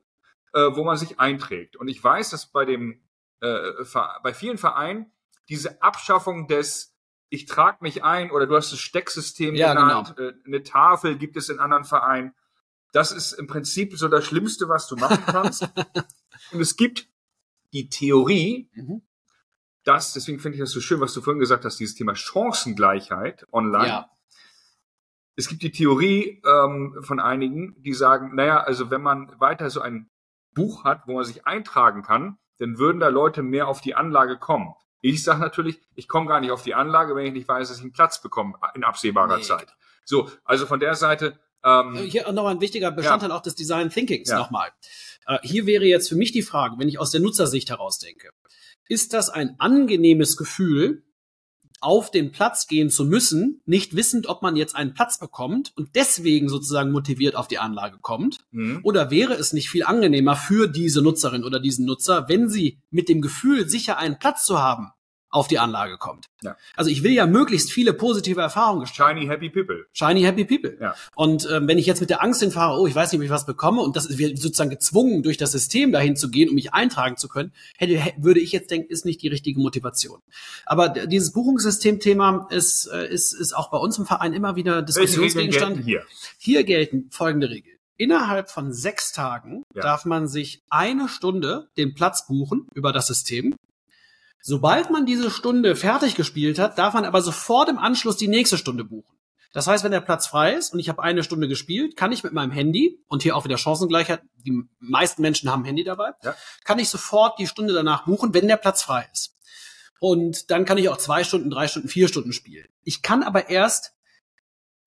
äh, 0.53 0.61
wo 0.75 0.85
man 0.85 0.99
sich 0.99 1.19
einträgt. 1.21 1.77
Und 1.77 1.89
ich 1.89 2.05
weiß, 2.05 2.29
dass 2.29 2.45
bei 2.53 2.67
dem 2.67 3.01
äh, 3.41 3.71
bei 4.23 4.35
vielen 4.35 4.59
Vereinen 4.59 5.11
diese 5.49 5.81
Abschaffung 5.83 6.49
des 6.49 6.95
ich 7.31 7.47
trage 7.47 7.79
mich 7.81 8.05
ein 8.05 8.31
oder 8.31 8.47
du 8.47 8.55
hast 8.57 8.73
das 8.73 8.81
Stecksystem 8.81 9.55
Ja, 9.55 9.73
genannt, 9.73 10.17
äh, 10.19 10.33
eine 10.47 10.63
Tafel 10.65 11.17
gibt 11.17 11.39
es 11.39 11.49
in 11.49 11.61
anderen 11.61 11.85
Vereinen. 11.85 12.35
Das 12.93 13.11
ist 13.11 13.33
im 13.33 13.47
Prinzip 13.47 13.97
so 13.97 14.09
das 14.09 14.27
Schlimmste, 14.27 14.69
was 14.69 14.87
du 14.87 14.97
machen 14.97 15.23
kannst. 15.25 15.63
Und 16.53 16.61
es 16.61 16.77
gibt 16.77 17.09
die 17.73 17.89
Theorie, 17.89 18.69
Mhm. 18.75 19.01
Dass, 19.85 20.13
deswegen 20.15 20.39
finde 20.41 20.57
ich 20.57 20.61
das 20.61 20.71
so 20.71 20.81
schön, 20.81 21.01
was 21.01 21.13
du 21.15 21.21
vorhin 21.21 21.41
gesagt 21.41 21.65
hast, 21.65 21.79
dieses 21.79 21.95
Thema 21.95 22.15
Chancengleichheit 22.15 23.47
online. 23.53 23.87
ja, 23.89 24.11
Es 25.37 25.49
gibt 25.49 25.63
die 25.63 25.73
Theorie 25.73 26.43
ähm, 26.47 26.97
von 27.03 27.21
einigen, 27.21 27.75
die 27.83 27.93
sagen, 27.93 28.35
naja, 28.35 28.61
also 28.63 28.91
wenn 28.91 29.03
man 29.03 29.39
weiter 29.41 29.69
so 29.71 29.81
ein 29.81 30.09
Buch 30.55 30.85
hat, 30.85 31.03
wo 31.07 31.15
man 31.15 31.25
sich 31.25 31.47
eintragen 31.47 32.03
kann, 32.03 32.39
dann 32.59 32.79
würden 32.79 33.01
da 33.01 33.09
Leute 33.09 33.43
mehr 33.43 33.67
auf 33.69 33.81
die 33.81 33.95
Anlage 33.95 34.39
kommen. 34.39 34.75
Ich 35.01 35.23
sage 35.23 35.41
natürlich, 35.41 35.81
ich 35.97 36.09
komme 36.09 36.29
gar 36.29 36.41
nicht 36.41 36.51
auf 36.53 36.63
die 36.63 36.75
Anlage, 36.75 37.15
wenn 37.17 37.27
ich 37.27 37.33
nicht 37.33 37.49
weiß, 37.49 37.69
dass 37.69 37.79
ich 37.79 37.83
einen 37.83 37.93
Platz 37.93 38.23
bekomme 38.23 38.55
in 38.75 38.85
absehbarer 38.85 39.37
Nee. 39.39 39.43
Zeit. 39.43 39.75
So, 40.05 40.31
also 40.45 40.67
von 40.67 40.81
der 40.81 40.95
Seite, 40.95 41.39
ähm, 41.65 41.95
Hier 41.97 42.31
noch 42.33 42.47
ein 42.47 42.61
wichtiger 42.61 42.91
Bestandteil 42.91 43.33
auch 43.33 43.41
des 43.43 43.55
Design 43.55 43.91
Thinkings 43.91 44.29
Ja. 44.31 44.39
nochmal. 44.39 44.71
Äh, 45.27 45.39
hier 45.43 45.67
wäre 45.67 45.85
jetzt 45.85 46.09
für 46.11 46.15
mich 46.17 46.31
die 46.31 46.43
Frage, 46.43 46.77
wenn 46.79 46.89
ich 46.89 46.99
aus 46.99 47.11
der 47.11 47.21
Nutzersicht 47.23 47.71
heraus 47.71 47.99
denke, 47.99 48.31
ist 48.89 49.13
das 49.13 49.31
ein 49.31 49.57
angenehmes 49.59 50.37
Gefühl, 50.37 51.03
auf 51.81 52.11
den 52.11 52.33
Platz 52.33 52.67
gehen 52.67 52.89
zu 52.89 53.05
müssen, 53.05 53.61
nicht 53.67 53.95
wissend, 53.95 54.27
ob 54.27 54.41
man 54.41 54.57
jetzt 54.57 54.75
einen 54.75 54.95
Platz 54.95 55.19
bekommt 55.19 55.73
und 55.77 55.91
deswegen 55.95 56.49
sozusagen 56.49 56.93
motiviert 56.93 57.37
auf 57.37 57.47
die 57.47 57.59
Anlage 57.59 57.99
kommt? 58.01 58.39
mh, 58.53 58.81
Oder 58.85 59.11
wäre 59.11 59.35
es 59.35 59.53
nicht 59.53 59.69
viel 59.69 59.85
angenehmer 59.85 60.35
für 60.35 60.67
diese 60.67 61.03
Nutzerin 61.03 61.45
oder 61.45 61.61
diesen 61.61 61.85
Nutzer, 61.85 62.27
wenn 62.29 62.49
sie 62.49 62.79
mit 62.91 63.11
dem 63.11 63.21
Gefühl, 63.21 63.69
sicher 63.69 63.99
einen 63.99 64.19
Platz 64.19 64.47
zu 64.47 64.59
haben, 64.61 64.93
auf 65.35 65.49
die 65.49 65.59
Anlage 65.59 65.99
kommt? 65.99 66.27
Ja. 66.43 66.57
Also 66.77 66.91
ich 66.91 67.03
will 67.03 67.13
ja 67.13 67.27
möglichst 67.27 67.73
viele 67.73 67.93
positive 67.93 68.41
Erfahrungen 68.41 68.81
gestalten. 68.83 69.19
shiny 69.21 69.29
happy 69.31 69.51
people. 69.51 69.87
Shiny 69.93 70.23
Happy 70.23 70.45
People. 70.45 70.77
Ja. 70.81 70.95
Und 71.15 71.49
ähm, 71.51 71.67
wenn 71.69 71.79
ich 71.79 71.87
jetzt 71.87 72.01
mit 72.01 72.11
der 72.11 72.23
Angst 72.23 72.41
hinfahre, 72.41 72.79
oh, 72.81 72.87
ich 72.87 72.95
weiß 72.95 73.11
nicht, 73.13 73.19
ob 73.21 73.25
ich 73.25 73.31
was 73.31 73.47
bekomme, 73.47 73.83
und 73.83 73.97
das 73.97 74.17
wird 74.19 74.39
sozusagen 74.39 74.71
gezwungen, 74.71 75.23
durch 75.23 75.37
das 75.37 75.53
System 75.53 75.91
dahin 75.93 76.17
zu 76.17 76.31
gehen, 76.31 76.49
um 76.49 76.55
mich 76.55 76.73
eintragen 76.73 77.17
zu 77.17 77.29
können, 77.29 77.53
hätte, 77.77 77.99
hä- 77.99 78.15
würde 78.19 78.41
ich 78.41 78.53
jetzt 78.53 78.71
denken, 78.71 78.91
ist 78.91 79.05
nicht 79.05 79.23
die 79.23 79.29
richtige 79.29 79.61
Motivation. 79.61 80.21
Aber 80.67 80.89
dieses 80.89 81.33
Buchungssystem-Thema 81.33 82.47
ist, 82.51 82.87
äh, 82.87 83.09
ist, 83.13 83.33
ist 83.33 83.53
auch 83.55 83.71
bei 83.71 83.79
uns 83.79 83.99
im 83.99 84.07
Verein 84.07 84.33
immer 84.33 84.57
wieder 84.57 84.83
Diskussionsgegenstand. 84.83 85.85
hier? 85.85 86.03
Hier 86.39 86.65
gelten 86.65 87.09
folgende 87.11 87.51
Regeln. 87.51 87.77
Innerhalb 87.97 88.51
von 88.51 88.73
sechs 88.73 89.13
Tagen 89.13 89.63
Ja. 89.75 89.83
darf 89.83 90.05
man 90.05 90.27
sich 90.27 90.63
eine 90.69 91.09
Stunde 91.09 91.69
den 91.77 91.95
Platz 91.95 92.27
buchen 92.27 92.67
über 92.75 92.93
das 92.93 93.07
System. 93.07 93.55
Sobald 94.47 94.91
man 94.91 95.07
diese 95.07 95.31
Stunde 95.31 95.75
fertig 95.75 96.17
gespielt 96.17 96.59
hat, 96.59 96.77
darf 96.77 96.93
man 96.93 97.07
aber 97.07 97.23
sofort 97.23 97.71
im 97.71 97.79
Anschluss 97.79 98.19
die 98.19 98.29
nächste 98.29 98.59
Stunde 98.59 98.85
buchen. 98.85 99.17
Das 99.55 99.67
heißt, 99.67 99.85
wenn 99.85 99.91
der 99.91 100.03
Platz 100.03 100.27
frei 100.27 100.53
ist 100.53 100.75
und 100.75 100.81
ich 100.81 100.91
habe 100.91 101.03
eine 101.03 101.25
Stunde 101.25 101.49
gespielt, 101.49 101.97
kann 101.97 102.13
ich 102.13 102.23
mit 102.23 102.35
meinem 102.35 102.51
Handy, 102.51 103.03
und 103.09 103.23
hier 103.23 103.37
auch 103.37 103.47
wieder 103.47 103.57
Chancengleichheit, 103.57 104.21
die 104.45 104.65
meisten 104.81 105.23
Menschen 105.23 105.51
haben 105.51 105.65
Handy 105.65 105.83
dabei, 105.83 106.11
Ja. 106.23 106.35
kann 106.63 106.79
ich 106.79 106.91
sofort 106.91 107.39
die 107.39 107.47
Stunde 107.47 107.73
danach 107.73 108.05
buchen, 108.05 108.35
wenn 108.35 108.47
der 108.47 108.59
Platz 108.59 108.83
frei 108.83 109.09
ist. 109.15 109.35
Und 109.99 110.51
dann 110.51 110.67
kann 110.67 110.77
ich 110.77 110.91
auch 110.91 110.99
zwei 110.99 111.25
Stunden, 111.25 111.49
drei 111.49 111.67
Stunden, 111.67 111.89
vier 111.89 112.09
Stunden 112.09 112.35
spielen. 112.35 112.67
Ich 112.83 113.01
kann 113.01 113.23
aber 113.23 113.49
erst 113.49 113.95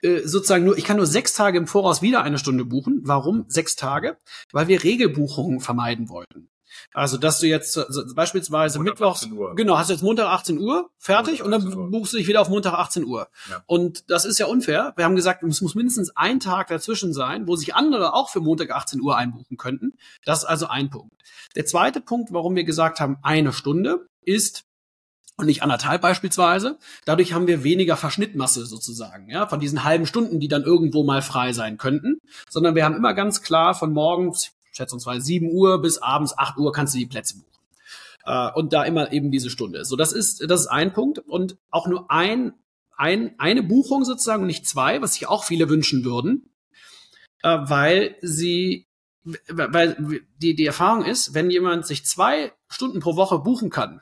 äh, 0.04 0.20
sozusagen 0.20 0.66
nur, 0.66 0.78
ich 0.78 0.84
kann 0.84 0.98
nur 0.98 1.08
sechs 1.08 1.34
Tage 1.34 1.58
im 1.58 1.66
Voraus 1.66 2.04
wieder 2.04 2.22
eine 2.22 2.38
Stunde 2.38 2.64
buchen. 2.64 3.02
Warum 3.06 3.46
sechs 3.48 3.76
Tage? 3.76 4.18
Weil 4.52 4.68
wir 4.68 4.84
Regelbuchungen 4.84 5.62
vermeiden 5.62 6.10
wollten. 6.10 6.52
Also, 6.94 7.18
dass 7.18 7.40
du 7.40 7.48
jetzt 7.48 7.78
also 7.78 8.04
beispielsweise 8.16 8.80
Montag 8.80 8.94
Mittwochs, 9.00 9.24
18 9.24 9.34
Uhr. 9.34 9.56
genau, 9.56 9.78
hast 9.78 9.90
du 9.90 9.94
jetzt 9.94 10.04
Montag 10.04 10.28
18 10.28 10.60
Uhr 10.60 10.90
fertig 10.98 11.42
Montag 11.42 11.46
und 11.46 11.52
dann 11.52 11.62
18 11.68 11.80
Uhr. 11.80 11.92
buchst 11.92 12.14
du 12.14 12.18
dich 12.18 12.28
wieder 12.28 12.42
auf 12.42 12.50
Montag 12.50 12.74
18 12.74 13.06
Uhr. 13.06 13.28
Ja. 13.50 13.64
Und 13.66 14.10
das 14.10 14.26
ist 14.26 14.40
ja 14.40 14.46
unfair. 14.48 14.94
Wir 14.96 15.06
haben 15.06 15.16
gesagt, 15.16 15.44
es 15.44 15.62
muss 15.62 15.76
mindestens 15.76 16.16
ein 16.16 16.40
Tag 16.40 16.68
dazwischen 16.68 17.14
sein, 17.14 17.48
wo 17.48 17.56
sich 17.56 17.76
andere 17.76 18.14
auch 18.14 18.30
für 18.30 18.40
Montag 18.40 18.72
18 18.72 19.02
Uhr 19.02 19.18
einbuchen 19.18 19.58
könnten. 19.58 19.94
Das 20.26 20.40
ist 20.40 20.46
also 20.46 20.68
ein 20.68 20.90
Punkt. 20.90 21.14
Der 21.56 21.66
zweite 21.66 22.02
Punkt, 22.02 22.34
warum 22.34 22.56
wir 22.56 22.64
gesagt 22.64 23.00
haben, 23.00 23.18
eine 23.22 23.54
Stunde, 23.54 24.08
ist, 24.28 24.66
und 25.38 25.46
nicht 25.46 25.62
anderthalb 25.62 26.02
beispielsweise. 26.02 26.78
Dadurch 27.06 27.34
haben 27.34 27.48
wir 27.48 27.64
weniger 27.64 27.96
Verschnittmasse 27.96 28.66
sozusagen, 28.66 29.30
ja, 29.30 29.48
von 29.48 29.60
diesen 29.60 29.84
halben 29.84 30.08
Stunden, 30.08 30.40
die 30.40 30.48
dann 30.48 30.64
irgendwo 30.64 31.04
mal 31.04 31.22
frei 31.22 31.54
sein 31.54 31.78
könnten, 31.78 32.20
sondern 32.50 32.76
wir 32.76 32.84
haben 32.84 32.96
immer 32.96 33.14
ganz 33.14 33.42
klar 33.44 33.76
von 33.76 33.94
morgens, 33.94 34.54
schätzungsweise 34.78 35.26
7 35.26 35.52
Uhr 35.52 35.82
bis 35.82 35.98
abends 35.98 36.38
8 36.38 36.58
Uhr 36.58 36.72
kannst 36.72 36.94
du 36.94 37.00
die 37.00 37.06
Plätze 37.06 37.38
buchen. 37.38 37.48
Äh, 38.26 38.52
und 38.54 38.74
da 38.74 38.84
immer 38.84 39.12
eben 39.12 39.32
diese 39.32 39.50
Stunde. 39.50 39.84
So, 39.86 39.96
das 39.96 40.14
ist, 40.14 40.50
das 40.50 40.62
ist 40.62 40.68
ein 40.68 40.94
Punkt 40.94 41.20
und 41.20 41.58
auch 41.70 41.88
nur 41.88 42.10
ein, 42.10 42.54
ein, 42.96 43.36
eine 43.38 43.64
Buchung 43.64 44.06
sozusagen 44.06 44.44
und 44.44 44.48
nicht 44.48 44.68
zwei, 44.68 45.02
was 45.02 45.14
sich 45.14 45.28
auch 45.28 45.44
viele 45.44 45.70
wünschen 45.70 46.06
würden, 46.06 46.50
äh, 47.44 47.58
weil 47.62 48.16
sie, 48.22 48.88
weil 49.50 50.22
die, 50.38 50.56
die 50.56 50.66
Erfahrung 50.66 51.04
ist, 51.04 51.34
wenn 51.34 51.50
jemand 51.50 51.86
sich 51.86 52.06
zwei 52.06 52.54
Stunden 52.70 53.00
pro 53.00 53.16
Woche 53.16 53.40
buchen 53.40 53.70
kann, 53.70 54.02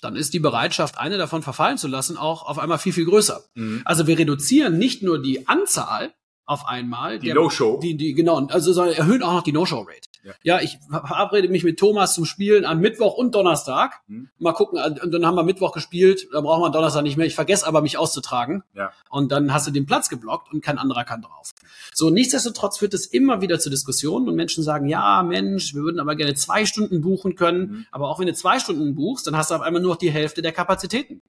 dann 0.00 0.16
ist 0.16 0.34
die 0.34 0.40
Bereitschaft, 0.40 0.98
eine 0.98 1.16
davon 1.16 1.42
verfallen 1.42 1.78
zu 1.78 1.86
lassen, 1.86 2.16
auch 2.16 2.42
auf 2.42 2.58
einmal 2.58 2.78
viel, 2.78 2.92
viel 2.92 3.04
größer. 3.04 3.44
Mhm. 3.54 3.82
Also 3.84 4.06
wir 4.06 4.18
reduzieren 4.18 4.76
nicht 4.76 5.02
nur 5.02 5.22
die 5.22 5.46
Anzahl 5.46 6.12
auf 6.44 6.66
einmal. 6.66 7.18
Die 7.18 7.32
No-Show. 7.32 7.78
Die, 7.80 7.96
die, 7.96 8.14
genau, 8.14 8.46
also 8.46 8.72
sondern 8.72 8.94
erhöhen 8.96 9.22
auch 9.22 9.32
noch 9.32 9.42
die 9.42 9.52
No-Show-Rate. 9.52 10.08
Ja. 10.24 10.32
Ja. 10.42 10.60
ich 10.60 10.78
verabrede 10.88 11.48
mich 11.48 11.64
mit 11.64 11.78
Thomas 11.78 12.14
zum 12.14 12.24
Spielen 12.24 12.64
am 12.64 12.80
Mittwoch 12.80 13.14
und 13.14 13.34
Donnerstag. 13.34 14.00
Mhm. 14.06 14.28
Mal 14.38 14.52
gucken, 14.52 14.78
und 15.02 15.12
dann 15.12 15.24
haben 15.24 15.34
wir 15.34 15.44
Mittwoch 15.44 15.72
gespielt, 15.72 16.28
dann 16.32 16.44
brauchen 16.44 16.62
wir 16.62 16.70
Donnerstag 16.70 17.02
nicht 17.02 17.16
mehr. 17.16 17.26
Ich 17.26 17.34
vergesse 17.34 17.66
aber, 17.66 17.80
mich 17.80 17.96
auszutragen. 17.96 18.64
Ja. 18.74 18.92
Und 19.08 19.32
dann 19.32 19.52
hast 19.52 19.66
du 19.66 19.70
den 19.70 19.86
Platz 19.86 20.08
geblockt 20.08 20.52
und 20.52 20.62
kein 20.62 20.78
anderer 20.78 21.04
kann 21.04 21.22
drauf. 21.22 21.52
So, 21.94 22.10
nichtsdestotrotz 22.10 22.78
führt 22.78 22.94
es 22.94 23.06
immer 23.06 23.40
wieder 23.40 23.58
zu 23.58 23.70
Diskussionen 23.70 24.28
und 24.28 24.34
Menschen 24.34 24.64
sagen, 24.64 24.88
ja, 24.88 25.22
Mensch, 25.22 25.74
wir 25.74 25.82
würden 25.82 26.00
aber 26.00 26.16
gerne 26.16 26.34
zwei 26.34 26.66
Stunden 26.66 27.02
buchen 27.02 27.34
können. 27.36 27.60
Mhm. 27.60 27.86
Aber 27.90 28.08
auch 28.08 28.18
wenn 28.18 28.26
du 28.26 28.34
zwei 28.34 28.58
Stunden 28.58 28.94
buchst, 28.94 29.26
dann 29.26 29.36
hast 29.36 29.50
du 29.50 29.54
auf 29.54 29.62
einmal 29.62 29.82
nur 29.82 29.92
noch 29.92 29.98
die 29.98 30.10
Hälfte 30.10 30.42
der 30.42 30.52
Kapazitäten. 30.52 31.22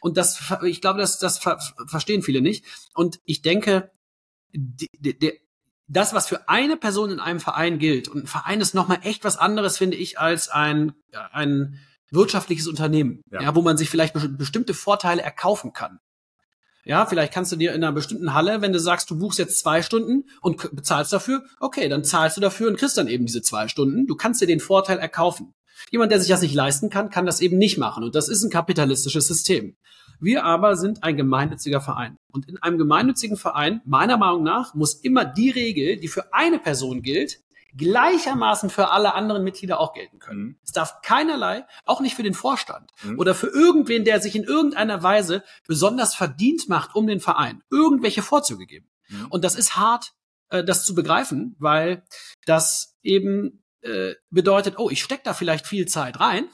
Und 0.00 0.16
das, 0.16 0.52
ich 0.64 0.80
glaube, 0.80 0.98
das, 0.98 1.20
das 1.20 1.38
ver 1.38 1.58
verstehen 1.86 2.22
viele 2.22 2.42
nicht. 2.42 2.64
Und 2.94 3.20
ich 3.24 3.40
denke, 3.40 3.92
die, 4.52 4.88
die, 5.18 5.40
das, 5.88 6.14
was 6.14 6.28
für 6.28 6.48
eine 6.48 6.76
Person 6.76 7.10
in 7.10 7.20
einem 7.20 7.40
Verein 7.40 7.78
gilt, 7.78 8.08
und 8.08 8.24
ein 8.24 8.26
Verein 8.26 8.60
ist 8.60 8.74
nochmal 8.74 9.00
echt 9.02 9.24
was 9.24 9.36
anderes, 9.36 9.78
finde 9.78 9.96
ich, 9.96 10.18
als 10.18 10.48
ein, 10.48 10.92
ein 11.32 11.78
wirtschaftliches 12.10 12.66
Unternehmen, 12.68 13.22
Ja. 13.30 13.42
ja. 13.42 13.54
wo 13.54 13.62
man 13.62 13.76
sich 13.76 13.90
vielleicht 13.90 14.14
be 14.14 14.28
bestimmte 14.28 14.74
Vorteile 14.74 15.22
erkaufen 15.22 15.72
kann. 15.72 15.98
Ja, 16.84 17.06
vielleicht 17.06 17.32
kannst 17.32 17.52
du 17.52 17.56
dir 17.56 17.74
in 17.74 17.84
einer 17.84 17.92
bestimmten 17.92 18.34
Halle, 18.34 18.60
wenn 18.60 18.72
du 18.72 18.80
sagst, 18.80 19.08
du 19.10 19.18
buchst 19.18 19.38
jetzt 19.38 19.60
zwei 19.60 19.82
Stunden 19.82 20.24
und 20.40 20.74
bezahlst 20.74 21.12
dafür, 21.12 21.44
okay, 21.60 21.88
dann 21.88 22.02
zahlst 22.04 22.36
du 22.36 22.40
dafür 22.40 22.68
und 22.68 22.76
kriegst 22.76 22.98
dann 22.98 23.06
eben 23.06 23.24
diese 23.24 23.40
zwei 23.40 23.68
Stunden. 23.68 24.06
Du 24.06 24.16
kannst 24.16 24.40
dir 24.40 24.46
den 24.46 24.58
Vorteil 24.58 24.98
erkaufen. 24.98 25.54
Jemand, 25.90 26.10
der 26.10 26.18
sich 26.18 26.28
das 26.28 26.42
nicht 26.42 26.54
leisten 26.54 26.90
kann, 26.90 27.10
kann 27.10 27.24
das 27.24 27.40
eben 27.40 27.56
nicht 27.56 27.78
machen. 27.78 28.02
Und 28.02 28.14
das 28.14 28.28
ist 28.28 28.42
ein 28.42 28.50
kapitalistisches 28.50 29.28
System. 29.28 29.76
Wir 30.22 30.44
aber 30.44 30.76
sind 30.76 31.02
ein 31.02 31.16
gemeinnütziger 31.16 31.80
Verein. 31.80 32.16
Und 32.30 32.48
in 32.48 32.56
einem 32.58 32.78
gemeinnützigen 32.78 33.36
Verein, 33.36 33.80
meiner 33.84 34.16
Meinung 34.16 34.44
nach, 34.44 34.72
muss 34.72 34.94
immer 34.94 35.24
die 35.24 35.50
Regel, 35.50 35.96
die 35.96 36.06
für 36.06 36.32
eine 36.32 36.60
Person 36.60 37.02
gilt, 37.02 37.40
gleichermaßen 37.76 38.70
für 38.70 38.90
alle 38.90 39.14
anderen 39.14 39.42
Mitglieder 39.42 39.80
auch 39.80 39.94
gelten 39.94 40.20
können. 40.20 40.40
Mhm. 40.40 40.56
Es 40.64 40.70
darf 40.70 41.02
keinerlei, 41.02 41.66
auch 41.86 42.00
nicht 42.00 42.14
für 42.14 42.22
den 42.22 42.34
Vorstand 42.34 42.90
Mhm. 43.02 43.18
oder 43.18 43.34
für 43.34 43.48
irgendwen, 43.48 44.04
der 44.04 44.20
sich 44.20 44.36
in 44.36 44.44
irgendeiner 44.44 45.02
Weise 45.02 45.42
besonders 45.66 46.14
verdient 46.14 46.68
macht 46.68 46.94
um 46.94 47.06
den 47.08 47.20
Verein, 47.20 47.62
irgendwelche 47.70 48.22
Vorzüge 48.22 48.66
geben. 48.66 48.88
Mhm. 49.08 49.26
Und 49.30 49.42
das 49.42 49.56
ist 49.56 49.76
hart, 49.76 50.12
äh, 50.50 50.62
das 50.62 50.84
zu 50.84 50.94
begreifen, 50.94 51.56
weil 51.58 52.04
das 52.46 52.94
eben 53.02 53.64
äh, 53.80 54.14
bedeutet, 54.30 54.78
oh, 54.78 54.88
ich 54.88 55.02
stecke 55.02 55.22
da 55.24 55.34
vielleicht 55.34 55.66
viel 55.66 55.88
Zeit 55.88 56.20
rein, 56.20 56.44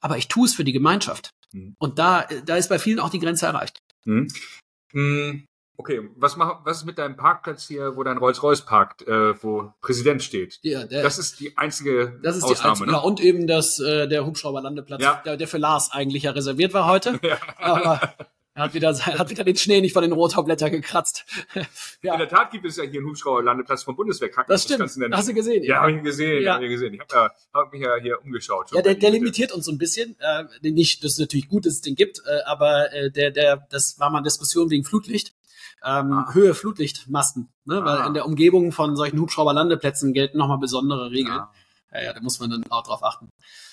aber 0.00 0.18
ich 0.18 0.26
tue 0.26 0.46
es 0.46 0.54
für 0.54 0.64
die 0.64 0.72
Gemeinschaft. 0.72 1.30
Mhm. 1.54 1.74
Und 1.78 1.98
da, 1.98 2.26
da 2.44 2.56
ist 2.56 2.68
bei 2.68 2.78
vielen 2.78 3.00
auch 3.00 3.10
die 3.10 3.18
Grenze 3.20 3.46
erreicht. 3.46 3.78
Hm. 4.04 4.28
Hm, 4.92 5.46
Okay, 5.76 6.08
was, 6.14 6.36
mach, 6.36 6.64
was 6.64 6.78
ist 6.78 6.84
mit 6.84 6.98
deinem 6.98 7.16
Parkplatz 7.16 7.66
hier, 7.66 7.96
wo 7.96 8.04
dein 8.04 8.16
Rolls-Royce 8.18 8.62
parkt, 8.62 9.02
äh, 9.08 9.42
wo 9.42 9.72
Präsident 9.80 10.22
steht? 10.22 10.60
Ja, 10.62 10.84
der, 10.84 11.02
Das 11.02 11.18
ist 11.18 11.40
die 11.40 11.56
einzige 11.58 12.20
das 12.22 12.36
ist 12.36 12.46
die 12.46 12.52
Ausnahme, 12.52 12.70
einzige, 12.70 12.90
ne? 12.90 12.96
ja, 12.96 12.98
und 13.02 13.20
eben 13.20 13.48
das, 13.48 13.80
äh, 13.80 14.06
der 14.06 14.24
Hubschrauberlandeplatz, 14.24 15.02
Ja. 15.02 15.20
der, 15.24 15.36
der 15.36 15.48
für 15.48 15.58
Lars 15.58 15.90
eigentlich 15.90 16.22
ja 16.24 16.30
reserviert 16.30 16.74
war 16.74 16.86
heute. 16.86 17.18
Ja. 17.24 17.38
Aber 17.58 18.14
er 18.54 18.62
hat 18.64 18.74
wieder, 18.74 18.88
er 19.06 19.18
hat 19.18 19.30
wieder 19.30 19.44
den 19.44 19.56
Schnee 19.56 19.80
nicht 19.80 19.92
von 19.92 20.02
den 20.02 20.12
Rotorblättern 20.12 20.70
gekratzt. 20.70 21.24
ja, 22.02 22.12
In 22.14 22.18
der 22.18 22.28
Tat 22.28 22.50
gibt 22.50 22.64
es 22.64 22.76
ja 22.76 22.84
hier 22.84 23.00
einen 23.00 23.08
Hubschrauberlandeplatz 23.08 23.82
vom 23.82 23.96
Bundeswehrkrankenhaus. 23.96 24.66
das 24.66 24.74
stimmt. 24.74 24.96
nennen. 24.96 25.16
Hast 25.16 25.28
du 25.28 25.34
gesehen? 25.34 25.62
Ja, 25.64 25.80
habe 25.80 25.92
ich 25.92 26.02
gesehen, 26.02 26.42
Ja. 26.42 26.54
hab 26.54 26.62
ich 26.62 26.68
gesehen. 26.70 26.94
Ich 26.94 27.00
habe 27.00 27.14
ja, 27.14 27.30
hab 27.52 27.72
mich 27.72 27.82
ja 27.82 27.96
hier 27.96 28.22
umgeschaut. 28.22 28.70
Ja, 28.72 28.82
der, 28.82 28.94
der 28.94 29.10
limitiert 29.10 29.52
uns 29.52 29.64
so 29.66 29.72
ein 29.72 29.78
bisschen. 29.78 30.16
Äh, 30.20 30.44
nicht, 30.70 31.02
das 31.04 31.12
ist 31.12 31.18
natürlich 31.18 31.48
gut, 31.48 31.66
dass 31.66 31.74
es 31.74 31.80
den 31.80 31.94
gibt, 31.96 32.20
äh, 32.26 32.42
aber 32.46 32.92
äh, 32.92 33.10
der, 33.10 33.30
der, 33.30 33.66
das 33.70 33.98
war 33.98 34.10
mal 34.10 34.18
eine 34.18 34.24
Diskussion 34.24 34.70
wegen 34.70 34.84
Flutlicht. 34.84 35.34
Ähm, 35.86 36.12
Ah. 36.12 36.32
Höhe 36.32 36.54
Flutlichtmasten, 36.54 37.50
ne? 37.66 37.76
Ah. 37.82 37.84
weil 37.84 38.06
in 38.06 38.14
der 38.14 38.24
Umgebung 38.24 38.72
von 38.72 38.96
solchen 38.96 39.18
Hubschrauberlandeplätzen 39.20 40.14
gelten 40.14 40.38
nochmal 40.38 40.56
besondere 40.58 41.10
Regeln. 41.10 41.36
Ja. 41.36 41.52
Ja, 41.94 42.02
ja, 42.02 42.12
da 42.12 42.20
muss 42.20 42.40
man 42.40 42.50
dann 42.50 42.64
auch 42.70 42.82
drauf 42.82 43.02
achten. 43.02 43.30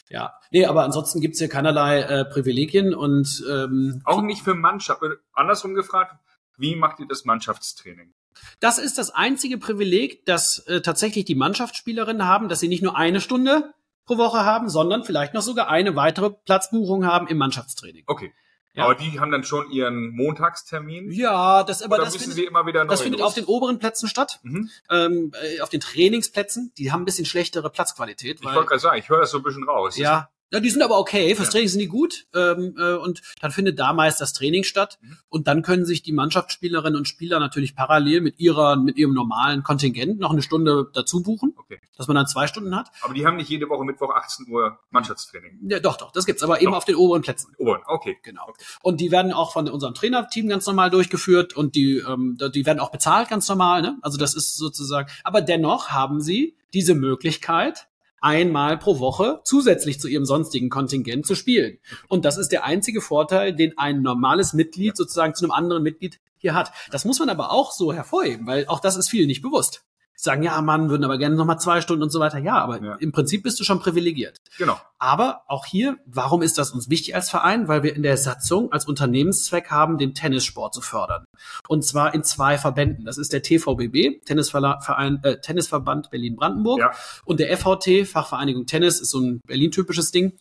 Ja, 0.10 0.34
nee, 0.52 0.66
aber 0.66 0.84
ansonsten 0.84 1.22
gibt's 1.22 1.40
hier 1.40 1.50
keinerlei 1.50 2.02
äh, 2.02 2.26
Privilegien 2.26 2.94
und 2.94 3.44
ähm, 3.50 4.02
Auch 4.06 4.22
nicht 4.22 4.44
für 4.44 4.54
Mannschaft. 4.54 5.02
Andersrum 5.34 5.74
gefragt, 5.74 6.16
wie 6.58 6.76
macht 6.76 7.00
ihr 7.00 7.08
das 7.08 7.26
Mannschaftstraining? 7.26 8.14
das 8.60 8.78
ist 8.78 8.98
das 8.98 9.12
einzige 9.12 9.58
Privileg, 9.58 10.26
das 10.26 10.60
äh, 10.68 10.82
tatsächlich 10.82 11.26
die 11.26 11.36
Mannschaftsspielerinnen 11.36 12.26
haben, 12.26 12.50
dass 12.50 12.60
sie 12.60 12.68
nicht 12.68 12.84
nur 12.84 12.96
eine 12.96 13.22
Stunde 13.22 13.74
pro 14.06 14.18
Woche 14.18 14.46
haben, 14.46 14.70
sondern 14.70 15.04
vielleicht 15.04 15.34
noch 15.34 15.42
sogar 15.42 15.70
eine 15.70 15.96
weitere 15.96 16.30
Platzbuchung 16.30 17.06
haben 17.06 17.28
im 17.28 17.38
Mannschaftstraining. 17.38 18.04
Okay. 18.08 18.34
Ja. 18.74 18.86
Aber 18.86 18.96
die 18.96 19.20
haben 19.20 19.32
dann 19.32 19.44
schon 19.44 19.70
ihren 19.70 20.12
Montagstermin? 20.16 21.12
Ja, 21.12 21.64
das 21.64 21.82
aber 21.82 21.96
Oder 21.96 22.06
das 22.06 22.16
findet, 22.16 22.36
sie 22.36 22.46
immer 22.46 22.66
wieder 22.66 22.86
neu 22.86 22.92
das 22.92 23.02
findet 23.02 23.20
los? 23.20 23.28
auf 23.30 23.34
den 23.34 23.44
oberen 23.46 23.80
Plätzen 23.80 24.08
statt, 24.08 24.40
Mhm. 24.44 24.70
ähm, 24.90 25.32
äh, 25.42 25.60
auf 25.62 25.68
den 25.70 25.82
Trainingsplätzen. 25.82 26.72
Die 26.78 26.92
haben 26.92 27.02
ein 27.02 27.06
bisschen 27.06 27.26
schlechtere 27.26 27.70
Platzqualität. 27.70 28.40
Ich 28.40 28.46
Weil, 28.46 28.56
wollte 28.56 28.70
gerade 28.70 28.80
sagen, 28.80 28.98
ich 29.00 29.10
höre 29.10 29.20
das 29.20 29.32
so 29.32 29.38
ein 29.38 29.44
bisschen 29.44 29.64
raus. 29.66 29.98
ja, 29.98 30.30
ja, 30.52 30.60
die 30.60 30.70
sind 30.70 30.82
aber 30.82 31.00
okay. 31.00 31.34
Fürs 31.36 31.48
Ja. 31.48 31.52
Training 31.52 31.68
sind 31.70 31.80
die 31.80 31.88
gut. 31.88 32.28
Ähm, 32.36 32.76
äh, 32.78 32.94
und 32.96 33.22
dann 33.42 33.52
findet 33.52 33.80
da 33.80 33.94
meist 33.94 34.20
das 34.22 34.34
Training 34.34 34.64
statt. 34.64 35.00
Mhm. 35.02 35.18
Und 35.30 35.48
dann 35.48 35.62
können 35.62 35.86
sich 35.86 36.04
die 36.04 36.12
Mannschaftsspielerinnen 36.12 36.98
und 36.98 37.08
Spieler 37.08 37.40
natürlich 37.40 37.76
parallel 37.76 38.22
mit 38.22 38.40
ihrer, 38.40 38.76
mit 38.76 38.98
ihrem 38.98 39.14
normalen 39.14 39.64
Kontingent 39.64 40.20
noch 40.20 40.32
eine 40.32 40.42
Stunde 40.42 40.90
dazu 40.94 41.22
buchen, 41.24 41.54
Okay. 41.58 41.80
dass 41.98 42.08
man 42.08 42.16
dann 42.16 42.28
zwei 42.28 42.48
Stunden 42.48 42.76
hat. 42.76 42.90
Aber 43.02 43.14
die 43.14 43.26
haben 43.26 43.38
nicht 43.38 43.50
jede 43.50 43.70
Woche 43.70 43.84
Mittwoch 43.86 44.12
18 44.14 44.48
Uhr 44.50 44.80
Mannschaftstraining. 44.90 45.60
Ja, 45.70 45.80
doch, 45.80 45.98
doch, 45.98 46.12
das 46.12 46.26
gibt's, 46.26 46.44
aber 46.44 46.62
eben 46.62 46.72
Doch. 46.72 46.78
auf 46.78 46.86
den 46.86 46.96
oberen 46.96 47.22
Plätzen. 47.22 47.54
Oberen, 47.58 47.82
okay. 47.88 48.18
Genau. 48.24 48.44
Okay. 48.48 48.64
Und 48.82 49.00
die 49.02 49.12
werden 49.12 49.32
auch 49.34 49.54
von 49.54 49.70
unserem 49.70 49.94
Trainerteam 49.94 50.48
ganz 50.48 50.66
normal 50.66 50.90
durchgeführt 50.90 51.56
und 51.56 51.76
die, 51.76 51.98
ähm, 52.00 52.38
die 52.54 52.66
werden 52.66 52.80
auch 52.80 52.92
bezahlt 52.92 53.30
ganz 53.30 53.48
normal. 53.48 53.82
Ne? 53.82 53.98
Also 54.02 54.18
das 54.18 54.36
ist 54.36 54.56
sozusagen. 54.58 55.10
Aber 55.24 55.42
dennoch 55.42 55.90
haben 55.90 56.22
sie 56.22 56.56
diese 56.74 56.96
Möglichkeit, 56.96 57.88
einmal 58.22 58.78
pro 58.78 59.00
Woche 59.00 59.42
zusätzlich 59.44 60.00
zu 60.00 60.08
ihrem 60.08 60.26
sonstigen 60.26 60.70
Kontingent 60.70 61.26
zu 61.26 61.36
spielen. 61.36 61.80
Und 62.08 62.24
das 62.24 62.38
ist 62.38 62.52
der 62.52 62.64
einzige 62.64 63.02
Vorteil, 63.02 63.54
den 63.54 63.78
ein 63.78 64.02
normales 64.02 64.54
Mitglied 64.54 64.96
sozusagen 64.96 65.36
zu 65.36 65.44
einem 65.44 65.52
anderen 65.52 65.84
Mitglied 65.84 66.20
hier 66.38 66.54
hat. 66.54 66.72
Das 66.92 67.06
muss 67.06 67.20
man 67.20 67.30
aber 67.30 67.52
auch 67.52 67.72
so 67.72 67.92
hervorheben, 67.92 68.48
weil 68.48 68.66
auch 68.68 68.80
das 68.80 68.96
ist 68.96 69.10
vielen 69.10 69.28
nicht 69.28 69.42
bewusst. 69.42 69.84
Sagen, 70.24 70.44
ja, 70.44 70.62
Mann, 70.62 70.92
würden 70.92 71.04
aber 71.04 71.18
gerne 71.18 71.36
noch 71.36 71.46
mal 71.46 71.58
zwei 71.58 71.82
Stunden 71.82 72.04
und 72.04 72.12
so 72.12 72.20
weiter. 72.20 72.38
Ja, 72.38 72.60
aber 72.60 72.80
Ja. 72.80 72.96
im 73.00 73.12
Prinzip 73.12 73.42
bist 73.42 73.60
du 73.60 73.64
schon 73.64 73.80
privilegiert. 73.80 74.38
Genau. 74.60 74.80
Aber 75.00 75.42
auch 75.48 75.66
hier, 75.66 75.98
warum 76.06 76.44
ist 76.44 76.60
das 76.60 76.70
uns 76.70 76.92
wichtig 76.92 77.16
als 77.16 77.32
Verein? 77.32 77.68
Weil 77.68 77.82
wir 77.82 77.96
in 77.96 78.04
der 78.04 78.18
Satzung 78.18 78.72
als 78.72 78.86
Unternehmenszweck 78.86 79.72
haben, 79.72 79.98
den 79.98 80.14
Tennissport 80.14 80.76
zu 80.76 80.82
fördern. 80.82 81.26
Und 81.68 81.84
zwar 81.84 82.14
in 82.14 82.24
zwei 82.24 82.60
Verbänden. 82.60 83.04
Das 83.06 83.18
ist 83.18 83.34
der 83.34 83.42
TVBB, 83.42 84.24
Tennisverein, 84.24 85.24
äh, 85.24 85.42
Tennisverband 85.42 86.12
Berlin-Brandenburg. 86.12 86.80
Ja. 86.80 86.92
Und 87.26 87.40
der 87.40 87.50
FVT, 87.58 88.06
Fachvereinigung 88.06 88.68
Tennis, 88.68 89.00
ist 89.02 89.10
so 89.10 89.20
ein 89.22 89.42
Berlin-typisches 89.48 90.12
Ding. 90.12 90.38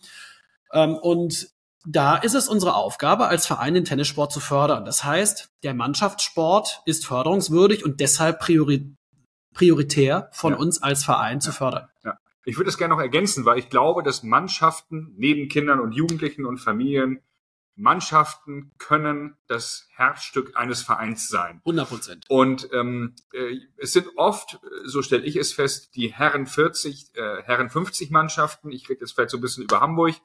Ähm, 0.73 0.95
und 0.95 1.47
da 1.87 2.17
ist 2.17 2.35
es 2.35 2.47
unsere 2.47 2.75
Aufgabe, 2.75 3.25
als 3.25 3.47
Verein 3.47 3.73
den 3.73 3.85
Tennissport 3.85 4.31
zu 4.31 4.39
fördern. 4.39 4.85
Das 4.85 5.03
heißt, 5.03 5.49
der 5.63 5.73
Mannschaftssport 5.73 6.81
ist 6.85 7.07
förderungswürdig 7.07 7.83
und 7.83 7.99
deshalb 7.99 8.39
priori 8.39 8.93
prioritär 9.53 10.29
von 10.33 10.53
Ja. 10.53 10.59
uns 10.59 10.81
als 10.81 11.03
Verein 11.03 11.41
zu 11.41 11.51
fördern. 11.51 11.87
Ich 12.43 12.57
würde 12.57 12.69
es 12.69 12.77
gerne 12.79 12.95
noch 12.95 13.01
ergänzen, 13.01 13.45
weil 13.45 13.59
ich 13.59 13.69
glaube, 13.69 14.01
dass 14.01 14.23
Mannschaften 14.23 15.13
neben 15.15 15.47
Kindern 15.47 15.79
und 15.79 15.91
Jugendlichen 15.91 16.45
und 16.45 16.57
Familien, 16.57 17.21
Mannschaften 17.75 18.71
können 18.77 19.37
das 19.47 19.87
Herzstück 19.95 20.57
eines 20.57 20.81
Vereins 20.81 21.27
sein. 21.27 21.61
100 21.65 21.87
Prozent. 21.89 22.25
Und 22.29 22.67
ähm, 22.73 23.15
äh, 23.33 23.57
es 23.77 23.93
sind 23.93 24.07
oft, 24.17 24.59
so 24.85 25.01
stelle 25.01 25.23
ich 25.23 25.35
es 25.35 25.53
fest, 25.53 25.95
die 25.95 26.11
Herren 26.13 26.47
40, 26.47 27.11
äh, 27.15 27.43
Herren 27.43 27.69
50 27.69 28.11
Mannschaften. 28.11 28.71
Ich 28.71 28.89
rede 28.89 29.01
jetzt 29.01 29.13
vielleicht 29.13 29.31
so 29.31 29.37
ein 29.37 29.41
bisschen 29.41 29.63
über 29.63 29.79
Hamburg, 29.79 30.15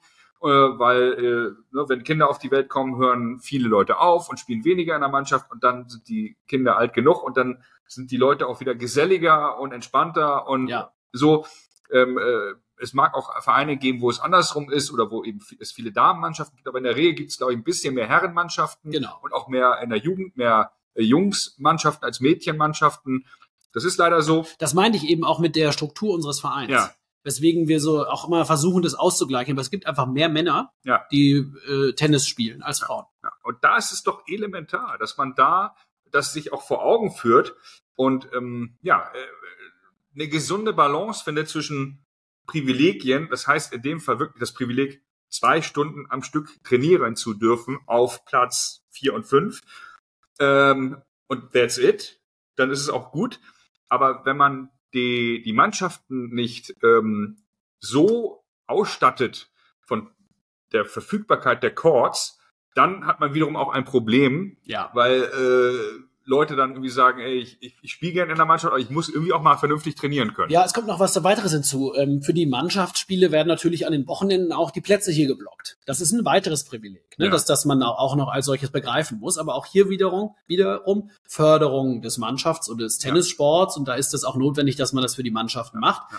äh, 0.41 0.47
weil 0.47 1.13
äh, 1.13 1.75
ne, 1.75 1.85
wenn 1.87 2.03
Kinder 2.03 2.29
auf 2.29 2.37
die 2.39 2.51
Welt 2.51 2.67
kommen, 2.69 2.97
hören 2.97 3.39
viele 3.39 3.67
Leute 3.67 3.97
auf 3.99 4.29
und 4.29 4.39
spielen 4.39 4.63
weniger 4.65 4.95
in 4.95 5.01
der 5.01 5.09
Mannschaft 5.09 5.49
und 5.51 5.63
dann 5.63 5.87
sind 5.87 6.07
die 6.09 6.37
Kinder 6.47 6.77
alt 6.77 6.93
genug 6.93 7.23
und 7.23 7.37
dann 7.37 7.63
sind 7.87 8.11
die 8.11 8.17
Leute 8.17 8.47
auch 8.47 8.59
wieder 8.59 8.75
geselliger 8.75 9.59
und 9.59 9.71
entspannter 9.71 10.47
und 10.47 10.67
Ja. 10.67 10.91
so. 11.11 11.45
Ähm, 11.91 12.17
äh, 12.17 12.53
es 12.79 12.93
mag 12.93 13.15
auch 13.15 13.41
Vereine 13.41 13.77
geben, 13.77 14.01
wo 14.01 14.09
es 14.09 14.19
andersrum 14.19 14.69
ist 14.69 14.91
oder 14.91 15.09
wo 15.09 15.23
eben 15.23 15.39
es 15.59 15.71
viele 15.71 15.91
Damenmannschaften 15.91 16.57
gibt, 16.57 16.67
aber 16.67 16.77
in 16.77 16.83
der 16.83 16.95
Regel 16.95 17.15
gibt 17.15 17.31
es, 17.31 17.37
glaube 17.37 17.53
ich, 17.53 17.57
ein 17.57 17.63
bisschen 17.63 17.95
mehr 17.95 18.07
Herrenmannschaften 18.07 18.91
Genau. 18.91 19.17
und 19.23 19.33
auch 19.33 19.47
mehr 19.47 19.79
in 19.81 19.89
der 19.89 19.97
Jugend, 19.99 20.37
mehr 20.37 20.71
äh, 20.93 21.01
Jungsmannschaften 21.01 22.05
als 22.05 22.19
Mädchenmannschaften. 22.19 23.25
Das 23.73 23.83
ist 23.83 23.97
leider 23.97 24.21
so. 24.21 24.45
Das 24.59 24.73
meinte 24.73 24.97
ich 24.97 25.05
eben 25.09 25.23
auch 25.23 25.39
mit 25.39 25.55
der 25.55 25.71
Struktur 25.71 26.13
unseres 26.13 26.39
Vereins. 26.39 26.71
Ja. 26.71 26.91
Weswegen 27.23 27.67
wir 27.67 27.79
so 27.81 28.05
auch 28.05 28.27
immer 28.27 28.45
versuchen, 28.45 28.83
das 28.83 28.93
auszugleichen. 28.95 29.53
Aber 29.53 29.61
es 29.61 29.69
gibt 29.71 29.85
einfach 29.87 30.05
mehr 30.05 30.29
Männer, 30.29 30.71
Ja. 30.83 31.03
die 31.11 31.45
äh, 31.67 31.93
Tennis 31.93 32.27
spielen 32.27 32.61
als 32.63 32.79
Frauen. 32.79 33.05
Ja. 33.23 33.31
Und 33.43 33.57
da 33.63 33.77
ist 33.77 33.91
es 33.91 34.03
doch 34.03 34.21
elementar, 34.27 34.97
dass 34.99 35.17
man 35.17 35.33
da 35.35 35.75
das 36.11 36.33
sich 36.33 36.53
auch 36.53 36.65
vor 36.65 36.83
Augen 36.83 37.11
führt 37.11 37.55
und 37.95 38.29
ähm, 38.33 38.77
ja, 38.81 39.11
äh, 39.13 39.17
eine 40.15 40.27
gesunde 40.27 40.73
Balance 40.73 41.23
findet 41.23 41.47
zwischen 41.49 42.05
Privilegien, 42.47 43.27
das 43.29 43.47
heißt 43.47 43.73
in 43.73 43.81
dem 43.81 43.99
Fall 43.99 44.19
wirklich 44.19 44.39
das 44.39 44.53
Privileg, 44.53 45.03
zwei 45.29 45.61
Stunden 45.61 46.05
am 46.09 46.23
Stück 46.23 46.63
trainieren 46.63 47.15
zu 47.15 47.33
dürfen 47.33 47.79
auf 47.85 48.25
Platz 48.25 48.85
vier 48.89 49.13
und 49.13 49.25
fünf. 49.25 49.61
Ähm, 50.39 51.01
und 51.27 51.51
that's 51.51 51.77
it. 51.77 52.21
Dann 52.55 52.71
ist 52.71 52.81
es 52.81 52.89
auch 52.89 53.11
gut. 53.11 53.39
Aber 53.89 54.25
wenn 54.25 54.37
man 54.37 54.69
die, 54.93 55.41
die 55.41 55.53
Mannschaften 55.53 56.29
nicht 56.33 56.73
ähm, 56.83 57.43
so 57.79 58.45
ausstattet 58.65 59.51
von 59.81 60.09
der 60.71 60.85
Verfügbarkeit 60.85 61.63
der 61.63 61.73
Courts, 61.75 62.36
dann 62.77 63.05
hat 63.05 63.19
man 63.19 63.33
wiederum 63.33 63.55
auch 63.55 63.73
ein 63.73 63.85
Problem, 63.85 64.57
Ja. 64.65 64.89
weil 64.93 65.23
äh, 65.23 66.03
Leute 66.29 66.57
dann 66.57 66.71
irgendwie 66.71 66.89
sagen, 66.89 67.21
ey, 67.21 67.35
ich, 67.39 67.57
ich, 67.61 67.77
ich 67.81 67.89
spiele 67.93 68.11
gerne 68.11 68.31
in 68.33 68.37
der 68.37 68.45
Mannschaft, 68.45 68.73
aber 68.73 68.81
ich 68.81 68.89
muss 68.89 69.07
irgendwie 69.07 69.31
auch 69.31 69.41
mal 69.41 69.55
vernünftig 69.55 69.95
trainieren 69.95 70.33
können. 70.33 70.51
Ja, 70.51 70.65
es 70.65 70.73
kommt 70.73 70.85
noch 70.87 70.99
was 70.99 71.23
weiteres 71.23 71.53
hinzu. 71.53 71.93
Ähm, 71.95 72.21
für 72.21 72.33
die 72.33 72.45
Mannschaftsspiele 72.45 73.31
werden 73.31 73.47
natürlich 73.47 73.85
an 73.87 73.93
den 73.93 74.05
Wochenenden 74.07 74.51
auch 74.51 74.71
die 74.71 74.81
Plätze 74.81 75.09
hier 75.13 75.27
geblockt. 75.27 75.77
Das 75.85 76.01
ist 76.01 76.11
ein 76.11 76.25
weiteres 76.25 76.65
Privileg, 76.65 77.17
ne? 77.17 77.27
Ja. 77.27 77.31
dass, 77.31 77.45
dass 77.45 77.63
man 77.63 77.81
auch 77.81 78.17
noch 78.17 78.27
als 78.27 78.45
solches 78.45 78.71
begreifen 78.71 79.19
muss. 79.19 79.37
Aber 79.37 79.55
auch 79.55 79.65
hier 79.67 79.87
wiederum, 79.89 80.35
wiederum 80.47 81.11
Förderung 81.23 82.01
des 82.01 82.17
Mannschafts- 82.19 82.69
und 82.69 82.81
des 82.81 82.97
Tennissports. 82.97 83.77
Und 83.77 83.87
da 83.87 83.93
ist 83.93 84.13
es 84.13 84.25
auch 84.25 84.35
notwendig, 84.35 84.75
dass 84.75 84.91
man 84.91 85.03
das 85.03 85.15
für 85.15 85.23
die 85.23 85.31
Mannschaften 85.31 85.79
macht. 85.79 86.11
ja. 86.11 86.17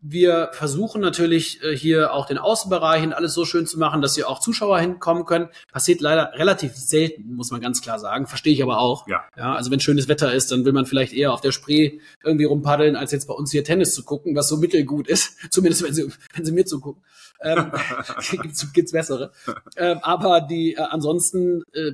Wir 0.00 0.50
versuchen 0.52 1.00
natürlich 1.00 1.62
äh, 1.62 1.76
hier 1.76 2.12
auch 2.12 2.26
den 2.26 2.38
Außenbereich 2.38 3.02
und 3.02 3.12
alles 3.12 3.34
so 3.34 3.44
schön 3.44 3.66
zu 3.66 3.78
machen, 3.78 4.00
dass 4.00 4.14
hier 4.14 4.28
auch 4.28 4.38
Zuschauer 4.38 4.78
hinkommen 4.78 5.24
können. 5.24 5.48
Passiert 5.72 6.00
leider 6.00 6.32
relativ 6.34 6.76
selten, 6.76 7.34
muss 7.34 7.50
man 7.50 7.60
ganz 7.60 7.82
klar 7.82 7.98
sagen. 7.98 8.26
Verstehe 8.26 8.52
ich 8.52 8.62
aber 8.62 8.78
auch. 8.78 9.08
Ja. 9.08 9.24
ja. 9.36 9.54
Also 9.54 9.70
wenn 9.70 9.80
schönes 9.80 10.08
Wetter 10.08 10.32
ist, 10.32 10.52
dann 10.52 10.64
will 10.64 10.72
man 10.72 10.86
vielleicht 10.86 11.12
eher 11.12 11.32
auf 11.32 11.40
der 11.40 11.52
Spree 11.52 11.98
irgendwie 12.22 12.44
rumpaddeln, 12.44 12.96
als 12.96 13.12
jetzt 13.12 13.26
bei 13.26 13.34
uns 13.34 13.50
hier 13.50 13.64
Tennis 13.64 13.94
zu 13.94 14.04
gucken, 14.04 14.36
was 14.36 14.48
so 14.48 14.56
mittelgut 14.56 15.08
ist. 15.08 15.36
Zumindest 15.50 15.82
wenn 15.82 15.94
sie, 15.94 16.08
wenn 16.34 16.44
sie 16.44 16.52
mir 16.52 16.64
zugucken. 16.64 17.02
Ähm, 17.40 17.72
gibt's, 18.30 18.72
gibt's 18.72 18.92
bessere. 18.92 19.32
Ähm, 19.76 19.98
aber 20.02 20.40
die 20.40 20.74
äh, 20.74 20.80
ansonsten 20.80 21.62
äh, 21.72 21.92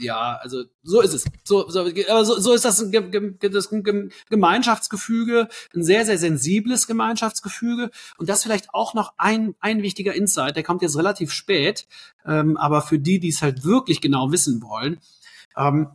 ja, 0.00 0.38
also 0.40 0.64
so 0.82 1.00
ist 1.00 1.14
es. 1.14 1.24
So, 1.44 1.68
so, 1.68 1.80
aber 1.80 2.24
so, 2.24 2.38
so 2.38 2.52
ist 2.52 2.64
das, 2.64 2.80
ein, 2.80 3.38
das 3.40 3.72
ein 3.72 4.10
Gemeinschaftsgefüge, 4.28 5.48
ein 5.74 5.82
sehr, 5.82 6.04
sehr 6.04 6.18
sensibles 6.18 6.86
Gemeinschaftsgefüge. 6.86 7.90
Und 8.18 8.28
das 8.28 8.42
vielleicht 8.42 8.72
auch 8.74 8.94
noch 8.94 9.14
ein, 9.16 9.54
ein 9.60 9.82
wichtiger 9.82 10.14
Insight, 10.14 10.56
der 10.56 10.62
kommt 10.62 10.82
jetzt 10.82 10.96
relativ 10.96 11.32
spät, 11.32 11.86
ähm, 12.24 12.56
aber 12.56 12.82
für 12.82 12.98
die, 12.98 13.20
die 13.20 13.28
es 13.28 13.42
halt 13.42 13.64
wirklich 13.64 14.00
genau 14.00 14.32
wissen 14.32 14.62
wollen, 14.62 15.00
ähm, 15.56 15.88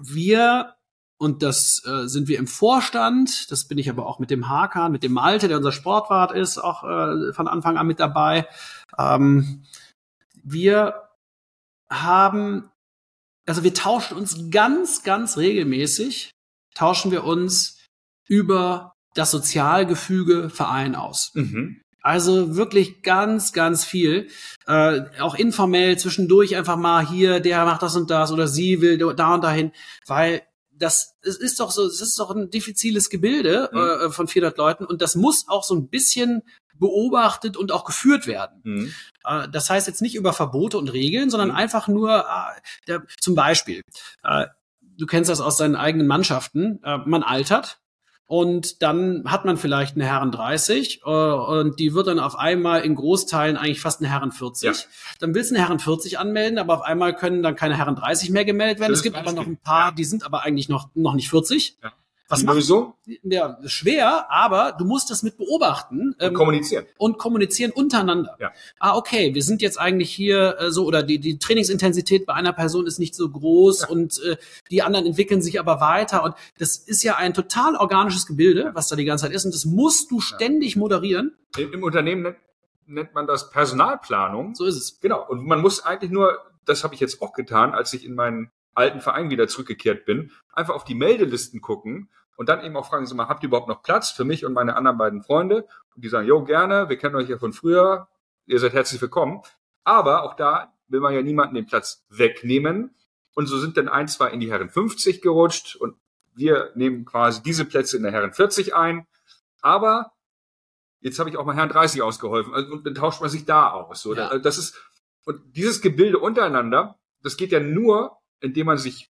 wir 0.00 0.74
und 1.22 1.44
das 1.44 1.84
äh, 1.86 2.08
sind 2.08 2.26
wir 2.26 2.36
im 2.36 2.48
Vorstand. 2.48 3.52
Das 3.52 3.66
bin 3.66 3.78
ich 3.78 3.88
aber 3.88 4.06
auch 4.06 4.18
mit 4.18 4.30
dem 4.30 4.48
Hakan, 4.48 4.90
mit 4.90 5.04
dem 5.04 5.12
Malte, 5.12 5.46
der 5.46 5.58
unser 5.58 5.70
Sportwart 5.70 6.32
ist, 6.32 6.58
auch 6.58 6.82
äh, 6.82 7.32
von 7.32 7.46
Anfang 7.46 7.76
an 7.78 7.86
mit 7.86 8.00
dabei. 8.00 8.48
Ähm, 8.98 9.62
wir 10.42 10.94
haben 11.88 12.70
also 13.46 13.64
wir 13.64 13.74
tauschen 13.74 14.16
uns 14.16 14.50
ganz, 14.50 15.02
ganz 15.02 15.36
regelmäßig, 15.36 16.30
tauschen 16.74 17.10
wir 17.10 17.24
uns 17.24 17.78
über 18.28 18.92
das 19.14 19.30
Sozialgefüge 19.30 20.48
Verein 20.50 20.94
aus. 20.94 21.32
Mhm. 21.34 21.80
Also 22.00 22.56
wirklich 22.56 23.02
ganz, 23.02 23.52
ganz 23.52 23.84
viel. 23.84 24.28
Äh, 24.66 25.02
auch 25.20 25.36
informell 25.36 25.98
zwischendurch 25.98 26.56
einfach 26.56 26.76
mal 26.76 27.06
hier, 27.06 27.40
der 27.40 27.64
macht 27.64 27.82
das 27.82 27.94
und 27.94 28.10
das 28.10 28.32
oder 28.32 28.48
sie 28.48 28.80
will 28.80 28.98
da 28.98 29.34
und 29.34 29.44
dahin, 29.44 29.72
weil 30.06 30.42
das 30.72 31.14
es 31.22 31.36
ist 31.36 31.60
doch 31.60 31.70
so, 31.70 31.86
es 31.86 32.00
ist 32.00 32.18
doch 32.18 32.34
ein 32.34 32.50
diffiziles 32.50 33.08
Gebilde 33.08 33.70
mhm. 33.72 33.78
äh, 33.78 34.10
von 34.10 34.26
400 34.26 34.58
Leuten 34.58 34.84
und 34.84 35.00
das 35.00 35.14
muss 35.14 35.46
auch 35.48 35.62
so 35.62 35.76
ein 35.76 35.88
bisschen 35.88 36.42
beobachtet 36.82 37.56
und 37.56 37.72
auch 37.72 37.84
geführt 37.84 38.26
werden. 38.26 38.60
Mhm. 38.64 38.94
Äh, 39.24 39.48
das 39.48 39.70
heißt 39.70 39.86
jetzt 39.86 40.02
nicht 40.02 40.14
über 40.14 40.34
Verbote 40.34 40.76
und 40.76 40.92
Regeln, 40.92 41.30
sondern 41.30 41.48
mhm. 41.48 41.56
einfach 41.56 41.88
nur 41.88 42.18
äh, 42.20 42.60
der, 42.86 43.02
zum 43.20 43.34
Beispiel, 43.34 43.82
äh, 44.22 44.46
du 44.80 45.06
kennst 45.06 45.30
das 45.30 45.40
aus 45.40 45.56
deinen 45.56 45.76
eigenen 45.76 46.06
Mannschaften, 46.06 46.78
man 46.82 47.22
altert, 47.22 47.80
und 48.32 48.80
dann 48.80 49.24
hat 49.26 49.44
man 49.44 49.58
vielleicht 49.58 49.94
eine 49.94 50.06
Herren 50.06 50.30
30 50.30 51.02
äh, 51.04 51.10
und 51.10 51.78
die 51.78 51.92
wird 51.92 52.06
dann 52.06 52.18
auf 52.18 52.38
einmal 52.38 52.80
in 52.80 52.94
Großteilen 52.94 53.58
eigentlich 53.58 53.82
fast 53.82 54.00
eine 54.00 54.08
Herren 54.08 54.32
40. 54.32 54.62
Ja. 54.64 54.72
Dann 55.20 55.34
willst 55.34 55.50
du 55.50 55.54
eine 55.54 55.66
Herren 55.66 55.78
40 55.78 56.18
anmelden, 56.18 56.58
aber 56.58 56.76
auf 56.76 56.80
einmal 56.80 57.14
können 57.14 57.42
dann 57.42 57.56
keine 57.56 57.76
Herren 57.76 57.94
30 57.94 58.30
mehr 58.30 58.46
gemeldet 58.46 58.80
werden. 58.80 58.94
Es 58.94 59.02
gibt 59.02 59.16
aber 59.16 59.32
noch 59.32 59.46
ein 59.46 59.58
paar, 59.58 59.92
die 59.92 60.04
sind 60.04 60.24
aber 60.24 60.44
eigentlich 60.44 60.70
noch, 60.70 60.88
noch 60.94 61.12
nicht 61.12 61.28
40. 61.28 61.76
Ja. 61.82 61.92
Was 62.32 62.44
macht, 62.44 62.62
so? 62.62 62.94
Ja, 63.22 63.58
schwer, 63.66 64.30
aber 64.30 64.74
du 64.78 64.86
musst 64.86 65.10
das 65.10 65.22
mit 65.22 65.36
beobachten. 65.36 66.16
Ähm, 66.18 66.30
und 66.30 66.34
kommunizieren. 66.34 66.86
Und 66.96 67.18
kommunizieren 67.18 67.72
untereinander. 67.72 68.36
Ja. 68.40 68.52
Ah, 68.78 68.96
okay, 68.96 69.34
wir 69.34 69.42
sind 69.42 69.60
jetzt 69.60 69.78
eigentlich 69.78 70.10
hier 70.10 70.56
äh, 70.58 70.70
so, 70.70 70.86
oder 70.86 71.02
die, 71.02 71.18
die 71.18 71.38
Trainingsintensität 71.38 72.24
bei 72.24 72.32
einer 72.32 72.54
Person 72.54 72.86
ist 72.86 72.98
nicht 72.98 73.14
so 73.14 73.28
groß 73.28 73.82
ja. 73.82 73.88
und 73.88 74.18
äh, 74.22 74.38
die 74.70 74.80
anderen 74.80 75.04
entwickeln 75.04 75.42
sich 75.42 75.60
aber 75.60 75.82
weiter. 75.82 76.24
Und 76.24 76.34
das 76.58 76.76
ist 76.78 77.02
ja 77.02 77.16
ein 77.16 77.34
total 77.34 77.76
organisches 77.76 78.26
Gebilde, 78.26 78.70
was 78.72 78.88
da 78.88 78.96
die 78.96 79.04
ganze 79.04 79.26
Zeit 79.26 79.34
ist. 79.34 79.44
Und 79.44 79.54
das 79.54 79.66
musst 79.66 80.10
du 80.10 80.20
ständig 80.20 80.76
moderieren. 80.76 81.36
Im, 81.58 81.74
Im 81.74 81.82
Unternehmen 81.82 82.22
nennt, 82.22 82.38
nennt 82.86 83.14
man 83.14 83.26
das 83.26 83.50
Personalplanung. 83.50 84.54
So 84.54 84.64
ist 84.64 84.76
es. 84.76 85.00
Genau. 85.00 85.22
Und 85.28 85.44
man 85.44 85.60
muss 85.60 85.84
eigentlich 85.84 86.10
nur, 86.10 86.38
das 86.64 86.82
habe 86.82 86.94
ich 86.94 87.00
jetzt 87.00 87.20
auch 87.20 87.34
getan, 87.34 87.74
als 87.74 87.92
ich 87.92 88.06
in 88.06 88.14
meinen 88.14 88.50
alten 88.74 89.00
Verein 89.00 89.28
wieder 89.28 89.48
zurückgekehrt 89.48 90.06
bin, 90.06 90.30
einfach 90.52 90.74
auf 90.74 90.84
die 90.84 90.94
Meldelisten 90.94 91.60
gucken 91.60 92.08
und 92.36 92.48
dann 92.48 92.64
eben 92.64 92.76
auch 92.76 92.88
fragen 92.88 93.06
Sie 93.06 93.14
mal, 93.14 93.28
habt 93.28 93.42
ihr 93.42 93.48
überhaupt 93.48 93.68
noch 93.68 93.82
Platz 93.82 94.10
für 94.10 94.24
mich 94.24 94.44
und 94.44 94.52
meine 94.52 94.76
anderen 94.76 94.98
beiden 94.98 95.22
Freunde? 95.22 95.66
Und 95.94 96.04
die 96.04 96.08
sagen, 96.08 96.26
jo, 96.26 96.44
gerne, 96.44 96.88
wir 96.88 96.96
kennen 96.96 97.14
euch 97.16 97.28
ja 97.28 97.38
von 97.38 97.52
früher, 97.52 98.08
ihr 98.46 98.58
seid 98.58 98.72
herzlich 98.72 99.00
willkommen. 99.00 99.42
Aber 99.84 100.22
auch 100.22 100.34
da 100.34 100.72
will 100.88 101.00
man 101.00 101.14
ja 101.14 101.22
niemanden 101.22 101.54
den 101.54 101.66
Platz 101.66 102.04
wegnehmen. 102.08 102.94
Und 103.34 103.46
so 103.46 103.58
sind 103.58 103.76
dann 103.76 103.88
ein, 103.88 104.08
zwei 104.08 104.30
in 104.30 104.40
die 104.40 104.50
Herren 104.50 104.68
50 104.68 105.22
gerutscht 105.22 105.76
und 105.76 105.96
wir 106.34 106.70
nehmen 106.74 107.04
quasi 107.04 107.42
diese 107.42 107.64
Plätze 107.64 107.96
in 107.96 108.02
der 108.02 108.12
Herren 108.12 108.32
40 108.32 108.74
ein. 108.74 109.06
Aber 109.60 110.12
jetzt 111.00 111.18
habe 111.18 111.30
ich 111.30 111.36
auch 111.36 111.44
mal 111.44 111.56
Herren 111.56 111.68
30 111.68 112.02
ausgeholfen 112.02 112.54
also, 112.54 112.72
und 112.72 112.86
dann 112.86 112.94
tauscht 112.94 113.20
man 113.20 113.30
sich 113.30 113.44
da 113.44 113.70
aus. 113.70 114.02
So, 114.02 114.14
ja. 114.14 114.38
Das 114.38 114.58
ist, 114.58 114.76
und 115.24 115.40
dieses 115.56 115.80
Gebilde 115.80 116.18
untereinander, 116.18 116.98
das 117.22 117.36
geht 117.36 117.52
ja 117.52 117.60
nur, 117.60 118.18
indem 118.40 118.66
man 118.66 118.78
sich 118.78 119.10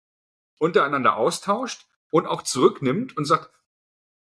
untereinander 0.58 1.16
austauscht 1.16 1.86
und 2.14 2.28
auch 2.28 2.42
zurücknimmt 2.42 3.16
und 3.16 3.24
sagt, 3.24 3.50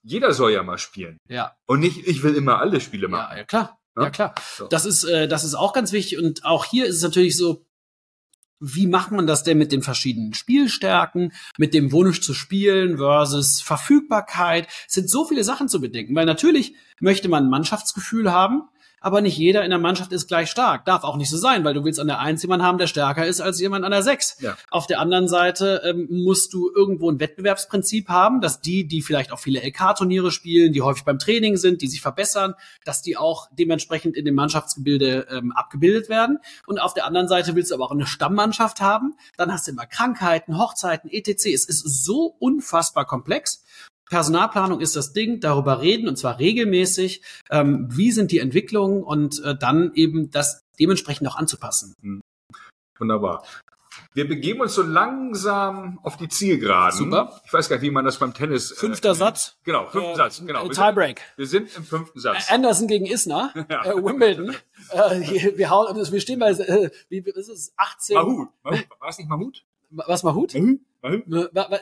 jeder 0.04 0.34
soll 0.34 0.52
ja 0.52 0.64
mal 0.64 0.78
spielen. 0.78 1.18
Ja. 1.30 1.56
Und 1.66 1.80
nicht, 1.80 2.06
ich 2.06 2.24
will 2.24 2.36
immer 2.36 2.60
alle 2.60 2.82
Spiele 2.82 3.08
machen. 3.08 3.32
Ja, 3.32 3.38
ja 3.38 3.44
klar. 3.46 3.80
Ja, 3.96 4.04
ja 4.04 4.10
klar. 4.10 4.36
So. 4.58 4.68
Das 4.68 4.86
ist, 4.86 5.06
äh, 5.06 5.30
das 5.30 5.46
ist 5.46 5.56
auch 5.56 5.72
ganz 5.72 5.94
wichtig. 5.94 6.18
Und 6.18 6.44
auch 6.44 6.66
hier 6.66 6.88
ist 6.88 6.98
es 6.98 7.04
natürlich 7.04 7.38
so, 7.38 7.66
wie 8.60 8.86
macht 8.86 9.12
man 9.12 9.28
das 9.28 9.44
denn 9.44 9.58
mit 9.58 9.72
den 9.72 9.82
verschiedenen 9.82 10.34
Spielstärken, 10.34 11.32
mit 11.58 11.74
dem 11.74 11.94
Wunsch 11.94 12.20
zu 12.20 12.34
spielen 12.34 12.98
versus 12.98 13.62
Verfügbarkeit? 13.62 14.68
Es 14.86 14.96
sind 14.96 15.10
so 15.10 15.26
viele 15.26 15.46
Sachen 15.46 15.70
zu 15.70 15.80
bedenken, 15.80 16.16
weil 16.16 16.26
natürlich 16.26 16.76
möchte 17.00 17.30
man 17.30 17.46
ein 17.46 17.50
Mannschaftsgefühl 17.50 18.30
haben, 18.30 18.64
aber 19.02 19.22
nicht 19.22 19.38
jeder 19.38 19.64
in 19.64 19.70
der 19.70 19.80
Mannschaft 19.80 20.12
ist 20.12 20.28
gleich 20.28 20.50
stark. 20.50 20.86
Darf 20.86 21.04
auch 21.04 21.18
nicht 21.18 21.30
so 21.30 21.38
sein, 21.38 21.64
weil 21.64 21.74
du 21.74 21.84
willst 21.84 22.00
an 22.00 22.08
der 22.08 22.20
Eins 22.20 22.42
jemanden 22.42 22.66
haben, 22.66 22.78
der 22.78 22.88
stärker 22.88 23.26
ist 23.26 23.42
als 23.42 23.60
jemand 23.60 23.86
an 23.86 23.92
der 23.92 24.04
Sechs. 24.04 24.38
Ja. 24.42 24.58
Auf 24.70 24.88
der 24.88 25.00
anderen 25.00 25.28
Seite 25.28 25.82
ähm, 25.86 26.08
musst 26.10 26.54
du 26.54 26.72
irgendwo 26.76 27.10
ein 27.10 27.20
Wettbewerbsprinzip 27.20 28.10
haben, 28.10 28.42
dass 28.42 28.62
die, 28.62 28.88
die 28.88 29.02
vielleicht 29.02 29.32
auch 29.32 29.40
viele 29.40 29.62
LK-Turniere 29.62 30.32
spielen, 30.32 30.74
die 30.74 30.82
häufig 30.82 31.04
beim 31.04 31.20
Training 31.20 31.58
sind, 31.58 31.82
die 31.82 31.88
sich 31.88 32.02
verbessern, 32.02 32.56
dass 32.86 33.02
die 33.02 33.18
auch 33.18 33.48
dementsprechend 33.52 34.16
in 34.16 34.26
dem 34.26 34.36
Mannschaftsgebilde 34.36 35.28
ähm, 35.32 35.52
abgebildet 35.52 36.10
werden. 36.10 36.40
Und 36.68 36.80
auf 36.80 36.94
der 36.94 37.06
anderen 37.06 37.28
Seite 37.28 37.56
willst 37.56 37.72
du 37.72 37.76
aber 37.76 37.86
auch 37.86 37.92
eine 37.92 38.08
Stammmannschaft 38.08 38.82
haben. 38.82 39.16
Dann 39.38 39.52
hast 39.52 39.68
du 39.68 39.72
immer 39.72 39.86
Krankheiten, 39.86 40.58
Hochzeiten, 40.58 41.10
etc. 41.10 41.30
Es 41.46 41.66
ist 41.66 42.04
so 42.04 42.36
unfassbar 42.40 43.06
komplex. 43.06 43.64
Personalplanung 44.10 44.82
ist 44.82 44.96
das 44.96 45.14
Ding, 45.14 45.40
darüber 45.40 45.82
reden 45.82 46.08
und 46.08 46.18
zwar 46.18 46.40
regelmäßig, 46.40 47.22
ähm, 47.50 47.88
wie 47.90 48.12
sind 48.12 48.32
die 48.32 48.40
Entwicklungen 48.40 49.04
und 49.04 49.44
äh, 49.44 49.56
dann 49.58 49.92
eben 49.94 50.32
das 50.32 50.62
dementsprechend 50.80 51.28
auch 51.28 51.36
anzupassen. 51.36 51.94
Hm. 52.02 52.22
Wunderbar. 52.98 53.44
Wir 54.14 54.28
begeben 54.28 54.62
uns 54.62 54.74
so 54.74 54.82
langsam 54.82 56.00
auf 56.04 56.18
die 56.18 56.28
Zielgeraden. 56.28 56.98
Super. 56.98 57.42
Ich 57.46 57.54
weiß 57.54 57.70
gar 57.70 57.76
nicht, 57.76 57.84
wie 57.84 57.92
man 57.92 58.06
das 58.06 58.18
beim 58.18 58.34
Tennis. 58.34 58.72
Äh, 58.72 58.76
Fünfter 58.76 59.12
äh, 59.12 59.16
Satz. 59.16 59.58
Genau, 59.64 59.86
fünfter 59.88 60.12
äh, 60.12 60.16
Satz. 60.16 60.42
Genau. 60.46 60.64
Wir 60.64 60.72
Tiebreak. 60.72 61.22
Wir 61.36 61.48
sind 61.48 61.76
im 61.76 61.84
fünften 61.84 62.20
Satz. 62.20 62.50
Anderson 62.50 62.88
gegen 62.88 63.06
Isner. 63.06 63.54
Ja. 63.70 63.86
Äh, 63.86 64.04
Wimbledon. 64.04 64.56
äh, 64.90 65.58
wir, 65.58 65.70
hauen, 65.70 65.96
wir 65.96 66.22
stehen 66.22 66.40
bei, 66.40 66.52
äh, 66.52 66.90
wie 67.10 67.20
ist 67.20 67.50
es? 67.50 67.74
18. 67.78 68.16
Mahut. 68.16 68.50
Mahut. 68.64 68.88
War 69.00 69.10
es 69.10 69.18
nicht 69.20 69.30
Mahut? 69.30 69.64
Was 69.92 70.24
Mahut? 70.24 70.54
Mahut. 70.54 71.24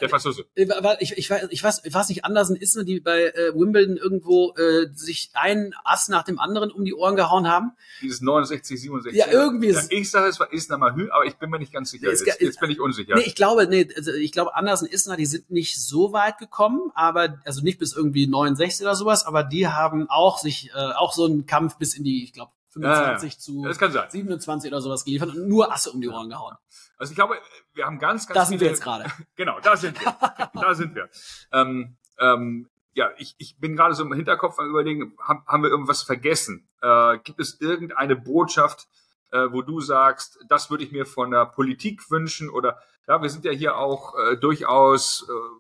Der 0.01 0.09
Franzose. 0.09 0.45
Äh, 0.55 0.67
ich, 0.99 1.17
ich, 1.17 1.29
weiß, 1.29 1.47
ich 1.49 1.63
weiß, 1.63 1.81
ich 1.83 1.93
weiß 1.93 2.09
nicht, 2.09 2.23
Andersen 2.23 2.55
ist 2.55 2.79
die 2.87 2.99
bei 2.99 3.23
äh, 3.23 3.53
Wimbledon 3.55 3.97
irgendwo 3.97 4.53
äh, 4.55 4.87
sich 4.93 5.31
einen 5.33 5.73
Ass 5.83 6.07
nach 6.07 6.23
dem 6.23 6.39
anderen 6.39 6.71
um 6.71 6.85
die 6.85 6.93
Ohren 6.93 7.15
gehauen 7.15 7.47
haben. 7.47 7.71
Dieses 8.01 8.21
69, 8.21 8.79
67. 8.79 9.19
Ja, 9.19 9.31
irgendwie 9.31 9.71
ja, 9.71 9.81
Ich 9.89 10.11
sage, 10.11 10.27
es 10.27 10.39
war 10.39 10.53
Isner 10.53 10.77
Mahü, 10.77 11.09
aber 11.09 11.25
ich 11.25 11.35
bin 11.35 11.49
mir 11.49 11.57
nicht 11.57 11.73
ganz 11.73 11.89
sicher. 11.89 12.09
Jetzt, 12.09 12.27
jetzt, 12.39 12.59
bin 12.59 12.69
ich 12.69 12.79
unsicher. 12.79 13.15
Nee, 13.15 13.23
ich 13.25 13.35
glaube, 13.35 13.67
nee, 13.67 13.87
also 13.95 14.11
ich 14.13 14.31
glaube, 14.31 14.55
Andersen, 14.55 14.87
Isner, 14.87 15.17
die 15.17 15.25
sind 15.25 15.49
nicht 15.49 15.81
so 15.81 16.13
weit 16.13 16.37
gekommen, 16.37 16.91
aber 16.93 17.39
also 17.43 17.61
nicht 17.61 17.79
bis 17.79 17.93
irgendwie 17.93 18.27
69 18.27 18.85
oder 18.85 18.95
sowas, 18.95 19.25
aber 19.25 19.43
die 19.43 19.67
haben 19.67 20.09
auch 20.09 20.37
sich 20.37 20.69
äh, 20.75 20.77
auch 20.77 21.13
so 21.13 21.25
einen 21.25 21.47
Kampf 21.47 21.77
bis 21.77 21.95
in 21.95 22.03
die, 22.03 22.23
ich 22.23 22.33
glaube, 22.33 22.51
25 22.81 23.33
ja, 23.33 23.39
zu 23.39 24.11
27 24.11 24.71
oder 24.71 24.81
sowas 24.81 25.05
geliefert 25.05 25.35
und 25.35 25.47
nur 25.47 25.71
Asse 25.71 25.91
um 25.91 26.01
die 26.01 26.09
Ohren 26.09 26.29
gehauen. 26.29 26.55
Also 26.97 27.11
ich 27.11 27.15
glaube, 27.15 27.35
wir 27.73 27.85
haben 27.85 27.99
ganz, 27.99 28.27
ganz 28.27 28.35
Da 28.35 28.45
sind 28.45 28.59
wir 28.59 28.67
jetzt 28.67 28.81
gerade. 28.81 29.05
genau, 29.35 29.59
da 29.59 29.77
sind 29.77 29.99
wir. 29.99 30.17
da 30.53 30.73
sind 30.73 30.95
wir. 30.95 31.09
Ähm, 31.51 31.97
ähm, 32.19 32.69
ja, 32.93 33.11
ich, 33.17 33.35
ich 33.37 33.59
bin 33.59 33.75
gerade 33.75 33.93
so 33.93 34.03
im 34.03 34.13
Hinterkopf 34.13 34.57
am 34.59 34.69
überlegen, 34.69 35.13
haben, 35.21 35.43
haben 35.45 35.63
wir 35.63 35.69
irgendwas 35.69 36.01
vergessen? 36.01 36.67
Äh, 36.81 37.19
gibt 37.19 37.39
es 37.39 37.61
irgendeine 37.61 38.15
Botschaft, 38.15 38.87
äh, 39.31 39.47
wo 39.51 39.61
du 39.61 39.81
sagst, 39.81 40.39
das 40.49 40.71
würde 40.71 40.83
ich 40.83 40.91
mir 40.91 41.05
von 41.05 41.29
der 41.29 41.45
Politik 41.45 42.09
wünschen? 42.09 42.49
Oder 42.49 42.81
ja, 43.07 43.21
wir 43.21 43.29
sind 43.29 43.45
ja 43.45 43.51
hier 43.51 43.77
auch 43.77 44.15
äh, 44.17 44.37
durchaus 44.37 45.27
äh, 45.29 45.57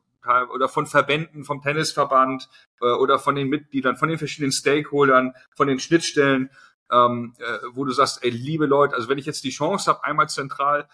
oder 0.53 0.67
von 0.67 0.87
Verbänden, 0.87 1.45
vom 1.45 1.61
Tennisverband 1.61 2.49
äh, 2.81 2.85
oder 2.85 3.19
von 3.19 3.35
den 3.35 3.47
Mitgliedern, 3.49 3.95
von 3.95 4.09
den 4.09 4.17
verschiedenen 4.17 4.51
Stakeholdern, 4.51 5.33
von 5.55 5.67
den 5.67 5.79
Schnittstellen 5.79 6.49
ähm, 6.91 7.33
äh, 7.39 7.59
wo 7.73 7.85
du 7.85 7.91
sagst, 7.91 8.23
ey, 8.23 8.29
liebe 8.29 8.65
Leute, 8.65 8.95
also 8.95 9.09
wenn 9.09 9.17
ich 9.17 9.25
jetzt 9.25 9.43
die 9.43 9.49
Chance 9.49 9.89
habe, 9.89 10.03
einmal 10.03 10.29
zentral 10.29 10.87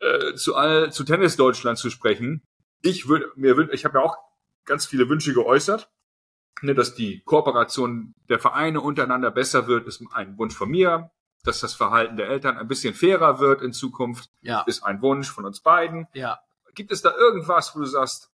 äh, 0.00 0.34
zu 0.34 0.54
all, 0.56 0.92
zu 0.92 1.04
Tennis 1.04 1.36
Deutschland 1.36 1.78
zu 1.78 1.90
sprechen, 1.90 2.42
ich 2.82 3.08
würde 3.08 3.32
mir 3.34 3.72
ich 3.72 3.84
habe 3.84 3.98
ja 3.98 4.04
auch 4.04 4.16
ganz 4.64 4.86
viele 4.86 5.08
Wünsche 5.08 5.32
geäußert, 5.34 5.90
Ne, 6.60 6.74
dass 6.74 6.92
die 6.94 7.20
Kooperation 7.24 8.16
der 8.28 8.40
Vereine 8.40 8.80
untereinander 8.80 9.30
besser 9.30 9.68
wird, 9.68 9.86
ist 9.86 10.02
ein 10.12 10.36
Wunsch 10.38 10.56
von 10.56 10.68
mir. 10.68 11.12
Dass 11.44 11.60
das 11.60 11.72
Verhalten 11.74 12.16
der 12.16 12.28
Eltern 12.28 12.58
ein 12.58 12.66
bisschen 12.66 12.94
fairer 12.94 13.38
wird 13.38 13.62
in 13.62 13.72
Zukunft, 13.72 14.28
Ja, 14.40 14.62
ist 14.66 14.82
ein 14.82 15.00
Wunsch 15.00 15.30
von 15.30 15.44
uns 15.44 15.60
beiden. 15.60 16.08
ja. 16.14 16.40
Gibt 16.74 16.90
es 16.90 17.00
da 17.00 17.14
irgendwas, 17.16 17.74
wo 17.76 17.78
du 17.80 17.86
sagst, 17.86 18.30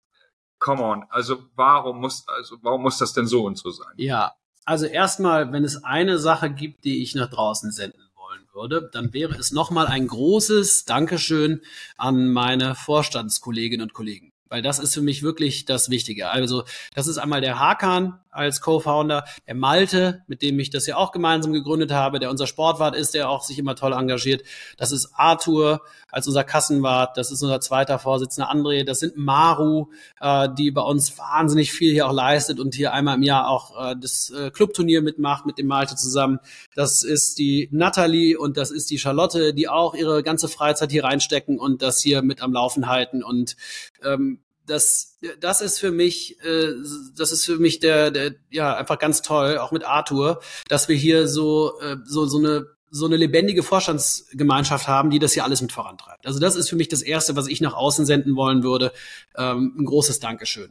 come 0.59 0.82
on, 0.82 1.05
also 1.09 1.44
warum 1.57 1.98
muss, 1.98 2.28
also 2.28 2.59
warum 2.62 2.82
muss 2.82 2.98
das 2.98 3.15
denn 3.15 3.27
so 3.27 3.44
und 3.44 3.57
so 3.57 3.70
sein? 3.70 3.93
Ja, 3.97 4.35
also 4.71 4.87
erstmal, 4.87 5.53
wenn 5.53 5.65
es 5.65 5.83
eine 5.83 6.21
Sache 6.21 6.49
gibt, 6.49 6.85
die 6.85 7.03
ich 7.03 7.17
nach 7.17 7.29
draußen 7.29 7.73
senden 7.73 8.05
wollen 8.15 8.43
würde, 8.53 8.89
dann 8.93 9.13
wäre 9.13 9.35
es 9.35 9.51
nochmal 9.51 9.89
ein 9.89 10.07
großes 10.07 10.85
Dankeschön 10.85 11.63
an 11.97 12.29
meine 12.29 12.77
Vorstandskolleginnen 12.77 13.83
und 13.83 13.95
Kollegen. 13.95 14.31
Weil 14.49 14.63
das 14.63 14.79
ist 14.79 14.95
für 14.95 15.03
mich 15.03 15.25
wirklich 15.25 15.65
das 15.65 15.91
Wichtige. 15.91 16.31
Also, 16.31 16.63
das 16.95 17.09
ist 17.09 17.19
einmal 17.19 17.41
der 17.41 17.59
Hakan 17.59 18.21
als 18.31 18.61
Co-Founder, 18.61 19.24
der 19.47 19.55
Malte, 19.55 20.23
mit 20.27 20.43
dem 20.43 20.59
ich 20.61 20.70
das 20.70 20.86
ja 20.86 20.97
auch 20.97 21.12
gemeinsam 21.12 21.52
gegründet 21.52 21.93
habe, 21.93 22.19
der 22.19 22.31
unser 22.31 22.47
Sportwart 22.47 22.94
ist, 22.94 23.15
der 23.15 23.28
auch 23.28 23.43
sich 23.43 23.59
immer 23.59 23.74
toll 23.74 23.93
engagiert. 23.93 24.43
Das 24.77 24.93
ist 24.93 25.11
Arthur 25.15 25.82
als 26.09 26.27
unser 26.27 26.44
Kassenwart, 26.44 27.16
das 27.16 27.31
ist 27.31 27.43
unser 27.43 27.61
zweiter 27.61 27.98
Vorsitzender 27.98 28.51
André, 28.51 28.85
das 28.85 29.01
sind 29.01 29.16
Maru, 29.16 29.86
äh, 30.20 30.48
die 30.57 30.70
bei 30.70 30.82
uns 30.82 31.19
wahnsinnig 31.19 31.73
viel 31.73 31.93
hier 31.93 32.09
auch 32.09 32.12
leistet 32.12 32.61
und 32.61 32.74
hier 32.74 32.93
einmal 32.93 33.16
im 33.16 33.23
Jahr 33.23 33.48
auch 33.48 33.90
äh, 33.90 33.97
das 34.01 34.31
äh, 34.31 34.51
Clubturnier 34.51 35.02
mitmacht 35.02 35.47
mit 35.47 35.59
dem 35.59 35.66
Malte 35.66 35.97
zusammen. 35.97 36.39
Das 36.74 37.02
ist 37.02 37.39
die 37.39 37.69
Natalie 37.73 38.39
und 38.39 38.57
das 38.57 38.70
ist 38.70 38.90
die 38.90 38.98
Charlotte, 38.98 39.55
die 39.55 39.69
auch 39.69 39.94
ihre 39.94 40.23
ganze 40.23 40.48
Freizeit 40.48 40.90
hier 40.90 41.05
reinstecken 41.05 41.59
und 41.59 41.82
das 41.82 42.01
hier 42.01 42.23
mit 42.23 42.43
am 42.43 42.52
Laufen 42.52 42.89
halten 42.89 43.23
und 43.23 43.57
ähm, 44.05 44.40
das, 44.71 45.19
das 45.41 45.61
ist 45.61 45.79
für 45.79 45.91
mich, 45.91 46.41
äh, 46.45 46.73
das 47.17 47.33
ist 47.33 47.45
für 47.45 47.59
mich 47.59 47.81
der, 47.81 48.11
der, 48.11 48.35
ja, 48.51 48.77
einfach 48.77 48.99
ganz 48.99 49.21
toll, 49.21 49.59
auch 49.59 49.73
mit 49.73 49.85
Arthur, 49.85 50.41
dass 50.69 50.89
wir 50.89 50.97
hier 50.97 51.27
so, 51.27 51.79
äh, 51.81 51.97
so, 52.05 52.27
so 52.27 52.39
eine, 52.39 52.67
so 52.91 53.07
eine 53.07 53.17
lebendige 53.17 53.63
Vorstandsgemeinschaft 53.63 54.87
haben, 54.87 55.11
die 55.11 55.19
das 55.19 55.33
hier 55.33 55.45
alles 55.45 55.61
mit 55.61 55.73
vorantreibt. 55.73 56.27
Also 56.27 56.39
das 56.39 56.57
ist 56.57 56.69
für 56.69 56.77
mich 56.77 56.89
das 56.89 57.03
Erste, 57.03 57.37
was 57.37 57.49
ich 57.49 57.61
nach 57.61 57.75
außen 57.75 58.07
senden 58.07 58.37
wollen 58.37 58.63
würde. 58.63 58.93
Ähm, 59.37 59.75
ein 59.79 59.85
großes 59.85 60.21
Dankeschön. 60.21 60.71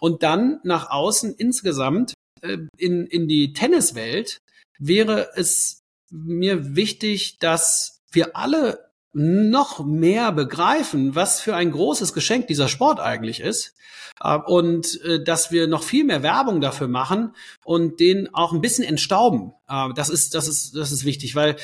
Und 0.00 0.22
dann 0.22 0.60
nach 0.64 0.90
außen 0.90 1.34
insgesamt 1.34 2.14
äh, 2.42 2.58
in, 2.76 3.06
in 3.06 3.28
die 3.28 3.52
Tenniswelt 3.52 4.38
wäre 4.78 5.30
es 5.36 5.82
mir 6.10 6.76
wichtig, 6.76 7.38
dass 7.38 8.00
wir 8.10 8.36
alle 8.36 8.85
noch 9.18 9.82
mehr 9.82 10.30
begreifen, 10.30 11.14
was 11.14 11.40
für 11.40 11.56
ein 11.56 11.70
großes 11.70 12.12
Geschenk 12.12 12.48
dieser 12.48 12.68
Sport 12.68 13.00
eigentlich 13.00 13.40
ist 13.40 13.74
äh, 14.22 14.36
und 14.36 15.02
äh, 15.04 15.24
dass 15.24 15.50
wir 15.50 15.68
noch 15.68 15.84
viel 15.84 16.04
mehr 16.04 16.22
Werbung 16.22 16.60
dafür 16.60 16.86
machen 16.86 17.34
und 17.64 17.98
den 17.98 18.34
auch 18.34 18.52
ein 18.52 18.60
bisschen 18.60 18.84
entstauben. 18.84 19.54
Äh, 19.70 19.88
Das 19.94 20.10
ist 20.10 20.34
das 20.34 20.48
ist 20.48 20.76
das 20.76 20.92
ist 20.92 21.06
wichtig, 21.06 21.34
weil 21.34 21.56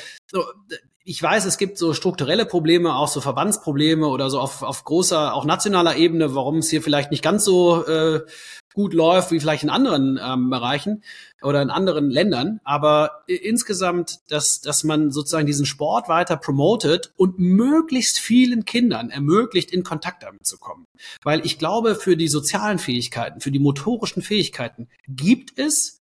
ich 1.05 1.23
weiß, 1.23 1.45
es 1.47 1.59
gibt 1.59 1.79
so 1.79 1.95
strukturelle 1.95 2.47
Probleme, 2.47 2.95
auch 2.95 3.09
so 3.09 3.20
Verbandsprobleme 3.20 4.07
oder 4.07 4.31
so 4.31 4.41
auf, 4.41 4.62
auf 4.62 4.85
großer, 4.85 5.35
auch 5.35 5.45
nationaler 5.45 5.97
Ebene, 5.97 6.35
warum 6.35 6.59
es 6.59 6.70
hier 6.70 6.83
vielleicht 6.83 7.11
nicht 7.11 7.24
ganz 7.24 7.45
so 7.45 7.85
äh, 7.87 8.20
gut 8.74 8.95
läuft 8.95 9.31
wie 9.33 9.41
vielleicht 9.41 9.65
in 9.65 9.70
anderen 9.70 10.19
ähm, 10.23 10.49
Bereichen 10.51 11.03
oder 11.43 11.61
in 11.61 11.70
anderen 11.70 12.11
Ländern. 12.11 12.61
Aber 12.65 13.23
insgesamt, 13.27 14.20
dass, 14.29 14.61
dass 14.61 14.85
man 14.85 15.11
sozusagen 15.11 15.47
diesen 15.47 15.66
Sport 15.66 16.09
weiter 16.09 16.37
promotet 16.37 17.12
und 17.16 17.39
möglichst 17.39 18.19
vielen 18.19 18.65
Kindern 18.65 19.11
ermöglicht, 19.11 19.73
in 19.73 19.83
Kontakt 19.83 20.23
damit 20.23 20.47
zu 20.47 20.59
kommen. 20.59 20.87
Weil 21.23 21.45
ich 21.45 21.59
glaube, 21.59 21.97
für 21.97 22.16
die 22.16 22.29
sozialen 22.29 22.79
Fähigkeiten, 22.79 23.41
für 23.41 23.51
die 23.51 23.59
motorischen 23.59 24.23
Fähigkeiten 24.23 24.89
gibt 25.09 25.59
es 25.59 25.99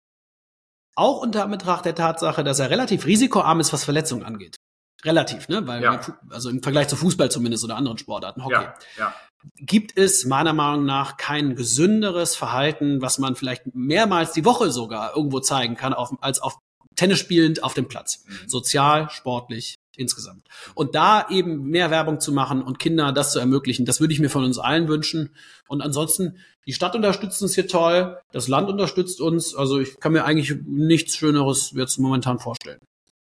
auch 0.94 1.22
unter 1.22 1.44
Anbetracht 1.44 1.84
der 1.84 1.94
Tatsache, 1.94 2.42
dass 2.42 2.58
er 2.58 2.70
relativ 2.70 3.06
risikoarm 3.06 3.60
ist, 3.60 3.72
was 3.72 3.84
Verletzungen 3.84 4.24
angeht. 4.24 4.56
Relativ, 5.04 5.48
ne? 5.48 5.66
Weil 5.66 5.82
Ja. 5.82 6.00
also 6.30 6.50
im 6.50 6.62
Vergleich 6.62 6.88
zu 6.88 6.96
Fußball 6.96 7.30
zumindest 7.30 7.64
oder 7.64 7.76
anderen 7.76 7.98
Sportarten, 7.98 8.44
Hockey 8.44 8.54
Ja, 8.54 8.74
ja. 8.98 9.14
gibt 9.60 9.96
es 9.96 10.24
meiner 10.24 10.52
Meinung 10.52 10.84
nach 10.84 11.16
kein 11.16 11.54
gesünderes 11.54 12.34
Verhalten, 12.34 13.00
was 13.00 13.18
man 13.18 13.36
vielleicht 13.36 13.62
mehrmals 13.74 14.32
die 14.32 14.44
Woche 14.44 14.70
sogar 14.70 15.14
irgendwo 15.16 15.40
zeigen 15.40 15.76
kann, 15.76 15.94
auf, 15.94 16.12
als 16.20 16.40
auf 16.40 16.58
Tennis 16.96 17.20
spielend 17.20 17.62
auf 17.62 17.74
dem 17.74 17.86
Platz. 17.86 18.24
Mhm. 18.26 18.48
Sozial, 18.48 19.08
sportlich, 19.10 19.76
insgesamt. 19.96 20.42
Und 20.74 20.96
da 20.96 21.28
eben 21.30 21.64
mehr 21.68 21.92
Werbung 21.92 22.18
zu 22.18 22.32
machen 22.32 22.60
und 22.60 22.80
Kinder 22.80 23.12
das 23.12 23.30
zu 23.32 23.38
ermöglichen, 23.38 23.84
das 23.86 24.00
würde 24.00 24.12
ich 24.12 24.18
mir 24.18 24.30
von 24.30 24.42
uns 24.42 24.58
allen 24.58 24.88
wünschen. 24.88 25.30
Und 25.68 25.80
ansonsten, 25.80 26.38
die 26.66 26.72
Stadt 26.72 26.96
unterstützt 26.96 27.40
uns 27.40 27.54
hier 27.54 27.68
toll, 27.68 28.18
das 28.32 28.48
Land 28.48 28.68
unterstützt 28.68 29.20
uns. 29.20 29.54
Also 29.54 29.78
ich 29.78 30.00
kann 30.00 30.12
mir 30.12 30.24
eigentlich 30.24 30.56
nichts 30.66 31.14
Schöneres 31.16 31.70
jetzt 31.74 31.98
momentan 31.98 32.40
vorstellen. 32.40 32.80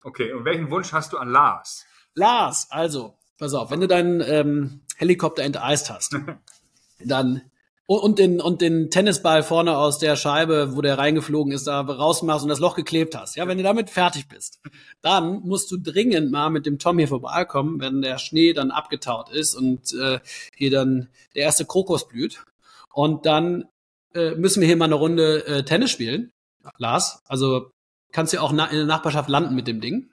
Okay, 0.06 0.32
und 0.34 0.45
welchen 0.45 0.69
Wunsch 0.69 0.94
hast 0.94 1.14
du 1.14 1.18
an 1.18 1.30
Lars? 1.30 1.84
Lars, 2.14 2.68
also, 2.69 3.18
pass 3.40 3.56
auf, 3.56 3.72
wenn 3.72 3.82
du 3.82 3.88
deinen 3.88 4.22
ähm, 4.22 4.82
Helikopter 4.98 5.41
enteist 5.41 5.90
hast, 5.90 6.15
dann 7.03 7.41
und, 7.88 7.99
und 8.02 8.19
den 8.19 8.40
und 8.40 8.61
den 8.61 8.91
Tennisball 8.91 9.41
vorne 9.41 9.76
aus 9.76 9.98
der 9.98 10.15
Scheibe, 10.15 10.76
wo 10.76 10.82
der 10.82 10.99
reingeflogen 10.99 11.52
ist, 11.52 11.65
da 11.65 11.82
rausmachst 11.82 12.44
und 12.44 12.49
das 12.49 12.60
Loch 12.60 12.76
geklebt 12.76 13.18
hast. 13.18 13.36
Ja, 13.36 13.48
wenn 13.48 13.57
du 13.57 13.64
damit 13.64 13.90
fertig 13.90 14.27
bist, 14.27 14.60
dann 15.02 15.40
musst 15.40 15.72
du 15.72 15.77
dringend 15.77 16.32
mal 16.32 16.52
mit 16.52 16.68
dem 16.68 16.77
Tom 16.77 16.99
hier 16.99 17.07
vorbeikommen, 17.07 17.80
wenn 17.80 18.03
der 18.03 18.19
Schnee 18.19 18.53
dann 18.53 18.69
abgetaut 18.69 19.32
ist 19.32 19.56
und 19.56 19.91
äh, 19.95 20.19
hier 20.56 20.69
dann 20.69 21.10
der 21.34 21.45
erste 21.45 21.65
Krokus 21.65 22.07
blüht. 22.07 22.45
Und 22.94 23.26
dann 23.26 23.65
äh, 24.14 24.36
müssen 24.36 24.61
wir 24.61 24.68
hier 24.68 24.77
mal 24.77 24.86
eine 24.86 24.95
Runde 24.95 25.48
äh, 25.48 25.64
Tennis 25.64 25.90
spielen. 25.90 26.32
Lars, 26.77 27.23
also 27.27 27.72
kannst 28.16 28.32
du 28.32 28.38
ja 28.38 28.44
auch 28.44 28.52
in 28.52 28.58
der 28.58 28.86
Nachbarschaft 28.86 29.30
landen 29.30 29.54
mit 29.56 29.68
dem 29.68 29.82
Ding. 29.82 30.10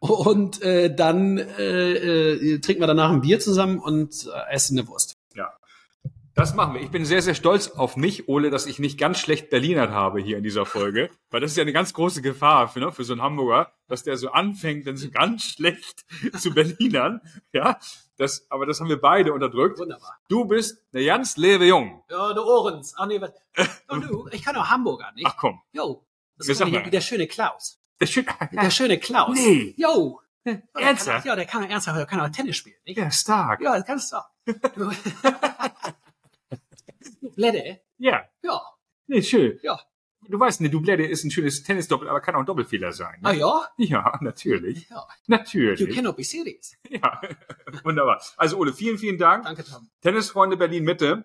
Und 0.00 0.60
äh, 0.62 0.94
dann 0.94 1.38
äh, 1.38 1.92
äh, 1.92 2.58
trinken 2.58 2.82
wir 2.82 2.86
danach 2.86 3.10
ein 3.10 3.22
Bier 3.22 3.38
zusammen 3.40 3.78
und 3.78 4.26
äh, 4.26 4.52
essen 4.52 4.78
eine 4.78 4.88
Wurst. 4.88 5.16
Ja. 5.34 5.52
Das 6.34 6.54
machen 6.54 6.74
wir. 6.74 6.82
Ich 6.82 6.90
bin 6.90 7.06
sehr, 7.06 7.22
sehr 7.22 7.34
stolz 7.34 7.68
auf 7.68 7.96
mich, 7.96 8.28
Ole, 8.28 8.50
dass 8.50 8.66
ich 8.66 8.78
nicht 8.78 8.98
ganz 8.98 9.18
schlecht 9.18 9.48
Berlinert 9.48 9.90
habe 9.90 10.20
hier 10.20 10.36
in 10.36 10.42
dieser 10.42 10.66
Folge. 10.66 11.08
Weil 11.30 11.40
das 11.40 11.52
ist 11.52 11.56
ja 11.56 11.62
eine 11.62 11.72
ganz 11.72 11.94
große 11.94 12.20
Gefahr 12.20 12.68
für, 12.68 12.80
ne, 12.80 12.92
für 12.92 13.04
so 13.04 13.14
einen 13.14 13.22
Hamburger, 13.22 13.72
dass 13.88 14.02
der 14.02 14.18
so 14.18 14.30
anfängt, 14.32 14.86
dann 14.86 14.98
so 14.98 15.10
ganz 15.10 15.44
schlecht 15.44 16.04
zu 16.38 16.52
Berlinern. 16.52 17.22
Ja, 17.52 17.78
das, 18.18 18.46
aber 18.50 18.66
das 18.66 18.80
haben 18.80 18.88
wir 18.90 19.00
beide 19.00 19.32
unterdrückt. 19.32 19.78
Wunderbar. 19.78 20.18
Du 20.28 20.44
bist 20.44 20.84
eine 20.92 21.04
ganz 21.06 21.38
lebe 21.38 21.64
Jung. 21.64 22.02
Ja, 22.10 22.34
du 22.34 22.42
Ohrens. 22.42 22.94
Ach 22.98 23.06
nee, 23.06 23.20
was? 23.20 23.30
Oh, 23.88 23.96
du, 23.96 24.28
ich 24.32 24.42
kann 24.42 24.56
auch 24.56 24.68
Hamburger, 24.68 25.12
nicht? 25.14 25.26
Ach 25.26 25.36
komm. 25.36 25.60
Jo. 25.72 26.05
Das 26.38 26.48
ist 26.48 26.64
wie 26.64 26.90
der 26.90 27.00
schöne 27.00 27.26
Klaus. 27.26 27.80
Ist 27.98 28.12
schön. 28.12 28.26
Der 28.52 28.70
schöne 28.70 28.98
Klaus. 28.98 29.36
Nee. 29.38 29.74
Der 30.44 30.58
kann, 30.74 30.82
Ernsthaft? 30.82 31.26
ja, 31.26 31.34
der 31.34 31.44
kann 31.46 31.64
ernsthaft, 31.68 31.98
der 31.98 32.06
kann 32.06 32.20
auch 32.20 32.28
Tennis 32.28 32.56
spielen, 32.56 32.76
nicht? 32.84 32.98
Ja, 32.98 33.10
stark. 33.10 33.60
Ja, 33.60 33.74
das 33.76 33.84
kannst 33.86 34.12
du 34.12 34.16
auch. 34.16 34.28
Du- 34.76 34.92
Blätte? 37.34 37.80
Ja. 37.98 38.24
Ja. 38.42 38.60
Nee, 39.06 39.22
schön. 39.22 39.58
Ja. 39.62 39.80
Du 40.28 40.38
weißt, 40.40 40.60
eine 40.60 40.70
Doublette 40.70 41.04
ist 41.04 41.24
ein 41.24 41.30
schönes 41.30 41.62
Tennisdoppel, 41.62 42.08
aber 42.08 42.20
kann 42.20 42.34
auch 42.34 42.40
ein 42.40 42.46
Doppelfehler 42.46 42.92
sein. 42.92 43.18
Ah 43.22 43.32
Ne? 43.32 43.38
ja? 43.38 43.68
Ja, 43.78 44.18
natürlich. 44.20 44.88
Ja. 44.88 45.06
Natürlich. 45.26 45.80
You 45.88 45.94
cannot 45.94 46.16
be 46.16 46.24
serious. 46.24 46.74
Ja, 46.90 47.20
wunderbar. 47.84 48.20
Also 48.36 48.56
Ole, 48.58 48.72
vielen, 48.72 48.98
vielen 48.98 49.18
Dank. 49.18 49.44
Danke, 49.44 49.64
Tom. 49.64 49.88
Tennisfreunde 50.02 50.56
Berlin 50.56 50.84
Mitte. 50.84 51.24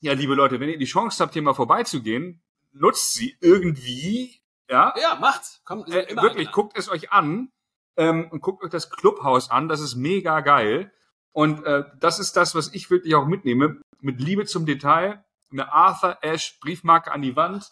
Ja, 0.00 0.12
liebe 0.12 0.34
Leute, 0.34 0.60
wenn 0.60 0.68
ihr 0.68 0.78
die 0.78 0.84
Chance 0.84 1.22
habt, 1.22 1.32
hier 1.32 1.42
mal 1.42 1.54
vorbeizugehen, 1.54 2.42
nutzt 2.74 3.14
sie 3.14 3.36
irgendwie. 3.40 4.40
Ja, 4.68 4.94
Ja, 5.00 5.16
macht's. 5.20 5.60
Komm, 5.64 5.84
äh, 5.86 6.14
wirklich, 6.16 6.50
guckt 6.52 6.76
es 6.76 6.88
euch 6.88 7.12
an 7.12 7.50
ähm, 7.96 8.28
und 8.30 8.40
guckt 8.40 8.62
euch 8.64 8.70
das 8.70 8.90
Clubhaus 8.90 9.50
an. 9.50 9.68
Das 9.68 9.80
ist 9.80 9.94
mega 9.94 10.40
geil. 10.40 10.92
Und 11.32 11.64
äh, 11.64 11.84
das 11.98 12.18
ist 12.18 12.36
das, 12.36 12.54
was 12.54 12.72
ich 12.74 12.90
wirklich 12.90 13.14
auch 13.14 13.26
mitnehme. 13.26 13.80
Mit 14.00 14.20
Liebe 14.20 14.44
zum 14.46 14.66
Detail. 14.66 15.24
Eine 15.50 15.72
Arthur 15.72 16.18
Ashe 16.22 16.54
Briefmarke 16.60 17.12
an 17.12 17.22
die 17.22 17.36
Wand, 17.36 17.70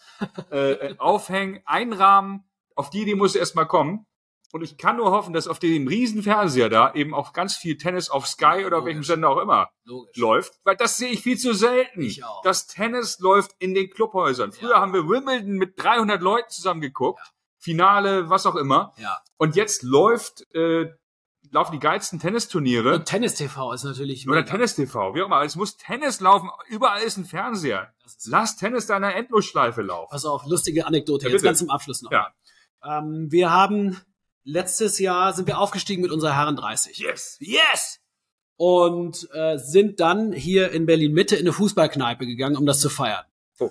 äh, 0.53 0.73
äh, 0.73 0.99
aufhängen, 0.99 1.63
einrahmen. 1.65 2.45
Auf 2.77 2.91
die 2.91 3.03
Idee 3.03 3.17
muss 3.17 3.35
erst 3.35 3.57
mal 3.57 3.65
kommen. 3.65 4.07
Und 4.53 4.63
ich 4.63 4.77
kann 4.77 4.99
nur 4.99 5.11
hoffen, 5.11 5.33
dass 5.33 5.49
auf 5.49 5.59
dem 5.59 5.89
riesen 5.89 6.23
Fernseher 6.23 6.69
da 6.69 6.93
eben 6.95 7.15
auch 7.15 7.33
ganz 7.33 7.57
viel 7.57 7.77
Tennis 7.79 8.11
auf 8.11 8.27
Sky 8.27 8.65
oder 8.67 8.79
auf 8.79 8.85
welchem 8.85 8.99
Logisch. 8.99 9.07
Sender 9.09 9.31
auch 9.31 9.39
immer 9.39 9.71
Logisch. 9.85 10.17
läuft, 10.17 10.61
weil 10.65 10.77
das 10.77 10.97
sehe 10.99 11.09
ich 11.11 11.23
viel 11.23 11.39
zu 11.39 11.55
selten. 11.55 12.03
Ich 12.03 12.23
auch. 12.23 12.43
Das 12.43 12.67
Tennis 12.67 13.19
läuft 13.19 13.53
in 13.59 13.75
den 13.75 13.89
Clubhäusern. 13.91 14.53
Früher 14.53 14.73
Ja. 14.73 14.81
haben 14.81 14.93
wir 14.93 15.09
Wimbledon 15.09 15.55
mit 15.55 15.83
300 15.83 16.21
Leuten 16.21 16.51
zusammen 16.51 16.81
geguckt, 16.83 17.21
Finale, 17.59 18.29
was 18.29 18.45
auch 18.45 18.57
immer. 18.57 18.93
Ja. 18.99 19.19
Und 19.39 19.57
jetzt 19.57 19.83
läuft 19.83 20.45
äh, 20.55 20.91
laufen 21.51 21.73
die 21.73 21.79
geilsten 21.81 22.19
Tennisturniere 22.21 22.95
Und 22.95 23.05
Tennis 23.07 23.35
TV 23.35 23.73
ist 23.73 23.85
natürlich. 23.85 24.27
oder 24.29 24.41
mega. 24.41 24.51
Tennis 24.51 24.75
TV, 24.75 25.15
wie 25.15 25.23
auch 25.23 25.27
immer. 25.27 25.43
Es 25.43 25.57
muss 25.57 25.77
Tennis 25.77 26.21
laufen. 26.21 26.51
Überall 26.69 27.03
ist 27.03 27.17
ein 27.17 27.25
Fernseher. 27.25 27.93
Ist- 28.05 28.27
Lass 28.29 28.57
Tennis 28.57 28.87
da 28.87 28.97
in 28.97 29.05
einer 29.05 29.15
Endlosschleife 29.17 29.83
laufen. 29.83 30.11
Pass 30.11 30.25
auf, 30.25 30.45
lustige 30.47 30.87
Anekdote 30.87 31.27
Ja, 31.27 31.33
jetzt 31.33 31.43
ganz 31.43 31.59
zum 31.59 31.71
Abschluss 31.71 32.03
noch. 32.03 32.11
Ja. 32.11 32.29
Ähm, 32.85 33.31
wir 33.31 33.51
haben 33.51 33.99
letztes 34.45 34.99
Jahr 34.99 35.33
sind 35.33 35.47
wir 35.47 35.59
aufgestiegen 35.59 36.03
mit 36.03 36.11
unserer 36.11 36.37
Herren 36.37 36.57
30 36.57 36.99
Yes. 36.99 37.37
Yes! 37.41 38.03
und 38.57 39.29
äh, 39.33 39.59
sind 39.59 39.99
dann 39.99 40.33
hier 40.33 40.71
in 40.71 40.87
Berlin 40.87 41.13
Mitte 41.13 41.35
in 41.35 41.43
eine 41.43 41.53
Fußballkneipe 41.53 42.27
gegangen, 42.27 42.57
um 42.57 42.65
das 42.65 42.79
zu 42.79 42.91
feiern. 42.91 43.25
Oh. 43.59 43.71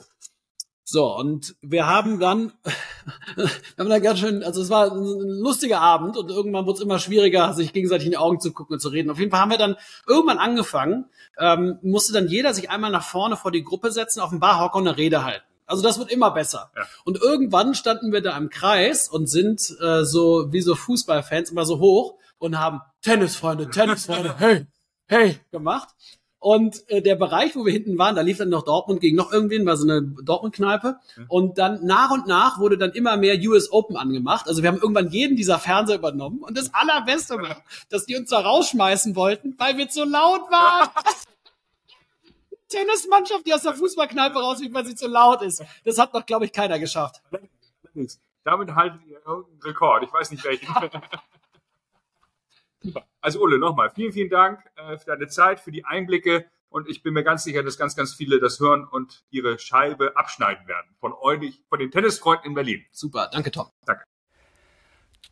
So, 0.84 1.16
und 1.16 1.56
wir 1.62 1.88
haben 1.88 2.20
dann, 2.20 2.52
wir 3.36 3.48
haben 3.78 3.90
dann 3.90 4.02
ganz 4.02 4.20
schön, 4.20 4.44
also 4.44 4.62
es 4.62 4.70
war 4.70 4.92
ein 4.92 5.30
lustiger 5.40 5.80
Abend 5.80 6.18
und 6.18 6.30
irgendwann 6.30 6.66
wurde 6.66 6.80
es 6.80 6.84
immer 6.84 7.00
schwieriger, 7.00 7.54
sich 7.54 7.72
gegenseitig 7.72 8.08
in 8.08 8.12
die 8.12 8.18
Augen 8.18 8.42
zu 8.42 8.52
gucken 8.52 8.74
und 8.74 8.80
zu 8.82 8.90
reden. 8.90 9.10
Auf 9.10 9.18
jeden 9.18 9.32
Fall 9.32 9.40
haben 9.40 9.52
wir 9.52 9.58
dann 9.58 9.78
irgendwann 10.06 10.40
angefangen, 10.40 11.06
ähm, 11.38 11.80
musste 11.82 12.12
dann 12.12 12.28
jeder 12.28 12.54
sich 12.54 12.70
einmal 12.70 12.92
nach 12.92 13.06
vorne 13.06 13.38
vor 13.38 13.52
die 13.52 13.64
Gruppe 13.64 13.92
setzen, 13.92 14.20
auf 14.20 14.32
dem 14.32 14.42
Barhocker 14.42 14.76
und 14.76 14.90
eine 14.90 14.98
Rede 14.98 15.24
halten. 15.24 15.46
Also 15.66 15.84
das 15.84 16.00
wird 16.00 16.12
immer 16.12 16.32
besser. 16.32 16.72
Ja. 16.76 16.84
Und 17.06 17.22
irgendwann 17.22 17.76
standen 17.76 18.12
wir 18.12 18.22
da 18.22 18.38
im 18.38 18.50
Kreis 18.50 19.10
und 19.10 19.28
sind 19.28 19.76
äh, 19.82 20.04
so 20.04 20.52
wie 20.52 20.62
so 20.62 20.76
Fußballfans 20.76 21.52
immer 21.52 21.66
so 21.66 21.80
hoch 21.80 22.16
und 22.40 22.60
haben 22.60 22.82
Tennisfreunde, 23.02 23.70
Tennisfreunde, 23.70 24.36
hey, 24.40 24.68
hey 25.08 25.40
gemacht. 25.52 25.90
Und 26.42 26.90
äh, 26.90 27.04
der 27.04 27.16
Bereich, 27.16 27.56
wo 27.56 27.66
wir 27.66 27.72
hinten 27.72 28.00
waren, 28.00 28.16
da 28.16 28.22
lief 28.22 28.40
dann 28.40 28.50
noch 28.50 28.64
Dortmund 28.64 29.00
gegen 29.00 29.16
noch 29.16 29.32
irgendwen, 29.32 29.64
war 29.68 29.78
so 29.78 29.88
eine 29.88 30.02
Dortmund-Kneipe. 30.02 30.98
Und 31.28 31.60
dann 31.60 31.86
nach 31.86 32.10
und 32.10 32.26
nach 32.26 32.58
wurde 32.58 32.80
dann 32.80 32.94
immer 32.94 33.16
mehr 33.16 33.38
US 33.48 33.72
Open 33.72 33.96
angemacht. 33.96 34.48
Also 34.48 34.64
wir 34.64 34.70
haben 34.70 34.80
irgendwann 34.80 35.10
jeden 35.10 35.36
dieser 35.36 35.60
Fernseher 35.60 35.98
übernommen. 35.98 36.40
Und 36.40 36.58
das 36.58 36.74
Allerbeste 36.74 37.36
war, 37.36 37.64
dass 37.90 38.08
die 38.08 38.18
uns 38.18 38.32
da 38.32 38.40
rausschmeißen 38.40 39.16
wollten, 39.16 39.54
weil 39.60 39.78
wir 39.78 39.88
zu 39.90 40.04
laut 40.04 40.50
waren. 40.50 40.90
Tennismannschaft, 42.72 43.46
die 43.46 43.54
aus 43.54 43.64
der 43.64 43.74
Fußballkneipe 43.74 44.40
rausfliegt, 44.40 44.74
weil 44.74 44.86
sie 44.86 44.96
zu 44.96 45.08
laut 45.08 45.42
ist. 45.42 45.64
Das 45.86 45.98
hat 45.98 46.14
noch, 46.14 46.26
glaube 46.26 46.46
ich, 46.46 46.54
keiner 46.54 46.80
geschafft. 46.80 47.22
Damit 48.44 48.74
haltet 48.74 49.02
ihr 49.06 49.22
irgendeinen 49.26 49.62
Rekord. 49.62 50.04
Ich 50.04 50.12
weiß 50.12 50.32
nicht 50.32 50.44
welchen. 50.44 50.68
Also 53.24 53.40
Ulle, 53.40 53.60
nochmal 53.60 53.92
vielen, 53.92 54.12
vielen 54.12 54.32
Dank 54.32 54.60
äh, 54.76 54.98
für 54.98 55.06
deine 55.06 55.28
Zeit, 55.28 55.60
für 55.60 55.72
die 55.72 55.86
Einblicke 55.86 56.50
und 56.72 56.88
ich 56.90 57.04
bin 57.04 57.14
mir 57.14 57.24
ganz 57.24 57.44
sicher, 57.44 57.64
dass 57.64 57.78
ganz, 57.78 57.96
ganz 57.96 58.14
viele 58.14 58.40
das 58.40 58.60
hören 58.60 58.88
und 58.88 59.26
ihre 59.30 59.60
Scheibe 59.60 60.16
abschneiden 60.16 60.68
werden 60.68 60.96
von 61.00 61.14
euch, 61.14 61.62
von 61.68 61.80
den 61.80 61.92
Tennisfreunden 61.92 62.48
in 62.48 62.54
Berlin. 62.56 62.86
Super, 62.92 63.30
danke 63.32 63.52
Tom. 63.52 63.70
Danke. 63.86 64.06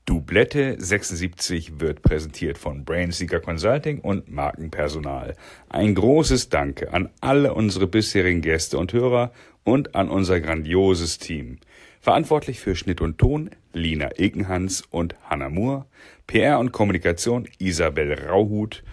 Dublette 0.06 0.76
76 0.80 1.80
wird 1.80 2.02
präsentiert 2.02 2.58
von 2.58 2.84
Brainseeker 2.84 3.40
Consulting 3.40 4.00
und 4.00 4.30
Markenpersonal. 4.30 5.36
Ein 5.70 5.96
großes 5.96 6.50
Danke 6.50 6.92
an 6.94 7.10
alle 7.22 7.54
unsere 7.54 7.88
bisherigen 7.88 8.42
Gäste 8.42 8.78
und 8.78 8.92
Hörer 8.94 9.32
und 9.64 9.96
an 9.96 10.10
unser 10.10 10.40
grandioses 10.40 11.20
Team. 11.20 11.60
Verantwortlich 12.02 12.60
für 12.60 12.76
Schnitt 12.76 13.02
und 13.02 13.18
Ton 13.18 13.52
Lina 13.74 14.10
Ekenhans 14.18 14.84
und 14.90 15.16
Hannah 15.24 15.50
Moore, 15.50 15.86
PR 16.28 16.60
und 16.60 16.72
Kommunikation 16.72 17.48
Isabel 17.60 18.14
Rauhut, 18.14 18.84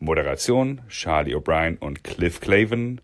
Moderation 0.00 0.82
Charlie 0.88 1.34
O'Brien 1.34 1.78
und 1.78 2.04
Cliff 2.04 2.40
Claven, 2.40 3.00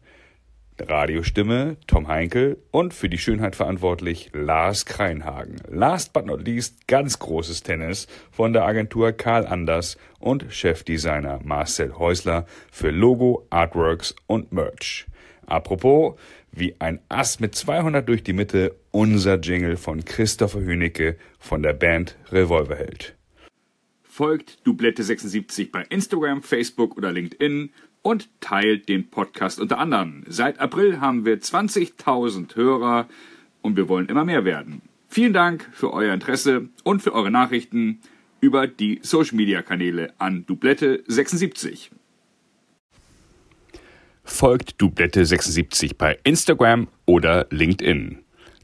Radiostimme 0.79 1.77
Tom 1.87 2.09
Heinkel 2.09 2.59
und 2.71 2.95
für 2.95 3.09
die 3.09 3.19
Schönheit 3.19 3.55
verantwortlich 3.55 4.31
Lars 4.33 4.85
Kreinhagen. 4.87 5.57
Last 5.69 6.13
but 6.13 6.27
not 6.27 6.45
least 6.45 6.89
ganz 6.89 7.19
großes 7.19 7.63
Tennis 7.63 8.09
von 8.33 8.53
der 8.53 8.65
Agentur 8.65 9.13
Karl 9.13 9.47
Anders 9.47 9.97
und 10.19 10.47
Chefdesigner 10.51 11.41
Marcel 11.45 11.95
Häusler 11.97 12.47
für 12.73 12.91
Logo, 12.91 13.47
Artworks 13.51 14.17
und 14.27 14.53
Merch. 14.53 15.07
Apropos, 15.47 16.19
wie 16.51 16.75
ein 16.81 17.01
Ass 17.09 17.39
mit 17.39 17.55
200 17.55 18.09
durch 18.09 18.23
die 18.23 18.33
Mitte, 18.33 18.75
unser 18.91 19.39
Jingle 19.39 19.77
von 19.77 20.05
Christopher 20.05 20.61
Hünecke 20.61 21.17
von 21.39 21.63
der 21.63 21.75
Band 21.75 22.17
Revolverheld. 22.33 23.15
Folgt 24.03 24.59
Dublette76 24.65 25.73
bei 25.73 25.83
Instagram, 25.91 26.43
Facebook 26.43 26.97
oder 26.97 27.11
LinkedIn 27.11 27.71
und 28.05 28.29
teilt 28.41 28.89
den 28.89 29.09
Podcast 29.09 29.59
unter 29.59 29.79
anderem. 29.79 30.25
Seit 30.29 30.61
April 30.61 31.01
haben 31.01 31.25
wir 31.25 31.41
20.000 31.41 32.55
Hörer 32.55 33.09
und 33.63 33.77
wir 33.77 33.89
wollen 33.89 34.09
immer 34.09 34.27
mehr 34.27 34.45
werden. 34.45 34.83
Vielen 35.09 35.33
Dank 35.33 35.69
für 35.73 35.93
euer 35.93 36.13
Interesse 36.13 36.69
und 36.85 37.03
für 37.03 37.15
eure 37.15 37.31
Nachrichten 37.31 38.01
über 38.41 38.67
die 38.67 39.01
Social 39.03 39.37
Media 39.37 39.63
Kanäle 39.63 40.13
an 40.19 40.45
Dublette76. 40.45 41.89
Folgt 44.23 44.81
Dublette76 44.83 45.97
bei 45.97 46.19
Instagram 46.25 46.89
oder 47.07 47.47
LinkedIn. 47.51 48.19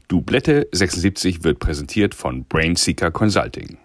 Dublette76 0.09 1.43
wird 1.43 1.57
präsentiert 1.57 2.13
von 2.13 2.45
Brainseeker 2.45 3.09
Consulting. 3.09 3.77